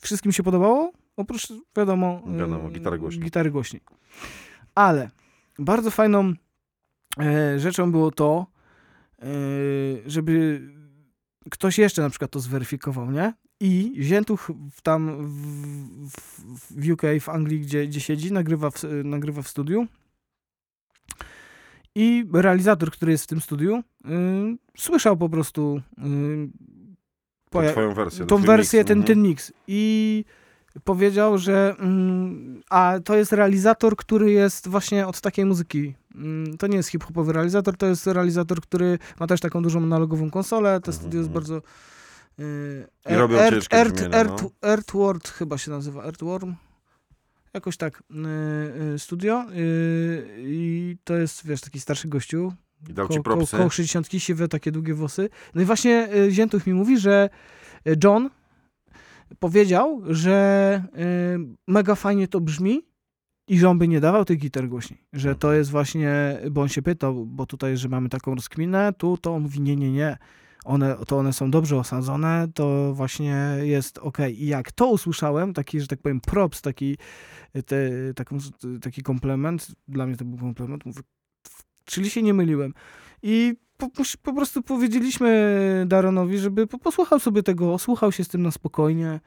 Wszystkim 0.00 0.32
się 0.32 0.42
podobało, 0.42 0.92
oprócz 1.16 1.48
wiadomo, 1.76 2.22
y, 2.34 2.38
Wiadomo, 2.38 2.70
gitary 2.70 2.98
głośniej. 2.98 3.24
gitary 3.24 3.50
głośniej. 3.50 3.82
Ale 4.74 5.10
bardzo 5.58 5.90
fajną 5.90 6.32
e, 7.20 7.58
rzeczą 7.58 7.92
było 7.92 8.10
to, 8.10 8.46
e, 9.18 9.26
żeby 10.06 10.60
ktoś 11.50 11.78
jeszcze 11.78 12.02
na 12.02 12.10
przykład 12.10 12.30
to 12.30 12.40
zweryfikował, 12.40 13.10
nie? 13.10 13.32
I 13.60 13.94
Ziętuch 14.00 14.50
tam 14.82 15.26
w, 15.26 16.10
w, 16.70 16.90
UK, 16.92 17.02
w 17.20 17.28
Anglii, 17.28 17.60
gdzie, 17.60 17.86
gdzie 17.86 18.00
siedzi, 18.00 18.32
nagrywa 18.32 18.70
w, 18.70 18.82
nagrywa 19.04 19.42
w 19.42 19.48
studiu. 19.48 19.86
I 21.94 22.26
realizator, 22.32 22.90
który 22.90 23.12
jest 23.12 23.24
w 23.24 23.26
tym 23.26 23.40
studiu, 23.40 23.76
y, 23.76 23.80
słyszał 24.76 25.16
po 25.16 25.28
prostu 25.28 25.80
y, 25.98 26.02
poja- 27.50 27.70
twoją 27.72 27.94
wersję, 27.94 28.26
tą 28.26 28.38
wersję, 28.38 28.80
mix, 28.80 28.88
ten, 28.88 28.98
mhm. 28.98 29.06
ten 29.06 29.22
mix. 29.22 29.52
I 29.66 30.24
powiedział, 30.84 31.38
że 31.38 31.74
mm, 31.78 32.62
a 32.70 32.94
to 33.04 33.16
jest 33.16 33.32
realizator, 33.32 33.96
który 33.96 34.30
jest 34.32 34.68
właśnie 34.68 35.06
od 35.06 35.20
takiej 35.20 35.44
muzyki. 35.44 35.94
Mm, 36.14 36.56
To 36.58 36.66
nie 36.66 36.76
jest 36.76 36.88
hip-hopowy 36.88 37.32
realizator, 37.32 37.76
to 37.76 37.86
jest 37.86 38.06
realizator, 38.06 38.60
który 38.60 38.98
ma 39.20 39.26
też 39.26 39.40
taką 39.40 39.62
dużą 39.62 39.82
analogową 39.82 40.30
konsolę. 40.30 40.80
To 40.80 40.92
studio 40.92 41.18
jest 41.18 41.30
bardzo... 41.30 41.62
y, 42.40 42.42
Mhm, 42.42 43.16
I 43.16 43.20
robią 43.20 43.36
Earth- 43.36 43.68
Earth- 43.68 43.92
brzmienia, 43.92 44.24
Earth- 44.24 44.42
no. 44.42 44.68
Earthward 44.70 45.28
chyba 45.28 45.58
się 45.58 45.70
nazywa, 45.70 46.04
Earthworm. 46.04 46.54
Jakoś 47.54 47.76
tak, 47.76 48.02
y, 48.10 48.14
y, 48.94 48.98
studio 48.98 49.44
i 50.38 50.96
to 51.04 51.16
jest, 51.16 51.46
wiesz, 51.46 51.60
taki 51.60 51.80
starszy 51.80 52.08
gościu. 52.08 52.52
I 52.90 52.92
dał 52.94 53.08
ci 53.08 53.20
propsy? 53.20 53.56
koło 53.56 53.70
60 53.70 54.08
siwe, 54.22 54.48
takie 54.48 54.72
długie 54.72 54.94
włosy. 54.94 55.28
No 55.54 55.62
i 55.62 55.64
właśnie 55.64 56.08
Ziętuch 56.30 56.66
mi 56.66 56.74
mówi, 56.74 56.98
że 56.98 57.28
John 58.04 58.30
powiedział, 59.38 60.02
że 60.10 60.82
mega 61.66 61.94
fajnie 61.94 62.28
to 62.28 62.40
brzmi 62.40 62.82
i 63.48 63.58
że 63.58 63.68
on 63.68 63.78
by 63.78 63.88
nie 63.88 64.00
dawał 64.00 64.24
tych 64.24 64.38
gitar 64.38 64.68
głośniej. 64.68 65.04
Że 65.12 65.34
to 65.34 65.52
jest 65.52 65.70
właśnie, 65.70 66.40
bo 66.50 66.62
on 66.62 66.68
się 66.68 66.82
pytał, 66.82 67.26
bo 67.26 67.46
tutaj, 67.46 67.76
że 67.76 67.88
mamy 67.88 68.08
taką 68.08 68.34
rozkminę, 68.34 68.92
tu 68.98 69.18
to 69.18 69.34
on 69.34 69.42
mówi 69.42 69.60
nie, 69.60 69.76
nie, 69.76 69.92
nie. 69.92 70.16
One, 70.66 70.96
to 71.06 71.18
one 71.18 71.32
są 71.32 71.50
dobrze 71.50 71.76
osadzone, 71.76 72.48
to 72.54 72.94
właśnie 72.94 73.56
jest 73.62 73.98
ok. 73.98 74.18
I 74.34 74.46
jak 74.46 74.72
to 74.72 74.86
usłyszałem, 74.86 75.54
taki, 75.54 75.80
że 75.80 75.86
tak 75.86 76.02
powiem, 76.02 76.20
props, 76.20 76.62
taki, 76.62 76.96
te, 77.66 77.90
taką, 78.14 78.38
taki 78.80 79.02
komplement, 79.02 79.68
dla 79.88 80.06
mnie 80.06 80.16
to 80.16 80.24
był 80.24 80.38
komplement, 80.38 80.86
mówię, 80.86 81.00
czyli 81.84 82.10
się 82.10 82.22
nie 82.22 82.34
myliłem. 82.34 82.74
I 83.22 83.54
po, 83.76 83.88
po, 84.22 84.32
prostu 84.32 84.62
powiedzieliśmy 84.62 85.84
Daronowi, 85.88 86.38
żeby 86.38 86.66
po, 86.66 86.78
posłuchał 86.78 87.20
sobie 87.20 87.42
tego, 87.42 87.78
słuchał 87.78 88.12
się 88.12 88.24
z 88.24 88.28
tym 88.28 88.42
na 88.42 88.50
spokojnie. 88.50 89.20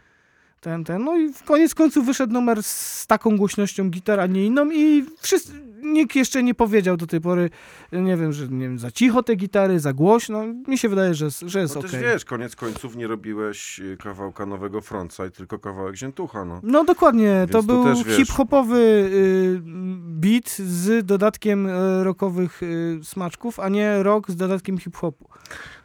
Ten, 0.62 0.84
ten. 0.84 1.04
No 1.04 1.18
i 1.18 1.34
w 1.34 1.44
koniec 1.44 1.76
końców 1.76 2.06
wyszedł 2.06 2.34
numer 2.34 2.64
z 2.64 3.08
taką 3.08 3.38
głośnością 3.38 3.90
gitar, 3.90 4.20
a 4.20 4.26
nie 4.28 4.46
inną 4.46 4.72
i 4.72 5.06
wszyscy, 5.22 5.54
nikt 5.84 6.16
jeszcze 6.16 6.44
nie 6.44 6.56
powiedział 6.56 6.98
do 6.98 7.08
tej 7.08 7.22
pory, 7.22 7.50
nie 7.92 8.18
wiem, 8.18 8.34
że 8.34 8.48
nie 8.48 8.60
wiem, 8.68 8.80
za 8.80 8.92
cicho 8.92 9.24
te 9.24 9.36
gitary, 9.36 9.80
za 9.80 9.94
głośno. 9.94 10.44
Mi 10.68 10.78
się 10.78 10.90
wydaje, 10.90 11.14
że, 11.14 11.28
że 11.46 11.60
jest 11.60 11.76
No 11.76 11.80
okej. 11.80 11.92
też 11.92 12.02
wiesz, 12.02 12.26
koniec 12.26 12.56
końców 12.56 12.96
nie 12.96 13.08
robiłeś 13.08 13.80
y, 13.80 13.98
kawałka 14.04 14.46
nowego 14.46 14.82
frontside, 14.82 15.32
tylko 15.32 15.60
kawałek 15.60 15.96
ziętucha, 15.96 16.46
no. 16.46 16.60
No 16.64 16.84
dokładnie, 16.84 17.36
Więc 17.40 17.52
to 17.52 17.64
był 17.64 18.04
hip-hopowy 18.04 18.78
y, 18.78 19.62
beat 20.02 20.50
z 20.50 21.06
dodatkiem 21.06 21.66
y, 21.68 22.04
rockowych 22.04 22.64
y, 22.64 23.00
smaczków, 23.04 23.60
a 23.60 23.70
nie 23.70 24.04
rock 24.04 24.32
z 24.32 24.36
dodatkiem 24.36 24.78
hip-hopu. 24.78 25.26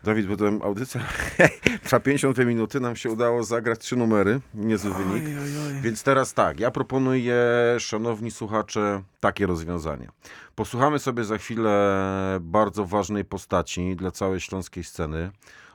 Dawid, 0.05 0.27
bo 0.27 0.37
to 0.37 0.47
audycja 0.65 1.01
trwa 1.85 2.01
52 2.01 2.45
minuty, 2.45 2.81
nam 2.81 2.97
się 2.97 3.11
udało 3.11 3.45
zagrać 3.45 3.79
trzy 3.79 3.97
numery, 3.97 4.41
niezły 4.55 4.95
wynik. 4.95 5.25
Więc 5.83 6.03
teraz 6.03 6.35
tak, 6.35 6.61
ja 6.61 6.71
proponuję, 6.71 7.37
szanowni 7.79 8.31
słuchacze, 8.31 9.03
takie 9.21 9.47
rozwiązanie. 9.47 10.09
Posłuchamy 10.55 10.99
sobie 10.99 11.25
za 11.25 11.39
chwilę 11.39 12.39
bardzo 12.41 12.85
ważnej 12.85 13.25
postaci 13.25 13.97
dla 13.97 14.11
całej 14.11 14.41
śląskiej 14.41 14.85
sceny. 14.85 15.31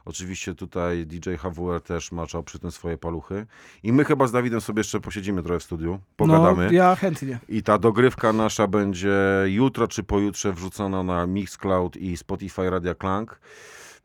Oczywiście 0.05 0.55
tutaj 0.55 1.05
DJ 1.05 1.29
HWR 1.35 1.81
też 1.81 2.11
maczał 2.11 2.43
przy 2.43 2.59
tym 2.59 2.71
swoje 2.71 2.97
paluchy. 2.97 3.45
I 3.83 3.93
my 3.93 4.05
chyba 4.05 4.27
z 4.27 4.31
Dawidem 4.31 4.61
sobie 4.61 4.79
jeszcze 4.79 4.99
posiedzimy 4.99 5.43
trochę 5.43 5.59
w 5.59 5.63
studiu, 5.63 5.99
pogadamy. 6.15 6.65
No, 6.65 6.71
ja 6.71 6.95
chętnie. 6.95 7.39
I 7.49 7.63
ta 7.63 7.77
dogrywka 7.77 8.33
nasza 8.33 8.67
będzie 8.67 9.17
jutro 9.45 9.87
czy 9.87 10.03
pojutrze 10.03 10.53
wrzucona 10.53 11.03
na 11.03 11.27
Mixcloud 11.27 11.97
i 11.97 12.17
Spotify 12.17 12.69
Radia 12.69 12.95
Klank. 12.95 13.39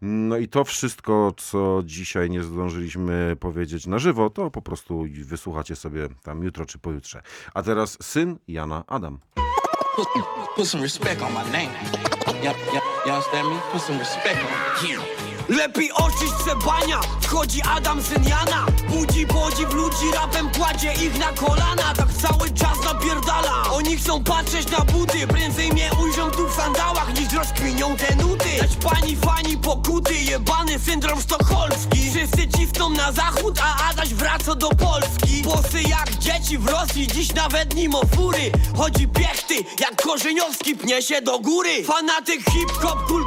No 0.02 0.36
i 0.36 0.48
to 0.48 0.64
wszystko, 0.64 1.32
co 1.36 1.82
dzisiaj 1.84 2.30
nie 2.30 2.42
zdążyliśmy 2.42 3.36
powiedzieć 3.40 3.86
na 3.86 3.98
żywo, 3.98 4.30
to 4.30 4.50
po 4.50 4.62
prostu 4.62 5.04
wysłuchacie 5.24 5.76
sobie 5.76 6.08
tam 6.22 6.42
jutro 6.42 6.66
czy 6.66 6.78
pojutrze. 6.78 7.22
A 7.54 7.62
teraz 7.62 7.98
syn 8.02 8.38
Jana 8.48 8.84
Adam. 8.86 9.18
Put, 10.56 10.68
some 10.68 10.82
respect 10.82 11.22
on 11.22 11.32
my 11.32 11.44
name. 11.52 11.70
Y'all, 12.42 12.54
understand 13.06 13.48
me? 13.48 13.60
Put 13.72 13.82
some 13.82 13.98
respect 13.98 14.36
on. 14.36 15.43
Lepiej 15.48 15.92
oczyść 15.92 16.32
przebania 16.44 17.00
Wchodzi 17.20 17.62
Adam 17.76 18.02
syn 18.02 18.24
Jana 18.28 18.66
Budzi 18.88 19.26
podziw 19.26 19.74
ludzi 19.74 20.12
rapem 20.14 20.50
kładzie 20.50 20.92
ich 20.92 21.18
na 21.18 21.32
kolana. 21.32 21.94
Tak 21.96 22.08
cały 22.12 22.50
czas 22.50 22.84
napierdala. 22.84 23.62
Oni 23.72 23.96
chcą 23.96 24.24
patrzeć 24.24 24.70
na 24.70 24.78
buty. 24.78 25.26
Prędzej 25.26 25.72
mnie 25.72 25.90
ujrzą 26.02 26.30
tu 26.30 26.48
w 26.48 26.54
sandałach 26.54 27.20
Niż 27.20 27.32
rozkminią 27.32 27.96
te 27.96 28.16
nuty. 28.16 28.48
Lecz 28.62 28.76
pani 28.76 29.16
fani 29.16 29.56
pokuty 29.56 30.14
Jebany 30.14 30.78
syndrom 30.78 31.20
sztokholmski. 31.20 32.10
Wszyscy 32.10 32.48
cisną 32.58 32.90
na 32.90 33.12
zachód 33.12 33.58
A 33.62 33.90
Adaś 33.90 34.14
wraca 34.14 34.54
do 34.54 34.68
Polski. 34.68 35.42
Posy 35.42 35.82
jak 35.82 36.10
dzieci 36.18 36.58
w 36.58 36.66
Rosji 36.66 37.06
Dziś 37.06 37.34
nawet 37.34 37.74
nim 37.74 37.92
fury 38.16 38.52
Chodzi 38.76 39.08
piechty 39.08 39.54
jak 39.80 40.02
Korzeniowski 40.02 40.76
Pnie 40.76 41.02
się 41.02 41.22
do 41.22 41.38
góry. 41.38 41.84
Fanatyk 41.84 42.44
hip-hop 42.50 42.98
kultury 43.06 43.23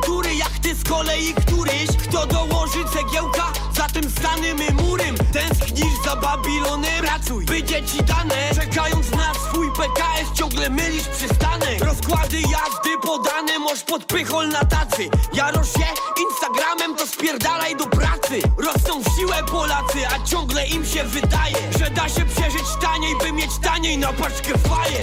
Babilonem 6.38 7.01
Pracuj, 7.01 7.45
by 7.45 7.63
dzieci 7.63 7.97
dane. 8.03 8.55
Czekając 8.55 9.11
na 9.11 9.33
swój 9.33 9.71
PKS 9.71 10.33
Ciągle 10.33 10.69
mylisz 10.69 11.07
przystanek. 11.07 11.79
Rozkłady 11.79 12.38
jazdy 12.38 12.97
podane 13.01 13.59
Moż 13.59 13.83
pod 13.83 14.05
pychol 14.05 14.49
na 14.49 14.65
tacy. 14.65 15.09
Jarosz 15.33 15.73
się 15.73 15.88
Instagramem 16.29 16.95
To 16.95 17.07
spierdalaj 17.07 17.75
do 17.75 17.85
pracy. 17.85 18.41
Rosną 18.57 19.01
w 19.03 19.19
siłę 19.19 19.35
Polacy 19.51 20.07
A 20.07 20.27
ciągle 20.27 20.67
im 20.67 20.85
się 20.85 21.03
wydaje 21.03 21.55
Że 21.79 21.89
da 21.89 22.09
się 22.09 22.25
przeżyć 22.25 22.67
taniej 22.81 23.15
By 23.17 23.31
mieć 23.31 23.51
taniej 23.61 23.97
na 23.97 24.13
paczkę 24.13 24.57
faje. 24.57 25.01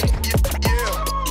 About 0.74 1.23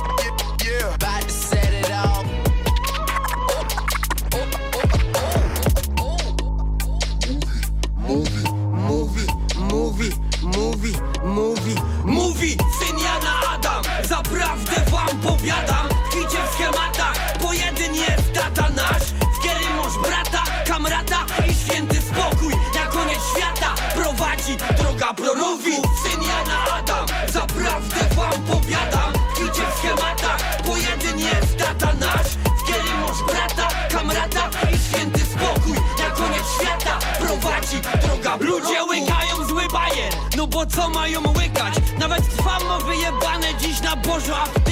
Zaprawdę 15.24 15.34
wam 15.34 15.38
powiadam 15.38 15.88
Tkwicie 15.88 16.38
w 16.42 16.54
schematach 16.54 17.38
Bo 17.42 17.52
jeden 17.52 17.94
jest 17.94 18.32
tata 18.34 18.68
nasz. 18.68 19.02
W 19.34 19.38
którym 19.38 19.76
masz 19.76 19.98
brata, 20.08 20.42
kamrata 20.66 21.26
I 21.50 21.54
święty 21.54 21.96
spokój 22.02 22.52
Na 22.74 22.86
koniec 22.86 23.18
świata 23.36 23.74
Prowadzi 23.94 24.56
droga 24.78 25.14
proroków 25.14 25.84
Syn 26.02 26.22
Jana 26.22 26.64
Adam 26.78 27.06
Zaprawdę 27.32 28.14
wam 28.16 28.42
powiadam. 28.42 29.12
Tkwicie 29.34 29.62
w 29.66 29.78
schematach 29.78 30.62
Bo 30.66 30.76
jeden 30.76 31.18
jest 31.18 31.56
tata 31.58 31.92
nasz. 31.92 32.30
W 32.58 32.62
którym 32.62 33.00
masz 33.00 33.22
brata, 33.26 33.68
kamrata 33.90 34.50
I 34.74 34.78
święty 34.78 35.20
spokój 35.20 35.76
Na 35.98 36.10
koniec 36.10 36.46
świata 36.60 36.98
Prowadzi 37.18 37.80
droga 38.06 38.36
Ludzie 38.40 38.84
łykają 38.84 39.48
zły 39.48 39.62
bajer 39.72 40.12
No 40.36 40.46
bo 40.46 40.66
co 40.66 40.90
mają 40.90 41.20
łykać? 41.20 41.74
Nawet 41.98 42.36
trwam 42.36 42.64
ma 42.68 42.78
wyjebane 42.78 43.54
dziś 43.60 43.80
na 43.80 43.96
Bożo 43.96 44.63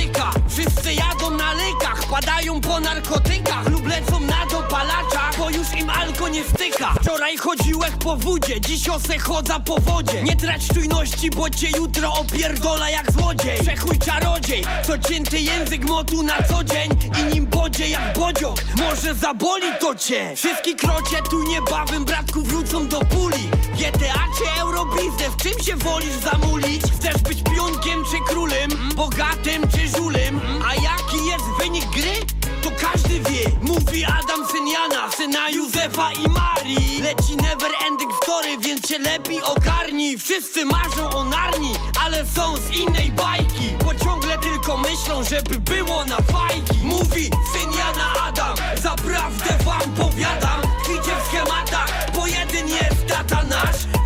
Padają 2.13 2.61
po 2.61 2.81
narkotykach 2.81 3.72
nie 6.33 6.45
styka 6.45 6.95
Wczoraj 7.03 7.37
chodziłeś 7.37 7.91
po 8.05 8.17
wódzie 8.17 8.61
Dziś 8.61 8.89
ose 8.89 9.19
chodza 9.19 9.61
po 9.61 9.81
wodzie 9.81 10.23
Nie 10.23 10.37
trać 10.37 10.69
czujności, 10.75 11.31
bo 11.31 11.51
cię 11.51 11.69
jutro 11.77 12.13
opierdola 12.15 12.91
jak 12.91 13.13
złodziej 13.13 13.59
Przechuj 13.61 13.99
czarodziej 13.99 14.65
Co 14.87 14.99
cięty 14.99 15.41
język 15.41 15.85
motu 15.85 16.23
na 16.23 16.43
co 16.43 16.65
dzień 16.65 16.91
I 17.21 17.35
nim 17.35 17.47
bodzie 17.47 17.89
jak 17.89 18.19
bodziok 18.19 18.57
Może 18.77 19.15
zaboli 19.15 19.67
to 19.81 19.95
cię 19.95 20.33
Wszystkie 20.37 20.75
krocie 20.75 21.17
tu 21.31 21.43
niebawem 21.43 22.05
bratku 22.05 22.43
wrócą 22.43 22.89
do 22.89 23.01
puli 23.01 23.49
GTA 23.75 24.25
czy 24.39 24.61
Eurobiznes 24.61 25.37
Czym 25.43 25.65
się 25.65 25.77
wolisz 25.77 26.17
zamulić? 26.33 26.83
Chcesz 26.83 27.23
być 27.23 27.43
pionkiem 27.43 28.05
czy 28.11 28.33
królem? 28.35 28.71
Bogatym 28.97 29.63
czy 29.69 29.89
żulem? 29.99 30.41
A 30.69 30.75
jaki 30.75 31.27
jest 31.27 31.45
wynik 31.59 31.85
gry? 31.87 32.42
To 32.63 32.71
każdy 32.71 33.21
wie 33.21 33.51
Mówi 33.63 34.05
Adam 34.05 34.47
syn 34.47 34.53
Syniana, 34.53 35.11
syna 35.17 35.51
Józefa 35.51 36.13
i 36.13 36.29
Marii. 36.29 37.03
Leci 37.03 37.37
never 37.37 37.71
ending 37.87 38.13
story, 38.23 38.59
więc 38.59 38.89
się 38.89 38.99
lepiej 38.99 39.43
ogarnij. 39.43 40.19
Wszyscy 40.19 40.65
marzą 40.65 41.11
o 41.11 41.25
Narni, 41.25 41.73
ale 42.05 42.27
są 42.27 42.57
z 42.57 42.71
innej 42.71 43.13
bajki. 43.13 43.77
Bo 43.85 43.95
ciągle 43.95 44.39
tylko 44.39 44.77
myślą, 44.77 45.25
żeby 45.25 45.61
było 45.61 46.05
na 46.05 46.17
fajki. 46.17 46.79
Mówi 46.83 47.31
Syniana 47.53 48.13
Adam, 48.29 48.55
zaprawdę 48.83 49.65
wam 49.65 49.95
powiadam 49.97 50.61
Tkwicie 50.83 51.17
w 51.23 51.29
schematach, 51.29 52.11
bo 52.15 52.27
jeden 52.27 52.69
jest 52.69 53.07
tata 53.09 53.43
nasz. 53.43 54.03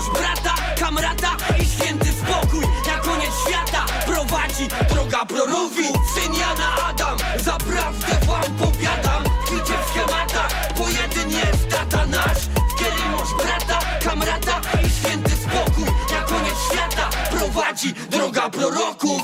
W 0.00 0.12
brata, 0.12 0.54
kamrata 0.78 1.36
i 1.62 1.66
święty 1.66 2.08
spokój 2.12 2.64
droga 4.94 5.24
proroków 5.24 5.96
Syn 6.14 6.34
Jana 6.34 6.88
Adam, 6.88 7.18
zaprawdę 7.36 8.26
wam 8.26 8.54
powiadam. 8.58 9.24
Tkwicie 9.44 9.78
w 9.78 9.90
schematach, 9.90 10.72
bo 10.78 10.88
jeden 10.88 11.30
tata 11.70 12.06
nasz. 12.06 12.38
Kiedy 12.78 13.02
masz 13.16 13.44
brata, 13.44 13.78
kamrata 14.04 14.60
i 14.86 14.90
święty 14.90 15.30
spokój. 15.30 15.84
Na 16.12 16.22
koniec 16.22 16.54
świata 16.70 17.10
prowadzi 17.30 17.92
droga 17.92 18.50
proroków 18.50 19.22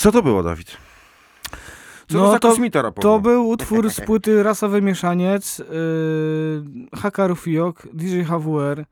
Co 0.00 0.12
to 0.12 0.22
było, 0.22 0.42
Dawid? 0.42 0.76
Co 2.08 2.18
to 2.18 2.30
za 2.30 2.38
kosmita 2.38 2.82
rapowa? 2.82 3.08
No 3.08 3.14
to 3.14 3.20
był 3.20 3.48
utwór 3.48 3.90
z 3.90 4.00
płyty 4.00 4.42
Rasowy 4.42 4.82
Mieszaniec, 4.82 5.58
yy, 5.58 5.66
Haka 6.96 7.26
Rufiok, 7.26 7.88
DJ 7.92 8.22
HWR. 8.22 8.84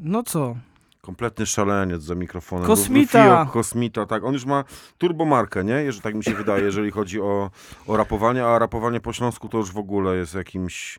No 0.00 0.22
co? 0.22 0.56
Kompletny 1.00 1.46
szaleniec 1.46 2.02
za 2.02 2.14
mikrofonem. 2.14 2.66
Kosmita. 2.66 3.40
Rufio, 3.40 3.52
Kosmita, 3.52 4.06
tak. 4.06 4.24
On 4.24 4.32
już 4.32 4.44
ma 4.44 4.64
turbomarkę, 4.98 5.64
nie? 5.64 5.74
Jeżeli 5.74 6.02
tak 6.02 6.14
mi 6.14 6.24
się 6.24 6.34
wydaje, 6.34 6.64
jeżeli 6.64 6.90
chodzi 6.90 7.20
o, 7.20 7.50
o 7.86 7.96
rapowanie, 7.96 8.46
a 8.46 8.58
rapowanie 8.58 9.00
po 9.00 9.12
śląsku 9.12 9.48
to 9.48 9.58
już 9.58 9.72
w 9.72 9.78
ogóle 9.78 10.16
jest 10.16 10.34
jakimś 10.34 10.98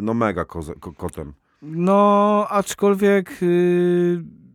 no 0.00 0.14
mega 0.14 0.44
koze, 0.44 0.74
ko, 0.74 0.92
kotem. 0.92 1.32
No, 1.62 2.46
aczkolwiek 2.50 3.42
yy, 3.42 4.45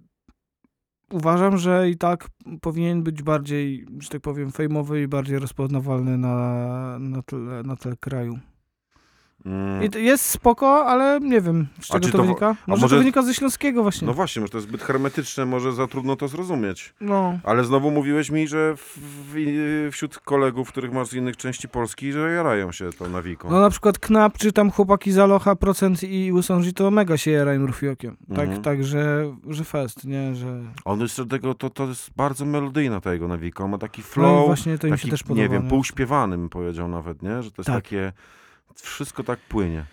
uważam, 1.11 1.57
że 1.57 1.89
i 1.89 1.97
tak 1.97 2.27
powinien 2.61 3.03
być 3.03 3.23
bardziej, 3.23 3.85
że 3.99 4.09
tak 4.09 4.21
powiem, 4.21 4.51
fejmowy 4.51 5.01
i 5.01 5.07
bardziej 5.07 5.39
rozpoznawalny 5.39 6.17
na, 6.17 6.99
na, 6.99 7.21
tle, 7.21 7.63
na 7.63 7.75
tle 7.75 7.97
kraju. 7.97 8.39
Mm. 9.45 9.89
Jest 9.97 10.25
spoko, 10.25 10.85
ale 10.85 11.19
nie 11.19 11.41
wiem, 11.41 11.67
z 11.81 11.87
czego 11.87 12.05
czy 12.05 12.11
to, 12.11 12.17
to- 12.17 12.23
wynika. 12.23 12.55
Może, 12.67 12.81
może- 12.81 12.95
to 12.95 12.99
wynika 12.99 13.21
ze 13.21 13.33
śląskiego 13.33 13.83
właśnie. 13.83 14.07
No 14.07 14.13
właśnie, 14.13 14.39
może 14.39 14.51
to 14.51 14.57
jest 14.57 14.67
zbyt 14.67 14.81
hermetyczne, 14.81 15.45
może 15.45 15.73
za 15.73 15.87
trudno 15.87 16.15
to 16.15 16.27
zrozumieć. 16.27 16.93
No. 17.01 17.39
Ale 17.43 17.63
znowu 17.63 17.91
mówiłeś 17.91 18.29
mi, 18.29 18.47
że 18.47 18.75
w, 18.77 18.97
w, 19.33 19.89
wśród 19.91 20.19
kolegów, 20.19 20.67
których 20.69 20.91
masz 20.93 21.07
z 21.07 21.13
innych 21.13 21.37
części 21.37 21.69
Polski, 21.69 22.11
że 22.11 22.31
jarają 22.31 22.71
się 22.71 22.89
tą 22.93 23.09
nawiką. 23.09 23.49
No 23.51 23.61
na 23.61 23.69
przykład 23.69 23.99
Knap, 23.99 24.37
czy 24.37 24.51
tam 24.51 24.71
chłopaki 24.71 25.11
z 25.11 25.17
Aloha, 25.17 25.55
Procent 25.55 26.03
i 26.03 26.31
Łysąży 26.33 26.73
to 26.73 26.91
mega 26.91 27.17
się 27.17 27.31
jarają 27.31 27.65
Rufiokiem. 27.67 28.17
Tak, 28.29 28.39
Mhm. 28.39 28.61
tak 28.61 28.83
że, 28.83 29.35
że 29.49 29.63
fest, 29.63 30.05
nie, 30.05 30.35
że... 30.35 30.61
On 30.85 30.99
jeszcze 31.01 31.25
tego, 31.25 31.53
to, 31.53 31.69
to 31.69 31.87
jest 31.87 32.09
bardzo 32.15 32.45
melodyjna 32.45 33.01
ta 33.01 33.13
jego 33.13 33.27
nawika. 33.27 33.63
On 33.63 33.71
ma 33.71 33.77
taki 33.77 34.01
No 34.01 34.07
flow, 34.07 34.45
właśnie 34.45 34.77
to 34.77 34.87
się 34.87 34.91
taki, 34.95 35.09
też 35.11 35.21
nie 35.23 35.27
podoba, 35.27 35.47
wiem, 35.49 35.63
nie? 35.63 35.69
półśpiewany 35.69 36.37
bym 36.37 36.49
powiedział 36.49 36.87
nawet, 36.87 37.21
nie? 37.21 37.43
Że 37.43 37.51
to 37.51 37.55
jest 37.61 37.67
Tak. 37.67 37.83
takie, 37.83 38.13
wszystko 38.75 39.23
tak 39.23 39.39
płynie. 39.39 39.85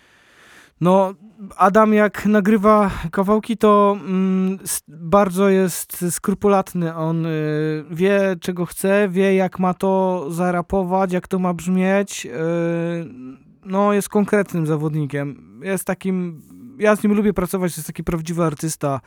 No, 0.81 1.13
Adam 1.57 1.93
jak 1.93 2.25
nagrywa 2.25 2.91
kawałki, 3.11 3.57
to 3.57 3.97
mm, 3.99 4.59
bardzo 4.87 5.49
jest 5.49 6.05
skrupulatny. 6.09 6.95
On 6.95 7.25
y, 7.25 7.85
wie, 7.91 8.35
czego 8.41 8.65
chce, 8.65 9.09
wie, 9.09 9.35
jak 9.35 9.59
ma 9.59 9.73
to 9.73 10.25
zarapować, 10.29 11.13
jak 11.13 11.27
to 11.27 11.39
ma 11.39 11.53
brzmieć. 11.53 12.25
Y, 12.25 12.29
no, 13.65 13.93
jest 13.93 14.09
konkretnym 14.09 14.67
zawodnikiem. 14.67 15.59
Jest 15.63 15.85
takim... 15.85 16.41
Ja 16.77 16.95
z 16.95 17.03
nim 17.03 17.13
lubię 17.13 17.33
pracować, 17.33 17.77
jest 17.77 17.87
taki 17.87 18.03
prawdziwy 18.03 18.43
artysta. 18.43 19.01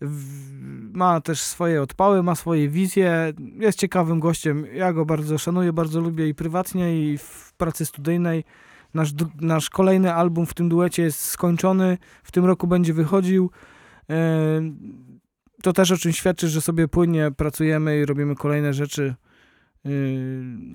W- 0.00 0.58
Ma 0.92 1.20
też 1.20 1.40
swoje 1.40 1.82
odpały, 1.82 2.22
ma 2.22 2.34
swoje 2.34 2.68
wizje. 2.68 3.32
Jest 3.60 3.78
ciekawym 3.78 4.20
gościem. 4.20 4.66
Ja 4.74 4.92
go 4.92 5.04
bardzo 5.04 5.38
szanuję, 5.38 5.72
bardzo 5.72 6.00
lubię 6.00 6.28
i 6.28 6.34
prywatnie, 6.34 7.12
i 7.12 7.18
w 7.18 7.52
pracy 7.56 7.86
studyjnej. 7.86 8.44
Nasz, 8.94 9.10
nasz 9.40 9.70
kolejny 9.70 10.14
album 10.14 10.46
w 10.46 10.54
tym 10.54 10.68
duecie 10.68 11.02
jest 11.02 11.20
skończony. 11.20 11.98
W 12.22 12.32
tym 12.32 12.44
roku 12.44 12.66
będzie 12.66 12.94
wychodził. 12.94 13.50
E, 14.10 14.60
To 15.62 15.72
też 15.72 15.90
o 15.90 15.96
czym 15.96 16.12
świadczy, 16.12 16.48
że 16.48 16.60
sobie 16.60 16.88
płynnie 16.88 17.30
pracujemy 17.30 17.98
i 17.98 18.04
robimy 18.06 18.34
kolejne 18.34 18.74
rzeczy. 18.74 19.14
E, 19.86 19.90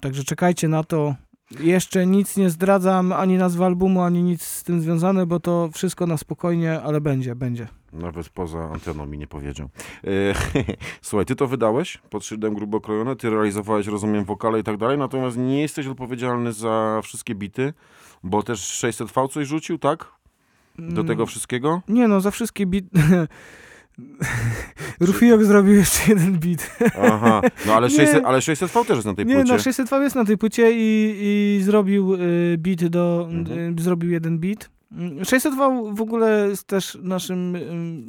Także 0.02 0.24
czekajcie 0.24 0.68
na 0.68 0.84
to. 0.84 1.16
Jeszcze 1.60 2.08
nic 2.08 2.38
nie 2.38 2.50
zdradzam, 2.50 3.12
ani 3.12 3.38
nazwy 3.38 3.66
albumu, 3.66 4.02
ani 4.02 4.24
nic 4.24 4.44
z 4.44 4.64
tym 4.64 4.82
związane, 4.82 5.26
bo 5.26 5.40
to 5.40 5.70
wszystko 5.74 6.08
na 6.08 6.18
spokojnie, 6.18 6.82
ale 6.82 7.02
będzie, 7.02 7.36
będzie. 7.36 7.68
Nawet 7.94 8.30
poza 8.30 8.60
anteną 8.60 9.06
mi 9.06 9.18
nie 9.18 9.28
powiedział. 9.28 9.70
E, 10.04 10.10
słuchaj, 11.02 11.26
ty 11.26 11.36
to 11.36 11.48
wydałeś 11.48 11.98
pod 12.10 12.26
szyldem 12.26 12.54
grubo 12.54 12.82
krojone, 12.82 13.16
ty 13.16 13.30
realizowałeś, 13.30 13.88
rozumiem, 13.88 14.26
wokale 14.26 14.60
i 14.60 14.64
tak 14.64 14.78
dalej, 14.78 14.98
natomiast 14.98 15.38
nie 15.38 15.62
jesteś 15.62 15.88
odpowiedzialny 15.88 16.54
za 16.54 17.02
wszystkie 17.04 17.36
bity, 17.36 17.74
bo 18.24 18.44
też 18.44 18.84
600V 18.84 19.30
coś 19.30 19.48
rzucił, 19.48 19.78
tak? 19.78 20.08
Do 20.80 21.02
mm. 21.02 21.08
tego 21.08 21.26
wszystkiego? 21.26 21.82
Nie 21.88 22.08
no, 22.08 22.22
za 22.22 22.32
wszystkie 22.32 22.66
bity... 22.66 23.00
Rufiok 25.00 25.44
zrobił 25.44 25.74
jeszcze 25.74 26.00
jeden 26.08 26.40
bit. 26.40 26.72
Aha, 27.02 27.42
no 27.66 27.74
ale 27.74 27.90
600, 27.90 28.24
nie, 28.36 28.42
600 28.42 28.72
też 28.72 28.90
jest 28.90 29.06
na 29.06 29.14
tej 29.14 29.26
nie, 29.26 29.36
płycie. 29.36 29.52
Nie, 29.52 29.58
no 29.58 29.64
600V 29.64 30.02
jest 30.02 30.16
na 30.16 30.26
tej 30.26 30.38
płycie 30.38 30.72
i, 30.72 31.16
i 31.22 31.64
zrobił 31.64 32.14
y, 32.14 32.56
bit 32.58 32.88
do... 32.88 33.28
Mhm. 33.32 33.80
Y, 33.80 33.82
zrobił 33.82 34.12
jeden 34.12 34.40
bit. 34.40 34.70
602 35.24 35.70
w 35.94 36.02
ogóle 36.02 36.48
jest 36.50 36.68
też 36.68 36.98
naszym, 37.02 37.58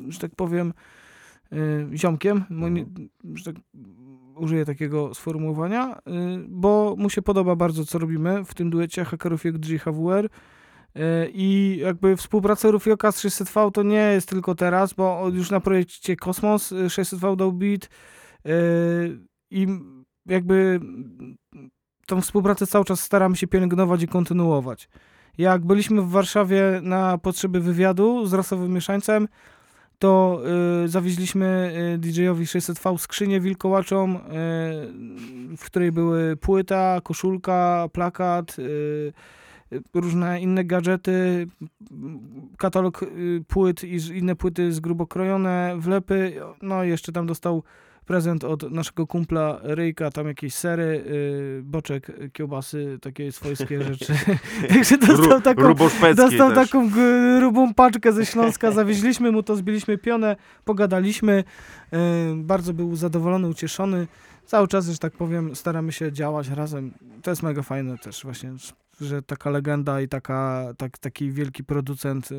że 0.09 0.19
tak 0.19 0.35
powiem, 0.37 0.73
e, 1.53 1.97
ziomkiem, 1.97 2.45
mój, 2.51 2.69
mhm. 2.69 3.09
że 3.35 3.45
tak 3.45 3.63
użyję 4.37 4.65
takiego 4.65 5.15
sformułowania, 5.15 5.97
e, 5.97 6.01
bo 6.49 6.95
mu 6.99 7.11
się 7.11 7.23
podoba 7.23 7.57
bardzo, 7.57 7.85
co 7.85 7.99
robimy 7.99 8.45
w 8.45 8.55
tym 8.55 8.71
duecie 8.71 9.05
hakerów 9.05 9.45
jak 9.45 9.59
GHWR. 9.59 10.29
E, 10.95 11.29
I 11.29 11.77
jakby 11.83 12.17
współpraca 12.17 12.71
Rufioka 12.71 13.13
z 13.13 13.25
600V 13.25 13.71
to 13.71 13.83
nie 13.83 14.13
jest 14.13 14.29
tylko 14.29 14.55
teraz, 14.55 14.93
bo 14.93 15.29
już 15.33 15.51
na 15.51 15.61
projekcie 15.61 16.17
Kosmos 16.17 16.73
600V 16.73 17.37
dał 17.37 17.53
beat 17.53 17.89
i 19.51 19.67
jakby 20.27 20.81
tą 22.07 22.21
współpracę 22.21 22.67
cały 22.67 22.85
czas 22.85 23.01
staramy 23.01 23.37
się 23.37 23.47
pielęgnować 23.47 24.03
i 24.03 24.09
kontynuować. 24.09 24.89
Jak 25.39 25.65
byliśmy 25.65 26.03
w 26.03 26.11
Warszawie 26.11 26.63
na 26.83 27.19
potrzeby 27.19 27.61
wywiadu 27.61 28.27
z 28.27 28.33
rasowym 28.33 28.73
mieszańcem, 28.73 29.29
to 29.99 30.41
y, 30.85 30.89
zawieźliśmy 30.89 31.73
y, 31.95 31.99
DJ-owi 31.99 32.45
600V 32.45 32.99
skrzynię 32.99 33.41
wilkołaczą, 33.41 34.17
y, 34.17 34.21
w 35.57 35.65
której 35.65 35.93
były 35.93 36.37
płyta, 36.37 37.01
koszulka, 37.05 37.89
plakat, 37.93 38.59
y, 38.59 38.63
y, 39.73 39.83
różne 39.95 40.41
inne 40.41 40.65
gadżety, 40.65 41.47
katalog 42.59 43.03
y, 43.03 43.45
płyt 43.49 43.85
i 43.85 44.19
inne 44.19 44.37
płyty 44.37 44.73
z 44.73 44.81
wlepy, 45.77 46.41
no 46.63 46.85
i 46.85 46.89
jeszcze 46.89 47.13
tam 47.13 47.27
dostał 47.27 47.63
prezent 48.07 48.45
od 48.45 48.71
naszego 48.71 49.07
kumpla 49.07 49.59
Ryjka, 49.63 50.11
tam 50.11 50.27
jakieś 50.27 50.55
sery, 50.55 51.05
y, 51.07 51.63
boczek, 51.65 52.13
kiełbasy, 52.33 52.99
takie 53.03 53.33
swojskie 53.33 53.83
rzeczy. 53.93 54.13
Także 54.69 54.99
dostał 54.99 55.17
Ru- 55.39 55.41
taką, 55.41 55.63
ruboszpeckiej 55.63 56.15
dostał 56.15 56.53
też. 56.53 56.71
taką 56.71 56.91
grubą 56.91 57.75
paczkę 57.75 58.13
ze 58.13 58.27
Śląska, 58.27 58.73
zawieźliśmy 58.73 59.33
mu 59.33 59.43
to, 59.43 59.57
zbiliśmy 59.57 59.99
pionę, 59.99 60.37
pogadaliśmy, 60.65 61.45
y, 61.93 61.97
bardzo 62.37 62.75
był 62.75 62.97
zadowolony, 62.97 63.49
ucieszony. 63.49 64.07
Cały 64.47 64.69
czas, 64.69 64.87
że 64.89 64.99
tak 64.99 65.13
powiem, 65.13 65.57
staramy 65.57 65.93
się 65.93 66.13
działać 66.13 66.49
razem. 66.49 66.93
To 67.23 67.31
jest 67.31 67.43
mega 67.43 67.63
fajne 67.63 67.99
też 67.99 68.23
właśnie. 68.25 68.53
Że 69.01 69.23
taka 69.23 69.51
legenda 69.51 70.01
i 70.01 70.09
taka, 70.09 70.65
tak, 70.79 70.99
taki 70.99 71.31
wielki 71.31 71.65
producent 71.65 72.33
y, 72.33 72.37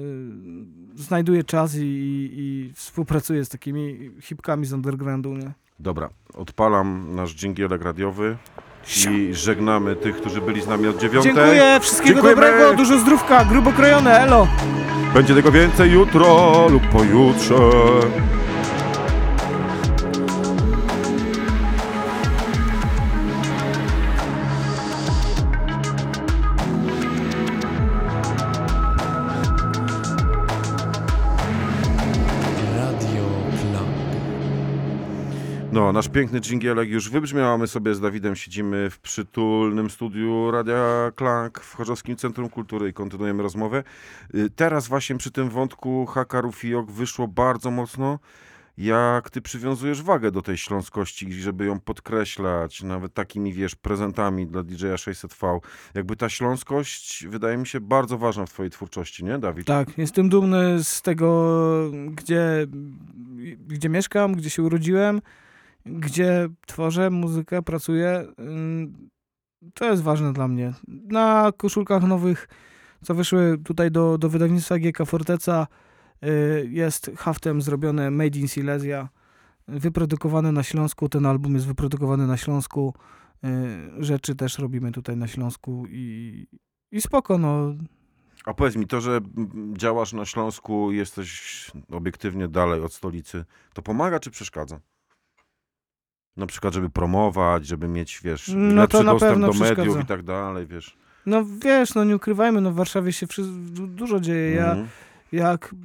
znajduje 0.96 1.44
czas 1.44 1.76
i, 1.76 1.80
i, 1.80 2.30
i 2.40 2.74
współpracuje 2.74 3.46
z 3.46 3.50
takimi 3.50 4.12
hipkami 4.22 4.66
z 4.66 4.74
undergroundu, 4.74 5.34
nie? 5.34 5.52
Dobra, 5.80 6.10
odpalam 6.34 7.16
nasz 7.16 7.36
dżingielek 7.36 7.82
radiowy 7.82 8.38
i 9.10 9.34
żegnamy 9.34 9.96
tych, 9.96 10.16
którzy 10.16 10.42
byli 10.42 10.62
z 10.62 10.68
nami 10.68 10.88
od 10.88 10.98
dziewiątej. 10.98 11.34
Dziękuję, 11.34 11.80
wszystkiego 11.82 12.14
Dziękujemy. 12.14 12.42
dobrego, 12.42 12.74
dużo 12.78 13.00
zdrówka, 13.00 13.46
grubo 13.46 13.72
krojone, 13.72 14.20
elo! 14.20 14.48
Będzie 15.14 15.36
tego 15.36 15.52
więcej 15.52 15.92
jutro 15.92 16.68
lub 16.70 16.84
pojutrze. 16.88 17.56
No, 35.76 35.92
nasz 35.92 36.10
piękny 36.10 36.42
dżingielek 36.42 36.90
już 36.90 37.10
wybrzmiał, 37.10 37.58
my 37.58 37.68
sobie 37.68 37.96
z 37.96 38.00
Dawidem 38.00 38.36
siedzimy 38.36 38.90
w 38.90 39.00
przytulnym 39.00 39.90
studiu 39.90 40.52
Radia 40.52 41.12
Klank 41.16 41.60
w 41.60 41.76
Chorzowskim 41.76 42.16
Centrum 42.16 42.50
Kultury 42.50 42.90
i 42.90 42.94
kontynuujemy 42.94 43.44
rozmowę. 43.44 43.84
Y, 44.36 44.50
Teraz 44.56 44.88
właśnie 44.88 45.18
przy 45.18 45.32
tym 45.32 45.50
wątku 45.50 46.06
Hakaru 46.06 46.52
Fijok 46.52 46.92
wyszło 46.92 47.28
bardzo 47.28 47.72
mocno, 47.72 48.20
jak 48.78 49.30
ty 49.30 49.42
przywiązujesz 49.42 50.02
wagę 50.02 50.32
do 50.32 50.42
tej 50.42 50.58
śląskości, 50.58 51.34
żeby 51.34 51.66
ją 51.66 51.80
podkreślać, 51.80 52.84
nawet 52.84 53.14
takimi, 53.14 53.54
wiesz, 53.54 53.76
prezentami 53.76 54.48
dla 54.48 54.64
DJ-a 54.64 54.96
600V. 54.96 55.60
Jakby 55.94 56.16
ta 56.16 56.30
śląskość 56.30 57.26
wydaje 57.28 57.58
mi 57.58 57.68
się 57.68 57.80
bardzo 57.80 58.18
ważna 58.18 58.46
w 58.46 58.50
twojej 58.50 58.70
twórczości, 58.70 59.26
nie, 59.26 59.38
Dawid? 59.38 59.68
Tak, 59.68 59.98
jestem 59.98 60.30
dumny 60.30 60.84
z 60.84 61.02
tego, 61.02 61.92
gdzie, 62.10 62.68
gdzie 63.68 63.90
mieszkam, 63.90 64.36
gdzie 64.36 64.50
się 64.50 64.64
urodziłem, 64.64 65.22
gdzie 65.86 66.50
tworzę 66.68 67.10
muzykę, 67.10 67.62
pracuję. 67.62 68.28
To 69.74 69.86
jest 69.86 70.04
ważne 70.04 70.34
dla 70.34 70.48
mnie. 70.48 70.74
Na 70.88 71.52
koszulkach 71.58 72.04
nowych, 72.04 72.48
co 73.04 73.16
wyszły 73.16 73.58
tutaj 73.66 73.92
do, 73.92 74.18
do 74.18 74.30
wydawnictwa 74.30 74.80
GK 74.80 75.06
Forteca, 75.06 75.68
y, 76.26 76.68
jest 76.72 77.12
haftem 77.18 77.62
zrobione 77.62 78.12
Made 78.12 78.40
in 78.40 78.48
Silesia, 78.48 79.10
wyprodukowane 79.68 80.52
na 80.52 80.64
Śląsku. 80.64 81.10
Ten 81.10 81.26
album 81.26 81.54
jest 81.54 81.68
wyprodukowany 81.68 82.28
na 82.28 82.38
Śląsku. 82.38 82.94
Y, 83.46 84.04
Rzeczy 84.04 84.36
też 84.36 84.60
robimy 84.60 84.92
tutaj 84.92 85.18
na 85.18 85.28
Śląsku 85.28 85.86
i, 85.90 86.48
i 86.92 87.02
spoko, 87.02 87.38
no. 87.38 87.76
A 88.46 88.54
powiedz 88.54 88.76
mi, 88.76 88.88
to, 88.88 89.02
że 89.02 89.20
działasz 89.74 90.14
na 90.14 90.26
Śląsku, 90.26 90.92
jesteś 90.92 91.72
obiektywnie 91.92 92.48
dalej 92.48 92.82
od 92.82 92.94
stolicy, 92.94 93.46
to 93.74 93.82
pomaga 93.82 94.20
czy 94.20 94.32
przeszkadza? 94.32 94.80
Na 96.38 96.46
przykład, 96.46 96.74
żeby 96.74 96.90
promować, 96.90 97.68
żeby 97.68 97.88
mieć, 97.88 98.20
wiesz, 98.24 98.52
No 98.56 98.82
lepszy 98.82 99.04
dostęp 99.04 99.42
do 99.42 99.54
mediów 99.54 100.02
i 100.02 100.06
tak 100.06 100.24
dalej, 100.24 100.68
wiesz. 100.68 100.98
No 101.26 101.46
wiesz, 101.64 101.96
no 101.96 102.04
nie 102.04 102.16
ukrywajmy, 102.16 102.62
no 102.62 102.72
w 102.72 102.76
Warszawie 102.76 103.14
się 103.14 103.28
dużo 103.88 104.20
dzieje. 104.20 104.52
Ja 104.52 104.72
Mhm. 104.72 104.88
jak 105.32 105.76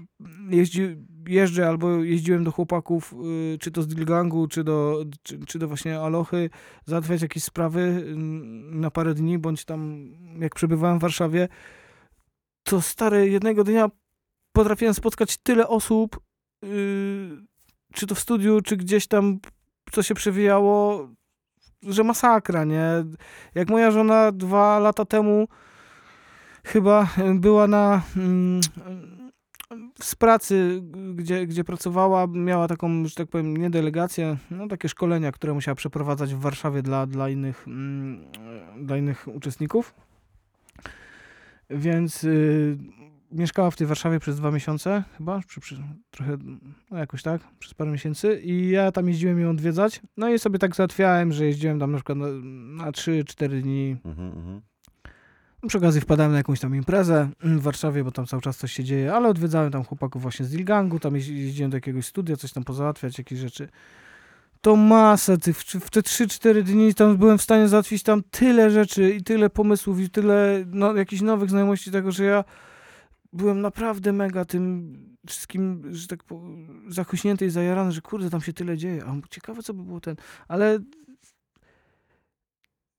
jeździ, 0.50 0.96
jeżdżę 1.28 1.68
albo 1.68 1.90
jeździłem 2.04 2.44
do 2.44 2.52
chłopaków, 2.52 3.14
y, 3.54 3.58
czy 3.58 3.70
to 3.70 3.82
z 3.82 3.86
Dilgangu, 3.86 4.46
czy 4.48 4.64
do, 4.64 5.04
czy, 5.22 5.38
czy 5.46 5.58
do 5.58 5.68
właśnie 5.68 6.00
Alochy, 6.00 6.50
załatwiać 6.84 7.22
jakieś 7.22 7.44
sprawy 7.44 7.80
y, 7.80 8.14
na 8.76 8.90
parę 8.90 9.14
dni, 9.14 9.38
bądź 9.38 9.64
tam 9.64 10.10
jak 10.38 10.54
przebywałem 10.54 10.98
w 10.98 11.02
Warszawie, 11.02 11.48
to 12.62 12.80
stary, 12.82 13.30
jednego 13.30 13.64
dnia 13.64 13.90
potrafiłem 14.52 14.94
spotkać 14.94 15.36
tyle 15.36 15.68
osób, 15.68 16.20
y, 16.64 17.30
czy 17.92 18.06
to 18.06 18.14
w 18.14 18.18
studiu, 18.20 18.60
czy 18.60 18.76
gdzieś 18.76 19.06
tam, 19.06 19.40
co 19.92 20.02
się 20.02 20.14
przewijało, 20.14 21.08
że 21.82 22.04
masakra, 22.04 22.64
nie? 22.64 22.88
Jak 23.54 23.68
moja 23.68 23.90
żona 23.90 24.32
dwa 24.32 24.78
lata 24.78 25.04
temu 25.04 25.48
chyba 26.64 27.08
była 27.34 27.66
na 27.66 28.02
mm, 28.16 28.60
z 30.02 30.14
pracy, 30.14 30.82
gdzie, 31.14 31.46
gdzie 31.46 31.64
pracowała, 31.64 32.26
miała 32.26 32.68
taką, 32.68 33.06
że 33.06 33.14
tak 33.14 33.28
powiem, 33.28 33.56
nie 33.56 33.70
delegację, 33.70 34.36
no 34.50 34.68
takie 34.68 34.88
szkolenia, 34.88 35.32
które 35.32 35.54
musiała 35.54 35.74
przeprowadzać 35.74 36.34
w 36.34 36.40
Warszawie 36.40 36.82
dla, 36.82 37.06
dla, 37.06 37.28
innych, 37.28 37.64
mm, 37.66 38.24
dla 38.80 38.96
innych 38.96 39.28
uczestników. 39.34 39.94
Więc 41.70 42.24
y, 42.24 42.78
mieszkała 43.32 43.70
w 43.70 43.76
tej 43.76 43.86
Warszawie 43.86 44.20
przez 44.20 44.36
dwa 44.36 44.50
miesiące 44.50 45.04
chyba, 45.18 45.40
czy, 45.48 45.60
czy, 45.60 45.76
trochę, 46.10 46.36
no 46.90 46.98
jakoś 46.98 47.22
tak, 47.22 47.40
przez 47.58 47.74
parę 47.74 47.90
miesięcy 47.90 48.40
i 48.40 48.70
ja 48.70 48.92
tam 48.92 49.08
jeździłem 49.08 49.40
ją 49.40 49.50
odwiedzać. 49.50 50.00
No 50.16 50.30
i 50.30 50.38
sobie 50.38 50.58
tak 50.58 50.76
załatwiałem, 50.76 51.32
że 51.32 51.46
jeździłem 51.46 51.80
tam 51.80 51.92
na 51.92 51.98
przykład 51.98 52.18
na, 52.18 52.26
na 52.84 52.90
3-4 52.90 53.62
dni. 53.62 53.96
Mhm, 54.04 54.28
mhm. 54.28 54.60
Przy 55.68 55.78
okazji 55.78 56.00
wpadałem 56.00 56.32
na 56.32 56.38
jakąś 56.38 56.60
tam 56.60 56.74
imprezę 56.74 57.28
w 57.40 57.60
Warszawie, 57.60 58.04
bo 58.04 58.10
tam 58.10 58.26
cały 58.26 58.42
czas 58.42 58.56
coś 58.56 58.72
się 58.72 58.84
dzieje, 58.84 59.14
ale 59.14 59.28
odwiedzałem 59.28 59.72
tam 59.72 59.84
chłopaków 59.84 60.22
właśnie 60.22 60.46
z 60.46 60.50
Dilgangu, 60.50 61.00
tam 61.00 61.14
jeździ- 61.14 61.34
jeździłem 61.34 61.70
do 61.70 61.76
jakiegoś 61.76 62.06
studia, 62.06 62.36
coś 62.36 62.52
tam 62.52 62.64
pozałatwiać, 62.64 63.18
jakieś 63.18 63.38
rzeczy. 63.38 63.68
To 64.60 64.76
masę 64.76 65.38
tych, 65.38 65.58
w 65.58 65.64
w 65.64 65.90
te 65.90 66.00
3-4 66.00 66.62
dni 66.62 66.94
tam 66.94 67.16
byłem 67.16 67.38
w 67.38 67.42
stanie 67.42 67.68
załatwić 67.68 68.02
tam 68.02 68.22
tyle 68.30 68.70
rzeczy 68.70 69.10
i 69.10 69.22
tyle 69.22 69.50
pomysłów 69.50 70.00
i 70.00 70.10
tyle 70.10 70.64
no, 70.66 70.96
jakichś 70.96 71.22
nowych 71.22 71.50
znajomości 71.50 71.90
tego, 71.90 72.12
że 72.12 72.24
ja 72.24 72.44
byłem 73.32 73.60
naprawdę 73.60 74.12
mega 74.12 74.44
tym 74.44 74.94
wszystkim, 75.26 75.82
że 75.90 76.06
tak 76.06 76.24
po, 76.24 76.42
i 77.46 77.50
zajarany, 77.50 77.92
że 77.92 78.00
kurde, 78.00 78.30
tam 78.30 78.40
się 78.40 78.52
tyle 78.52 78.76
dzieje. 78.76 79.04
A 79.04 79.28
ciekawe, 79.30 79.62
co 79.62 79.74
by 79.74 79.82
było 79.82 80.00
ten. 80.00 80.16
Ale 80.48 80.78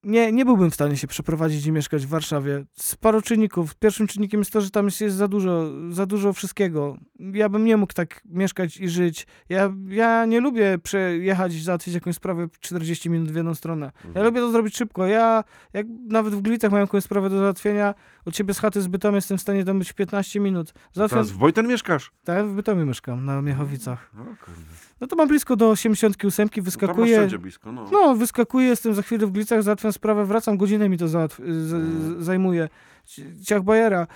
nie, 0.04 0.32
nie 0.32 0.45
byłbym 0.45 0.72
w 0.72 0.74
stanie 0.74 0.97
się 0.97 1.08
przeprowadzić 1.08 1.66
i 1.66 1.72
mieszkać 1.72 2.06
w 2.06 2.10
Warszawie. 2.10 2.66
Z 2.76 2.95
paru 2.95 3.22
czynników. 3.22 3.76
Pierwszym 3.76 4.08
czynnikiem 4.08 4.39
jest 4.39 4.52
to, 4.52 4.62
że 4.62 4.70
tam 4.70 4.86
jest, 4.86 5.16
za 5.16 5.28
dużo, 5.28 5.72
za 5.89 6.06
dużo 6.06 6.34
wszystkiego. 6.34 6.97
Ja 7.20 7.49
bym 7.49 7.66
nie 7.66 7.78
mógł 7.78 7.93
tak 7.93 8.22
mieszkać 8.26 8.78
i 8.78 8.89
żyć. 8.89 9.28
Ja, 9.49 9.74
ja 9.88 10.26
nie 10.26 10.39
lubię 10.39 10.78
przejechać 10.84 11.56
i 11.56 11.62
załatwić 11.62 11.93
jakąś 11.93 12.16
sprawę 12.16 12.47
40 12.60 13.10
minut 13.10 13.32
w 13.32 13.36
jedną 13.36 13.56
stronę. 13.56 13.91
Ja 14.16 14.24
lubię 14.24 14.41
to 14.41 14.52
zrobić 14.52 14.78
szybko. 14.78 15.06
Ja, 15.06 15.43
jak 15.74 15.88
nawet 16.08 16.36
w 16.36 16.41
Gliwicach 16.41 16.72
mam 16.72 16.82
jakąś 16.82 17.04
sprawę 17.04 17.30
do 17.30 17.38
załatwienia, 17.38 17.93
od 18.26 18.34
ciebie 18.34 18.54
z 18.54 18.60
chaty 18.60 18.82
z 18.82 18.88
Bytomia 18.88 19.16
jestem 19.16 19.38
w 19.38 19.41
stanie 19.41 19.66
tam 19.66 19.80
być 19.80 19.89
w 19.89 19.93
15 19.93 20.39
minut. 20.39 20.74
Załatwiam... 20.93 21.20
Teraz 21.20 21.32
w 21.32 21.38
Wojten 21.38 21.68
mieszkasz? 21.68 22.12
Tak, 22.24 22.47
w 22.47 22.54
Bytomiu 22.54 22.86
mieszkam, 22.86 23.26
na 23.26 23.41
Miechowicach. 23.41 24.12
O 24.14 24.45
kurde. 24.45 24.91
No 25.02 25.08
to 25.08 25.16
mam 25.16 25.28
blisko 25.28 25.56
do 25.56 25.70
88, 25.70 26.49
Tam 26.49 26.56
masz 26.58 26.66
wyskakuję. 26.66 27.18
wszędzie 27.18 27.39
blisko, 27.39 27.72
no. 27.72 27.86
No, 27.91 28.16
wyskakuję, 28.16 28.68
jestem 28.68 28.93
za 28.93 29.02
chwilę 29.02 29.28
w 29.28 29.32
Glicach, 29.32 29.64
załatwiam 29.64 29.93
sprawę, 29.93 30.26
wracam, 30.26 30.58
godzinę 30.58 30.89
mi 30.89 30.97
to 30.97 31.06
załatw- 31.06 31.41
z, 31.45 31.68
z, 31.68 32.24
zajmuje. 32.24 32.70
Ci- 33.06 33.41
Ciach 33.45 33.64
Bajera. 33.64 34.08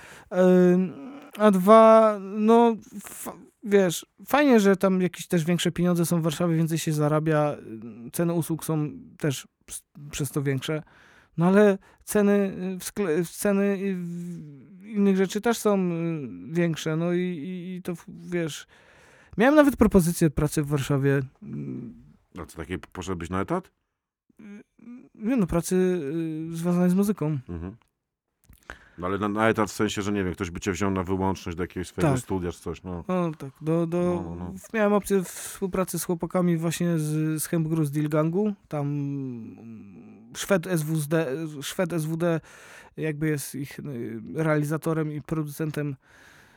A 1.38 1.50
dwa, 1.50 2.16
no, 2.20 2.76
f- 2.96 3.28
wiesz, 3.62 4.06
fajnie, 4.26 4.60
że 4.60 4.76
tam 4.76 5.00
jakieś 5.02 5.26
też 5.26 5.44
większe 5.44 5.72
pieniądze 5.72 6.06
są 6.06 6.20
w 6.20 6.22
Warszawie, 6.22 6.56
więcej 6.56 6.78
się 6.78 6.92
zarabia, 6.92 7.56
ceny 8.12 8.32
usług 8.32 8.64
są 8.64 8.90
też 9.18 9.48
przez 10.10 10.30
to 10.30 10.42
większe. 10.42 10.82
No 11.36 11.46
ale 11.46 11.78
ceny, 12.04 12.32
y, 12.76 12.78
w 12.78 12.84
skle- 12.84 13.24
ceny 13.38 13.62
y, 13.64 13.94
w- 13.98 14.84
innych 14.86 15.16
rzeczy 15.16 15.40
też 15.40 15.58
są 15.58 15.78
y, 15.92 16.28
większe, 16.52 16.96
no 16.96 17.12
i, 17.12 17.18
i, 17.20 17.76
i 17.76 17.82
to, 17.82 17.92
wiesz... 18.08 18.66
Miałem 19.38 19.54
nawet 19.54 19.76
propozycję 19.76 20.30
pracy 20.30 20.62
w 20.62 20.66
Warszawie. 20.66 21.22
A 22.38 22.46
co, 22.46 22.56
takiej 22.56 22.78
poszedłbyś 22.78 23.30
na 23.30 23.40
etat? 23.40 23.70
Nie 25.14 25.36
no, 25.36 25.46
pracy 25.46 25.76
y, 26.52 26.56
związanej 26.56 26.90
z 26.90 26.94
muzyką. 26.94 27.38
Mhm. 27.48 27.76
No 28.98 29.06
ale 29.06 29.18
na, 29.18 29.28
na 29.28 29.48
etat 29.48 29.70
w 29.70 29.72
sensie, 29.72 30.02
że 30.02 30.12
nie 30.12 30.24
wiem, 30.24 30.32
ktoś 30.34 30.50
by 30.50 30.60
cię 30.60 30.72
wziął 30.72 30.90
na 30.90 31.02
wyłączność 31.02 31.56
do 31.58 31.64
jakiegoś 31.64 31.88
swojego 31.88 32.14
Tak. 32.14 32.22
studia 32.22 32.52
czy 32.52 32.60
coś, 32.60 32.82
no. 32.82 33.04
No 33.08 33.32
tak, 33.38 33.50
do, 33.60 33.86
do, 33.86 34.22
No, 34.24 34.34
no, 34.36 34.44
no. 34.44 34.54
miałem 34.74 34.92
opcję 34.92 35.24
współpracy 35.24 35.98
z 35.98 36.04
chłopakami 36.04 36.56
właśnie 36.56 36.98
z, 36.98 37.42
z 37.42 37.46
Hempgru 37.46 37.84
z 37.84 37.90
Dilgangu. 37.90 38.52
Tam 38.68 38.86
Szwed 40.36 40.66
SWD, 40.66 41.26
Szwed 41.62 41.92
SWD 41.92 42.40
jakby 42.96 43.28
jest 43.28 43.54
ich 43.54 43.78
y, 43.78 44.20
realizatorem 44.34 45.12
i 45.12 45.22
producentem, 45.22 45.96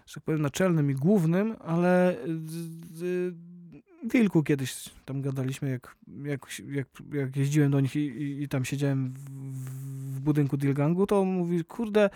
że 0.09 0.15
tak 0.15 0.23
powiem, 0.23 0.41
naczelnym 0.41 0.91
i 0.91 0.93
głównym, 0.95 1.55
ale 1.59 2.17
z, 2.45 2.53
z, 2.97 3.35
Wilku 4.03 4.43
kiedyś 4.43 4.89
tam 5.05 5.21
gadaliśmy, 5.21 5.69
jak, 5.69 5.95
jak, 6.23 6.41
jak, 6.67 6.87
jak 7.13 7.35
jeździłem 7.35 7.71
do 7.71 7.79
nich 7.79 7.95
i, 7.95 7.99
i, 7.99 8.43
i 8.43 8.47
tam 8.47 8.65
siedziałem 8.65 9.13
w, 9.13 9.19
w 10.15 10.19
budynku 10.19 10.57
Dilgangu, 10.57 11.07
to 11.07 11.25
mówi, 11.25 11.65
kurde, 11.65 12.09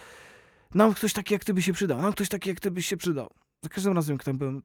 nam 0.75 0.93
ktoś 0.93 1.13
taki 1.13 1.33
jak 1.33 1.45
ty 1.45 1.53
by 1.53 1.61
się 1.61 1.73
przydał, 1.73 2.01
nam 2.01 2.11
ktoś 2.11 2.29
taki 2.29 2.49
jak 2.49 2.59
ty 2.59 2.71
byś 2.71 2.85
się 2.85 2.97
przydał. 2.97 3.29
Za 3.61 3.69
każdym 3.69 3.93
razem, 3.93 4.13
jak 4.13 4.23
tam 4.23 4.37
byłem, 4.37 4.61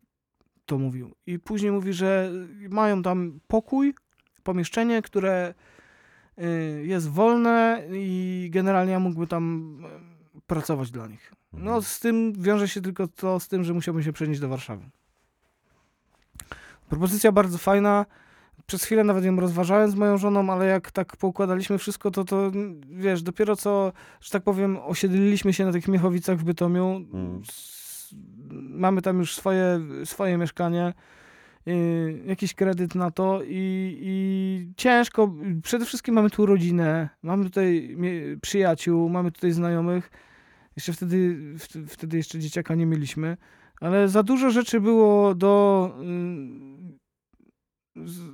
to 0.66 0.78
mówił. 0.78 1.14
I 1.26 1.38
później 1.38 1.72
mówi, 1.72 1.92
że 1.92 2.32
mają 2.70 3.02
tam 3.02 3.40
pokój, 3.46 3.94
pomieszczenie, 4.42 5.02
które 5.02 5.54
y, 6.38 6.86
jest 6.86 7.10
wolne 7.10 7.82
i 7.92 8.48
generalnie 8.52 8.92
ja 8.92 9.00
mógłbym 9.00 9.26
tam 9.26 9.76
y, 10.36 10.40
pracować 10.46 10.90
dla 10.90 11.06
nich. 11.06 11.37
No 11.52 11.82
z 11.82 12.00
tym 12.00 12.32
wiąże 12.42 12.68
się 12.68 12.80
tylko 12.80 13.08
to 13.08 13.40
z 13.40 13.48
tym, 13.48 13.64
że 13.64 13.74
musiałbym 13.74 14.02
się 14.02 14.12
przenieść 14.12 14.40
do 14.40 14.48
Warszawy. 14.48 14.84
Propozycja 16.88 17.32
bardzo 17.32 17.58
fajna. 17.58 18.06
Przez 18.66 18.84
chwilę 18.84 19.04
nawet 19.04 19.24
ją 19.24 19.36
rozważałem 19.36 19.90
z 19.90 19.94
moją 19.94 20.18
żoną, 20.18 20.52
ale 20.52 20.66
jak 20.66 20.90
tak 20.90 21.16
poukładaliśmy 21.16 21.78
wszystko, 21.78 22.10
to, 22.10 22.24
to 22.24 22.46
mm, 22.46 22.80
wiesz, 22.90 23.22
dopiero 23.22 23.56
co, 23.56 23.92
że 24.20 24.30
tak 24.30 24.42
powiem, 24.42 24.78
osiedliliśmy 24.82 25.52
się 25.52 25.64
na 25.64 25.72
tych 25.72 25.88
Miechowicach 25.88 26.38
w 26.38 26.44
Bytomiu. 26.44 27.00
S- 27.48 28.14
Mamy 28.70 29.02
tam 29.02 29.18
już 29.18 29.36
swoje, 29.36 29.80
swoje 30.04 30.38
mieszkanie, 30.38 30.92
yy, 31.66 32.22
jakiś 32.26 32.54
kredyt 32.54 32.94
na 32.94 33.10
to 33.10 33.40
i, 33.42 33.98
i 34.02 34.72
ciężko. 34.76 35.34
Przede 35.62 35.84
wszystkim 35.84 36.14
mamy 36.14 36.30
tu 36.30 36.46
rodzinę, 36.46 37.08
mamy 37.22 37.44
tutaj 37.44 37.96
przyjaciół, 38.42 39.08
mamy 39.08 39.32
tutaj 39.32 39.52
znajomych. 39.52 40.10
Jeszcze 40.78 40.92
wtedy, 40.92 41.36
wtedy 41.88 42.16
jeszcze 42.16 42.38
dzieciaka 42.38 42.74
nie 42.74 42.86
mieliśmy, 42.86 43.36
ale 43.80 44.08
za 44.08 44.22
dużo 44.22 44.50
rzeczy 44.50 44.80
było 44.80 45.34
do, 45.34 45.90
z- 48.04 48.30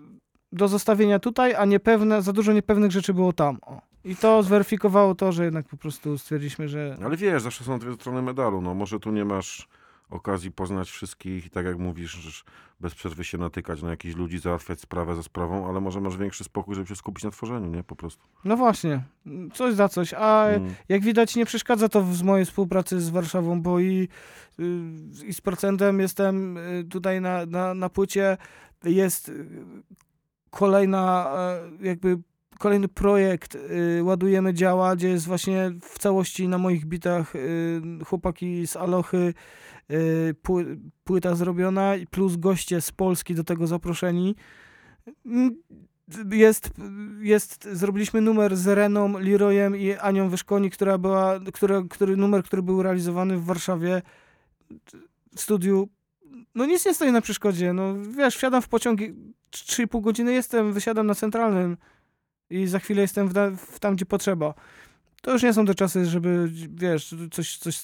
do 0.52 0.68
zostawienia 0.68 1.18
tutaj, 1.18 1.54
a 1.54 1.64
niepewne, 1.64 2.22
za 2.22 2.32
dużo 2.32 2.52
niepewnych 2.52 2.90
rzeczy 2.92 3.14
było 3.14 3.32
tam. 3.32 3.58
O. 3.62 3.80
I 4.04 4.16
to 4.16 4.42
zweryfikowało 4.42 5.14
to, 5.14 5.32
że 5.32 5.44
jednak 5.44 5.68
po 5.68 5.76
prostu 5.76 6.18
stwierdziliśmy, 6.18 6.68
że 6.68 6.96
Ale 7.04 7.16
wiesz, 7.16 7.42
zawsze 7.42 7.64
są 7.64 7.78
dwie 7.78 7.94
strony 7.94 8.22
medalu. 8.22 8.60
No 8.60 8.74
może 8.74 9.00
tu 9.00 9.10
nie 9.12 9.24
masz 9.24 9.68
okazji 10.10 10.52
poznać 10.52 10.90
wszystkich 10.90 11.46
i 11.46 11.50
tak 11.50 11.66
jak 11.66 11.78
mówisz, 11.78 12.44
bez 12.80 12.94
przerwy 12.94 13.24
się 13.24 13.38
natykać 13.38 13.82
na 13.82 13.90
jakichś 13.90 14.14
ludzi, 14.16 14.38
załatwiać 14.38 14.80
sprawę 14.80 15.14
za 15.16 15.22
sprawą, 15.22 15.68
ale 15.68 15.80
może 15.80 16.00
masz 16.00 16.16
większy 16.16 16.44
spokój, 16.44 16.74
żeby 16.74 16.86
się 16.88 16.96
skupić 16.96 17.24
na 17.24 17.30
tworzeniu, 17.30 17.66
nie? 17.70 17.84
Po 17.84 17.96
prostu. 17.96 18.22
No 18.44 18.56
właśnie, 18.56 19.02
coś 19.54 19.74
za 19.74 19.88
coś. 19.88 20.14
A 20.14 20.46
Mm. 20.48 20.74
jak 20.88 21.02
widać, 21.02 21.36
nie 21.36 21.46
przeszkadza 21.46 21.88
to 21.88 22.02
w 22.02 22.14
z 22.14 22.22
mojej 22.22 22.46
współpracy 22.46 23.00
z 23.00 23.10
Warszawą, 23.10 23.62
bo 23.62 23.80
i, 23.80 24.08
y, 24.60 25.26
i 25.26 25.32
z 25.34 25.40
procentem 25.40 26.00
jestem 26.00 26.56
y, 26.56 26.84
tutaj 26.90 27.20
na, 27.20 27.46
na, 27.46 27.74
na 27.74 27.88
płycie. 27.88 28.36
Jest 28.84 29.28
y, 29.28 29.46
kolejna, 30.50 31.30
jakby 31.80 32.18
kolejny 32.58 32.88
projekt. 32.88 33.54
y, 33.98 34.02
Ładujemy 34.02 34.54
działa, 34.54 34.96
gdzie 34.96 35.08
jest 35.08 35.26
właśnie 35.26 35.72
w 35.82 35.98
całości 35.98 36.48
na 36.48 36.58
moich 36.58 36.84
bitach 36.86 37.36
y, 37.36 37.80
chłopaki 38.06 38.66
z 38.66 38.76
Alochy, 38.76 39.34
płyta 41.04 41.34
zrobiona, 41.34 41.92
plus 42.10 42.36
goście 42.36 42.80
z 42.80 42.92
Polski 42.92 43.34
do 43.34 43.44
tego 43.44 43.66
zaproszeni. 43.66 44.36
Mm, 45.26 45.56
jest, 46.30 46.70
jest, 47.20 47.68
zrobiliśmy 47.72 48.20
numer 48.20 48.56
z 48.56 48.66
Reną, 48.66 49.18
Leroyem 49.18 49.76
i 49.76 49.92
Anią 49.92 50.28
Wyszkoni, 50.28 50.70
która 50.70 50.98
była, 50.98 51.40
która, 51.54 51.82
który 51.90 52.16
numer, 52.16 52.44
który 52.44 52.62
był 52.62 52.82
realizowany 52.82 53.36
w 53.36 53.44
Warszawie 53.44 54.02
w 55.36 55.40
studiu. 55.40 55.88
No 56.54 56.66
nic 56.66 56.86
nie 56.86 56.94
stoi 56.94 57.12
na 57.12 57.20
przeszkodzie, 57.20 57.72
no 57.72 57.94
wiesz, 58.16 58.36
wsiadam 58.36 58.62
w 58.62 58.68
pociąg, 58.68 59.00
i 59.00 59.14
3,5 59.52 60.00
godziny 60.00 60.32
jestem, 60.32 60.72
wysiadam 60.72 61.06
na 61.06 61.14
centralnym 61.14 61.76
i 62.50 62.66
za 62.66 62.78
chwilę 62.78 63.02
jestem 63.02 63.28
w, 63.28 63.32
w 63.56 63.78
tam, 63.78 63.96
gdzie 63.96 64.06
potrzeba. 64.06 64.54
To 65.22 65.32
już 65.32 65.42
nie 65.42 65.52
są 65.52 65.66
te 65.66 65.74
czasy, 65.74 66.06
żeby, 66.06 66.50
wiesz, 66.70 67.14
coś, 67.30 67.56
coś, 67.56 67.78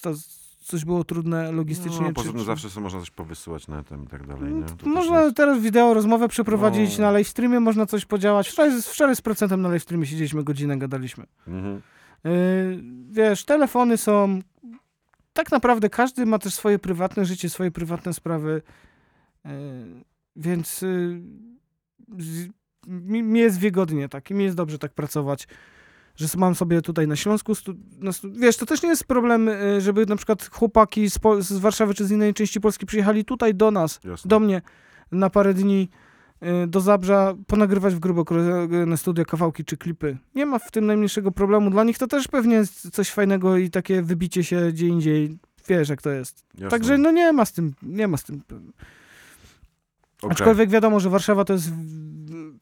coś 0.61 0.85
było 0.85 1.03
trudne 1.03 1.51
logistycznie. 1.51 2.01
No, 2.07 2.13
poza 2.13 2.25
czy- 2.27 2.31
tym 2.31 2.39
czy- 2.39 2.45
zawsze 2.45 2.69
sobie 2.69 2.83
można 2.83 2.99
coś 2.99 3.11
powysyłać 3.11 3.67
netem 3.67 4.03
i 4.03 4.07
tak 4.07 4.27
dalej, 4.27 4.53
można 4.85 5.21
jest- 5.23 5.35
teraz 5.35 5.59
wideo 5.61 5.93
rozmowę 5.93 6.27
przeprowadzić 6.27 6.97
No. 6.97 7.03
na 7.05 7.11
live 7.11 7.27
streamie, 7.27 7.59
można 7.59 7.85
coś 7.85 8.05
podziałać. 8.05 8.49
Wczoraj, 8.49 8.81
z- 8.81 8.87
wczoraj 8.87 9.15
z 9.15 9.21
procentem 9.21 9.61
na 9.61 9.69
live 9.69 9.83
streamie 9.83 10.05
siedzieliśmy 10.05 10.43
godzinę, 10.43 10.77
gadaliśmy. 10.77 11.23
Mhm. 11.47 11.81
Yy, 12.23 12.83
wiesz, 13.09 13.45
telefony 13.45 13.97
są. 13.97 14.39
Tak 15.33 15.51
naprawdę 15.51 15.89
każdy 15.89 16.25
ma 16.25 16.39
też 16.39 16.53
swoje 16.53 16.79
prywatne 16.79 17.25
życie, 17.25 17.49
swoje 17.49 17.71
prywatne 17.71 18.13
sprawy. 18.13 18.61
Yy, 19.45 19.51
więc 20.35 20.81
yy, 20.81 21.21
mi, 22.87 23.23
mi 23.23 23.39
jest 23.39 23.59
wygodnie 23.59 24.09
tak 24.09 24.31
i 24.31 24.33
mi 24.33 24.43
jest 24.43 24.55
dobrze 24.57 24.79
tak 24.79 24.93
pracować. 24.93 25.47
Że 26.21 26.27
mam 26.37 26.55
sobie 26.55 26.81
tutaj 26.81 27.07
na 27.07 27.15
Śląsku, 27.15 27.55
stu, 27.55 27.73
na 27.99 28.11
stu, 28.11 28.31
wiesz, 28.31 28.57
to 28.57 28.65
też 28.65 28.83
nie 28.83 28.89
jest 28.89 29.03
problem, 29.03 29.47
yy, 29.47 29.81
żeby 29.81 30.05
na 30.05 30.15
przykład 30.15 30.49
chłopaki 30.51 31.09
z, 31.09 31.19
z 31.39 31.57
Warszawy 31.57 31.93
czy 31.93 32.05
z 32.05 32.11
innej 32.11 32.33
części 32.33 32.61
Polski 32.61 32.85
przyjechali 32.85 33.25
tutaj 33.25 33.55
do 33.55 33.71
nas, 33.71 33.99
Jasne. 34.03 34.29
do 34.29 34.39
mnie 34.39 34.61
na 35.11 35.29
parę 35.29 35.53
dni 35.53 35.89
y, 36.63 36.67
do 36.67 36.81
Zabrza, 36.81 37.33
ponagrywać 37.47 37.95
w 37.95 37.99
grubo 37.99 38.25
na 38.87 38.97
studio 38.97 39.25
kawałki 39.25 39.65
czy 39.65 39.77
klipy. 39.77 40.17
Nie 40.35 40.45
ma 40.45 40.59
w 40.59 40.71
tym 40.71 40.85
najmniejszego 40.85 41.31
problemu. 41.31 41.69
Dla 41.69 41.83
nich 41.83 41.97
to 41.97 42.07
też 42.07 42.27
pewnie 42.27 42.55
jest 42.55 42.89
coś 42.89 43.09
fajnego 43.09 43.57
i 43.57 43.69
takie 43.69 44.01
wybicie 44.01 44.43
się 44.43 44.71
gdzie 44.71 44.87
indziej. 44.87 45.37
Wiesz, 45.67 45.89
jak 45.89 46.01
to 46.01 46.09
jest. 46.09 46.45
Jasne. 46.53 46.69
Także 46.69 46.97
no 46.97 47.11
nie 47.11 47.33
ma 47.33 47.45
z 47.45 47.53
tym, 47.53 47.73
nie 47.83 48.07
ma 48.07 48.17
z 48.17 48.23
tym. 48.23 48.41
Okej. 50.21 50.31
Aczkolwiek 50.31 50.69
wiadomo, 50.69 50.99
że 50.99 51.09
Warszawa 51.09 51.45
to 51.45 51.53
jest 51.53 51.71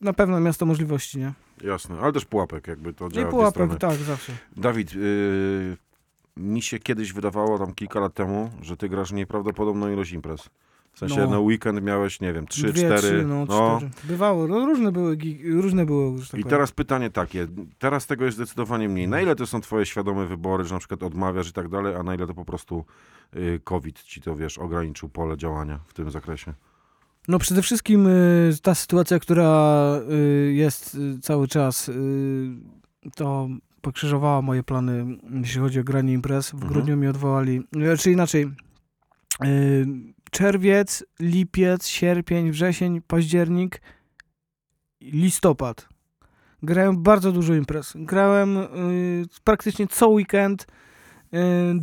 na 0.01 0.14
pewno 0.14 0.39
miasto 0.39 0.66
możliwości, 0.66 1.20
nie? 1.20 1.34
Jasne, 1.64 1.99
ale 1.99 2.14
też 2.14 2.26
pułapek 2.26 2.68
jakby 2.68 2.93
to 2.93 3.10
działa 3.10 3.28
I 3.28 3.32
pułapek, 3.32 3.76
tak, 3.76 3.95
zawsze. 3.95 4.34
Dawid, 4.57 4.93
yy, 4.93 5.78
mi 6.38 6.62
się 6.62 6.80
kiedyś 6.80 7.14
wydawało 7.14 7.60
tam 7.60 7.74
kilka 7.74 7.99
lat 7.99 8.14
temu, 8.14 8.49
że 8.62 8.78
ty 8.78 8.89
grasz 8.89 9.12
nieprawdopodobną 9.12 9.93
ilość 9.93 10.12
imprez. 10.12 10.49
W 10.93 10.99
sensie 10.99 11.18
No. 11.18 11.30
na 11.30 11.39
weekend 11.39 11.84
miałeś, 11.84 12.22
nie 12.22 12.34
wiem, 12.34 12.47
trzy, 12.47 12.74
Dwie, 12.74 12.74
cztery. 12.74 12.97
trzy, 12.97 13.26
no, 13.26 13.45
cztery. 13.78 13.91
Bywało, 14.03 14.47
no, 14.47 14.66
różne 14.66 14.91
były, 14.91 15.18
różne 15.43 15.86
było, 15.86 16.14
tak 16.32 16.39
I 16.39 16.43
teraz 16.43 16.72
pytanie 16.72 17.10
takie, 17.10 17.47
teraz 17.80 18.07
tego 18.07 18.26
jest 18.26 18.38
zdecydowanie 18.38 18.89
mniej. 18.89 19.07
Na 19.07 19.22
ile 19.22 19.36
to 19.36 19.47
są 19.47 19.62
twoje 19.62 19.86
świadome 19.86 20.26
wybory, 20.26 20.66
że 20.66 20.74
na 20.74 20.80
przykład 20.80 21.03
odmawiasz 21.03 21.49
i 21.49 21.53
tak 21.53 21.70
dalej, 21.70 21.95
a 21.95 22.03
na 22.03 22.16
ile 22.16 22.28
to 22.28 22.34
po 22.34 22.45
prostu 22.45 22.86
y, 23.36 23.60
COVID 23.64 24.03
ci 24.03 24.22
to, 24.22 24.36
wiesz, 24.36 24.57
ograniczył 24.57 25.10
pole 25.10 25.38
działania 25.38 25.80
w 25.88 25.93
tym 25.93 26.12
zakresie? 26.12 26.53
No 27.28 27.39
przede 27.39 27.61
wszystkim 27.61 28.07
y, 28.07 28.51
ta 28.63 28.76
sytuacja, 28.76 29.20
która 29.20 29.82
y, 30.11 30.53
jest 30.53 30.95
y, 30.95 31.20
cały 31.22 31.47
czas, 31.47 31.91
to 33.15 33.49
pokrzyżowała 33.82 34.41
moje 34.41 34.63
plany, 34.63 35.05
jeśli 35.41 35.61
chodzi 35.61 35.80
o 35.80 35.84
granie 35.84 36.13
imprez. 36.13 36.49
W 36.49 36.53
Mhm. 36.53 36.74
grudniu 36.74 36.97
mi 36.97 37.07
odwołali, 37.07 37.61
czy 37.99 38.11
inaczej, 38.11 38.47
y, 39.45 39.86
czerwiec, 40.32 41.03
lipiec, 41.20 41.88
sierpień, 41.88 42.51
wrzesień, 42.51 43.01
październik, 43.01 43.82
listopad. 45.01 45.89
Grałem 46.63 47.03
bardzo 47.03 47.32
dużo 47.32 47.53
imprez. 47.53 47.93
Grałem 47.95 48.57
praktycznie 49.43 49.88
co 49.88 50.07
weekend, 50.07 50.67
y, 51.34 51.80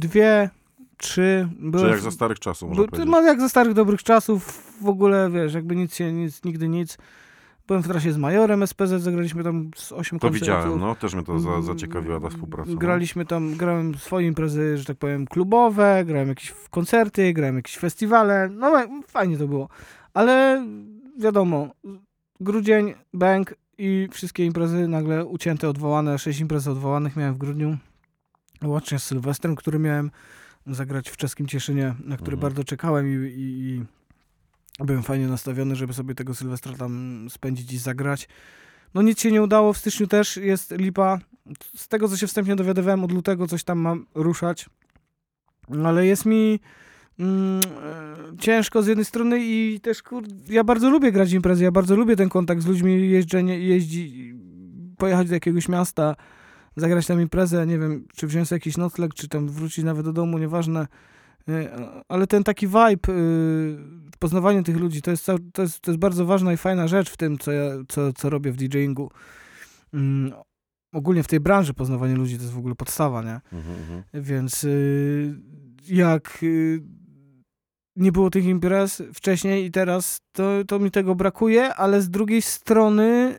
dwie, 0.98 1.08
trzy. 1.08 1.48
Czy 1.80 1.86
jak 1.86 2.00
za 2.00 2.10
starych 2.10 2.38
czasów, 2.38 2.68
można 2.68 2.84
powiedzieć. 2.84 3.10
no, 3.10 3.22
jak 3.22 3.40
za 3.40 3.48
starych 3.48 3.74
dobrych 3.74 4.02
czasów, 4.02 4.62
w 4.82 4.88
ogóle, 4.88 5.30
wiesz, 5.30 5.54
jakby 5.54 5.76
nic 5.76 5.94
się, 5.94 6.12
nic, 6.12 6.44
nigdy 6.44 6.68
nic. 6.68 6.98
Byłem 7.66 7.82
w 7.82 7.88
trasie 7.88 8.12
z 8.12 8.16
Majorem 8.16 8.66
SPZ, 8.66 9.02
zagraliśmy 9.02 9.44
tam 9.44 9.70
z 9.76 9.92
8 9.92 10.18
To 10.18 10.30
widziałem, 10.30 10.80
no, 10.80 10.94
też 10.94 11.14
mnie 11.14 11.24
to 11.24 11.38
za, 11.38 11.62
zaciekawiła 11.62 12.20
ta 12.20 12.28
współpraca. 12.28 12.70
no. 12.70 12.76
Graliśmy 12.76 13.26
tam, 13.26 13.54
grałem 13.54 13.94
swoje 13.94 14.26
imprezy, 14.26 14.78
że 14.78 14.84
tak 14.84 14.96
powiem, 14.96 15.26
klubowe, 15.26 16.04
grałem 16.04 16.28
jakieś 16.28 16.54
koncerty, 16.70 17.32
grałem 17.32 17.56
jakieś 17.56 17.76
festiwale, 17.76 18.48
no 18.48 18.72
fajnie 19.08 19.38
to 19.38 19.48
było. 19.48 19.68
Ale 20.14 20.66
wiadomo, 21.18 21.68
grudzień, 22.40 22.94
bank 23.14 23.54
i 23.78 24.08
wszystkie 24.12 24.44
imprezy 24.44 24.88
nagle 24.88 25.24
ucięte, 25.24 25.68
odwołane, 25.68 26.18
sześć 26.18 26.40
imprez 26.40 26.68
odwołanych 26.68 27.16
miałem 27.16 27.34
w 27.34 27.38
grudniu. 27.38 27.76
Łącznie 28.64 28.98
z 28.98 29.02
Sylwestrem, 29.02 29.56
który 29.56 29.78
miałem 29.78 30.10
zagrać 30.66 31.10
w 31.10 31.16
czeskim 31.16 31.46
Cieszynie, 31.46 31.94
na 32.04 32.16
który 32.16 32.34
Mhm. 32.34 32.40
bardzo 32.40 32.64
czekałem 32.64 33.08
i, 33.08 33.28
i, 33.28 33.84
i 34.78 34.84
byłem 34.84 35.02
fajnie 35.02 35.26
nastawiony, 35.26 35.76
żeby 35.76 35.92
sobie 35.92 36.14
tego 36.14 36.34
Sylwestra 36.34 36.72
tam 36.72 37.26
spędzić 37.30 37.72
i 37.72 37.78
zagrać. 37.78 38.28
No 38.94 39.02
nic 39.02 39.20
się 39.20 39.32
nie 39.32 39.42
udało, 39.42 39.72
w 39.72 39.78
styczniu 39.78 40.06
też 40.06 40.36
jest 40.36 40.70
lipa. 40.70 41.18
Z 41.76 41.88
tego, 41.88 42.08
co 42.08 42.16
się 42.16 42.26
wstępnie 42.26 42.56
dowiadywałem, 42.56 43.04
od 43.04 43.12
lutego 43.12 43.46
coś 43.46 43.64
tam 43.64 43.78
mam 43.78 44.06
ruszać. 44.14 44.66
Ale 45.84 46.06
jest 46.06 46.26
mi 46.26 46.60
mm, 47.18 47.60
e, 47.60 48.36
ciężko 48.38 48.82
z 48.82 48.86
jednej 48.86 49.04
strony 49.04 49.38
i 49.40 49.80
też, 49.82 50.02
kur... 50.02 50.24
ja 50.48 50.64
bardzo 50.64 50.90
lubię 50.90 51.12
grać 51.12 51.32
imprezy, 51.32 51.64
ja 51.64 51.70
bardzo 51.70 51.96
lubię 51.96 52.16
ten 52.16 52.28
kontakt 52.28 52.62
z 52.62 52.66
ludźmi, 52.66 53.10
jeżdżenie, 53.10 53.58
jeździ, 53.58 54.34
pojechać 54.98 55.28
do 55.28 55.34
jakiegoś 55.34 55.68
miasta, 55.68 56.16
zagrać 56.76 57.06
tam 57.06 57.20
imprezę, 57.20 57.66
nie 57.66 57.78
wiem, 57.78 58.06
czy 58.16 58.26
wziąć 58.26 58.50
jakiś 58.50 58.76
nocleg, 58.76 59.14
czy 59.14 59.28
tam 59.28 59.48
wrócić 59.48 59.84
nawet 59.84 60.04
do 60.04 60.12
domu, 60.12 60.38
nieważne. 60.38 60.86
E, 61.48 62.02
Ale 62.08 62.26
ten 62.26 62.44
taki 62.44 62.66
vibe, 62.66 63.12
y, 63.12 63.76
poznawanie 64.18 64.62
tych 64.62 64.76
ludzi, 64.76 65.02
to 65.02 65.10
jest, 65.10 65.26
to, 65.52 65.62
jest, 65.62 65.80
to 65.80 65.90
jest 65.90 66.00
bardzo 66.00 66.26
ważna 66.26 66.52
i 66.52 66.56
fajna 66.56 66.88
rzecz 66.88 67.10
w 67.10 67.16
tym, 67.16 67.38
co, 67.38 67.52
ja, 67.52 67.70
co, 67.88 68.12
co 68.12 68.30
robię 68.30 68.52
w 68.52 68.56
DJingu. 68.56 69.10
Mm, 69.94 70.32
Ogólnie 70.92 71.22
w 71.22 71.28
tej 71.28 71.40
branży 71.40 71.74
poznawanie 71.74 72.14
ludzi 72.14 72.36
to 72.36 72.42
jest 72.42 72.54
w 72.54 72.58
ogóle 72.58 72.74
podstawa, 72.74 73.22
nie? 73.22 73.40
Mhm, 73.52 73.76
mhm. 73.78 74.02
Więc 74.14 74.64
y, 74.64 75.34
jak 75.88 76.38
y, 76.42 76.82
nie 77.96 78.12
było 78.12 78.30
tych 78.30 78.44
imprez 78.44 79.02
wcześniej 79.14 79.64
i 79.64 79.70
teraz, 79.70 80.20
to, 80.32 80.64
to 80.64 80.78
mi 80.78 80.90
tego 80.90 81.14
brakuje, 81.14 81.74
ale 81.74 82.02
z 82.02 82.10
drugiej 82.10 82.42
strony 82.42 83.38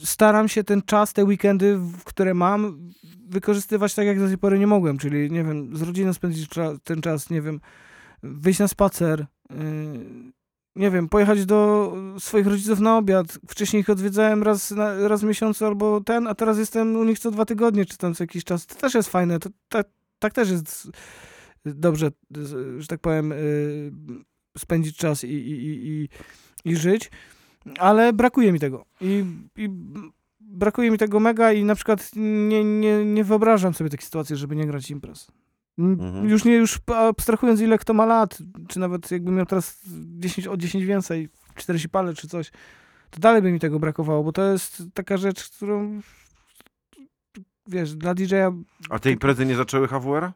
staram 0.00 0.48
się 0.48 0.64
ten 0.64 0.82
czas, 0.82 1.12
te 1.12 1.24
weekendy, 1.24 1.78
które 2.04 2.34
mam, 2.34 2.90
wykorzystywać 3.28 3.94
tak, 3.94 4.06
jak 4.06 4.18
do 4.18 4.28
tej 4.28 4.38
pory 4.38 4.58
nie 4.58 4.66
mogłem, 4.66 4.98
czyli, 4.98 5.30
nie 5.30 5.44
wiem, 5.44 5.76
z 5.76 5.82
rodziną 5.82 6.12
spędzić 6.12 6.48
ten 6.84 7.00
czas, 7.00 7.30
nie 7.30 7.42
wiem, 7.42 7.60
wyjść 8.22 8.60
na 8.60 8.68
spacer, 8.68 9.20
y, 9.20 9.54
nie 10.76 10.90
wiem, 10.90 11.08
pojechać 11.08 11.46
do 11.46 11.92
swoich 12.18 12.46
rodziców 12.46 12.80
na 12.80 12.98
obiad. 12.98 13.38
Wcześniej 13.48 13.80
ich 13.80 13.90
odwiedzałem 13.90 14.42
raz, 14.42 14.74
raz 14.98 15.20
w 15.20 15.24
miesiącu 15.24 15.66
albo 15.66 16.00
ten, 16.00 16.26
a 16.26 16.34
teraz 16.34 16.58
jestem 16.58 16.96
u 16.96 17.04
nich 17.04 17.18
co 17.18 17.30
dwa 17.30 17.44
tygodnie, 17.44 17.86
czy 17.86 17.98
tam 17.98 18.14
co 18.14 18.24
jakiś 18.24 18.44
czas. 18.44 18.66
To 18.66 18.74
też 18.74 18.94
jest 18.94 19.08
fajne, 19.08 19.38
to, 19.38 19.50
tak, 19.68 19.86
tak 20.18 20.32
też 20.32 20.50
jest 20.50 20.90
dobrze, 21.64 22.10
że 22.78 22.86
tak 22.86 23.00
powiem, 23.00 23.32
y, 23.32 23.92
spędzić 24.58 24.96
czas 24.96 25.24
i, 25.24 25.28
i, 25.28 25.88
i, 25.88 26.08
i 26.64 26.76
żyć, 26.76 27.10
ale 27.78 28.12
brakuje 28.12 28.52
mi 28.52 28.60
tego. 28.60 28.84
I, 29.00 29.24
I 29.56 29.68
brakuje 30.40 30.90
mi 30.90 30.98
tego 30.98 31.20
mega 31.20 31.52
i 31.52 31.64
na 31.64 31.74
przykład 31.74 32.10
nie, 32.16 32.64
nie, 32.64 33.04
nie 33.04 33.24
wyobrażam 33.24 33.74
sobie 33.74 33.90
takiej 33.90 34.04
sytuacji, 34.04 34.36
żeby 34.36 34.56
nie 34.56 34.66
grać 34.66 34.90
imprez. 34.90 35.26
Mhm. 35.78 36.28
Już 36.28 36.44
nie, 36.44 36.54
już 36.54 36.78
abstrahując 36.86 37.60
ile 37.60 37.78
kto 37.78 37.94
ma 37.94 38.06
lat, 38.06 38.38
czy 38.68 38.80
nawet 38.80 39.10
jakby 39.10 39.30
miał 39.30 39.46
teraz 39.46 39.80
10, 40.18 40.48
o 40.48 40.56
10 40.56 40.84
więcej, 40.84 41.28
40 41.54 41.88
pale 41.88 42.14
czy 42.14 42.28
coś, 42.28 42.50
to 43.10 43.20
dalej 43.20 43.42
by 43.42 43.52
mi 43.52 43.60
tego 43.60 43.78
brakowało, 43.78 44.24
bo 44.24 44.32
to 44.32 44.52
jest 44.52 44.82
taka 44.94 45.16
rzecz, 45.16 45.50
którą 45.50 46.00
wiesz, 47.66 47.94
dla 47.94 48.14
DJ-a 48.14 48.52
A 48.90 48.98
te 48.98 49.10
imprezy 49.10 49.46
nie 49.46 49.56
zaczęły 49.56 49.88
HWR? 49.88 50.32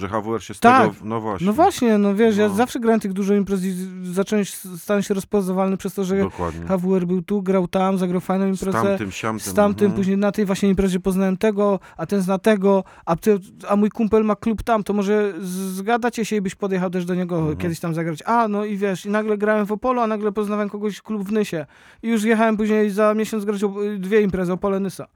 Że 0.00 0.08
HWR 0.08 0.42
się 0.44 0.54
z 0.54 0.60
Tak. 0.60 0.82
tego... 0.82 0.94
No 1.04 1.20
właśnie. 1.20 1.46
No 1.46 1.52
właśnie, 1.52 1.98
no 1.98 2.14
wiesz, 2.14 2.36
ja 2.36 2.48
No. 2.48 2.54
zawsze 2.54 2.80
grałem 2.80 3.00
tych 3.00 3.12
dużo 3.12 3.34
imprez 3.34 3.64
i 3.64 3.74
zacząłem 4.12 4.44
się, 4.44 4.56
stałem 4.78 5.02
się 5.02 5.14
rozpoznawalny 5.14 5.76
przez 5.76 5.94
to, 5.94 6.04
że 6.04 6.18
Dokładnie. 6.18 6.66
HWR 6.66 7.06
był 7.06 7.22
tu, 7.22 7.42
grał 7.42 7.68
tam, 7.68 7.98
zagrał 7.98 8.20
fajną 8.20 8.46
imprezę. 8.46 8.72
tamtym, 8.82 9.10
siamtym, 9.10 9.52
Z 9.52 9.54
tamtym, 9.54 9.86
mhm. 9.86 9.96
później 9.96 10.16
na 10.16 10.32
tej 10.32 10.44
właśnie 10.46 10.68
imprezie 10.68 11.00
poznałem 11.00 11.36
tego, 11.36 11.78
a 11.96 12.06
ten 12.06 12.20
zna 12.22 12.38
tego, 12.38 12.84
a, 13.06 13.16
ty, 13.16 13.38
a 13.68 13.76
mój 13.76 13.90
kumpel 13.90 14.24
ma 14.24 14.36
klub 14.36 14.62
tam, 14.62 14.84
to 14.84 14.92
może 14.92 15.32
z- 15.40 15.46
zgadacie 15.48 16.24
się 16.24 16.36
i 16.36 16.40
byś 16.40 16.54
podjechał 16.54 16.90
też 16.90 17.04
do 17.04 17.14
niego 17.14 17.38
Mhm. 17.38 17.56
kiedyś 17.56 17.80
tam 17.80 17.94
zagrać. 17.94 18.22
A, 18.26 18.48
no 18.48 18.64
i 18.64 18.76
wiesz, 18.76 19.06
i 19.06 19.10
nagle 19.10 19.38
grałem 19.38 19.66
w 19.66 19.72
Opolu, 19.72 20.00
a 20.00 20.06
nagle 20.06 20.32
poznałem 20.32 20.70
kogoś 20.70 21.00
klub 21.02 21.28
w 21.28 21.32
Nysie. 21.32 21.66
I 22.02 22.08
już 22.08 22.24
jechałem 22.24 22.56
później 22.56 22.90
za 22.90 23.14
miesiąc 23.14 23.44
grać 23.44 23.64
o, 23.64 23.74
dwie 23.98 24.20
imprezy, 24.22 24.52
Opole 24.52 24.80
Nysa. 24.80 25.06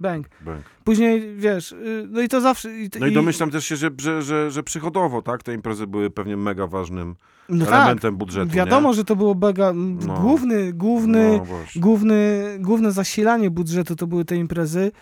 Bang. 0.00 0.28
Bang. 0.40 0.64
Później, 0.84 1.36
wiesz, 1.36 1.72
y, 1.72 2.06
no 2.10 2.20
i 2.20 2.28
to 2.28 2.40
zawsze... 2.40 2.76
I, 2.80 2.90
No 3.00 3.06
i 3.06 3.12
domyślam 3.12 3.50
też 3.50 3.64
się, 3.66 3.76
że, 3.76 3.90
że, 4.00 4.22
że, 4.22 4.50
że 4.50 4.62
przychodowo, 4.62 5.22
tak? 5.22 5.42
Te 5.42 5.54
imprezy 5.54 5.86
były 5.86 6.10
pewnie 6.10 6.36
mega 6.36 6.66
ważnym 6.66 7.16
No 7.48 7.66
elementem 7.66 8.12
tak, 8.12 8.18
budżetu, 8.18 8.50
Wiadomo, 8.50 8.88
nie? 8.88 8.94
że 8.94 9.04
to 9.04 9.16
było 9.16 9.34
mega. 9.34 9.72
No. 9.74 10.20
Główny, 10.20 10.72
główny, 10.72 11.38
No 11.38 11.46
główny, 11.76 12.44
główne 12.60 12.92
zasilanie 12.92 13.50
budżetu 13.50 13.96
to 13.96 14.06
były 14.06 14.24
te 14.24 14.36
imprezy. 14.36 14.92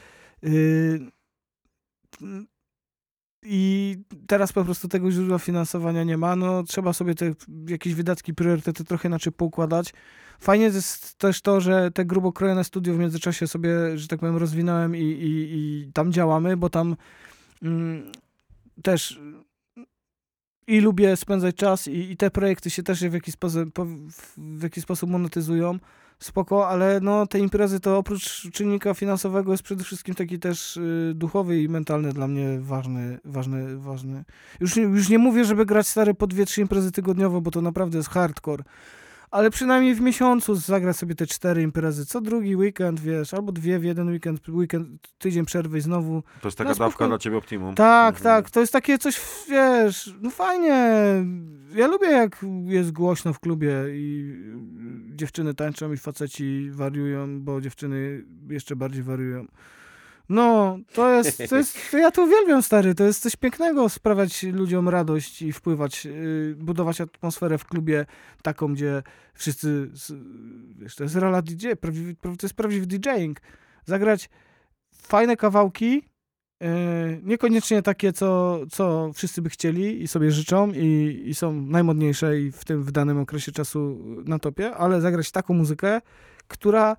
Yy, 0.43 1.01
I 3.43 3.97
teraz 4.27 4.53
po 4.53 4.65
prostu 4.65 4.89
tego 4.89 5.11
źródła 5.11 5.39
finansowania 5.39 6.05
nie 6.05 6.17
ma. 6.17 6.37
No, 6.37 6.63
trzeba 6.63 6.93
sobie 6.93 7.15
te 7.15 7.33
jakieś 7.69 7.95
wydatki, 7.95 8.35
priorytety 8.35 8.85
trochę 8.85 9.09
inaczej 9.09 9.33
poukładać. 9.33 9.95
Fajnie 10.41 10.65
jest 10.65 11.19
też 11.19 11.41
to, 11.41 11.61
że 11.61 11.91
te 11.91 12.05
grubo 12.05 12.33
krojone 12.33 12.65
studio 12.65 12.95
w 12.95 12.99
międzyczasie 12.99 13.47
sobie, 13.47 13.99
że 13.99 14.09
tak 14.09 14.21
powiem, 14.21 14.37
rozwinąłem 14.37 14.97
i, 14.97 15.01
i, 15.01 15.49
i 15.53 15.93
tam 15.93 16.13
działamy, 16.13 16.57
bo 16.57 16.71
tam 16.71 16.97
mm, 17.63 18.13
też 18.83 19.21
i 20.67 20.81
lubię 20.81 21.17
spędzać 21.17 21.57
czas 21.57 21.89
i, 21.89 22.11
i 22.11 22.17
te 22.17 22.31
projekty 22.31 22.71
się 22.71 22.83
też 22.83 23.05
w 23.05 23.13
jakiś 23.13 23.35
sposób, 23.35 23.73
po- 23.73 23.87
w 24.37 24.63
jakiś 24.63 24.85
sposób 24.85 25.11
monetyzują. 25.11 25.79
Spoko, 26.21 26.69
ale 26.69 27.01
no 27.03 27.27
te 27.27 27.39
imprezy 27.39 27.81
to 27.81 27.99
oprócz 27.99 28.51
czynnika 28.53 28.95
finansowego 28.95 29.53
jest 29.53 29.63
przede 29.63 29.85
wszystkim 29.85 30.15
taki 30.15 30.39
też 30.39 30.77
y, 30.77 31.13
duchowy 31.15 31.63
i 31.63 31.69
mentalny 31.69 32.13
dla 32.13 32.29
mnie 32.29 32.59
ważny, 32.61 33.19
ważny, 33.25 33.79
ważny. 33.79 34.25
Już, 34.61 34.77
już 34.77 35.09
nie 35.09 35.19
mówię, 35.19 35.45
żeby 35.45 35.67
grać 35.67 35.87
stare 35.87 36.15
po 36.15 36.27
dwie, 36.27 36.47
trzy 36.47 36.61
imprezy 36.61 36.93
tygodniowo, 36.93 37.41
bo 37.41 37.51
to 37.51 37.63
naprawdę 37.63 37.99
jest 37.99 38.11
hardcore. 38.11 38.65
Ale 39.31 39.51
przynajmniej 39.51 39.95
w 39.95 40.01
miesiącu 40.01 40.55
zagrać 40.55 40.97
sobie 40.97 41.15
te 41.15 41.27
cztery 41.27 41.63
imprezy. 41.63 42.07
Co 42.07 42.21
drugi 42.21 42.57
weekend, 42.57 43.01
wiesz, 43.01 43.35
albo 43.35 43.53
dwie 43.53 43.79
w 43.79 43.85
jeden 43.85 44.09
weekend, 44.09 44.49
weekend 44.49 44.89
tydzień 45.19 45.45
przerwy 45.45 45.79
i 45.79 45.81
znowu. 45.81 46.23
To 46.41 46.49
jest 46.49 46.59
taka 46.59 46.71
No, 46.71 46.77
dawka 46.77 47.09
dla 47.09 47.19
ciebie 47.19 47.37
optimum. 47.37 47.75
Tak, 47.75 48.15
Mhm. 48.17 48.23
tak. 48.25 48.51
To 48.51 48.61
jest 48.61 48.73
takie 48.73 48.99
coś, 48.99 49.21
wiesz, 49.51 50.15
no 50.21 50.31
fajnie. 50.31 50.75
Ja 51.75 51.87
lubię, 51.87 52.07
jak 52.07 52.45
jest 52.65 52.93
głośno 52.93 53.33
w 53.33 53.41
klubie 53.41 53.73
i 53.91 54.35
dziewczyny 55.15 55.55
tańczą 55.55 55.93
i 55.93 55.97
faceci 55.97 56.71
wariują, 56.73 57.41
bo 57.41 57.61
dziewczyny 57.61 58.25
jeszcze 58.49 58.77
bardziej 58.77 59.03
wariują. 59.03 59.47
No, 60.29 60.79
to 60.93 61.11
jest, 61.11 61.43
to 61.51 61.57
jest, 61.57 61.91
to 61.91 61.99
ja 61.99 62.11
to 62.11 62.23
uwielbiam, 62.23 62.63
stary, 62.63 62.95
to 62.95 63.05
jest 63.05 63.23
coś 63.23 63.37
pięknego, 63.37 63.89
sprawiać 63.89 64.43
ludziom 64.43 64.89
radość 64.89 65.43
i 65.43 65.53
wpływać, 65.53 66.05
yy, 66.05 66.57
budować 66.59 67.01
atmosferę 67.01 67.59
w 67.59 67.65
klubie 67.65 68.07
taką, 68.43 68.75
gdzie 68.75 69.03
wszyscy, 69.35 69.91
wiesz, 70.79 70.97
to 70.97 71.03
jest 71.03 71.17
rola 71.17 71.43
DJ, 71.43 71.69
prawdziwy, 71.81 72.15
to 72.15 72.31
jest 72.43 72.55
prawdziwy 72.55 72.87
DJing. 72.87 73.41
Zagrać 73.85 74.31
fajne 74.93 75.37
kawałki, 75.37 76.03
Yy, 76.61 77.21
niekoniecznie 77.23 77.83
takie, 77.83 78.13
co, 78.13 78.61
co 78.71 79.13
wszyscy 79.15 79.43
by 79.43 79.51
chcieli 79.51 80.03
i 80.03 80.09
sobie 80.09 80.31
życzą 80.31 80.73
i, 80.73 81.23
i 81.27 81.35
są 81.35 81.53
najmodniejsze 81.53 82.41
i 82.41 82.53
w 82.53 82.65
tym 82.65 82.83
w 82.83 82.93
danym 82.93 83.19
okresie 83.19 83.53
czasu 83.53 83.99
na 84.25 84.39
topie, 84.39 84.75
ale 84.75 85.01
zagrać 85.01 85.31
taką 85.31 85.55
muzykę, 85.55 86.01
która 86.49 86.97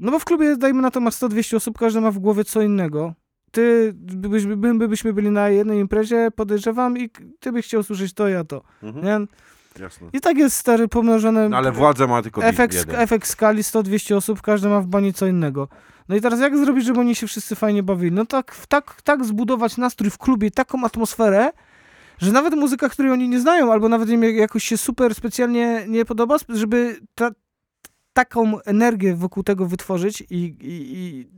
no 0.00 0.10
bo 0.10 0.18
w 0.18 0.24
klubie, 0.24 0.56
dajmy 0.56 0.82
na 0.82 0.90
to, 0.90 1.00
masz 1.00 1.14
100-200 1.14 1.56
osób, 1.56 1.78
każdy 1.78 2.00
ma 2.00 2.10
w 2.10 2.18
głowie 2.18 2.44
co 2.44 2.62
innego. 2.62 3.14
Ty, 3.50 3.92
byś, 3.94 4.46
by, 4.46 4.74
by, 4.74 4.88
byśmy 4.88 5.12
byli 5.12 5.30
na 5.30 5.48
jednej 5.48 5.78
imprezie, 5.78 6.28
podejrzewam, 6.36 6.98
i 6.98 7.10
ty 7.40 7.52
byś 7.52 7.66
chciał 7.66 7.82
słyszeć 7.82 8.12
to, 8.14 8.28
ja 8.28 8.44
to. 8.44 8.62
Mhm. 8.82 9.04
Nie? 9.04 9.26
Jasne. 9.82 10.08
I 10.12 10.20
tak 10.20 10.38
jest 10.38 10.56
stary 10.56 10.88
pomnożone. 10.88 11.48
No, 11.48 11.56
ale 11.56 11.72
władza 11.72 12.06
ma 12.06 12.22
tylko 12.22 12.44
efekt, 12.44 12.74
jeden. 12.74 12.96
efekt 12.96 13.26
skali 13.28 13.62
100-200 13.62 14.14
osób, 14.14 14.42
każdy 14.42 14.68
ma 14.68 14.80
w 14.80 14.86
bani 14.86 15.12
co 15.12 15.26
innego. 15.26 15.68
No 16.08 16.16
i 16.16 16.20
teraz 16.20 16.40
jak 16.40 16.58
zrobić, 16.58 16.84
żeby 16.84 17.00
oni 17.00 17.14
się 17.14 17.26
wszyscy 17.26 17.56
fajnie 17.56 17.82
bawili? 17.82 18.12
No 18.12 18.26
tak, 18.26 18.56
tak, 18.68 19.02
tak 19.02 19.24
zbudować 19.24 19.76
nastrój 19.76 20.10
w 20.10 20.18
klubie, 20.18 20.50
taką 20.50 20.84
atmosferę, 20.84 21.50
że 22.18 22.32
nawet 22.32 22.54
muzyka, 22.54 22.88
której 22.88 23.12
oni 23.12 23.28
nie 23.28 23.40
znają, 23.40 23.72
albo 23.72 23.88
nawet 23.88 24.08
im 24.08 24.22
jakoś 24.22 24.64
się 24.64 24.76
super 24.76 25.14
specjalnie 25.14 25.84
nie 25.88 26.04
podoba, 26.04 26.36
żeby 26.48 26.96
ta, 27.14 27.30
taką 28.16 28.60
energię 28.60 29.14
wokół 29.14 29.42
tego 29.42 29.66
wytworzyć 29.66 30.20
i, 30.20 30.26
i, 30.34 30.98
i 30.98 31.28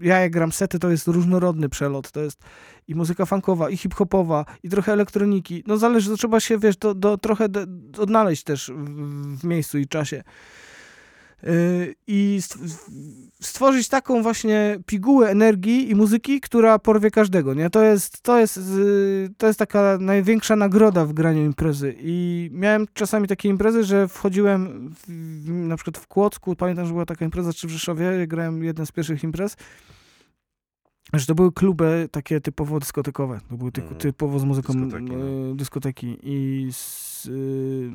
ja 0.00 0.18
jak 0.18 0.32
gram 0.32 0.52
sety, 0.52 0.78
to 0.78 0.90
jest 0.90 1.06
różnorodny 1.08 1.68
przelot, 1.68 2.10
to 2.10 2.20
jest 2.20 2.40
i 2.88 2.94
muzyka 2.94 3.26
funkowa, 3.26 3.70
i 3.70 3.76
hip-hopowa, 3.76 4.44
i 4.62 4.68
trochę 4.68 4.92
elektroniki. 4.92 5.64
No 5.66 5.76
zależy, 5.76 6.10
to 6.10 6.16
trzeba 6.16 6.40
się, 6.40 6.58
wiesz, 6.58 6.76
do, 6.76 6.94
do, 6.94 7.18
trochę 7.18 7.48
do, 7.48 7.60
odnaleźć 7.98 8.44
też 8.44 8.72
w, 8.74 9.38
w 9.40 9.44
miejscu 9.44 9.78
i 9.78 9.86
czasie. 9.86 10.22
Yy, 11.42 11.94
I 12.06 12.38
stw- 12.40 12.78
stworzyć 13.40 13.88
taką 13.88 14.22
właśnie 14.22 14.78
pigułę 14.86 15.28
energii 15.30 15.90
i 15.90 15.94
muzyki, 15.94 16.40
która 16.40 16.78
porwie 16.78 17.10
każdego, 17.10 17.54
nie? 17.54 17.70
To 17.70 17.82
jest, 17.82 18.20
to 18.22 18.38
jest, 18.38 18.56
yy, 18.56 19.30
to 19.36 19.46
jest 19.46 19.58
taka 19.58 19.98
największa 20.00 20.56
nagroda 20.56 21.04
w 21.06 21.12
graniu 21.12 21.44
imprezy. 21.44 21.94
I 21.98 22.48
miałem 22.52 22.86
czasami 22.94 23.28
takie 23.28 23.48
imprezy, 23.48 23.84
że 23.84 24.08
wchodziłem 24.08 24.90
w, 24.94 25.08
na 25.48 25.76
przykład 25.76 25.98
w 25.98 26.06
Kłodzku, 26.06 26.56
pamiętam, 26.56 26.86
że 26.86 26.92
była 26.92 27.06
taka 27.06 27.24
impreza, 27.24 27.52
czy 27.52 27.66
w 27.66 27.70
Rzeszowie, 27.70 28.04
ja 28.04 28.26
grałem 28.26 28.64
jeden 28.64 28.86
z 28.86 28.92
pierwszych 28.92 29.24
imprez, 29.24 29.56
że 31.12 31.26
to 31.26 31.34
były 31.34 31.52
kluby 31.52 32.08
takie 32.10 32.40
typowo 32.40 32.80
dyskotekowe. 32.80 33.40
To 33.50 33.56
były 33.56 33.72
ty, 33.72 33.82
typowo 33.98 34.38
z 34.38 34.44
muzyką 34.44 34.72
Dyskoteki, 34.72 35.12
dyskoteki, 35.54 35.56
dyskoteki. 35.56 36.18
i 36.22 36.68
z, 36.72 37.26
y, 37.26 37.90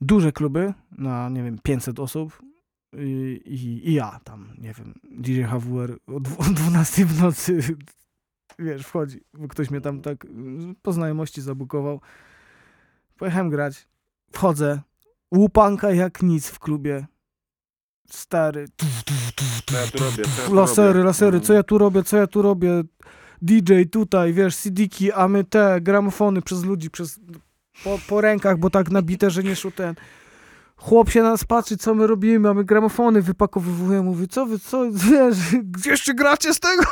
duże 0.00 0.32
kluby 0.32 0.74
na, 0.98 1.28
nie 1.28 1.42
wiem, 1.42 1.58
500 1.62 2.00
osób 2.00 2.42
i, 2.98 3.40
i, 3.44 3.88
i 3.88 3.94
ja 3.94 4.20
tam, 4.24 4.48
nie 4.58 4.72
wiem, 4.72 4.94
DJ 5.04 5.42
HWR 5.42 5.98
o, 6.06 6.20
dwu, 6.20 6.42
o 6.42 6.44
12 6.44 7.06
w 7.06 7.20
nocy, 7.22 7.58
wiesz, 8.58 8.86
wchodzi, 8.86 9.20
bo 9.34 9.48
ktoś 9.48 9.70
mnie 9.70 9.80
tam 9.80 10.00
tak 10.00 10.26
po 10.82 10.92
znajomości 10.92 11.42
zabukował. 11.42 12.00
Pojechałem 13.16 13.50
grać, 13.50 13.88
wchodzę, 14.32 14.80
łupanka 15.34 15.90
jak 15.92 16.22
nic 16.22 16.48
w 16.48 16.58
klubie. 16.58 17.06
Stary. 18.10 18.66
Co 19.66 19.76
ja 19.76 19.86
tu 19.86 19.98
robię? 19.98 20.24
Co 20.24 20.42
ja 20.42 20.48
tu 20.48 20.54
Lasery, 20.54 20.92
robię? 20.92 21.04
lasery, 21.04 21.40
co 21.40 21.52
ja 21.54 21.62
tu 21.62 21.78
robię, 21.78 22.02
co 22.04 22.16
ja 22.16 22.26
tu 22.26 22.42
robię? 22.42 22.82
DJ 23.42 23.82
tutaj, 23.92 24.32
wiesz, 24.32 24.56
CD-ki, 24.56 25.12
a 25.12 25.28
my 25.28 25.44
te 25.44 25.80
gramofony 25.80 26.42
przez 26.42 26.64
ludzi, 26.64 26.90
przez 26.90 27.20
po, 27.84 27.98
po 28.08 28.20
rękach, 28.20 28.58
bo 28.58 28.70
tak 28.70 28.90
nabite, 28.90 29.30
że 29.30 29.42
nie 29.42 29.56
szło 29.56 29.70
ten. 29.70 29.94
Chłop 30.76 31.10
się 31.10 31.22
na 31.22 31.30
nas 31.30 31.44
patrzy, 31.44 31.76
co 31.76 31.94
my 31.94 32.06
robimy, 32.06 32.48
a 32.48 32.54
my 32.54 32.64
gramofony 32.64 33.22
wypakowywujemy. 33.22 34.02
Mówi, 34.04 34.28
co 34.28 34.46
wy, 34.46 34.58
co, 34.58 34.90
wiesz, 34.92 35.36
gdzie 35.62 35.90
jeszcze 35.90 36.14
gracie 36.14 36.54
z 36.54 36.60
tego? 36.60 36.82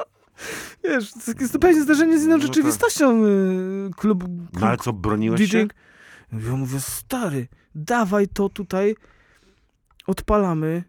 wiesz, 0.84 1.12
to 1.12 1.18
jest 1.40 1.52
zupełnie 1.52 1.82
zdarzenie 1.82 2.18
z 2.18 2.22
inną 2.24 2.36
No 2.36 2.38
tak. 2.38 2.46
rzeczywistością. 2.46 3.24
y, 3.26 3.90
Klub, 3.96 4.24
klub 4.24 4.60
No 4.60 4.66
ale 4.66 4.76
co, 4.76 4.92
broniłeś 4.92 5.40
się? 5.40 5.46
DJing. 5.46 5.74
Ja 6.32 6.52
mówię, 6.56 6.80
stary, 6.80 7.48
dawaj 7.74 8.28
to 8.28 8.48
tutaj, 8.48 8.94
odpalamy 10.06 10.84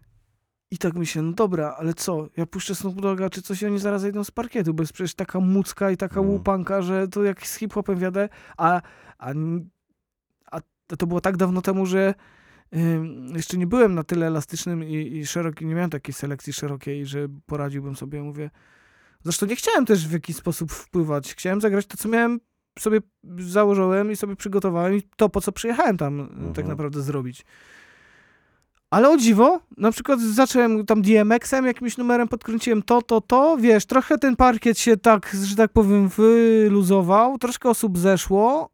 i 0.74 0.78
tak 0.78 0.94
myślę, 0.94 1.22
no 1.22 1.32
dobra, 1.32 1.76
ale 1.78 1.94
co, 1.94 2.28
ja 2.38 2.46
puszczę 2.46 2.76
Snoop 2.76 3.02
Dogga, 3.02 3.30
czy 3.30 3.42
coś 3.42 3.62
i 3.62 3.66
oni 3.66 3.80
zaraz 3.80 4.02
zejdą 4.02 4.24
z 4.24 4.32
parkietu, 4.32 4.74
bo 4.74 4.84
jest 4.84 4.94
przecież 4.94 5.16
taka 5.16 5.40
mucka 5.40 5.92
i 5.92 5.98
taka 5.98 6.22
łupanka, 6.22 6.82
że 6.82 7.08
to 7.08 7.24
jak 7.24 7.48
z 7.48 7.56
hip-hopem 7.56 8.00
wiadę, 8.00 8.30
a, 8.58 8.82
a, 9.18 9.34
a 10.52 10.60
to 10.98 11.08
było 11.08 11.22
tak 11.22 11.38
dawno 11.38 11.62
temu, 11.62 11.86
że 11.86 12.14
jeszcze 13.36 13.58
nie 13.58 13.68
byłem 13.68 13.96
na 13.96 14.04
tyle 14.04 14.28
elastycznym 14.28 14.84
i, 14.84 15.18
i 15.18 15.26
szeroki, 15.26 15.66
nie 15.66 15.76
miałem 15.76 15.90
takiej 15.90 16.14
selekcji 16.14 16.54
szerokiej, 16.54 17.06
że 17.06 17.28
poradziłbym 17.46 17.96
sobie, 17.96 18.24
mówię, 18.24 18.50
zresztą 19.24 19.46
nie 19.46 19.56
chciałem 19.56 19.86
też 19.86 20.08
w 20.08 20.12
jakiś 20.12 20.36
sposób 20.36 20.72
wpływać, 20.72 21.34
chciałem 21.34 21.62
zagrać 21.62 21.86
to, 21.86 21.98
co 21.98 22.10
miałem 22.10 22.40
sobie 22.80 23.00
założyłem 23.40 24.12
i 24.12 24.16
sobie 24.16 24.36
przygotowałem 24.36 24.96
i 24.96 25.02
to, 25.16 25.30
po 25.30 25.42
co 25.42 25.52
przyjechałem 25.52 25.98
tam 25.98 26.30
tak 26.56 26.68
naprawdę 26.68 27.02
zrobić. 27.02 27.46
Ale 28.94 29.10
o 29.10 29.18
dziwo, 29.18 29.60
na 29.78 29.92
przykład 29.92 30.20
zacząłem 30.20 30.86
tam 30.86 31.02
DMX-em, 31.02 31.66
jakimś 31.66 31.98
numerem 31.98 32.28
podkręciłem 32.28 32.82
to, 32.84 33.02
to, 33.02 33.22
to, 33.22 33.58
wiesz, 33.58 33.86
trochę 33.86 34.18
ten 34.18 34.36
parkiet 34.36 34.80
się 34.80 34.98
tak, 34.98 35.36
że 35.44 35.56
tak 35.56 35.72
powiem, 35.72 36.10
wyluzował, 36.10 37.38
troszkę 37.38 37.70
osób 37.70 37.98
zeszło, 37.98 38.70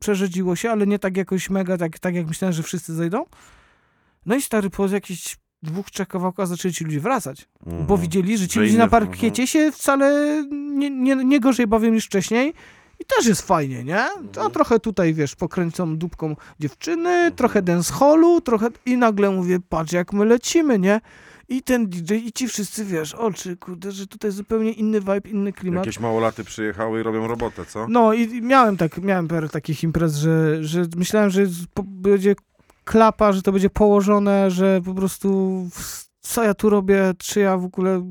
przerzedziło 0.00 0.56
się, 0.56 0.70
ale 0.70 0.86
nie 0.86 0.98
tak 0.98 1.16
jakoś 1.16 1.50
mega, 1.50 1.78
tak, 1.78 1.98
tak 1.98 2.14
jak 2.14 2.26
myślałem, 2.26 2.52
że 2.52 2.62
wszyscy 2.62 2.94
zejdą. 2.94 3.24
No 4.26 4.34
i 4.34 4.42
stary, 4.42 4.70
po 4.70 4.88
jakichś 4.88 5.36
dwóch, 5.62 5.90
trzech 5.90 6.08
kawałkach 6.08 6.46
zaczęli 6.46 6.74
ci 6.74 6.84
ludzie 6.84 7.00
wracać, 7.00 7.48
Mhm. 7.66 7.86
bo 7.86 7.98
widzieli, 7.98 8.38
że 8.38 8.48
ci 8.48 8.54
Że 8.54 8.60
ludzie 8.60 8.78
na 8.78 8.88
parkiecie 8.88 9.46
się 9.46 9.72
wcale 9.72 10.36
nie, 10.50 10.90
nie, 10.90 11.16
nie 11.16 11.40
gorzej 11.40 11.66
bawią 11.66 11.90
niż 11.90 12.06
wcześniej 12.06 12.54
i 13.00 13.04
też 13.04 13.26
jest 13.26 13.42
fajnie, 13.42 13.84
nie? 13.84 14.06
A 14.40 14.50
trochę 14.50 14.80
tutaj, 14.80 15.14
wiesz, 15.14 15.36
pokręcą 15.36 15.96
dupką 15.96 16.36
dziewczyny, 16.60 17.32
trochę 17.36 17.62
dancehallu, 17.62 18.40
trochę 18.40 18.68
i 18.86 18.96
nagle 18.96 19.30
mówię, 19.30 19.58
patrz 19.68 19.92
jak 19.92 20.12
my 20.12 20.24
lecimy, 20.24 20.78
nie? 20.78 21.00
I 21.48 21.62
ten 21.62 21.86
DJ 21.86 22.14
i 22.14 22.32
ci 22.32 22.48
wszyscy, 22.48 22.84
wiesz, 22.84 23.14
oczy, 23.14 23.56
kurde, 23.56 23.92
że 23.92 24.06
tutaj 24.06 24.30
zupełnie 24.30 24.72
inny 24.72 25.00
vibe, 25.00 25.28
inny 25.30 25.52
klimat. 25.52 25.86
Jakieś 25.86 26.00
małolaty 26.00 26.44
przyjechały 26.44 27.00
i 27.00 27.02
robią 27.02 27.26
robotę, 27.26 27.66
co? 27.66 27.86
No 27.88 28.12
i 28.12 28.42
miałem 28.42 28.76
tak, 28.76 28.98
miałem 28.98 29.28
parę 29.28 29.48
takich 29.48 29.82
imprez, 29.82 30.16
że, 30.16 30.64
że 30.64 30.82
myślałem, 30.96 31.30
że 31.30 31.42
będzie 31.84 32.34
klapa, 32.84 33.32
że 33.32 33.42
to 33.42 33.52
będzie 33.52 33.70
położone, 33.70 34.50
że 34.50 34.80
po 34.84 34.94
prostu 34.94 35.68
co 36.20 36.44
ja 36.44 36.54
tu 36.54 36.70
robię, 36.70 37.14
czy 37.18 37.40
ja 37.40 37.56
w 37.56 37.64
ogóle, 37.64 38.06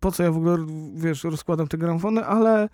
po 0.00 0.12
co 0.12 0.22
ja 0.22 0.30
w 0.30 0.36
ogóle, 0.36 0.66
wiesz, 0.94 1.24
rozkładam 1.24 1.68
te 1.68 1.78
gramofony, 1.78 2.24
ale, 2.26 2.68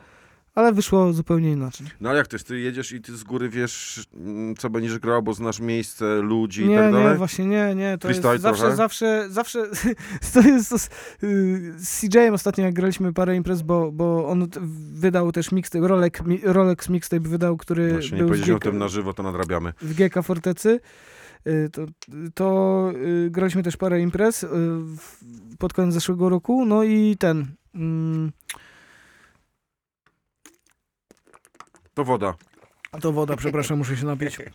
ale 0.58 0.72
wyszło 0.72 1.12
zupełnie 1.12 1.52
inaczej. 1.52 1.86
No 2.00 2.08
ale 2.08 2.18
jak 2.18 2.32
jest? 2.32 2.46
Ty 2.48 2.58
jedziesz 2.60 2.92
i 2.92 3.00
ty 3.00 3.16
z 3.16 3.24
góry 3.24 3.48
wiesz, 3.48 4.06
mm, 4.14 4.56
co 4.56 4.70
będziesz 4.70 4.98
grał, 4.98 5.22
bo 5.22 5.34
znasz 5.34 5.60
miejsce, 5.60 6.22
ludzi 6.22 6.62
i 6.62 6.68
Nie, 6.68 6.76
tak 6.78 6.92
dalej? 6.92 7.08
nie, 7.08 7.14
właśnie 7.14 7.46
nie, 7.46 7.74
nie, 7.74 7.98
to 7.98 8.08
Freestyle 8.08 8.32
jest 8.32 8.42
zawsze, 8.42 8.60
trochę? 8.62 8.76
zawsze, 8.76 9.26
zawsze, 9.30 9.66
to 10.34 10.40
jest 10.40 10.70
to, 10.70 10.78
z, 10.78 10.88
y, 11.22 11.74
z 11.76 12.00
CJ-em 12.00 12.34
ostatnio 12.34 12.64
jak 12.64 12.74
graliśmy 12.74 13.12
parę 13.12 13.36
imprez, 13.36 13.62
bo, 13.62 13.92
bo 13.92 14.28
on 14.28 14.48
wydał 14.92 15.32
też 15.32 15.52
mixtape, 15.52 15.88
Rolex, 15.88 16.20
Rolex 16.42 16.88
mixtape 16.88 17.28
wydał, 17.28 17.56
który 17.56 17.92
Właśnie 17.92 18.10
nie 18.10 18.18
był 18.18 18.28
z 18.28 18.30
powiedzieliśmy 18.30 18.56
o 18.56 18.58
tym 18.58 18.78
na 18.78 18.88
żywo, 18.88 19.14
to 19.14 19.22
nadrabiamy. 19.22 19.72
w 19.82 19.94
GK 19.94 20.22
Fortecy, 20.22 20.80
y, 21.46 21.70
to, 21.72 21.86
to 22.34 22.90
y, 23.26 23.30
graliśmy 23.30 23.62
też 23.62 23.76
parę 23.76 24.00
imprez 24.00 24.42
y, 24.42 24.48
pod 25.58 25.72
koniec 25.72 25.94
zeszłego 25.94 26.28
roku, 26.28 26.64
no 26.66 26.84
i 26.84 27.16
ten... 27.18 27.46
Mm, 27.74 28.32
To 31.98 32.04
woda. 32.04 32.34
to 33.00 33.12
woda, 33.12 33.36
przepraszam, 33.36 33.78
muszę 33.78 33.96
się 33.96 34.06
napić. 34.06 34.40
y, 34.40 34.50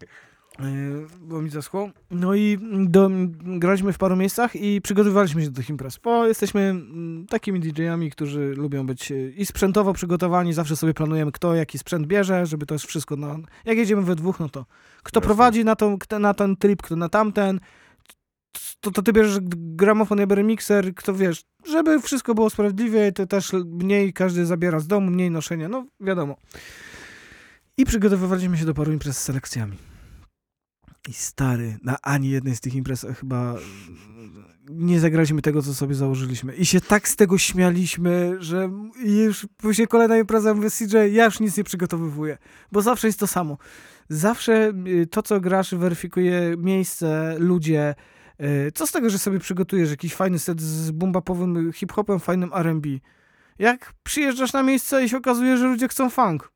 Bo 1.30 1.42
mi 1.42 1.50
zaschło. 1.50 1.90
No 2.12 2.36
i 2.36 2.58
do, 2.72 3.10
graliśmy 3.42 3.94
w 3.94 3.98
paru 3.98 4.16
miejscach 4.16 4.56
i 4.56 4.82
przygotowywaliśmy 4.82 5.42
się 5.42 5.50
do 5.50 5.56
tych 5.56 5.70
imprez. 5.70 5.98
Bo 5.98 6.28
jesteśmy 6.28 6.62
mm, 6.62 7.26
takimi 7.28 7.60
DJ-ami, 7.60 8.12
którzy 8.12 8.54
lubią 8.58 8.86
być 8.86 9.12
y, 9.12 9.34
i 9.38 9.46
sprzętowo 9.46 9.94
przygotowani. 9.94 10.54
Zawsze 10.54 10.76
sobie 10.76 10.94
planujemy, 10.94 11.32
kto 11.32 11.56
jaki 11.56 11.78
sprzęt 11.78 12.08
bierze, 12.08 12.46
żeby 12.46 12.66
to 12.66 12.76
jest 12.76 12.86
wszystko 12.86 13.16
na. 13.16 13.38
Jak 13.66 13.78
jedziemy 13.78 14.02
we 14.02 14.16
dwóch, 14.16 14.40
no 14.40 14.50
to 14.50 14.66
kto 15.04 15.22
prowadzi 15.22 15.66
na, 15.66 15.76
tą, 15.76 16.00
kto 16.00 16.20
na 16.20 16.34
ten 16.34 16.56
trip, 16.58 16.82
kto 16.82 16.96
na 16.96 17.10
tamten. 17.10 17.60
To, 18.80 18.92
to 18.92 19.02
ty 19.02 19.14
bierzesz 19.14 19.40
gramofon, 19.54 20.20
ja 20.20 20.28
biorę 20.28 20.44
mikser, 20.44 20.96
kto 20.96 21.14
wiesz, 21.14 21.44
żeby 21.66 22.02
wszystko 22.02 22.36
było 22.36 22.50
sprawiedliwie, 22.50 23.12
to 23.12 23.28
też 23.28 23.52
mniej 23.66 24.14
każdy 24.14 24.46
zabiera 24.46 24.80
z 24.80 24.88
domu, 24.88 25.12
mniej 25.12 25.32
noszenia, 25.32 25.70
no 25.70 25.86
wiadomo. 26.00 26.36
I 27.78 27.86
przygotowywaliśmy 27.86 28.58
się 28.58 28.66
do 28.66 28.74
paru 28.74 28.92
imprez 28.92 29.18
z 29.18 29.22
selekcjami. 29.22 29.78
I 31.10 31.14
stary, 31.14 31.78
na 31.84 31.98
ani 32.02 32.30
jednej 32.30 32.56
z 32.56 32.62
tych 32.62 32.76
imprez 32.76 33.06
chyba 33.20 33.56
nie 34.70 35.00
zagraliśmy 35.00 35.42
tego, 35.42 35.62
co 35.62 35.74
sobie 35.74 35.96
założyliśmy. 35.96 36.56
I 36.56 36.66
się 36.66 36.82
tak 36.82 37.08
z 37.08 37.16
tego 37.16 37.38
śmialiśmy, 37.38 38.36
że 38.40 38.70
już 39.06 39.48
później 39.58 39.88
kolejna 39.88 40.18
impreza, 40.18 40.54
mówię 40.54 40.70
CJ, 40.70 40.96
ja 41.12 41.26
już 41.26 41.40
nic 41.40 41.58
nie 41.58 41.64
przygotowywuję. 41.64 42.38
Bo 42.72 42.82
zawsze 42.82 43.08
jest 43.08 43.20
to 43.20 43.28
samo. 43.28 43.58
Zawsze 44.10 44.74
y, 44.88 45.08
to, 45.08 45.22
co 45.24 45.42
grasz, 45.42 45.76
weryfikuje 45.76 46.56
miejsce, 46.58 47.36
ludzie. 47.40 47.96
Y, 48.42 48.72
Co 48.72 48.88
z 48.88 48.92
tego, 48.92 49.10
że 49.10 49.20
sobie 49.20 49.40
przygotujesz 49.40 49.90
jakiś 49.90 50.16
fajny 50.16 50.40
set 50.40 50.62
z 50.62 50.92
bumbapowym 50.92 51.74
hip-hopem, 51.74 52.20
fajnym 52.20 52.52
R&B? 52.54 52.90
Jak 53.60 53.94
przyjeżdżasz 54.04 54.54
na 54.54 54.64
miejsce 54.64 55.06
i 55.06 55.10
się 55.10 55.18
okazuje, 55.18 55.58
że 55.58 55.68
ludzie 55.68 55.88
chcą 55.88 56.10
funk. 56.10 56.53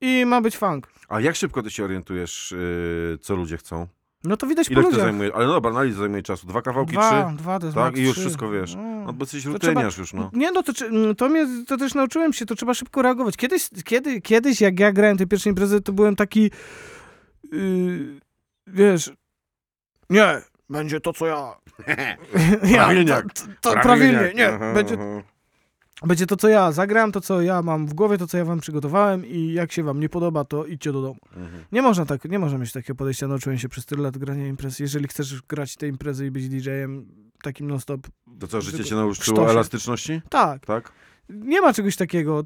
I 0.00 0.24
ma 0.26 0.40
być 0.40 0.56
funk. 0.56 0.86
A 1.08 1.20
jak 1.20 1.36
szybko 1.36 1.62
ty 1.62 1.70
się 1.70 1.84
orientujesz, 1.84 2.54
yy, 2.58 3.18
co 3.18 3.36
ludzie 3.36 3.56
chcą? 3.56 3.86
No 4.24 4.36
to 4.36 4.46
widać 4.46 4.68
Ile 4.70 4.76
po 4.76 4.82
to 4.82 4.88
ludziach. 4.88 5.04
zajmuje? 5.04 5.34
Ale 5.34 5.46
no 5.46 5.52
dobra, 5.52 5.72
to 5.72 5.92
zajmuje 5.92 6.22
czasu? 6.22 6.46
Dwa 6.46 6.62
kawałki, 6.62 6.92
Dwa, 6.92 7.24
trzy? 7.26 7.36
dwa, 7.36 7.58
to 7.58 7.66
jest 7.66 7.74
Tak, 7.74 7.84
max 7.84 7.98
i 7.98 8.02
już 8.02 8.12
trzy. 8.12 8.20
wszystko 8.20 8.50
wiesz. 8.50 8.74
No. 8.74 8.82
No 8.82 9.12
bo 9.12 9.22
jesteś 9.24 9.44
To 9.44 9.50
rutyniarz 9.52 9.98
już, 9.98 10.12
no. 10.12 10.30
Nie, 10.32 10.52
no 10.52 10.62
to, 10.62 10.72
czy- 10.72 11.14
to, 11.14 11.28
mnie, 11.28 11.46
to 11.66 11.76
też 11.76 11.94
nauczyłem 11.94 12.32
się, 12.32 12.46
to 12.46 12.54
trzeba 12.54 12.74
szybko 12.74 13.02
reagować. 13.02 13.36
Kiedyś, 13.36 13.68
kiedy, 13.84 14.20
kiedyś 14.20 14.60
jak 14.60 14.80
ja 14.80 14.92
grałem 14.92 15.16
te 15.16 15.26
pierwsze 15.26 15.48
imprezy, 15.50 15.80
to 15.80 15.92
byłem 15.92 16.16
taki, 16.16 16.50
yy, 17.52 18.20
wiesz, 18.66 19.10
nie, 20.10 20.40
będzie 20.70 21.00
to, 21.00 21.12
co 21.12 21.26
ja. 21.26 21.56
Prawilniak. 22.74 23.24
to, 23.32 23.44
to, 23.60 23.72
prawilnie, 23.80 24.32
nie, 24.34 24.58
będzie. 24.74 24.96
Będzie 26.04 26.26
to, 26.26 26.36
co 26.36 26.48
ja 26.48 26.72
zagram, 26.72 27.12
to, 27.12 27.20
co 27.20 27.42
ja 27.42 27.62
mam 27.62 27.86
w 27.86 27.94
głowie, 27.94 28.18
to, 28.18 28.26
co 28.26 28.38
ja 28.38 28.44
wam 28.44 28.60
przygotowałem 28.60 29.26
i 29.26 29.52
jak 29.52 29.72
się 29.72 29.82
wam 29.82 30.00
nie 30.00 30.08
podoba, 30.08 30.44
to 30.44 30.66
idźcie 30.66 30.92
do 30.92 31.02
domu. 31.02 31.20
Mhm. 31.36 31.64
Nie 31.72 31.82
można 31.82 32.06
tak, 32.06 32.24
nie 32.24 32.38
można 32.38 32.58
mieć 32.58 32.72
takiego 32.72 32.94
podejścia, 32.94 33.28
nauczyłem 33.28 33.58
się 33.58 33.68
przez 33.68 33.86
tyle 33.86 34.02
lat 34.02 34.18
grania 34.18 34.46
imprez. 34.46 34.78
Jeżeli 34.78 35.08
chcesz 35.08 35.42
grać 35.42 35.76
te 35.76 35.88
imprezy 35.88 36.26
i 36.26 36.30
być 36.30 36.48
DJ-em 36.48 37.06
takim 37.42 37.66
non-stop. 37.66 38.00
To 38.38 38.46
co, 38.46 38.60
życie 38.60 38.84
cię 38.84 38.94
nauczyło 38.94 39.50
elastyczności? 39.50 40.20
Tak. 40.28 40.66
Tak? 40.66 40.92
Nie 41.28 41.60
ma 41.60 41.72
czegoś 41.72 41.96
takiego. 41.96 42.44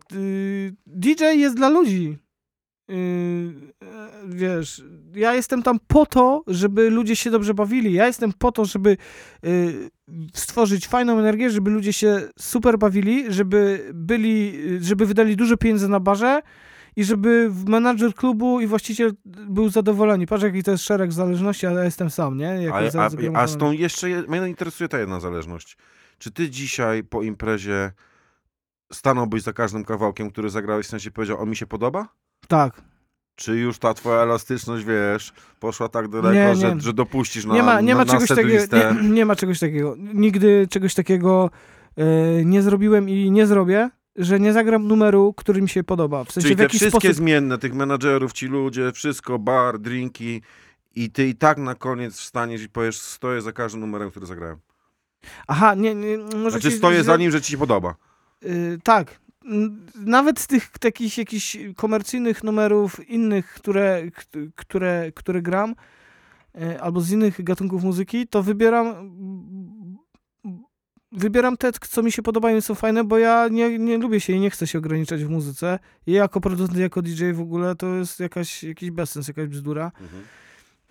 DJ 0.86 1.24
jest 1.24 1.56
dla 1.56 1.68
ludzi. 1.68 2.18
Yy, 2.90 2.96
e, 3.88 4.10
wiesz, 4.28 4.82
ja 5.14 5.34
jestem 5.34 5.62
tam 5.62 5.78
po 5.86 6.06
to, 6.06 6.42
żeby 6.46 6.90
ludzie 6.90 7.16
się 7.16 7.30
dobrze 7.30 7.54
bawili. 7.54 7.92
Ja 7.92 8.06
jestem 8.06 8.32
po 8.32 8.52
to, 8.52 8.64
żeby 8.64 8.96
yy, 9.42 9.90
stworzyć 10.34 10.88
fajną 10.88 11.18
energię, 11.18 11.50
żeby 11.50 11.70
ludzie 11.70 11.92
się 11.92 12.28
super 12.38 12.78
bawili, 12.78 13.32
żeby 13.32 13.90
byli, 13.94 14.58
żeby 14.80 15.06
wydali 15.06 15.36
dużo 15.36 15.56
pieniędzy 15.56 15.88
na 15.88 16.00
barze 16.00 16.42
i 16.96 17.04
żeby 17.04 17.50
menadżer 17.66 18.14
klubu 18.14 18.60
i 18.60 18.66
właściciel 18.66 19.12
był 19.24 19.68
zadowoleni. 19.68 20.26
Patrz, 20.26 20.44
jaki 20.44 20.62
to 20.62 20.70
jest 20.70 20.84
szereg 20.84 21.12
zależności, 21.12 21.66
ale 21.66 21.78
ja 21.78 21.84
jestem 21.84 22.10
sam, 22.10 22.36
nie? 22.36 22.44
Jak 22.62 22.74
A, 22.74 22.82
jest 22.82 22.96
a, 22.96 23.10
a 23.34 23.46
z 23.46 23.56
tą 23.56 23.72
jeszcze, 23.72 24.10
je- 24.10 24.22
mnie 24.22 24.48
interesuje 24.48 24.88
ta 24.88 24.98
jedna 24.98 25.20
zależność. 25.20 25.76
Czy 26.18 26.30
ty 26.30 26.50
dzisiaj 26.50 27.04
po 27.04 27.22
imprezie 27.22 27.92
stanąłbyś 28.92 29.42
za 29.42 29.52
każdym 29.52 29.84
kawałkiem, 29.84 30.30
który 30.30 30.50
zagrałeś, 30.50 30.86
w 30.86 30.90
sensie 30.90 31.10
powiedział, 31.10 31.40
on 31.40 31.50
mi 31.50 31.56
się 31.56 31.66
podoba? 31.66 32.08
Tak. 32.48 32.82
Czy 33.34 33.56
już 33.56 33.78
ta 33.78 33.94
twoja 33.94 34.22
elastyczność, 34.22 34.84
wiesz, 34.84 35.32
poszła 35.60 35.88
tak 35.88 36.08
daleko, 36.08 36.34
Nie, 36.34 36.54
Że, 36.56 36.74
nie. 36.74 36.80
że 36.80 36.92
dopuścisz 36.92 37.44
na, 37.44 37.54
nie 37.54 37.62
ma, 37.62 37.80
nie 37.80 37.94
ma 37.94 38.04
na 38.04 38.12
czegoś 38.12 38.28
takiego, 38.28 38.76
nie, 39.02 39.08
nie 39.08 39.26
ma 39.26 39.36
czegoś 39.36 39.58
takiego. 39.58 39.96
Nigdy 40.14 40.66
czegoś 40.70 40.94
takiego 40.94 41.50
e, 41.96 42.04
nie 42.44 42.62
zrobiłem 42.62 43.08
i 43.08 43.30
nie 43.30 43.46
zrobię, 43.46 43.90
że 44.16 44.40
nie 44.40 44.52
zagram 44.52 44.86
numeru, 44.86 45.34
który 45.36 45.62
mi 45.62 45.68
się 45.68 45.84
podoba. 45.84 46.24
W 46.24 46.32
sensie 46.32 46.48
Czyli 46.48 46.54
w 46.54 46.58
te 46.58 46.68
wszystkie 46.68 46.90
sposób. 46.90 47.14
zmienne, 47.14 47.58
tych 47.58 47.74
menadżerów, 47.74 48.32
ci 48.32 48.46
ludzie, 48.46 48.92
wszystko, 48.92 49.38
bar, 49.38 49.78
drinki 49.78 50.42
i 50.94 51.10
ty 51.10 51.28
i 51.28 51.34
tak 51.34 51.58
na 51.58 51.74
koniec 51.74 52.14
wstaniesz 52.16 52.62
i 52.62 52.68
powiesz, 52.68 52.98
stoję 53.00 53.42
za 53.42 53.52
każdym 53.52 53.80
numerem, 53.80 54.10
który 54.10 54.26
zagrałem. 54.26 54.58
Aha, 55.46 55.74
nie, 55.74 55.94
nie 55.94 56.18
może 56.18 56.50
Znaczy 56.50 56.70
ci 56.70 56.76
stoję 56.78 57.04
za 57.04 57.16
nim, 57.16 57.30
że 57.30 57.42
ci 57.42 57.52
się 57.52 57.58
podoba. 57.58 57.94
Y, 58.44 58.78
tak. 58.84 59.20
Nawet 59.94 60.40
z 60.40 60.46
tych 60.46 60.78
takich 60.78 61.18
jakichś 61.18 61.58
komercyjnych 61.76 62.44
numerów 62.44 63.08
innych, 63.08 63.54
które, 63.54 64.02
które, 64.56 65.12
które 65.14 65.42
gram, 65.42 65.74
y, 66.54 66.80
albo 66.80 67.00
z 67.00 67.10
innych 67.10 67.44
gatunków 67.44 67.84
muzyki, 67.84 68.26
to 68.26 68.42
wybieram 68.42 69.10
wybieram 71.12 71.56
te, 71.56 71.72
co 71.72 72.02
mi 72.02 72.12
się 72.12 72.22
podobają 72.22 72.56
i 72.56 72.62
są 72.62 72.74
fajne, 72.74 73.04
bo 73.04 73.18
ja 73.18 73.48
nie, 73.48 73.78
nie 73.78 73.98
lubię 73.98 74.20
się 74.20 74.32
i 74.32 74.40
nie 74.40 74.50
chcę 74.50 74.66
się 74.66 74.78
ograniczać 74.78 75.24
w 75.24 75.28
muzyce. 75.28 75.78
I 76.06 76.12
jako 76.12 76.40
producent, 76.40 76.78
jako 76.78 77.02
DJ 77.02 77.32
w 77.32 77.40
ogóle 77.40 77.76
to 77.76 77.94
jest 77.94 78.20
jakaś, 78.20 78.62
jakiś 78.62 78.90
bezsens, 78.90 79.28
jakaś 79.28 79.46
bzdura. 79.48 79.92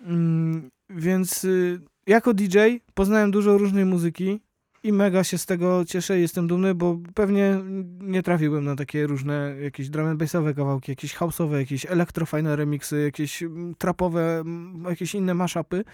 Mm, 0.00 0.70
więc 0.90 1.44
y, 1.44 1.80
jako 2.06 2.34
DJ 2.34 2.58
poznałem 2.94 3.30
dużo 3.30 3.58
różnej 3.58 3.84
muzyki 3.84 4.40
i 4.82 4.92
mega 4.92 5.24
się 5.24 5.38
z 5.38 5.46
tego 5.46 5.84
cieszę 5.84 6.18
i 6.18 6.22
jestem 6.22 6.46
dumny, 6.46 6.74
bo 6.74 6.98
pewnie 7.14 7.58
nie 8.00 8.22
trafiłbym 8.22 8.64
na 8.64 8.76
takie 8.76 9.06
różne 9.06 9.54
jakieś 9.62 9.88
drum 9.88 10.06
and 10.06 10.18
bassowe 10.18 10.54
kawałki, 10.54 10.92
jakieś 10.92 11.16
house'owe, 11.16 11.58
jakieś 11.58 11.86
elektrofajne 11.86 12.56
remixy, 12.56 13.02
jakieś 13.02 13.42
mm, 13.42 13.74
trapowe, 13.74 14.38
mm, 14.38 14.84
jakieś 14.88 15.14
inne 15.14 15.34
mashupy. 15.34 15.84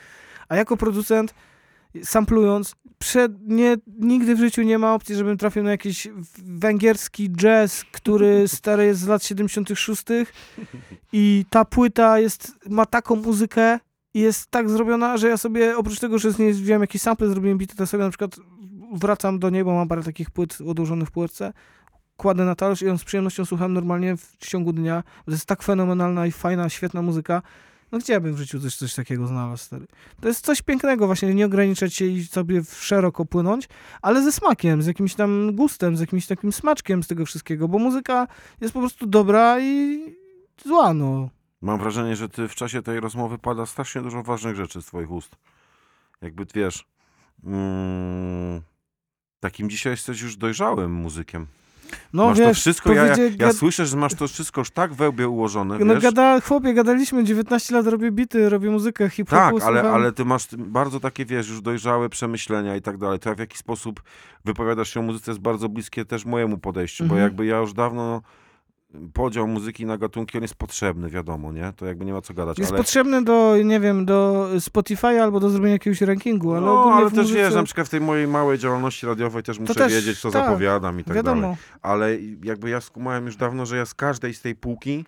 A 0.49 0.57
jako 0.57 0.77
producent 0.77 1.35
samplując, 2.05 2.75
przed, 2.99 3.33
nie, 3.43 3.77
nigdy 3.99 4.35
w 4.35 4.39
życiu 4.39 4.63
nie 4.63 4.79
ma 4.79 4.95
opcji, 4.95 5.15
żebym 5.15 5.39
trafił 5.39 5.63
na 5.63 5.71
jakiś 5.71 6.09
węgierski 6.39 7.31
jazz, 7.31 7.85
który 7.93 8.49
stary 8.49 8.87
jest 8.87 9.01
z 9.01 9.07
lat 9.07 9.25
76. 9.25 10.05
I 11.13 11.45
ta 11.51 11.65
płyta 11.65 12.19
jest, 12.19 12.53
ma 12.71 12.87
taką 12.87 13.17
muzykę 13.17 13.79
i 14.15 14.21
jest 14.21 14.51
tak 14.51 14.71
zrobiona, 14.71 15.17
że 15.17 15.29
ja 15.29 15.37
sobie 15.37 15.77
oprócz 15.77 16.01
tego, 16.01 16.19
że 16.19 16.33
z 16.33 16.39
niej 16.39 16.53
wziąłem 16.53 16.81
jakiś 16.81 17.03
sample, 17.03 17.29
zrobiłem 17.29 17.59
bity, 17.59 17.77
to 17.77 17.87
sobie 17.87 18.05
na 18.05 18.11
przykład 18.11 18.37
wracam 18.93 19.39
do 19.39 19.51
niej, 19.51 19.65
bo 19.65 19.75
mam 19.75 19.89
parę 19.89 20.03
takich 20.03 20.31
płyt 20.31 20.59
odłożonych 20.67 21.09
w 21.09 21.11
płytce, 21.11 21.53
kładę 22.17 22.45
na 22.45 22.55
talerz 22.55 22.83
i 22.83 22.87
ją 22.87 22.99
z 22.99 23.05
przyjemnością 23.05 23.45
słucham 23.45 23.73
normalnie 23.73 24.17
w 24.17 24.37
ciągu 24.37 24.73
dnia. 24.73 25.03
To 25.25 25.31
jest 25.31 25.47
tak 25.47 25.63
fenomenalna 25.63 26.27
i 26.27 26.33
fajna, 26.33 26.69
świetna 26.69 27.03
muzyka. 27.03 27.43
No 27.93 27.99
chciałbym 27.99 28.35
w 28.35 28.39
życiu 28.39 28.61
coś, 28.61 28.77
coś 28.77 28.95
takiego 28.95 29.27
znaleźć, 29.27 29.63
stary. 29.63 29.87
To 30.21 30.29
jest 30.29 30.45
coś 30.45 30.63
pięknego 30.63 31.07
właśnie, 31.07 31.35
nie 31.35 31.47
ograniczać 31.47 31.95
się 31.95 32.05
i 32.05 32.25
sobie 32.25 32.63
szeroko 32.65 33.25
płynąć, 33.25 33.69
ale 34.03 34.23
ze 34.23 34.33
smakiem, 34.33 34.83
z 34.83 34.87
jakimś 34.87 35.15
tam 35.15 35.57
gustem, 35.57 35.97
z 35.97 36.01
jakimś 36.01 36.27
takim 36.27 36.53
smaczkiem 36.53 37.03
z 37.03 37.07
tego 37.07 37.27
wszystkiego, 37.27 37.69
bo 37.69 37.79
muzyka 37.79 38.27
jest 38.61 38.75
po 38.75 38.81
prostu 38.81 39.07
dobra 39.07 39.61
i 39.61 39.99
zła, 40.65 40.95
no. 40.95 41.29
Mam 41.61 41.79
wrażenie, 41.79 42.17
że 42.17 42.29
ty 42.29 42.49
w 42.49 42.55
czasie 42.55 42.83
tej 42.83 43.01
rozmowy 43.01 43.39
pada 43.39 43.67
strasznie 43.67 44.03
dużo 44.03 44.23
ważnych 44.23 44.57
rzeczy 44.57 44.83
z 44.83 44.87
twoich 44.87 45.11
ust. 45.11 45.37
Jakby, 46.23 46.47
wiesz, 46.55 46.89
mm, 47.45 48.63
takim 49.47 49.71
dzisiaj 49.71 49.93
jesteś 49.93 50.21
już 50.21 50.37
dojrzałym 50.37 50.93
muzykiem. 50.93 51.47
No 52.13 52.27
masz 52.27 52.39
to 52.39 52.45
wiesz, 52.45 52.61
wszystko, 52.61 52.93
ja, 52.93 53.07
ja, 53.07 53.15
ja 53.39 53.53
słyszę, 53.53 53.87
że 53.87 53.97
masz 53.97 54.15
to 54.15 54.29
wszystko 54.29 54.61
już 54.61 54.71
tak 54.71 54.95
we 54.95 55.09
łbie 55.09 55.29
ułożone, 55.29 55.79
No 55.79 55.95
wiesz? 55.95 56.03
gada, 56.03 56.41
chłopie, 56.41 56.75
gadaliśmy, 56.75 57.25
19 57.25 57.75
lat 57.75 57.87
robię 57.87 58.11
bity, 58.13 58.49
robię 58.49 58.71
muzykę, 58.71 59.11
hip-hopu, 59.11 59.59
Tak, 59.59 59.69
ale, 59.69 59.81
słucham. 59.81 59.95
ale 60.01 60.13
ty 60.13 60.25
masz 60.25 60.47
bardzo 60.59 61.01
takie, 61.01 61.25
wiesz, 61.25 61.49
już 61.49 61.61
dojrzałe 61.61 62.09
przemyślenia 62.09 62.77
i 62.77 62.83
tak 62.83 62.99
dalej. 62.99 63.19
To 63.19 63.35
w 63.35 63.39
jaki 63.39 63.59
sposób 63.59 64.03
wypowiadasz 64.45 64.95
się 64.95 65.01
o 65.01 65.03
muzyce 65.03 65.31
jest 65.31 65.41
bardzo 65.41 65.69
bliskie 65.69 66.05
też 66.05 66.25
mojemu 66.25 66.59
podejściu, 66.59 67.05
bo 67.05 67.15
Mhm. 67.15 67.23
jakby 67.23 67.47
ja 67.47 67.59
już 67.59 67.73
dawno 67.73 68.23
podział 69.13 69.49
muzyki 69.49 69.87
na 69.87 69.99
gatunki, 69.99 70.39
on 70.39 70.43
jest 70.43 70.55
potrzebny, 70.55 71.11
wiadomo, 71.11 71.53
nie? 71.53 71.73
To 71.77 71.87
jakby 71.87 72.05
nie 72.05 72.13
ma 72.13 72.21
co 72.21 72.35
gadać, 72.35 72.59
Jest 72.59 72.71
ale... 72.71 72.79
potrzebny 72.79 73.25
do, 73.25 73.57
nie 73.65 73.81
wiem, 73.81 74.05
do 74.07 74.49
Spotify 74.61 75.07
albo 75.23 75.41
do 75.41 75.51
zrobienia 75.51 75.73
jakiegoś 75.73 76.01
rankingu, 76.01 76.53
ale 76.53 76.67
No, 76.67 76.93
ale 76.95 77.11
też 77.11 77.19
muzyce... 77.19 77.39
wiesz, 77.39 77.55
na 77.55 77.63
przykład 77.63 77.87
w 77.87 77.91
tej 77.91 78.01
mojej 78.01 78.27
małej 78.29 78.59
działalności 78.59 79.07
radiowej 79.07 79.43
też 79.43 79.59
muszę 79.59 79.75
też, 79.75 79.93
wiedzieć, 79.93 80.21
co 80.21 80.31
tak, 80.31 80.45
zapowiadam 80.45 81.01
i 81.01 81.05
tak 81.05 81.17
wiadomo. 81.17 81.41
dalej. 81.43 81.57
Ale 81.83 82.17
jakby 82.45 82.71
ja 82.71 82.81
skumałem 82.81 83.27
już 83.27 83.37
dawno, 83.37 83.67
że 83.67 83.77
ja 83.77 83.87
z 83.87 83.95
każdej 83.95 84.35
z 84.35 84.41
tej 84.41 84.55
półki, 84.55 85.05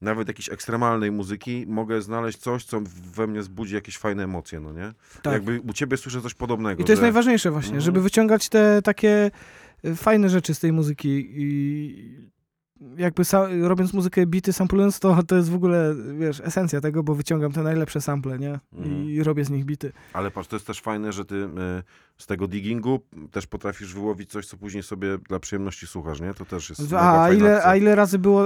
nawet 0.00 0.28
jakiejś 0.28 0.48
ekstremalnej 0.48 1.12
muzyki, 1.12 1.64
mogę 1.68 2.02
znaleźć 2.02 2.38
coś, 2.38 2.64
co 2.64 2.80
we 3.14 3.26
mnie 3.26 3.42
zbudzi 3.42 3.74
jakieś 3.74 3.98
fajne 3.98 4.24
emocje, 4.24 4.60
no 4.60 4.72
nie? 4.72 4.92
Tak. 5.22 5.32
Jakby 5.32 5.60
u 5.68 5.72
ciebie 5.72 5.96
słyszę 5.96 6.20
coś 6.20 6.34
podobnego. 6.34 6.82
I 6.82 6.84
to 6.84 6.92
jest 6.92 7.00
że... 7.00 7.06
najważniejsze 7.06 7.50
właśnie, 7.50 7.68
Mhm. 7.70 7.80
żeby 7.84 8.00
wyciągać 8.00 8.48
te 8.48 8.82
takie 8.82 9.30
y, 9.84 9.96
fajne 9.96 10.28
rzeczy 10.28 10.54
z 10.54 10.60
tej 10.60 10.72
muzyki 10.72 11.26
i 11.36 12.35
jakby 12.98 13.22
robiąc 13.62 13.92
muzykę, 13.92 14.26
bity, 14.26 14.52
samplując, 14.52 15.00
to, 15.00 15.22
to 15.22 15.36
jest 15.36 15.50
w 15.50 15.54
ogóle, 15.54 15.94
wiesz, 16.18 16.40
esencja 16.44 16.80
tego, 16.80 17.02
bo 17.02 17.14
wyciągam 17.14 17.52
te 17.52 17.62
najlepsze 17.62 18.00
sample, 18.00 18.38
nie? 18.38 18.60
Mhm. 18.72 19.10
I 19.10 19.22
robię 19.22 19.44
z 19.44 19.50
nich 19.50 19.64
bity. 19.64 19.92
Ale 20.12 20.30
patrz, 20.30 20.48
to 20.48 20.56
jest 20.56 20.66
też 20.66 20.80
fajne, 20.80 21.12
że 21.12 21.24
ty 21.24 21.34
y, 21.34 21.48
z 22.18 22.26
tego 22.26 22.48
diggingu 22.48 23.00
też 23.30 23.46
potrafisz 23.46 23.94
wyłowić 23.94 24.30
coś, 24.30 24.46
co 24.46 24.56
później 24.56 24.82
sobie 24.82 25.18
dla 25.18 25.40
przyjemności 25.40 25.86
słuchasz, 25.86 26.20
nie? 26.20 26.34
To 26.34 26.44
też 26.44 26.68
jest 26.68 26.92
A, 26.92 27.30
ile, 27.32 27.56
akcja. 27.56 27.70
a 27.70 27.76
ile 27.76 27.94
razy 27.94 28.18
było, 28.18 28.44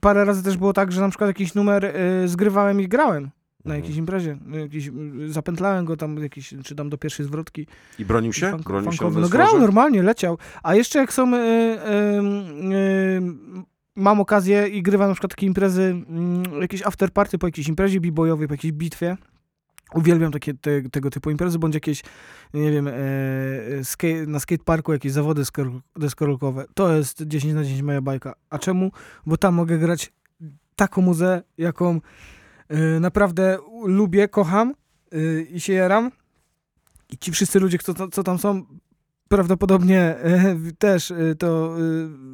parę 0.00 0.24
razy 0.24 0.42
też 0.42 0.56
było 0.56 0.72
tak, 0.72 0.92
że 0.92 1.00
na 1.00 1.08
przykład 1.08 1.28
jakiś 1.28 1.54
numer 1.54 1.84
y, 1.84 2.28
zgrywałem 2.28 2.80
i 2.80 2.88
grałem 2.88 3.30
na 3.64 3.74
Mhm. 3.74 3.80
jakiejś 3.82 3.96
imprezie. 3.98 4.38
Jakiś, 4.50 4.86
y, 4.86 5.32
zapętlałem 5.32 5.84
go 5.84 5.96
tam, 5.96 6.22
jakiś, 6.22 6.54
czy 6.64 6.74
tam 6.74 6.88
do 6.90 6.98
pierwszej 6.98 7.26
zwrotki. 7.26 7.66
I 7.98 8.04
bronił 8.04 8.32
się? 8.32 8.46
Funk- 8.46 8.62
Bronił 8.62 8.92
się 8.92 8.98
funkowy. 8.98 9.14
na 9.20 9.26
No 9.26 9.28
grał 9.28 9.58
normalnie, 9.60 10.02
leciał. 10.02 10.38
A 10.62 10.74
jeszcze 10.74 10.98
jak 10.98 11.12
są... 11.12 11.34
Y, 11.34 11.38
y, 11.38 11.42
y, 12.74 13.22
mam 13.96 14.20
okazję 14.20 14.68
i 14.68 14.82
grywam 14.82 15.08
na 15.08 15.14
przykład 15.14 15.30
takie 15.30 15.46
imprezy, 15.46 15.82
mm, 16.08 16.42
jakieś 16.60 16.82
afterparty 16.86 17.38
po 17.38 17.46
jakiejś 17.46 17.68
imprezie 17.68 18.00
b-boyowej, 18.00 18.48
po 18.48 18.54
jakiejś 18.54 18.72
bitwie. 18.72 19.16
Uwielbiam 19.94 20.32
takie, 20.32 20.54
te, 20.54 20.82
tego 20.82 21.10
typu 21.10 21.30
imprezy, 21.30 21.58
bądź 21.58 21.74
jakieś, 21.74 22.02
nie 22.54 22.70
wiem, 22.72 22.88
e, 22.88 22.92
skate, 23.84 24.26
na 24.26 24.40
skateparku 24.40 24.92
jakieś 24.92 25.12
zawody 25.12 25.42
skor- 25.42 25.80
deskorolkowe. 25.96 26.64
To 26.74 26.92
jest 26.96 27.22
10 27.22 27.54
na 27.54 27.64
10 27.64 27.82
moja 27.82 28.00
bajka. 28.00 28.34
A 28.50 28.58
czemu? 28.58 28.90
Bo 29.26 29.36
tam 29.36 29.54
mogę 29.54 29.78
grać 29.78 30.12
taką 30.76 31.02
muzę, 31.02 31.42
jaką 31.58 31.90
e, 31.96 32.00
naprawdę 33.00 33.58
lubię, 33.84 34.28
kocham 34.28 34.74
e, 35.12 35.42
i 35.42 35.60
się 35.60 35.72
jaram. 35.72 36.10
I 37.10 37.18
ci 37.18 37.32
wszyscy 37.32 37.60
ludzie, 37.60 37.78
co, 37.78 38.08
co 38.08 38.22
tam 38.22 38.38
są, 38.38 38.64
prawdopodobnie 39.28 40.00
e, 40.00 40.56
też 40.78 41.12
to, 41.38 41.76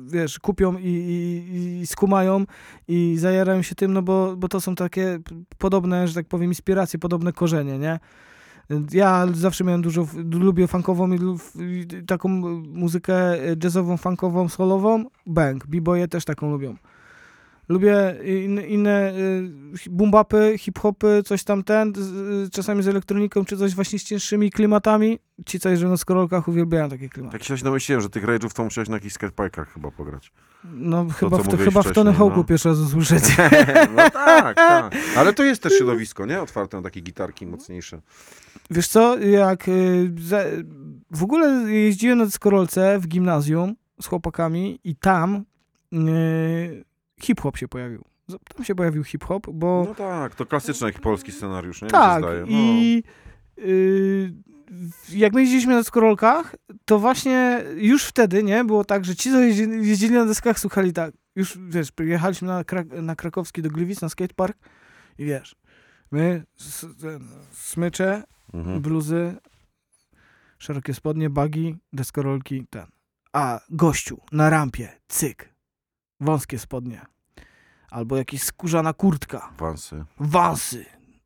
wiesz, 0.06 0.38
kupią 0.38 0.78
i, 0.78 0.88
i, 0.88 1.80
i 1.80 1.86
skumają 1.86 2.44
i 2.88 3.16
zajarają 3.18 3.62
się 3.62 3.74
tym, 3.74 3.92
no 3.92 4.02
bo, 4.02 4.36
bo 4.36 4.48
to 4.48 4.60
są 4.60 4.74
takie 4.74 5.18
podobne, 5.58 6.08
że 6.08 6.14
tak 6.14 6.26
powiem, 6.26 6.50
inspiracje, 6.50 6.98
podobne 6.98 7.32
korzenie, 7.32 7.78
nie? 7.78 7.98
Ja 8.92 9.26
zawsze 9.32 9.64
miałem 9.64 9.82
dużo, 9.82 10.06
lubię 10.30 10.66
funkową 10.66 11.12
i 11.12 11.18
taką 12.06 12.28
muzykę 12.58 13.14
jazzową, 13.62 13.96
funkową, 13.96 14.48
solową, 14.48 15.04
bang, 15.26 15.66
b-boye 15.66 16.08
też 16.08 16.24
taką 16.24 16.50
lubią. 16.50 16.76
Lubię 17.68 18.16
in, 18.24 18.60
inne 18.60 19.12
y, 19.86 19.90
boom-bapy, 19.90 20.58
hip-hopy, 20.58 21.22
coś 21.24 21.44
tam 21.44 21.64
ten, 21.64 21.92
z, 21.96 22.46
y, 22.46 22.50
czasami 22.50 22.82
z 22.82 22.88
elektroniką, 22.88 23.44
czy 23.44 23.56
coś 23.56 23.74
właśnie 23.74 23.98
z 23.98 24.04
cięższymi 24.04 24.50
klimatami. 24.50 25.18
Ci, 25.46 25.60
co 25.60 25.68
jeżdżą 25.68 25.88
na 25.88 25.96
skorolkach, 25.96 26.48
uwielbiają 26.48 26.88
takie 26.88 27.08
klimaty. 27.08 27.38
Tak 27.38 27.44
się 27.44 27.56
domyśliłem, 27.56 28.00
że 28.02 28.10
tych 28.10 28.26
rage'ów 28.26 28.52
to 28.52 28.64
musiałeś 28.64 28.88
na 28.88 28.96
jakichś 28.96 29.14
skateparkach 29.14 29.72
chyba 29.72 29.90
pograć. 29.90 30.32
No 30.64 31.04
To, 31.04 31.10
chyba, 31.12 31.38
w, 31.38 31.48
to, 31.48 31.56
chyba 31.56 31.82
w 31.82 31.92
Tony 31.92 32.12
Hawk'u 32.12 32.36
no. 32.36 32.44
pierwszy 32.44 32.68
raz 32.68 32.78
usłyszeć. 32.78 33.24
no 33.96 34.10
tak, 34.10 34.56
tak. 34.56 34.94
Ale 35.16 35.32
to 35.32 35.44
jest 35.44 35.62
też 35.62 35.72
środowisko, 35.72 36.26
nie? 36.26 36.42
Otwarte 36.42 36.76
na 36.76 36.82
takie 36.82 37.00
gitarki 37.00 37.46
mocniejsze. 37.46 38.00
Wiesz 38.70 38.88
co, 38.88 39.18
jak 39.18 39.68
y, 39.68 40.12
w 41.10 41.22
ogóle 41.22 41.72
jeździłem 41.72 42.18
na 42.18 42.24
deskorolce 42.24 42.98
w 42.98 43.08
gimnazjum 43.08 43.74
z 44.00 44.06
chłopakami 44.06 44.80
i 44.84 44.96
tam 44.96 45.44
hip-hop 47.20 47.56
się 47.56 47.68
pojawił. 47.68 48.04
Tam 48.56 48.64
się 48.64 48.74
pojawił 48.74 49.04
hip-hop, 49.04 49.46
bo... 49.52 49.84
No 49.88 49.94
tak, 49.94 50.34
to 50.34 50.46
klasyczny 50.46 50.86
jak 50.86 51.00
polski 51.00 51.32
scenariusz, 51.32 51.82
nie? 51.82 51.88
Tak. 51.88 52.22
No. 52.22 52.46
i 52.48 53.02
y, 53.58 54.32
jak 55.12 55.32
my 55.32 55.40
jeździliśmy 55.40 55.72
na 55.72 55.78
deskorolkach, 55.80 56.54
to 56.84 56.98
właśnie 56.98 57.64
już 57.76 58.04
wtedy, 58.04 58.42
nie, 58.42 58.64
było 58.64 58.84
tak, 58.84 59.04
że 59.04 59.16
ci, 59.16 59.30
co 59.30 59.40
jeździli, 59.40 59.88
jeździli 59.88 60.14
na 60.14 60.24
deskach, 60.24 60.58
słuchali 60.58 60.92
tak, 60.92 61.14
już, 61.36 61.58
wiesz, 61.68 61.88
jechaliśmy 62.00 62.48
na, 62.48 62.62
Krak- 62.62 63.02
na 63.02 63.16
Krakowski 63.16 63.62
do 63.62 63.70
Gliwic, 63.70 64.00
na 64.00 64.08
skatepark 64.08 64.56
i 65.18 65.24
wiesz, 65.24 65.56
my, 66.12 66.44
ten, 67.00 67.28
smycze, 67.52 68.22
Mhm. 68.54 68.80
bluzy, 68.82 69.34
szerokie 70.58 70.94
spodnie, 70.94 71.30
bagi, 71.30 71.76
deskorolki, 71.92 72.66
ten. 72.70 72.86
A 73.32 73.60
gościu 73.70 74.20
na 74.32 74.50
rampie, 74.50 74.88
cyk, 75.08 75.53
wąskie 76.24 76.58
spodnie. 76.58 77.00
Albo 77.90 78.16
jakaś 78.16 78.42
skórzana 78.42 78.92
kurtka 78.92 79.52
Wansy. 79.58 80.04
wansy. 80.20 80.84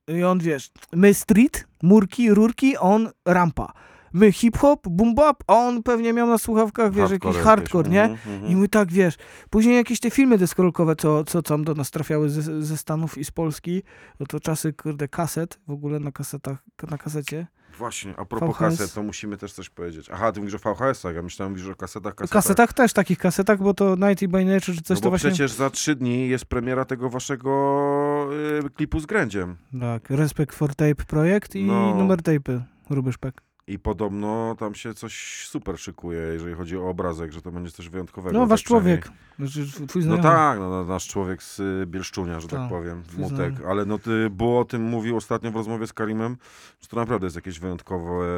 I 0.09 0.25
on, 0.25 0.39
wiesz, 0.39 0.71
my 0.93 1.15
street, 1.15 1.67
murki, 1.83 2.35
rurki, 2.35 2.77
on 2.79 3.09
rampa. 3.27 3.73
My 4.13 4.33
hip-hop, 4.33 4.87
boom-bap, 4.89 5.35
a 5.47 5.55
on 5.55 5.83
pewnie 5.83 6.13
miał 6.13 6.27
na 6.27 6.39
słuchawkach, 6.39 6.93
wiesz, 6.93 7.09
Hardcore 7.11 7.15
jakiś 7.15 7.27
jakieś, 7.27 7.43
hardcore, 7.43 7.89
nie? 7.91 8.03
mhm, 8.05 8.35
mhm. 8.35 8.53
I 8.53 8.57
my 8.57 8.69
tak, 8.69 8.93
wiesz, 8.93 9.15
później 9.51 9.77
jakieś 9.77 10.01
te 10.01 10.11
filmy 10.11 10.39
deskorolkowe, 10.39 10.97
co, 10.97 11.25
co 11.25 11.43
tam 11.43 11.65
do 11.65 11.75
nas 11.75 11.91
trafiały 11.91 12.31
ze, 12.31 12.63
ze 12.63 12.77
Stanów 12.77 13.19
i 13.19 13.25
z 13.25 13.31
Polski, 13.31 13.83
no 14.21 14.27
to 14.27 14.41
czasy, 14.41 14.73
kurde, 14.73 15.09
kaset, 15.09 15.59
w 15.69 15.71
ogóle 15.71 16.01
na 16.01 16.13
kasetach, 16.13 16.59
na 16.91 16.99
kasecie. 16.99 17.47
Właśnie, 17.79 18.15
a 18.17 18.25
propos 18.25 18.49
VHS. 18.57 18.59
kaset, 18.59 18.95
to 18.95 19.03
musimy 19.03 19.37
też 19.37 19.53
coś 19.53 19.71
powiedzieć. 19.71 20.09
Aha, 20.13 20.33
ty 20.33 20.41
mówisz 20.41 20.55
o 20.55 20.59
VHS-ach, 20.59 21.15
ja 21.15 21.23
myślałem, 21.23 21.53
mówisz 21.53 21.69
o 21.69 21.75
kasetach, 21.75 22.15
kasetach. 22.15 22.43
kasetach 22.43 22.73
też, 22.73 22.93
takich 22.93 23.19
kasetach, 23.19 23.59
bo 23.63 23.75
to 23.75 23.97
Nighty 23.97 24.29
by 24.29 24.45
Nature, 24.45 24.75
czy 24.75 24.83
coś 24.83 24.99
no 24.99 25.03
to 25.03 25.09
właśnie... 25.11 25.31
przecież 25.31 25.53
za 25.53 25.71
trzy 25.71 25.95
dni 25.95 26.29
jest 26.29 26.45
premiera 26.45 26.85
tego 26.85 27.11
waszego 27.11 28.29
y, 28.67 28.71
klipu 28.71 29.01
z 29.01 29.07
Grędziem. 29.07 29.57
Tak, 29.81 30.11
Respect 30.11 30.55
for 30.55 30.75
Tape 30.75 30.95
projekt 31.07 31.55
i 31.57 31.65
No. 31.65 31.95
numer 31.95 32.19
tape'y, 32.23 32.61
Ruby 32.91 33.13
Szpek. 33.13 33.43
I 33.69 33.79
podobno 33.79 34.57
tam 34.59 34.75
się 34.75 34.95
coś 34.95 35.47
super 35.49 35.79
szykuje, 35.79 36.21
jeżeli 36.21 36.55
chodzi 36.55 36.77
o 36.77 36.89
obrazek, 36.89 37.33
że 37.33 37.43
to 37.43 37.51
będzie 37.53 37.71
coś 37.71 37.89
wyjątkowego. 37.89 38.39
No, 38.39 38.47
wasz 38.47 38.63
człowiek. 38.63 39.11
Znaczy, 39.39 39.87
twój 39.89 40.05
No 40.05 40.19
tak, 40.19 40.59
no, 40.59 40.71
no, 40.71 40.85
nasz 40.85 41.09
człowiek 41.09 41.43
z 41.43 41.61
y, 41.61 41.87
Bielszczunia, 41.87 42.41
że 42.41 42.49
tak, 42.49 42.61
Tak, 42.61 42.69
powiem, 42.69 43.03
Mutek. 43.19 43.55
Ale 43.69 43.85
no 43.85 43.99
ty 43.99 44.31
było 44.31 44.61
o 44.61 44.65
tym 44.65 44.83
mówił 44.83 45.17
ostatnio 45.17 45.51
w 45.51 45.57
rozmowie 45.57 45.87
z 45.87 45.93
Karimem, 45.93 46.37
że 46.81 46.89
to 46.89 46.97
naprawdę 46.97 47.27
jest 47.27 47.37
jakieś 47.37 47.61
wyjątkowo 47.61 48.27
e, 48.27 48.29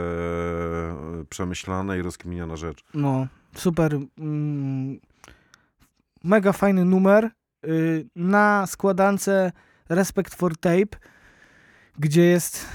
przemyślane 1.28 1.98
i 1.98 2.02
rozkminiana 2.02 2.56
rzecz. 2.56 2.84
No, 2.94 3.26
super. 3.54 3.98
Mm, 4.18 5.00
mega 6.24 6.52
fajny 6.52 6.84
numer. 6.84 7.30
Y, 7.66 8.06
na 8.16 8.66
składance 8.66 9.52
Respect 9.88 10.34
for 10.34 10.56
Tape, 10.56 10.98
gdzie 11.98 12.22
jest 12.22 12.66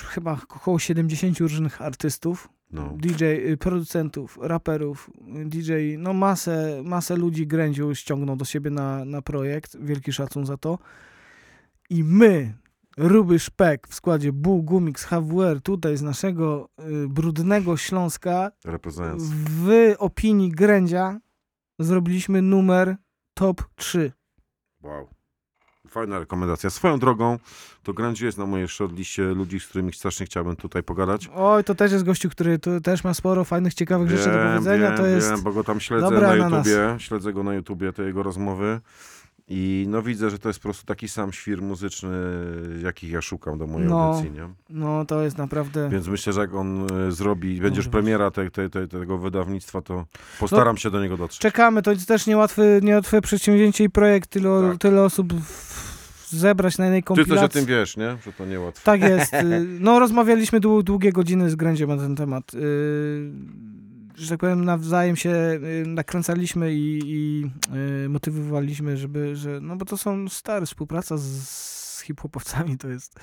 chyba 0.00 0.32
około 0.32 0.78
70 0.78 1.38
różnych 1.38 1.82
artystów. 1.82 2.48
No. 2.70 2.96
DJ, 2.98 3.24
y, 3.24 3.56
producentów, 3.56 4.38
raperów, 4.42 5.10
y, 5.42 5.44
DJ, 5.44 5.72
no 5.98 6.12
masę, 6.12 6.82
masę 6.84 7.16
ludzi 7.16 7.46
Grędziu 7.46 7.94
ściągnął 7.94 8.36
do 8.36 8.44
siebie 8.44 8.70
na, 8.70 9.04
na 9.04 9.22
projekt. 9.22 9.76
Wielki 9.80 10.12
szacun 10.12 10.46
za 10.46 10.56
to. 10.56 10.78
I 11.90 12.04
my, 12.04 12.54
Ruby 12.96 13.38
Szpek 13.38 13.88
w 13.88 13.94
składzie 13.94 14.32
Bu, 14.32 14.62
Gumix, 14.62 15.04
HWR, 15.04 15.60
tutaj 15.62 15.96
z 15.96 16.02
naszego 16.02 16.68
y, 16.80 17.08
brudnego 17.08 17.76
Śląska, 17.76 18.52
w 19.48 19.94
opinii 19.98 20.50
Grędzia 20.50 21.20
zrobiliśmy 21.78 22.42
numer 22.42 22.96
top 23.34 23.62
3. 23.76 24.12
Wow. 24.82 25.08
Fajna 25.94 26.18
rekomendacja. 26.18 26.70
Swoją 26.70 26.98
drogą, 26.98 27.38
to 27.82 27.92
Grandzi 27.92 28.24
jest 28.24 28.38
na 28.38 28.46
mojej 28.46 28.68
shortliście 28.68 29.22
ludzi, 29.22 29.60
z 29.60 29.66
którymi 29.66 29.92
strasznie 29.92 30.26
chciałbym 30.26 30.56
tutaj 30.56 30.82
pogadać. 30.82 31.30
Oj, 31.34 31.64
to 31.64 31.74
też 31.74 31.92
jest 31.92 32.04
gościu, 32.04 32.30
który 32.30 32.58
tu 32.58 32.80
też 32.80 33.04
ma 33.04 33.14
sporo 33.14 33.44
fajnych, 33.44 33.74
ciekawych 33.74 34.10
rzeczy 34.10 34.30
do 34.32 34.38
powiedzenia. 34.38 34.88
wiem, 34.88 34.96
to 34.98 35.06
jest 35.06 35.30
wiem, 35.30 35.42
bo 35.42 35.52
go 35.52 35.64
tam 35.64 35.80
śledzę 35.80 36.02
dobra 36.10 36.36
na. 36.36 36.56
YouTubie, 36.56 36.96
śledzę 36.98 37.32
go 37.32 37.42
na 37.42 37.54
YouTubie, 37.54 37.92
te 37.92 38.02
jego 38.02 38.22
rozmowy 38.22 38.80
i 39.48 39.86
no 39.88 40.02
widzę, 40.02 40.30
że 40.30 40.38
to 40.38 40.48
jest 40.48 40.58
po 40.58 40.62
prostu 40.62 40.86
taki 40.86 41.08
sam 41.08 41.32
świr 41.32 41.62
muzyczny, 41.62 42.10
jakich 42.82 43.10
ja 43.10 43.22
szukam 43.22 43.58
do 43.58 43.66
mojej 43.66 43.88
No, 43.88 44.02
audycji, 44.02 44.30
nie? 44.30 44.48
no 44.70 45.04
to 45.04 45.22
jest 45.22 45.38
naprawdę... 45.38 45.88
Więc 45.90 46.08
myślę, 46.08 46.32
że 46.32 46.40
jak 46.40 46.54
on 46.54 46.86
e, 47.08 47.12
zrobi, 47.12 47.60
będzie 47.60 47.76
już 47.76 47.86
Może 47.86 47.90
premiera 47.98 48.30
te, 48.30 48.50
te, 48.50 48.70
te, 48.70 48.88
tego 48.88 49.18
wydawnictwa, 49.18 49.82
to 49.82 50.04
postaram 50.40 50.74
No, 50.74 50.80
się 50.80 50.90
do 50.90 51.02
niego 51.02 51.16
dotrzeć. 51.16 51.40
Czekamy, 51.40 51.82
to 51.82 51.90
jest 51.90 52.08
też 52.08 52.26
niełatwe, 52.26 52.62
niełatwe 52.82 53.20
przedsięwzięcie 53.20 53.84
i 53.84 53.90
projekt, 53.90 54.30
tyle, 54.30 54.68
Tak. 54.70 54.78
tyle 54.78 55.02
osób 55.02 55.32
w, 55.34 55.83
zebrać 56.34 56.78
na 56.78 56.84
jednej 56.84 57.02
Ty 57.02 57.06
kompilacji. 57.06 57.34
coś 57.36 57.44
o 57.44 57.48
tym 57.48 57.64
wiesz, 57.66 57.96
nie? 57.96 58.16
Że 58.26 58.32
to 58.32 58.46
niełatwe. 58.46 58.84
Tak 58.84 59.00
jest. 59.02 59.34
y, 59.34 59.66
No 59.80 59.98
rozmawialiśmy 59.98 60.60
dłu- 60.60 60.82
długie 60.82 61.12
godziny 61.12 61.50
z 61.50 61.54
Grędziem 61.56 61.88
na 61.88 61.96
ten 61.96 62.16
temat. 62.16 62.54
Y, 62.54 62.58
Że 64.16 64.28
tak 64.28 64.40
powiem, 64.40 64.64
nawzajem 64.64 65.16
się 65.16 65.30
y, 65.30 65.84
nakręcaliśmy 65.86 66.74
i, 66.74 67.00
i 67.04 67.50
y, 68.04 68.08
motywowaliśmy, 68.08 68.96
żeby, 68.96 69.36
że, 69.36 69.58
no 69.62 69.76
bo 69.76 69.84
to 69.84 69.96
są 69.96 70.28
stare 70.28 70.66
współpraca 70.66 71.16
z, 71.16 71.22
z 71.48 72.00
hip-hopowcami, 72.00 72.78
to 72.78 72.88
jest, 72.88 73.14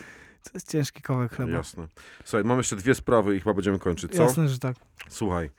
to 0.44 0.50
jest 0.54 0.72
ciężki 0.72 1.02
kawałek 1.02 1.36
chleba. 1.36 1.52
Jasne. 1.52 1.88
Słuchaj, 2.26 2.44
mam 2.44 2.58
jeszcze 2.58 2.76
dwie 2.76 2.96
sprawy 2.96 3.36
i 3.36 3.40
chyba 3.40 3.54
będziemy 3.54 3.80
kończyć, 3.80 4.12
co? 4.16 4.24
Jasne, 4.24 4.50
że 4.50 4.60
tak. 4.60 4.76
Słuchaj, 5.10 5.50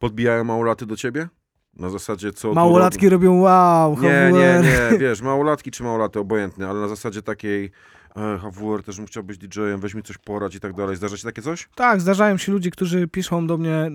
podbijają 0.00 0.44
małolaty 0.44 0.86
do 0.86 0.96
ciebie? 0.96 1.28
Na 1.76 1.90
zasadzie 1.90 2.32
co... 2.32 2.54
Małolatki 2.54 3.08
robią 3.08 3.40
wow, 3.40 4.00
Nie, 4.00 4.30
nie, 4.32 4.60
nie, 4.62 4.98
wiesz, 5.08 5.22
małolatki 5.22 5.70
czy 5.70 5.82
małolaty, 5.82 6.18
obojętnie, 6.18 6.66
ale 6.66 6.80
na 6.80 6.88
zasadzie 6.88 7.22
takiej 7.22 7.70
e, 8.16 8.38
HWR 8.38 8.82
też 8.82 8.96
bym 8.96 9.06
chciał 9.06 9.24
być 9.24 9.38
DJ-em, 9.38 9.80
weź 9.80 9.94
mi 9.94 10.02
coś 10.02 10.18
porać 10.18 10.54
i 10.54 10.60
tak 10.60 10.74
dalej. 10.74 10.96
Zdarza 10.96 11.16
się 11.16 11.24
takie 11.24 11.42
coś? 11.42 11.68
Tak, 11.74 12.00
zdarzają 12.00 12.36
się 12.36 12.52
ludzie, 12.52 12.70
którzy 12.70 13.08
piszą 13.08 13.46
do 13.46 13.58
mnie 13.58 13.86
y, 13.86 13.90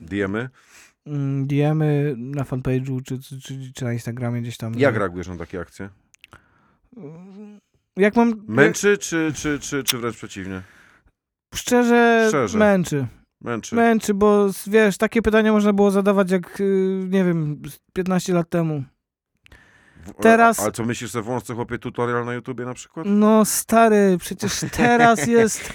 DM-y? 0.00 0.48
mm, 1.06 1.46
DM-y 1.46 2.14
na 2.18 2.44
fanpage'u 2.44 3.02
czy, 3.02 3.18
czy, 3.22 3.40
czy, 3.40 3.72
czy 3.74 3.84
na 3.84 3.92
Instagramie 3.92 4.42
gdzieś 4.42 4.56
tam. 4.56 4.74
Jak 4.74 4.96
reagujesz 4.96 5.28
na 5.28 5.36
takie 5.36 5.60
akcje? 5.60 5.88
Jak 7.96 8.16
mam... 8.16 8.44
Męczy 8.48 8.98
czy, 8.98 9.32
czy, 9.34 9.58
czy, 9.58 9.84
czy 9.84 9.98
wręcz 9.98 10.16
przeciwnie? 10.16 10.62
Szczerze, 11.54 12.24
Szczerze. 12.28 12.58
męczy. 12.58 13.06
Męczy. 13.44 13.74
Męczy, 13.74 14.14
bo 14.14 14.46
wiesz, 14.66 14.96
takie 14.96 15.22
pytania 15.22 15.52
można 15.52 15.72
było 15.72 15.90
zadawać 15.90 16.30
jak, 16.30 16.60
y, 16.60 17.06
nie 17.08 17.24
wiem, 17.24 17.62
z 17.70 17.78
15 17.92 18.34
lat 18.34 18.48
temu. 18.48 18.84
Teraz- 20.20 20.60
Ale 20.60 20.72
co 20.72 20.84
myślisz, 20.84 21.12
że 21.12 21.22
włączę 21.22 21.54
chłopie 21.54 21.78
tutorial 21.78 22.24
na 22.24 22.34
YouTubie 22.34 22.64
na 22.64 22.74
przykład? 22.74 23.06
No 23.08 23.44
stary, 23.44 24.16
przecież 24.20 24.60
teraz 24.76 25.26
jest, 25.26 25.72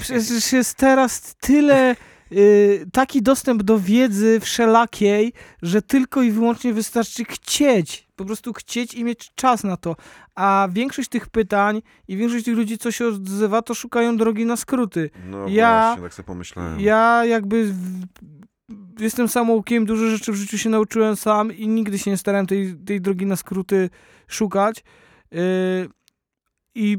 przecież 0.00 0.52
jest 0.52 0.74
teraz 0.76 1.34
tyle, 1.40 1.96
y, 2.32 2.86
taki 2.92 3.22
dostęp 3.22 3.62
do 3.62 3.78
wiedzy 3.78 4.40
wszelakiej, 4.40 5.32
że 5.62 5.82
tylko 5.82 6.22
i 6.22 6.30
wyłącznie 6.30 6.72
wystarczy 6.72 7.24
chcieć. 7.24 8.03
Po 8.16 8.24
prostu 8.24 8.52
chcieć 8.52 8.94
i 8.94 9.04
mieć 9.04 9.30
czas 9.34 9.64
na 9.64 9.76
to. 9.76 9.96
A 10.34 10.68
większość 10.72 11.08
tych 11.08 11.28
pytań 11.28 11.82
i 12.08 12.16
większość 12.16 12.44
tych 12.44 12.56
ludzi, 12.56 12.78
co 12.78 12.92
się 12.92 13.06
odzywa, 13.06 13.62
to 13.62 13.74
szukają 13.74 14.16
drogi 14.16 14.46
na 14.46 14.56
skróty. 14.56 15.10
No 15.26 15.48
ja, 15.48 15.86
właśnie, 15.86 16.02
tak 16.02 16.14
sobie 16.14 16.26
pomyślałem. 16.26 16.80
Ja 16.80 17.24
jakby 17.24 17.64
w, 17.72 18.06
jestem 19.00 19.28
samoukiem, 19.28 19.86
dużo 19.86 20.06
rzeczy 20.10 20.32
w 20.32 20.34
życiu 20.34 20.58
się 20.58 20.70
nauczyłem 20.70 21.16
sam 21.16 21.52
i 21.52 21.68
nigdy 21.68 21.98
się 21.98 22.10
nie 22.10 22.16
starałem 22.16 22.46
tej, 22.46 22.76
tej 22.86 23.00
drogi 23.00 23.26
na 23.26 23.36
skróty 23.36 23.90
szukać. 24.28 24.84
Yy, 25.30 25.38
i, 26.74 26.98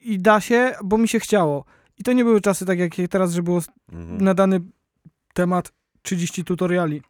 I 0.00 0.18
da 0.18 0.40
się, 0.40 0.74
bo 0.84 0.98
mi 0.98 1.08
się 1.08 1.20
chciało. 1.20 1.64
I 1.98 2.02
to 2.02 2.12
nie 2.12 2.24
były 2.24 2.40
czasy 2.40 2.66
tak 2.66 2.78
jak 2.78 2.92
teraz, 3.10 3.32
że 3.32 3.42
było 3.42 3.60
Mhm. 3.92 4.20
na 4.20 4.34
dany 4.34 4.60
temat 5.34 5.72
30 6.02 6.44
tutoriali. 6.44 7.02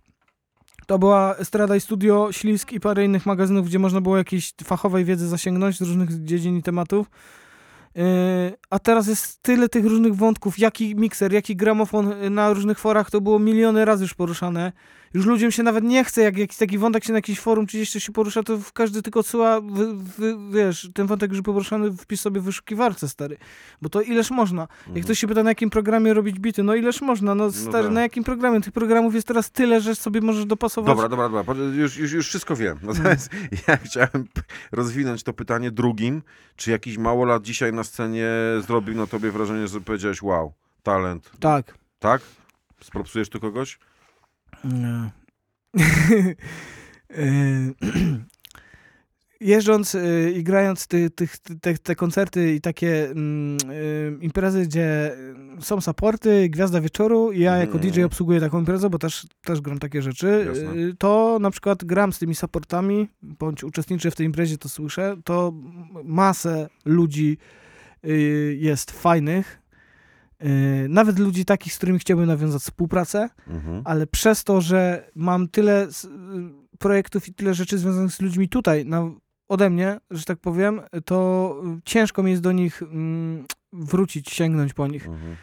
To 0.86 0.98
była 0.98 1.36
Estrada 1.36 1.77
i 1.77 1.81
Studio, 1.81 2.28
Ślisk 2.32 2.73
i 2.73 2.81
parę 2.81 3.05
innych 3.05 3.27
magazynów, 3.27 3.66
gdzie 3.66 3.78
można 3.78 4.01
było 4.01 4.16
jakiejś 4.16 4.52
fachowej 4.65 5.05
wiedzy 5.05 5.28
zasięgnąć 5.28 5.78
z 5.78 5.81
różnych 5.81 6.24
dziedzin 6.24 6.56
i 6.56 6.62
tematów. 6.62 7.11
Yy, 7.94 8.02
a 8.70 8.78
teraz 8.78 9.06
jest 9.06 9.43
tyle 9.43 9.69
tych 9.69 9.86
różnych 9.86 10.15
wątków, 10.15 10.59
jaki 10.59 10.97
mikser, 10.97 11.32
jaki 11.32 11.56
gramofon 11.56 12.11
yy, 12.23 12.31
na 12.31 12.52
różnych 12.52 12.78
forach, 12.78 13.11
to 13.11 13.20
było 13.20 13.39
miliony 13.39 13.85
razy 13.85 14.05
już 14.05 14.15
poruszane. 14.15 14.73
Już 15.15 15.27
ludziom 15.27 15.51
się 15.51 15.62
nawet 15.62 15.85
nie 15.85 16.05
chce, 16.05 16.23
jak 16.23 16.39
jakiś 16.39 16.57
taki 16.57 16.78
wątek 16.78 17.05
się 17.05 17.12
na 17.12 17.19
jakimś 17.19 17.41
forum 17.41 17.66
czy 17.66 17.77
gdzieś 17.77 17.93
coś 17.93 18.05
się 18.05 18.12
porusza, 18.12 18.43
to 18.43 18.59
każdy 18.74 19.03
tylko 19.03 19.20
odsyła, 19.20 19.61
wy, 19.61 19.95
wy, 19.95 20.36
wiesz, 20.51 20.91
ten 20.95 21.07
wątek 21.07 21.32
już 21.32 21.43
poruszany, 21.43 21.93
wpisz 21.93 22.20
sobie 22.20 22.41
w 22.41 22.45
wyszukiwarce, 22.45 23.09
stary. 23.09 23.36
Bo 23.82 23.89
to 23.89 24.01
ileż 24.01 24.31
można. 24.31 24.69
Jak 24.95 25.05
ktoś 25.05 25.19
się 25.19 25.27
pyta, 25.28 25.43
na 25.43 25.51
jakim 25.51 25.70
programie 25.70 26.15
robić 26.15 26.39
bity, 26.39 26.62
no 26.62 26.74
ileż 26.74 27.01
można, 27.01 27.35
no 27.35 27.53
stary, 27.53 27.85
tak. 27.85 27.93
na 27.93 28.03
jakim 28.03 28.24
programie? 28.24 28.61
Tych 28.61 28.73
programów 28.73 29.15
jest 29.15 29.27
teraz 29.27 29.51
tyle, 29.51 29.81
że 29.81 29.95
sobie 29.95 30.20
możesz 30.20 30.47
dopasować. 30.47 30.97
Dobra, 30.97 31.09
dobra, 31.09 31.28
dobra. 31.28 31.65
Już, 31.65 31.97
już, 31.97 32.12
już 32.12 32.28
wszystko 32.28 32.57
wiem. 32.57 32.78
Natomiast 32.82 33.31
ja 33.69 33.77
chciałem 33.77 34.28
rozwinąć 34.73 35.23
to 35.23 35.32
pytanie 35.32 35.70
drugim. 35.70 36.23
Czy 36.57 36.70
jakiś 36.70 36.99
małolat 36.99 37.43
dzisiaj 37.43 37.73
na 37.73 37.85
scenie 37.85 38.28
zrobił 38.66 38.95
na 38.95 39.07
tobie 39.07 39.31
wrażenie, 39.31 39.69
że 39.69 39.81
powiedziałeś 39.81 40.23
wow, 40.23 40.53
talent. 40.82 41.31
Tak. 41.41 41.74
Tak? 41.99 42.23
Spropsujesz 42.81 43.28
tu 43.28 43.41
kogoś? 43.41 43.78
Nie. 44.65 45.11
Yy, 47.11 47.75
Jeżdżąc 49.41 49.95
yy, 49.95 50.33
i 50.33 50.45
grając 50.45 50.87
ty, 50.87 51.11
tych, 51.11 51.39
te, 51.39 51.79
te 51.79 51.95
koncerty 51.95 52.55
i 52.55 52.61
takie 52.61 53.11
mm, 53.11 53.57
yy, 53.69 54.19
imprezy, 54.21 54.63
gdzie 54.63 55.17
są 55.61 55.81
supporty, 55.81 56.49
gwiazda 56.49 56.81
wieczoru 56.81 57.33
i 57.33 57.41
ja 57.41 57.57
jako 57.57 57.73
Mhm. 57.73 57.93
DJ 57.93 58.03
obsługuję 58.03 58.41
taką 58.41 58.59
imprezę, 58.59 58.91
bo 58.91 58.99
też, 58.99 59.27
też 59.45 59.61
gram 59.61 59.79
takie 59.79 60.03
rzeczy, 60.03 60.45
Jasne. 60.49 60.73
to 60.99 61.39
na 61.41 61.51
przykład 61.51 61.85
gram 61.85 62.13
z 62.13 62.19
tymi 62.19 62.35
supportami, 62.35 63.09
bądź 63.23 63.65
uczestniczę 63.65 64.11
w 64.11 64.17
tej 64.17 64.27
imprezie, 64.27 64.59
to 64.59 64.69
słyszę, 64.69 65.17
to 65.25 65.53
masę 66.05 66.69
ludzi 66.85 67.39
jest 68.57 68.91
fajnych, 68.91 69.63
nawet 70.89 71.19
ludzi 71.19 71.45
takich, 71.45 71.73
z 71.73 71.77
którymi 71.77 71.99
chciałbym 71.99 72.27
nawiązać 72.27 72.62
współpracę, 72.62 73.29
Mhm. 73.49 73.83
ale 73.85 74.07
przez 74.07 74.45
to, 74.45 74.61
że 74.61 75.11
mam 75.15 75.49
tyle 75.49 75.87
y, 75.87 75.89
projektów 76.79 77.29
i 77.29 77.35
tyle 77.35 77.55
rzeczy 77.55 77.79
związanych 77.79 78.12
z 78.12 78.21
ludźmi 78.21 78.49
tutaj, 78.49 78.87
na, 78.87 79.11
ode 79.49 79.71
mnie, 79.71 80.01
że 80.11 80.25
tak 80.25 80.39
powiem, 80.39 80.81
to 81.05 81.57
y, 81.79 81.81
ciężko 81.85 82.23
mi 82.23 82.31
jest 82.31 82.43
do 82.43 82.53
nich 82.53 82.83
mm, 82.83 83.45
wrócić, 83.73 84.31
sięgnąć 84.31 84.73
po 84.75 84.87
nich. 84.87 85.07
Mhm, 85.09 85.37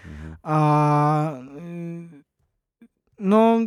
A 0.44 1.34
y, 1.34 2.24
no 3.20 3.58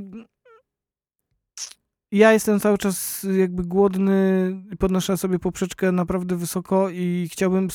ja 2.14 2.32
jestem 2.32 2.60
cały 2.60 2.78
czas 2.78 3.26
jakby 3.38 3.64
głodny 3.64 4.50
i 4.72 4.76
podnoszę 4.76 5.16
sobie 5.16 5.38
poprzeczkę 5.38 5.92
naprawdę 5.92 6.36
wysoko 6.36 6.90
i 6.90 7.28
chciałbym 7.32 7.68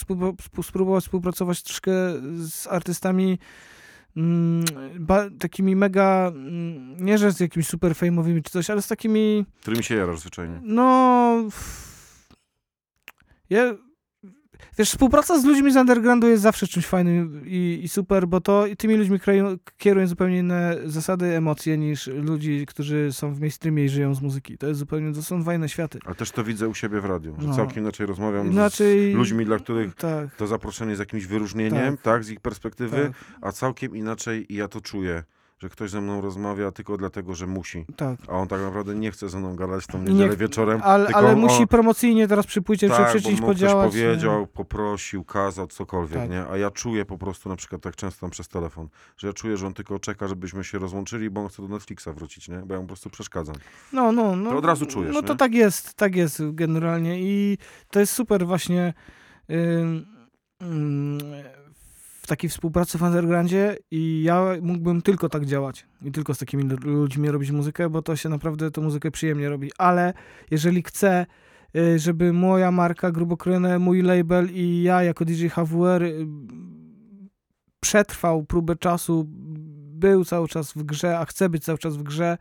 spróbować 0.63 1.03
współpracować 1.03 1.63
troszkę 1.63 1.91
z 2.35 2.67
artystami 2.67 3.39
mm, 4.17 4.65
takimi 5.39 5.75
mega, 5.75 6.31
mm, 6.35 7.05
nie 7.05 7.17
że 7.17 7.31
z 7.31 7.39
jakimiś 7.39 7.67
super 7.67 7.95
fejmowymi 7.95 8.43
czy 8.43 8.51
coś, 8.51 8.69
ale 8.69 8.81
z 8.81 8.87
takimi 8.87 9.45
Którymi 9.61 9.83
się 9.83 9.95
jarasz 9.95 10.19
zwyczajnie? 10.19 10.59
no. 10.63 11.43
Ja. 13.49 13.88
Wiesz, 14.77 14.89
współpraca 14.89 15.39
z 15.39 15.45
ludźmi 15.45 15.71
z 15.71 15.75
undergroundu 15.75 16.27
jest 16.27 16.43
zawsze 16.43 16.67
czymś 16.67 16.85
fajnym 16.85 17.41
i, 17.45 17.79
i 17.83 17.87
super, 17.89 18.27
bo 18.27 18.41
to 18.41 18.67
i 18.67 18.75
tymi 18.77 18.95
ludźmi 18.95 19.19
kierują, 19.19 19.57
kierują 19.77 20.07
zupełnie 20.07 20.37
inne 20.37 20.77
zasady, 20.85 21.25
emocje 21.25 21.77
niż 21.77 22.07
ludzi, 22.07 22.65
którzy 22.65 23.13
są 23.13 23.33
w 23.33 23.39
mainstreamie 23.39 23.85
i 23.85 23.89
żyją 23.89 24.15
z 24.15 24.21
muzyki. 24.21 24.57
To 24.57 24.67
jest 24.67 24.79
zupełnie, 24.79 25.13
to 25.13 25.23
są 25.23 25.43
fajne 25.43 25.69
światy. 25.69 25.99
Ale 26.05 26.15
też 26.15 26.31
to 26.31 26.43
widzę 26.43 26.67
u 26.67 26.73
siebie 26.73 27.01
w 27.01 27.05
radiu, 27.05 27.35
że 27.39 27.47
No. 27.47 27.55
całkiem 27.55 27.83
inaczej 27.83 28.05
rozmawiam 28.07 28.51
Inaczej- 28.51 29.11
z 29.13 29.15
ludźmi, 29.15 29.45
dla 29.45 29.59
których 29.59 29.95
tak. 29.95 30.35
to 30.35 30.47
zaproszenie 30.47 30.89
jest 30.89 30.99
jakimś 30.99 31.25
wyróżnieniem, 31.25 31.97
tak, 31.97 32.01
Tak. 32.01 32.23
z 32.23 32.29
ich 32.29 32.39
perspektywy, 32.39 32.97
Tak. 32.97 33.11
a 33.41 33.51
całkiem 33.51 33.95
inaczej 33.95 34.53
i 34.53 34.55
ja 34.55 34.67
to 34.67 34.81
czuję, 34.81 35.23
że 35.59 35.69
ktoś 35.69 35.89
ze 35.89 36.01
mną 36.01 36.21
rozmawia 36.21 36.71
tylko 36.71 36.97
dlatego, 36.97 37.35
że 37.35 37.47
musi. 37.47 37.85
Tak. 37.95 38.19
A 38.27 38.31
on 38.31 38.47
tak 38.47 38.61
naprawdę 38.61 38.95
nie 38.95 39.11
chce 39.11 39.29
ze 39.29 39.39
mną 39.39 39.55
gadać 39.55 39.83
w 39.83 39.87
tą 39.87 39.97
Nie- 40.03 40.11
niedzielę 40.13 40.37
wieczorem. 40.37 40.81
Ale, 40.83 41.09
ale 41.13 41.31
on, 41.31 41.39
musi 41.39 41.67
promocyjnie 41.67 42.27
teraz 42.27 42.45
przy 42.47 42.61
płycie 42.61 42.89
tak, 42.89 43.07
przy 43.09 43.17
bo 43.17 43.23
czymś 43.23 43.39
mu 43.41 43.47
ktoś 43.47 43.55
podziałać. 43.55 43.95
nie? 43.95 44.01
powiedział, 44.03 44.47
poprosił, 44.47 45.23
kazał, 45.23 45.67
cokolwiek, 45.67 46.19
Tak. 46.19 46.29
nie? 46.29 46.45
A 46.51 46.57
ja 46.57 46.71
czuję 46.71 47.05
po 47.05 47.17
prostu 47.17 47.49
na 47.49 47.55
przykład 47.55 47.81
tak 47.81 47.95
często 47.95 48.21
tam 48.21 48.29
przez 48.29 48.47
telefon, 48.47 48.89
że 49.17 49.27
ja 49.27 49.33
czuję, 49.33 49.57
że 49.57 49.67
on 49.67 49.73
tylko 49.73 49.99
czeka, 49.99 50.27
żebyśmy 50.27 50.63
się 50.63 50.79
rozłączyli, 50.79 51.29
bo 51.29 51.41
on 51.41 51.47
chce 51.47 51.61
do 51.61 51.67
Netflixa 51.67 52.07
wrócić, 52.15 52.49
nie? 52.49 52.57
Bo 52.57 52.73
ja 52.73 52.79
mu 52.79 52.85
po 52.85 52.87
prostu 52.87 53.09
przeszkadzam. 53.09 53.55
No, 53.93 54.11
no, 54.11 54.35
no. 54.35 54.49
To 54.51 54.57
od 54.57 54.65
razu 54.65 54.85
czujesz, 54.85 55.13
No 55.15 55.21
to 55.21 55.33
nie? 55.33 55.37
tak 55.37 55.53
jest, 55.53 55.93
tak 55.93 56.15
jest 56.15 56.41
generalnie 56.51 57.21
i 57.21 57.57
to 57.91 57.99
jest 57.99 58.13
super 58.13 58.45
właśnie 58.47 58.93
w 60.61 61.58
takiej 62.29 62.49
współpracy 62.49 62.97
w 62.97 63.01
undergroundzie 63.01 63.77
i 63.91 64.23
ja 64.23 64.45
mógłbym 64.61 65.01
tylko 65.01 65.29
tak 65.29 65.45
działać 65.45 65.85
i 66.01 66.11
tylko 66.11 66.33
z 66.33 66.37
takimi 66.37 66.63
lu- 66.63 66.77
ludźmi 66.83 67.31
robić 67.31 67.51
muzykę, 67.51 67.89
bo 67.89 68.01
to 68.01 68.15
się 68.15 68.29
naprawdę 68.29 68.71
tą 68.71 68.81
muzykę 68.81 69.11
przyjemnie 69.11 69.49
robi, 69.49 69.71
ale 69.77 70.13
jeżeli 70.51 70.83
chcę 70.83 71.25
y, 71.75 71.99
żeby 71.99 72.33
moja 72.33 72.71
marka 72.71 73.11
grubokrojone, 73.11 73.79
mój 73.79 74.01
label 74.01 74.49
i 74.53 74.83
ja 74.83 75.03
jako 75.03 75.25
DJ 75.25 75.47
HWR 75.47 76.03
y, 76.03 76.25
przetrwał 77.79 78.43
próbę 78.43 78.75
czasu, 78.75 79.25
był 79.93 80.25
cały 80.25 80.47
czas 80.47 80.73
w 80.73 80.83
grze, 80.83 81.19
a 81.19 81.25
chce 81.25 81.49
być 81.49 81.63
cały 81.63 81.77
czas 81.77 81.97
w 81.97 82.03
grze. 82.03 82.37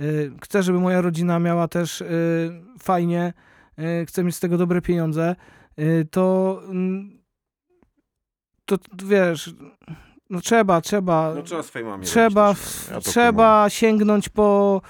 Y, 0.00 0.32
Chcę, 0.42 0.62
żeby 0.62 0.80
moja 0.80 1.00
rodzina 1.00 1.38
miała 1.38 1.68
też 1.68 2.04
fajnie, 2.82 3.32
chcę 4.06 4.24
mieć 4.24 4.36
z 4.36 4.40
tego 4.40 4.58
dobre 4.58 4.82
pieniądze, 4.82 5.36
y, 5.80 6.06
to, 8.66 8.76
wiesz, 9.04 9.54
no 10.30 10.40
trzeba, 10.40 10.80
trzeba. 10.80 11.34
No 11.34 11.42
trzeba 11.42 11.62
z 11.62 11.70
fejmami 11.70 12.04
Trzeba, 12.06 12.48
robić. 12.48 12.62
Ja 12.90 13.00
trzeba 13.00 13.70
sięgnąć 13.70 14.28
po, 14.28 14.82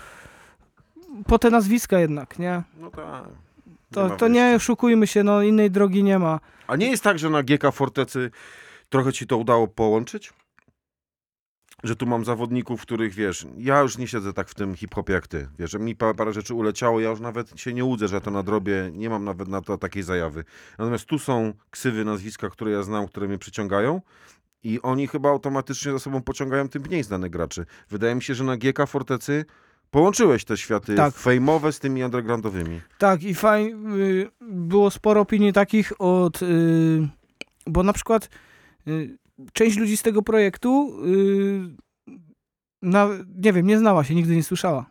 po 1.26 1.38
te 1.38 1.50
nazwiska 1.50 1.98
jednak, 1.98 2.38
nie? 2.38 2.62
No 2.80 2.90
tak. 2.90 3.24
To, 3.90 4.10
to 4.10 4.28
nie 4.28 4.52
oszukujmy 4.56 5.06
się, 5.06 5.22
no 5.22 5.42
innej 5.42 5.70
drogi 5.70 6.02
nie 6.04 6.18
ma. 6.18 6.40
A 6.66 6.76
nie 6.76 6.90
jest 6.90 7.02
tak, 7.02 7.18
że 7.18 7.30
na 7.30 7.42
GK 7.42 7.72
Fortecy 7.72 8.30
trochę 8.88 9.12
ci 9.12 9.26
to 9.26 9.36
udało 9.36 9.68
połączyć? 9.68 10.32
Że 11.86 11.96
tu 11.96 12.06
mam 12.06 12.24
zawodników, 12.24 12.82
których 12.82 13.14
wiesz, 13.14 13.46
ja 13.58 13.80
już 13.80 13.98
nie 13.98 14.08
siedzę 14.08 14.32
tak 14.32 14.48
w 14.48 14.54
tym 14.54 14.74
hip-hopie 14.74 15.12
jak 15.12 15.26
ty. 15.26 15.48
Wiesz, 15.58 15.70
że 15.70 15.78
mi 15.78 15.96
parę, 15.96 16.14
parę 16.14 16.32
rzeczy 16.32 16.54
uleciało, 16.54 17.00
ja 17.00 17.10
już 17.10 17.20
nawet 17.20 17.60
się 17.60 17.72
nie 17.72 17.84
łudzę, 17.84 18.08
że 18.08 18.20
to 18.20 18.30
nadrobię, 18.30 18.90
nie 18.92 19.10
mam 19.10 19.24
nawet 19.24 19.48
na 19.48 19.60
to 19.60 19.78
takiej 19.78 20.02
zajawy. 20.02 20.44
Natomiast 20.78 21.04
tu 21.04 21.18
są 21.18 21.52
ksywy, 21.70 22.04
nazwiska, 22.04 22.50
które 22.50 22.70
ja 22.70 22.82
znam, 22.82 23.08
które 23.08 23.28
mnie 23.28 23.38
przyciągają 23.38 24.00
i 24.64 24.82
oni 24.82 25.06
chyba 25.08 25.28
automatycznie 25.28 25.92
za 25.92 25.98
sobą 25.98 26.22
pociągają 26.22 26.68
tym 26.68 26.82
mniej 26.82 27.02
znanych 27.02 27.30
graczy. 27.30 27.66
Wydaje 27.90 28.14
mi 28.14 28.22
się, 28.22 28.34
że 28.34 28.44
na 28.44 28.56
GK 28.56 28.86
Fortecy 28.86 29.44
połączyłeś 29.90 30.44
te 30.44 30.56
światy 30.56 30.94
Tak. 30.94 31.14
fejmowe 31.14 31.72
z 31.72 31.80
tymi 31.80 32.04
undergroundowymi. 32.04 32.80
Tak, 32.98 33.22
i 33.22 33.34
fajnie, 33.34 33.76
było 34.40 34.90
sporo 34.90 35.20
opinii 35.20 35.52
takich 35.52 35.92
od, 35.98 36.42
y, 36.42 37.08
bo 37.66 37.82
na 37.82 37.92
przykład 37.92 38.28
y, 38.88 39.18
część 39.52 39.76
ludzi 39.76 39.96
z 39.96 40.02
tego 40.02 40.22
projektu, 40.22 40.96
y, 41.06 41.76
na, 42.82 43.08
nie 43.36 43.52
wiem, 43.52 43.66
nie 43.66 43.78
znała 43.78 44.04
się, 44.04 44.14
nigdy 44.14 44.36
nie 44.36 44.42
słyszała. 44.42 44.86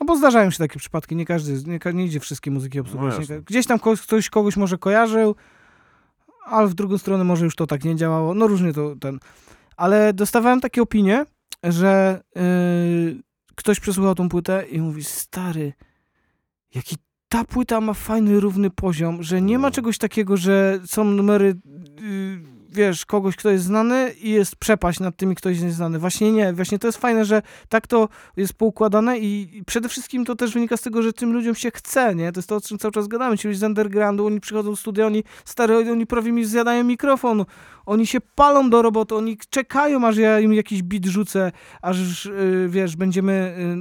No 0.00 0.06
bo 0.06 0.16
zdarzają 0.16 0.50
się 0.50 0.58
takie 0.58 0.78
przypadki, 0.78 1.16
nie 1.16 1.26
każdy, 1.26 1.70
nie, 1.70 1.92
nie 1.94 2.04
idzie 2.04 2.20
wszystkie 2.20 2.50
muzyki 2.50 2.80
obsługiwać. 2.80 3.28
No 3.28 3.36
Gdzieś 3.46 3.66
tam 3.66 3.78
ktoś 3.78 4.30
kogoś 4.30 4.56
może 4.56 4.78
kojarzył, 4.78 5.34
ale 6.44 6.68
w 6.68 6.74
drugą 6.74 6.98
stronę 6.98 7.24
może 7.24 7.44
już 7.44 7.56
to 7.56 7.66
tak 7.66 7.84
nie 7.84 7.96
działało, 7.96 8.34
no 8.34 8.46
różnie 8.46 8.72
to 8.72 8.96
ten. 8.96 9.18
Ale 9.76 10.12
dostawałem 10.12 10.60
takie 10.60 10.82
opinie, 10.82 11.26
że 11.62 12.22
y, 12.36 13.22
ktoś 13.54 13.80
przesłuchał 13.80 14.14
tą 14.14 14.28
płytę 14.28 14.64
i 14.70 14.80
mówi, 14.80 15.04
stary, 15.04 15.72
jaki 16.74 16.96
ta 17.28 17.44
płyta 17.44 17.80
ma 17.80 17.94
fajny, 17.94 18.40
równy 18.40 18.70
poziom, 18.70 19.22
że 19.22 19.42
nie 19.42 19.58
ma 19.58 19.70
czegoś 19.70 19.98
takiego, 19.98 20.36
że 20.36 20.80
są 20.86 21.04
numery, 21.04 21.54
y, 22.00 22.53
wiesz, 22.74 23.06
kogoś, 23.06 23.36
kto 23.36 23.50
jest 23.50 23.64
znany 23.64 24.14
i 24.20 24.30
jest 24.30 24.56
przepaść 24.56 25.00
nad 25.00 25.16
tymi, 25.16 25.34
kto 25.34 25.48
jest 25.48 25.62
nieznany. 25.62 25.98
Właśnie 25.98 26.32
nie, 26.32 26.52
właśnie 26.52 26.78
to 26.78 26.88
jest 26.88 26.98
fajne, 26.98 27.24
że 27.24 27.42
tak 27.68 27.86
to 27.86 28.08
jest 28.36 28.54
poukładane 28.54 29.18
i, 29.18 29.56
i 29.56 29.64
przede 29.64 29.88
wszystkim 29.88 30.24
to 30.24 30.36
też 30.36 30.54
wynika 30.54 30.76
z 30.76 30.82
tego, 30.82 31.02
że 31.02 31.12
tym 31.12 31.32
ludziom 31.32 31.54
się 31.54 31.70
chce, 31.70 32.14
nie? 32.14 32.32
To 32.32 32.38
jest 32.38 32.48
to, 32.48 32.56
o 32.56 32.60
czym 32.60 32.78
cały 32.78 32.92
czas 32.92 33.08
gadamy. 33.08 33.38
Ci 33.38 33.48
ludzie 33.48 33.60
z 33.60 33.62
undergroundu, 33.62 34.26
oni 34.26 34.40
przychodzą 34.40 34.70
do 34.70 34.76
studia, 34.76 35.06
oni, 35.06 35.24
stary, 35.44 35.92
oni 35.92 36.06
prawie 36.06 36.32
mi 36.32 36.44
zjadają 36.44 36.84
mikrofon, 36.84 37.44
oni 37.86 38.06
się 38.06 38.18
palą 38.34 38.70
do 38.70 38.82
roboty, 38.82 39.14
oni 39.14 39.38
czekają, 39.50 40.06
aż 40.06 40.16
ja 40.16 40.40
im 40.40 40.54
jakiś 40.54 40.82
bit 40.82 41.06
rzucę, 41.06 41.52
aż, 41.82 42.26
y, 42.26 42.66
wiesz, 42.70 42.96
będziemy 42.96 43.32
y, 43.32 43.62
y, 43.62 43.76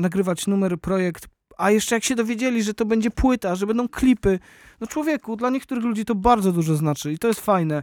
nagrywać 0.00 0.46
numer, 0.46 0.78
projekt, 0.78 1.28
a 1.56 1.70
jeszcze 1.70 1.94
jak 1.94 2.04
się 2.04 2.14
dowiedzieli, 2.14 2.62
że 2.62 2.74
to 2.74 2.84
będzie 2.84 3.10
płyta, 3.10 3.54
że 3.54 3.66
będą 3.66 3.88
klipy, 3.88 4.38
no 4.80 4.86
człowieku, 4.86 5.36
dla 5.36 5.50
niektórych 5.50 5.84
ludzi 5.84 6.04
to 6.04 6.14
bardzo 6.14 6.52
dużo 6.52 6.76
znaczy 6.76 7.12
i 7.12 7.18
to 7.18 7.28
jest 7.28 7.40
fajne. 7.40 7.82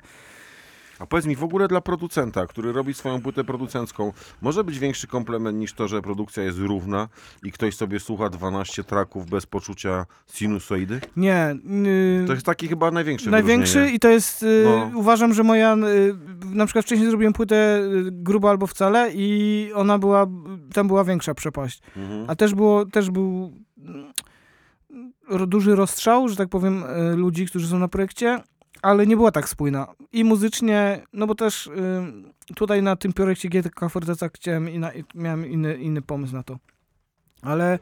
A 1.04 1.06
powiedz 1.06 1.26
mi, 1.26 1.36
w 1.36 1.44
ogóle 1.44 1.68
dla 1.68 1.82
producenta, 1.82 2.48
który 2.48 2.72
robi 2.72 2.94
swoją 2.94 3.22
płytę 3.22 3.44
producencką, 3.44 4.14
może 4.42 4.64
być 4.64 4.80
większy 4.80 5.08
komplement 5.08 5.58
niż 5.58 5.74
to, 5.74 5.88
że 5.88 6.02
produkcja 6.02 6.44
jest 6.44 6.58
równa 6.58 7.08
i 7.44 7.52
ktoś 7.52 7.76
sobie 7.76 8.00
słucha 8.00 8.30
12 8.30 8.84
traków 8.84 9.30
bez 9.30 9.46
poczucia 9.46 10.06
sinusoidy? 10.34 11.02
Nie. 11.18 11.56
y, 12.24 12.28
To 12.28 12.34
jest 12.34 12.46
taki 12.46 12.68
chyba 12.68 12.92
największy 12.92 13.30
Największy 13.30 13.90
i 13.90 14.00
to 14.00 14.10
jest, 14.10 14.44
y, 14.44 14.64
No. 14.66 14.92
uważam, 15.00 15.34
że 15.34 15.44
moja, 15.44 15.76
y, 15.76 15.78
na 16.56 16.66
przykład 16.66 16.86
wcześniej 16.86 17.10
zrobiłem 17.10 17.34
płytę 17.34 17.80
y, 18.08 18.12
grubo 18.12 18.50
albo 18.50 18.68
wcale 18.68 19.12
i 19.14 19.72
ona 19.76 20.00
była, 20.00 20.26
tam 20.74 20.88
była 20.88 21.04
większa 21.04 21.34
przepaść. 21.34 21.82
Mhm. 21.98 22.26
A 22.30 22.36
też 22.36 22.56
było, 22.56 22.86
też 22.86 23.12
był 23.12 23.54
mm, 23.78 24.14
duży 25.48 25.76
rozstrzał, 25.76 26.30
że 26.30 26.36
tak 26.36 26.50
powiem, 26.50 26.84
y, 27.14 27.16
ludzi, 27.16 27.46
którzy 27.46 27.68
są 27.68 27.80
na 27.80 27.88
projekcie, 27.88 28.42
ale 28.84 29.08
nie 29.08 29.16
była 29.16 29.32
tak 29.32 29.50
spójna. 29.50 29.88
I 30.12 30.24
muzycznie, 30.24 31.02
no 31.14 31.28
bo 31.28 31.36
też 31.36 31.68
y, 31.68 32.54
tutaj 32.56 32.84
na 32.84 32.96
tym 32.96 33.14
projekcie 33.14 33.50
GTK 33.50 33.90
Forteca 33.90 34.30
chciałem, 34.30 34.70
i 34.70 34.80
na, 34.80 34.94
i 34.94 35.04
miałem 35.16 35.46
inny, 35.46 35.78
inny 35.78 36.02
pomysł 36.02 36.34
na 36.34 36.44
to. 36.44 36.58
Ale 37.42 37.80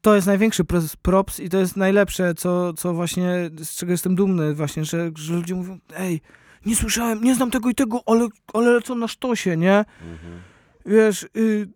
to 0.00 0.14
jest 0.14 0.26
największy 0.26 0.64
props 1.02 1.40
i 1.40 1.48
to 1.48 1.58
jest 1.58 1.76
najlepsze, 1.76 2.34
co, 2.34 2.72
co 2.72 2.94
właśnie, 2.94 3.50
z 3.56 3.76
czego 3.76 3.92
jestem 3.92 4.14
dumny 4.14 4.54
właśnie, 4.54 4.84
że, 4.84 5.10
że 5.16 5.34
ludzie 5.34 5.54
mówią, 5.54 5.78
ej, 5.96 6.20
nie 6.66 6.76
słyszałem, 6.76 7.24
nie 7.24 7.34
znam 7.34 7.50
tego 7.50 7.70
i 7.70 7.74
tego, 7.74 8.00
ale, 8.06 8.28
ale 8.54 8.70
lecą 8.72 8.94
na 8.94 9.08
sztosie, 9.08 9.56
nie? 9.56 9.84
Mhm. 10.00 10.40
Wiesz, 10.86 11.22
y, 11.36 11.68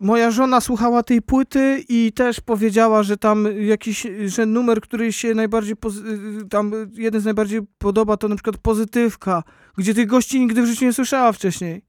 moja 0.00 0.30
żona 0.30 0.60
słuchała 0.60 1.02
tej 1.02 1.22
płyty 1.22 1.84
i 1.88 2.12
też 2.12 2.40
powiedziała, 2.40 3.02
że 3.02 3.16
tam 3.16 3.46
jakiś, 3.60 4.06
że 4.26 4.46
numer, 4.46 4.80
który 4.80 5.12
się 5.12 5.34
najbardziej, 5.34 5.76
pozy- 5.76 6.06
y, 6.42 6.48
tam 6.48 6.72
jeden 6.94 7.20
z 7.20 7.24
najbardziej 7.24 7.60
podoba, 7.78 8.16
to 8.16 8.28
na 8.28 8.36
przykład 8.36 8.56
Pozytywka, 8.58 9.42
gdzie 9.78 9.94
tych 9.94 10.06
gości 10.06 10.40
nigdy 10.40 10.62
w 10.62 10.66
życiu 10.66 10.84
nie 10.84 10.92
słyszała 10.92 11.32
wcześniej. 11.32 11.82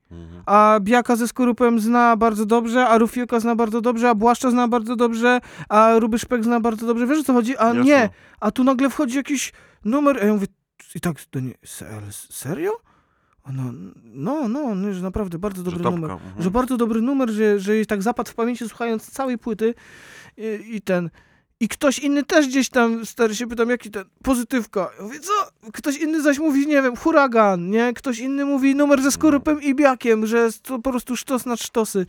A 0.46 0.80
Biaka 0.82 1.16
ze 1.16 1.28
Skorupem 1.28 1.80
zna 1.80 2.18
bardzo 2.18 2.46
dobrze, 2.46 2.88
a 2.88 2.98
Rufiuka 2.98 3.40
zna 3.40 3.56
bardzo 3.56 3.82
dobrze, 3.82 4.10
a 4.10 4.16
Błaszcza 4.16 4.52
zna 4.52 4.68
bardzo 4.68 4.96
dobrze, 4.96 5.40
a 5.70 6.00
Ruby 6.00 6.20
Szpek 6.20 6.44
zna 6.44 6.60
bardzo 6.60 6.86
dobrze. 6.88 7.08
Wiesz 7.08 7.20
o 7.20 7.24
co 7.24 7.34
chodzi? 7.34 7.58
A 7.58 7.66
Jasne. 7.66 7.84
nie, 7.84 8.10
a 8.40 8.52
tu 8.52 8.64
nagle 8.64 8.90
wchodzi 8.90 9.18
jakiś 9.18 9.54
numer, 9.86 10.18
a 10.22 10.26
ja 10.26 10.34
mówię, 10.34 10.48
i 10.96 11.00
tak, 11.00 11.16
to 11.30 11.40
nie, 11.40 11.54
serio? 12.30 12.72
No, 13.52 13.64
no, 14.04 14.48
no, 14.48 14.76
no, 14.76 14.94
że 14.94 15.02
naprawdę 15.02 15.40
bardzo 15.40 15.64
dobry 15.64 15.80
topka, 15.84 16.00
numer. 16.00 16.12
mhm. 16.12 16.44
Że 16.44 16.52
bardzo 16.52 16.78
dobry 16.78 17.02
numer, 17.02 17.30
że, 17.30 17.60
że 17.60 17.76
jej 17.76 17.86
tak 17.86 18.02
zapadł 18.02 18.32
w 18.32 18.36
pamięci 18.36 18.70
słuchając 18.70 19.12
całej 19.12 19.38
płyty 19.38 19.74
i, 20.38 20.76
i 20.76 20.82
ten. 20.82 21.10
I 21.60 21.68
ktoś 21.68 22.00
inny 22.00 22.24
też 22.24 22.48
gdzieś 22.48 22.70
tam, 22.70 23.06
stary 23.06 23.36
się 23.36 23.48
pytam, 23.48 23.70
jaki 23.70 23.92
ten, 23.92 24.04
pozytywka. 24.24 24.90
Ja 24.98 25.04
mówię, 25.04 25.20
co? 25.20 25.32
Ktoś 25.74 25.98
inny 25.98 26.22
zaś 26.22 26.40
mówi, 26.40 26.68
nie 26.68 26.82
wiem, 26.82 26.96
huragan, 26.96 27.70
nie? 27.70 27.94
Ktoś 27.94 28.20
inny 28.20 28.46
mówi 28.46 28.76
numer 28.76 29.02
ze 29.02 29.12
skorupem 29.12 29.62
i 29.62 29.76
biakiem, 29.76 30.28
że 30.28 30.38
jest 30.38 30.62
to 30.62 30.80
po 30.80 30.92
prostu 30.92 31.16
sztos 31.16 31.46
na 31.46 31.58
sztosy. 31.58 32.06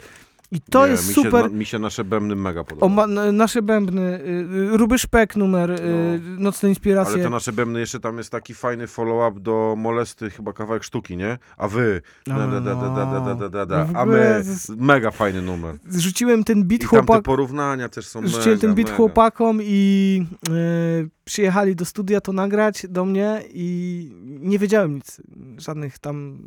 I 0.54 0.60
to 0.60 0.86
nie, 0.86 0.92
jest 0.92 1.08
mi 1.08 1.14
się, 1.14 1.22
super. 1.22 1.50
Na, 1.50 1.58
mi 1.58 1.64
się 1.66 1.78
nasze 1.78 2.04
bębny 2.04 2.36
mega 2.36 2.64
podoba. 2.64 2.86
O, 2.86 2.88
ma, 2.88 3.06
nasze 3.32 3.62
bębny, 3.62 4.00
y, 4.00 4.72
y, 4.74 4.76
Ruby 4.76 4.98
Szpek 4.98 5.36
numer, 5.36 5.70
y, 5.70 5.80
no. 6.22 6.40
Nocne 6.40 6.68
Inspiracje. 6.68 7.14
Ale 7.14 7.22
to 7.22 7.30
nasze 7.30 7.52
bębny, 7.52 7.80
jeszcze 7.80 8.00
tam 8.00 8.18
jest 8.18 8.30
taki 8.30 8.54
fajny 8.54 8.86
follow-up 8.86 9.40
do 9.40 9.74
Molesty, 9.78 10.30
chyba 10.30 10.52
kawałek 10.52 10.84
sztuki, 10.84 11.16
nie? 11.16 11.38
A 11.56 11.68
wy, 11.68 12.02
da, 12.26 12.38
da, 12.38 12.60
da, 12.60 12.60
da, 12.60 13.34
da, 13.34 13.48
da, 13.48 13.66
da, 13.66 13.86
no 13.92 13.98
a 13.98 14.04
my, 14.06 14.44
mega 14.76 15.10
fajny 15.10 15.42
numer. 15.42 15.76
Zrzuciłem 15.88 16.44
ten 16.44 16.64
beat 16.64 16.84
chłopakom. 16.84 17.22
porównania 17.22 17.88
też 17.88 18.06
są 18.06 18.22
Rzuciłem 18.22 18.48
mega, 18.48 18.60
ten 18.60 18.74
beat 18.74 18.90
chłopakom 18.90 19.58
i... 19.62 20.26
Y, 20.48 21.23
przyjechali 21.24 21.76
do 21.76 21.84
studia 21.84 22.20
to 22.20 22.32
nagrać 22.32 22.86
do 22.88 23.04
mnie 23.04 23.42
i 23.54 24.10
nie 24.40 24.58
wiedziałem 24.58 24.94
nic. 24.94 25.20
Żadnych 25.58 25.98
tam 25.98 26.38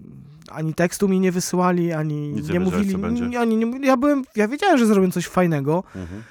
ani 0.52 0.74
tekstu 0.74 1.08
mi 1.10 1.20
nie 1.20 1.32
wysyłali, 1.32 1.91
ani 1.94 2.30
Nic 2.34 2.49
nie 2.49 2.60
mówili. 2.60 2.98
będzie. 2.98 3.30
nie- 3.58 3.88
ja 3.88 3.98
byłem, 3.98 4.24
ja 4.36 4.48
wiedziałem, 4.48 4.78
że 4.78 4.86
zrobią 4.86 5.12
coś 5.12 5.26
fajnego. 5.28 5.84
Mhm. 5.95 6.24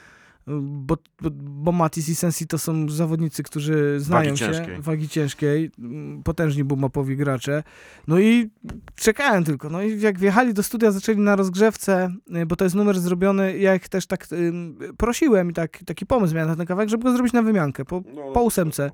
Bo, 0.63 0.97
bo, 1.23 1.31
bo 1.33 1.73
Matis 1.73 2.09
i 2.09 2.15
Sensi 2.15 2.47
to 2.47 2.59
są 2.59 2.89
zawodnicy, 2.89 3.43
którzy 3.43 4.01
znają 4.01 4.37
się 4.37 4.47
ciężkiej. 4.47 4.83
wagi 4.83 5.09
ciężkiej, 5.09 5.71
mm, 5.79 6.23
potężni 6.23 6.65
bumapowi 6.65 7.17
gracze. 7.17 7.63
No 8.09 8.19
i 8.19 8.51
czekałem 8.95 9.45
tylko. 9.45 9.71
No 9.71 9.83
i 9.83 10.01
jak 10.01 10.19
wjechali 10.19 10.55
do 10.55 10.63
studia, 10.63 10.91
zaczęli 10.91 11.19
na 11.19 11.37
rozgrzewce, 11.37 12.15
y, 12.37 12.47
bo 12.47 12.57
to 12.57 12.65
jest 12.65 12.77
numer 12.77 13.01
zrobiony, 13.01 13.59
ja 13.59 13.75
ich 13.75 13.89
też 13.89 14.07
tak 14.07 14.33
ym, 14.33 14.79
prosiłem 14.97 15.51
i 15.51 15.53
tak, 15.53 15.79
taki 15.87 16.07
pomysł 16.07 16.35
miałem 16.35 16.49
na 16.51 16.57
ten 16.57 16.67
kawałek, 16.67 16.89
żeby 16.89 17.05
go 17.05 17.13
zrobić 17.13 17.33
na 17.33 17.43
wymiankę, 17.43 17.85
po, 17.85 18.03
po 18.35 18.43
ósemce. 18.43 18.91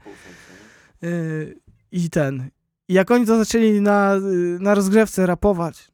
Y, 1.05 1.61
I 1.93 2.11
ten. 2.11 2.51
I 2.89 2.95
jak 2.95 3.11
oni 3.11 3.27
to 3.27 3.39
zaczęli 3.39 3.81
na, 3.81 4.17
y, 4.17 4.59
na 4.61 4.75
rozgrzewce 4.75 5.27
rapować, 5.27 5.92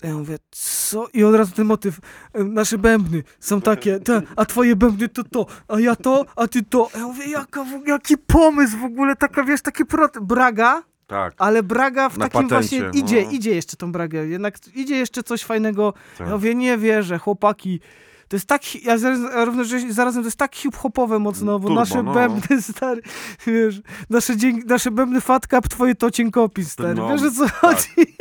to 0.00 0.06
ja 0.06 0.14
mówię, 0.14 0.36
co? 0.50 1.06
I 1.12 1.24
od 1.24 1.34
razu 1.34 1.52
ten 1.52 1.66
motyw, 1.66 1.98
nasze 2.34 2.78
bębny 2.78 3.22
są 3.40 3.60
takie, 3.60 4.00
te, 4.00 4.22
a 4.36 4.44
twoje 4.44 4.76
bębny 4.76 5.08
to 5.08 5.24
to, 5.24 5.46
a 5.68 5.80
ja 5.80 5.96
to, 5.96 6.26
a 6.36 6.46
ty 6.48 6.62
to. 6.62 6.90
Ja 6.94 7.00
mówię, 7.00 7.26
jaka, 7.30 7.64
jaki 7.86 8.18
pomysł 8.18 8.76
w 8.78 8.84
ogóle, 8.84 9.16
taka, 9.16 9.44
wiesz, 9.44 9.62
taki 9.62 9.84
prot... 9.84 10.18
Braga, 10.18 10.82
Tak. 11.06 11.34
ale 11.38 11.62
Braga 11.62 12.08
w 12.08 12.18
Na 12.18 12.28
takim 12.28 12.48
patencie, 12.48 12.78
właśnie 12.80 13.00
idzie, 13.00 13.24
no. 13.24 13.30
idzie 13.30 13.54
jeszcze 13.54 13.76
tą 13.76 13.92
Bragę, 13.92 14.26
jednak 14.26 14.54
idzie 14.74 14.96
jeszcze 14.96 15.22
coś 15.22 15.44
fajnego. 15.44 15.94
Tak. 16.18 16.26
Ja 16.26 16.32
mówię, 16.34 16.54
nie 16.54 16.78
wierzę, 16.78 17.18
chłopaki. 17.18 17.80
To 18.28 18.36
jest 18.36 18.46
tak, 18.46 18.84
ja 18.84 18.96
równocześnie 19.44 19.92
zarazem 19.92 20.22
to 20.22 20.26
jest 20.26 20.36
tak 20.36 20.56
hip-hopowe 20.56 21.18
mocno, 21.18 21.58
bo 21.58 21.68
Turbo, 21.68 21.80
nasze 21.80 22.02
no. 22.02 22.14
bębny, 22.14 22.62
stary, 22.72 23.02
wiesz, 23.46 23.80
nasze, 24.10 24.32
nasze 24.66 24.90
bębny 24.90 25.20
fat 25.20 25.46
cup, 25.46 25.68
twoje 25.68 25.94
to 25.94 26.10
cienkopis, 26.10 26.72
stary, 26.72 26.94
No, 26.94 27.08
wiesz 27.08 27.22
o 27.22 27.30
co 27.30 27.44
tak. 27.44 27.54
chodzi? 27.54 28.16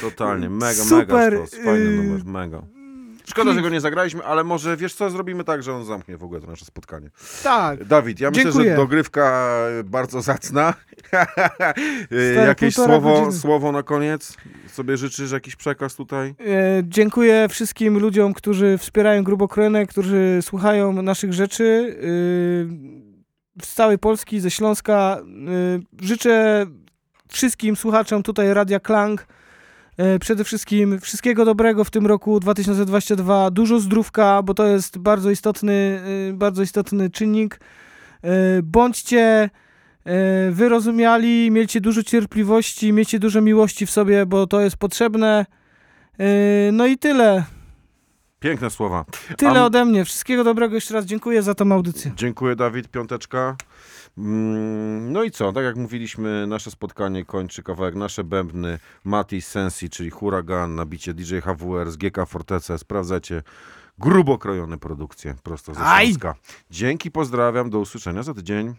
Totalnie, 0.00 0.50
mega, 0.50 0.72
Super, 0.84 1.32
mega 1.32 1.46
sztos. 1.46 1.60
Fajny 1.64 1.84
yy, 1.90 2.02
numer, 2.02 2.24
mega. 2.24 2.62
Szkoda, 3.24 3.52
że 3.52 3.62
go 3.62 3.68
nie 3.68 3.80
zagraliśmy, 3.80 4.24
ale 4.24 4.44
może 4.44 4.76
wiesz 4.76 4.94
co, 4.94 5.10
zrobimy 5.10 5.44
tak, 5.44 5.62
że 5.62 5.74
on 5.74 5.84
zamknie 5.84 6.16
w 6.16 6.24
ogóle 6.24 6.40
to 6.40 6.46
nasze 6.46 6.64
spotkanie. 6.64 7.10
Tak. 7.42 7.84
Dawid, 7.84 8.20
ja 8.20 8.30
myślę, 8.30 8.44
Dziękuję. 8.44 8.70
że 8.70 8.76
dogrywka 8.76 9.52
bardzo 9.84 10.22
zacna. 10.22 10.74
Yy, 11.12 12.32
Stary, 12.32 12.48
Jakieś 12.48 12.74
słowo, 12.74 13.12
godziny. 13.14 13.32
słowo 13.40 13.72
na 13.72 13.82
koniec? 13.82 14.36
Sobie 14.72 14.96
życzysz 14.96 15.32
jakiś 15.32 15.56
przekaz 15.56 15.94
tutaj? 15.94 16.28
E, 16.28 16.34
dziękuję 16.84 17.46
wszystkim 17.50 17.98
ludziom, 17.98 18.34
którzy 18.34 18.78
wspierają 18.78 19.24
Grubokronek, 19.24 19.90
którzy 19.90 20.38
słuchają 20.42 21.02
naszych 21.02 21.32
rzeczy. 21.32 21.96
e, 23.58 23.62
z 23.64 23.74
całej 23.74 23.98
Polski, 23.98 24.40
ze 24.40 24.50
Śląska. 24.50 25.18
E, 26.00 26.04
życzę 26.06 26.66
wszystkim 27.28 27.76
słuchaczom 27.76 28.22
tutaj 28.22 28.54
Radia 28.54 28.80
Klang 28.80 29.26
przede 30.20 30.44
wszystkim 30.44 31.00
wszystkiego 31.00 31.44
dobrego 31.44 31.84
w 31.84 31.90
tym 31.90 32.06
roku 32.06 32.40
2022. 32.40 33.50
Dużo 33.50 33.80
zdrówka, 33.80 34.42
bo 34.42 34.54
to 34.54 34.66
jest 34.66 34.98
bardzo 34.98 35.30
istotny, 35.30 36.00
e, 36.30 36.32
bardzo 36.32 36.62
istotny 36.62 37.10
czynnik. 37.10 37.60
E, 38.22 38.28
Bądźcie 38.62 39.20
e, 40.04 40.50
wyrozumiali, 40.50 41.50
miejcie 41.50 41.80
dużo 41.80 42.02
cierpliwości, 42.02 42.92
miejcie 42.92 43.18
dużo 43.18 43.40
miłości 43.40 43.86
w 43.86 43.90
sobie, 43.90 44.26
bo 44.26 44.46
to 44.46 44.60
jest 44.60 44.76
potrzebne. 44.76 45.46
E, 46.18 46.24
No 46.72 46.86
i 46.86 46.98
tyle. 46.98 47.44
Piękne 48.40 48.70
słowa. 48.70 49.04
Tyle 49.36 49.60
A- 49.60 49.64
ode 49.64 49.84
mnie. 49.84 50.04
Wszystkiego 50.04 50.44
dobrego. 50.44 50.74
Jeszcze 50.74 50.94
raz 50.94 51.04
dziękuję 51.04 51.42
za 51.42 51.54
tą 51.54 51.72
audycję. 51.72 52.12
Dziękuję 52.16 52.56
Dawid, 52.56 52.88
piąteczka. 52.88 53.56
Mm, 54.18 55.12
No 55.12 55.22
i 55.24 55.30
co, 55.30 55.52
tak 55.52 55.64
jak 55.64 55.76
mówiliśmy, 55.76 56.46
nasze 56.46 56.70
spotkanie 56.70 57.24
kończy 57.24 57.62
kawałek 57.62 57.94
Nasze 57.94 58.24
Bębny, 58.24 58.78
Mati 59.04 59.42
Sensi, 59.42 59.90
czyli 59.90 60.10
Huragan, 60.10 60.74
na 60.74 60.86
bicie 60.86 61.14
DJ 61.14 61.38
HWR 61.38 61.90
z 61.90 61.96
GK 61.96 62.26
Fortece. 62.26 62.78
Sprawdzajcie 62.78 63.42
grubo 63.98 64.38
krojone 64.38 64.78
produkcje 64.78 65.34
prosto 65.42 65.74
ze! 65.74 65.80
Śląska. 65.80 66.34
Dzięki, 66.70 67.10
pozdrawiam, 67.10 67.70
do 67.70 67.78
usłyszenia 67.78 68.22
za 68.22 68.34
tydzień. 68.34 68.74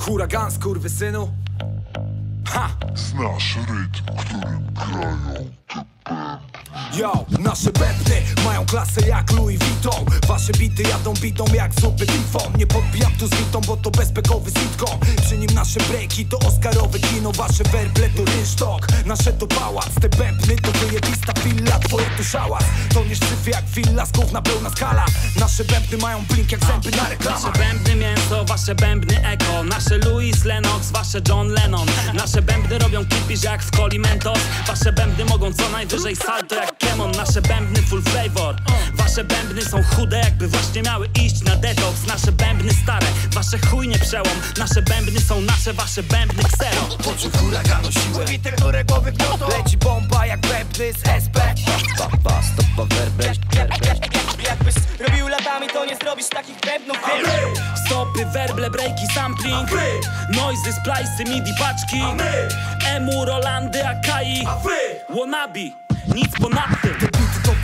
Huragan, 0.00 0.50
skurwysynu 0.50 1.30
Ha! 2.46 2.68
Znasz 2.94 3.56
rytm, 3.56 4.18
którym 4.18 4.66
grają 4.74 5.44
Yo, 6.94 7.24
nasze 7.38 7.70
bębny 7.72 8.22
mają 8.44 8.66
klasę 8.66 9.08
jak 9.08 9.32
Louis 9.32 9.58
Vuitton. 9.58 10.04
Wasze 10.28 10.52
bity 10.52 10.82
jadą 10.82 11.14
bitą 11.14 11.44
jak 11.54 11.80
zupy 11.80 12.06
tifon. 12.06 12.52
Nie 12.58 12.66
podbijam 12.66 13.12
tu 13.12 13.26
z 13.26 13.30
witą, 13.30 13.60
bo 13.60 13.76
to 13.76 13.90
bezpekowy 13.90 14.50
sitcom. 14.50 14.98
Przy 15.26 15.38
nim 15.38 15.50
nasze 15.54 15.80
breaki 15.80 16.26
to 16.26 16.38
oscarowe 16.38 16.98
kino 16.98 17.32
Wasze 17.32 17.64
werble 17.64 18.08
to 18.08 18.24
rynsztok, 18.24 18.86
nasze 19.06 19.32
to 19.32 19.46
pałac 19.46 19.88
Te 20.00 20.08
bębny 20.08 20.56
to 20.56 20.70
wyjebista 20.72 21.32
willa, 21.44 21.78
twoje 21.78 22.06
to 22.16 22.24
szałas. 22.24 22.64
To 22.94 23.04
nie 23.04 23.16
szczyfy 23.16 23.50
jak 23.50 23.64
willa, 23.64 24.06
skówna 24.06 24.42
pełna 24.42 24.70
skala. 24.70 25.04
Nasze 25.40 25.64
bębny 25.64 25.98
mają 25.98 26.24
blink 26.24 26.52
jak 26.52 26.64
zęby 26.64 26.90
na 26.96 27.08
reklamach. 27.08 27.42
Nasze 27.44 27.58
bębny 27.58 27.94
mięso, 27.94 28.44
wasze 28.44 28.74
bębny 28.74 29.28
eko. 29.28 29.64
Nasze 29.64 29.98
Louis 29.98 30.44
Lennox, 30.44 30.90
wasze 30.90 31.20
John 31.28 31.48
Lennon. 31.48 31.86
Nasze 32.14 32.42
bębny 32.42 32.78
robią 32.78 33.04
kipisz 33.06 33.42
jak 33.42 33.62
w 33.62 33.70
coli 33.70 33.98
Mentos. 33.98 34.38
Wasze 34.66 34.92
bębny 34.92 35.24
mogą 35.24 35.52
co 35.52 35.68
najwyżej 35.68 36.16
salto 36.16 36.63
jak 36.64 36.78
Kemon 36.78 37.10
Nasze 37.10 37.42
bębny 37.42 37.82
full 37.82 38.02
flavor. 38.02 38.56
Wasze 38.94 39.24
bębny 39.24 39.62
są 39.62 39.82
chude 39.82 40.18
jakby 40.18 40.48
właśnie 40.48 40.82
miały 40.82 41.08
iść 41.24 41.42
na 41.42 41.56
detox 41.56 42.06
Nasze 42.06 42.32
bębny 42.32 42.72
stare, 42.82 43.06
wasze 43.32 43.58
chuj 43.58 43.88
nie 43.88 43.98
przełom. 43.98 44.38
Nasze 44.58 44.82
bębny 44.82 45.20
są 45.20 45.40
nasze, 45.40 45.72
wasze 45.72 46.02
bębny 46.02 46.42
ksero. 46.44 46.82
Poczuj 47.04 47.30
huraganu 47.38 47.92
siłę? 47.92 48.24
Witer, 48.24 48.54
które 48.54 48.84
głowy 48.84 49.12
gniotą 49.12 49.48
Leci 49.48 49.76
bomba 49.76 50.26
jak 50.26 50.40
bębny 50.40 50.92
z 50.92 51.08
SP 51.24 51.36
Papa, 51.98 52.42
stopa, 52.42 52.94
werbeś, 52.94 53.38
Jakbyś 54.44 54.74
robił 55.08 55.28
latami, 55.28 55.68
to 55.68 55.84
nie 55.84 55.96
zrobisz 55.96 56.28
takich 56.28 56.60
bębnów. 56.60 56.96
Stopy, 57.86 58.26
werble, 58.26 58.70
breaki, 58.70 59.06
sampling. 59.14 59.68
Noizy, 60.30 60.72
splice'y, 60.72 61.28
midi, 61.28 61.52
paczki. 61.58 62.02
Emu, 62.86 63.24
Rolandy, 63.24 63.88
Akai. 63.88 64.46
Wannabe, 65.14 65.83
nic 66.06 66.30
ponadto. 66.38 66.88
Te 66.98 67.13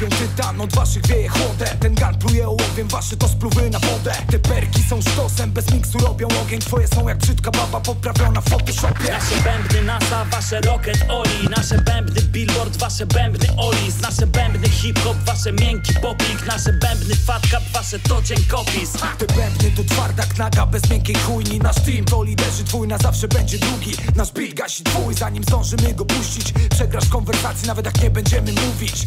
bity 0.00 0.16
topią 0.16 0.26
tytan, 0.26 0.60
od 0.60 0.74
waszych 0.74 1.06
wieje 1.06 1.28
chłodem. 1.28 1.78
Ten 1.80 1.94
gun 1.94 2.18
pluje 2.18 2.48
ołowiem, 2.48 2.88
wasze 2.88 3.16
to 3.16 3.28
spluwy 3.28 3.70
na 3.70 3.78
wodę. 3.78 4.12
Te 4.30 4.38
perki 4.38 4.82
są 4.82 5.02
sztosem, 5.02 5.52
bez 5.52 5.72
miksu 5.72 5.98
robią 5.98 6.28
ogień. 6.42 6.60
Twoje 6.60 6.88
są 6.88 7.08
jak 7.08 7.18
brzydka 7.18 7.50
baba 7.50 7.80
poprawiona 7.80 8.40
w 8.40 8.50
photoshopie. 8.50 9.12
Nasze 9.12 9.42
bębny 9.44 9.82
NASA, 9.82 10.24
wasze 10.24 10.60
Rocket 10.60 11.04
Oli. 11.08 11.48
Nasze 11.56 11.78
bębny 11.78 12.22
Billboard, 12.22 12.76
wasze 12.76 13.06
bębny 13.06 13.46
Olis 13.56 14.00
Nasze 14.02 14.26
bębny 14.26 14.68
hip-hop, 14.68 15.16
wasze 15.26 15.52
miękki 15.52 15.94
popik 16.02 16.46
Nasze 16.46 16.72
bębny 16.72 17.16
Fat 17.16 17.42
Cup, 17.42 17.72
wasze 17.72 17.98
to 17.98 18.22
kopis. 18.48 18.92
Te 19.18 19.26
bębny 19.26 19.70
to 19.76 19.94
twarda 19.94 20.22
knaga, 20.22 20.66
bez 20.66 20.90
miękkiej 20.90 21.16
chujni. 21.16 21.58
Nasz 21.58 21.76
team 21.76 22.04
to 22.04 22.22
liderzy, 22.22 22.64
twój 22.64 22.88
na 22.88 22.98
zawsze 22.98 23.28
będzie 23.28 23.58
długi 23.58 23.92
Nasz 24.16 24.32
beat 24.32 24.54
gasi 24.54 24.84
twój, 24.84 25.14
zanim 25.14 25.44
zdążymy 25.44 25.94
go 25.94 26.04
puścić. 26.04 26.52
Przegrasz 26.70 27.08
konwersacji, 27.08 27.68
nawet 27.68 27.86
jak 27.86 28.02
nie 28.02 28.10
będziemy 28.10 28.52
mówić 28.52 29.06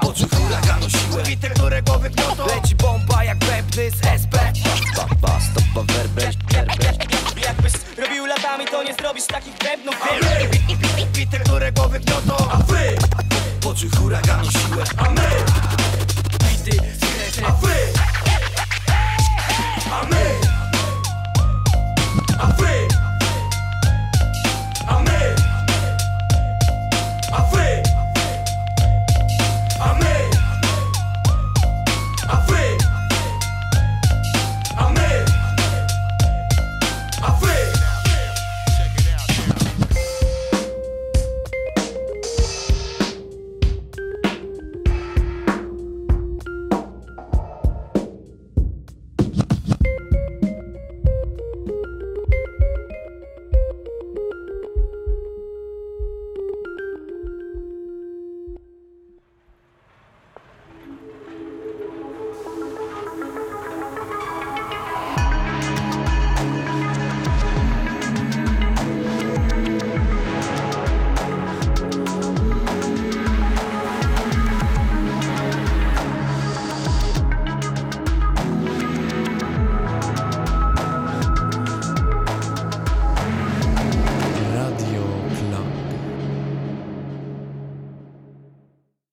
Poczuł 0.00 0.28
huraganu 0.28 0.90
siłę. 0.90 1.22
Witek, 1.24 1.54
którego 1.54 1.98
wygniotą 1.98 2.46
Leci 2.46 2.74
bomba 2.74 3.24
jak 3.24 3.38
bębny 3.38 3.90
z 3.90 4.06
SB 4.06 4.52
Baba, 4.96 5.40
stopa, 5.40 5.92
werbeś, 5.92 6.36
werbeś 6.52 6.96
Jakbyś 7.44 7.72
robił 7.98 8.26
latami, 8.26 8.64
to 8.70 8.82
nie 8.82 8.94
zrobisz 8.94 9.26
takich 9.26 9.54
bębnów. 9.58 9.94
Witek, 11.12 11.42
którego 11.42 11.88
wygniotą 11.88 12.36
A 12.50 12.56
wy! 12.56 12.96
Poczuł 13.60 13.90
huraganu 13.98 14.50
siłę. 14.50 14.84
A 14.96 15.10
my! 15.10 15.65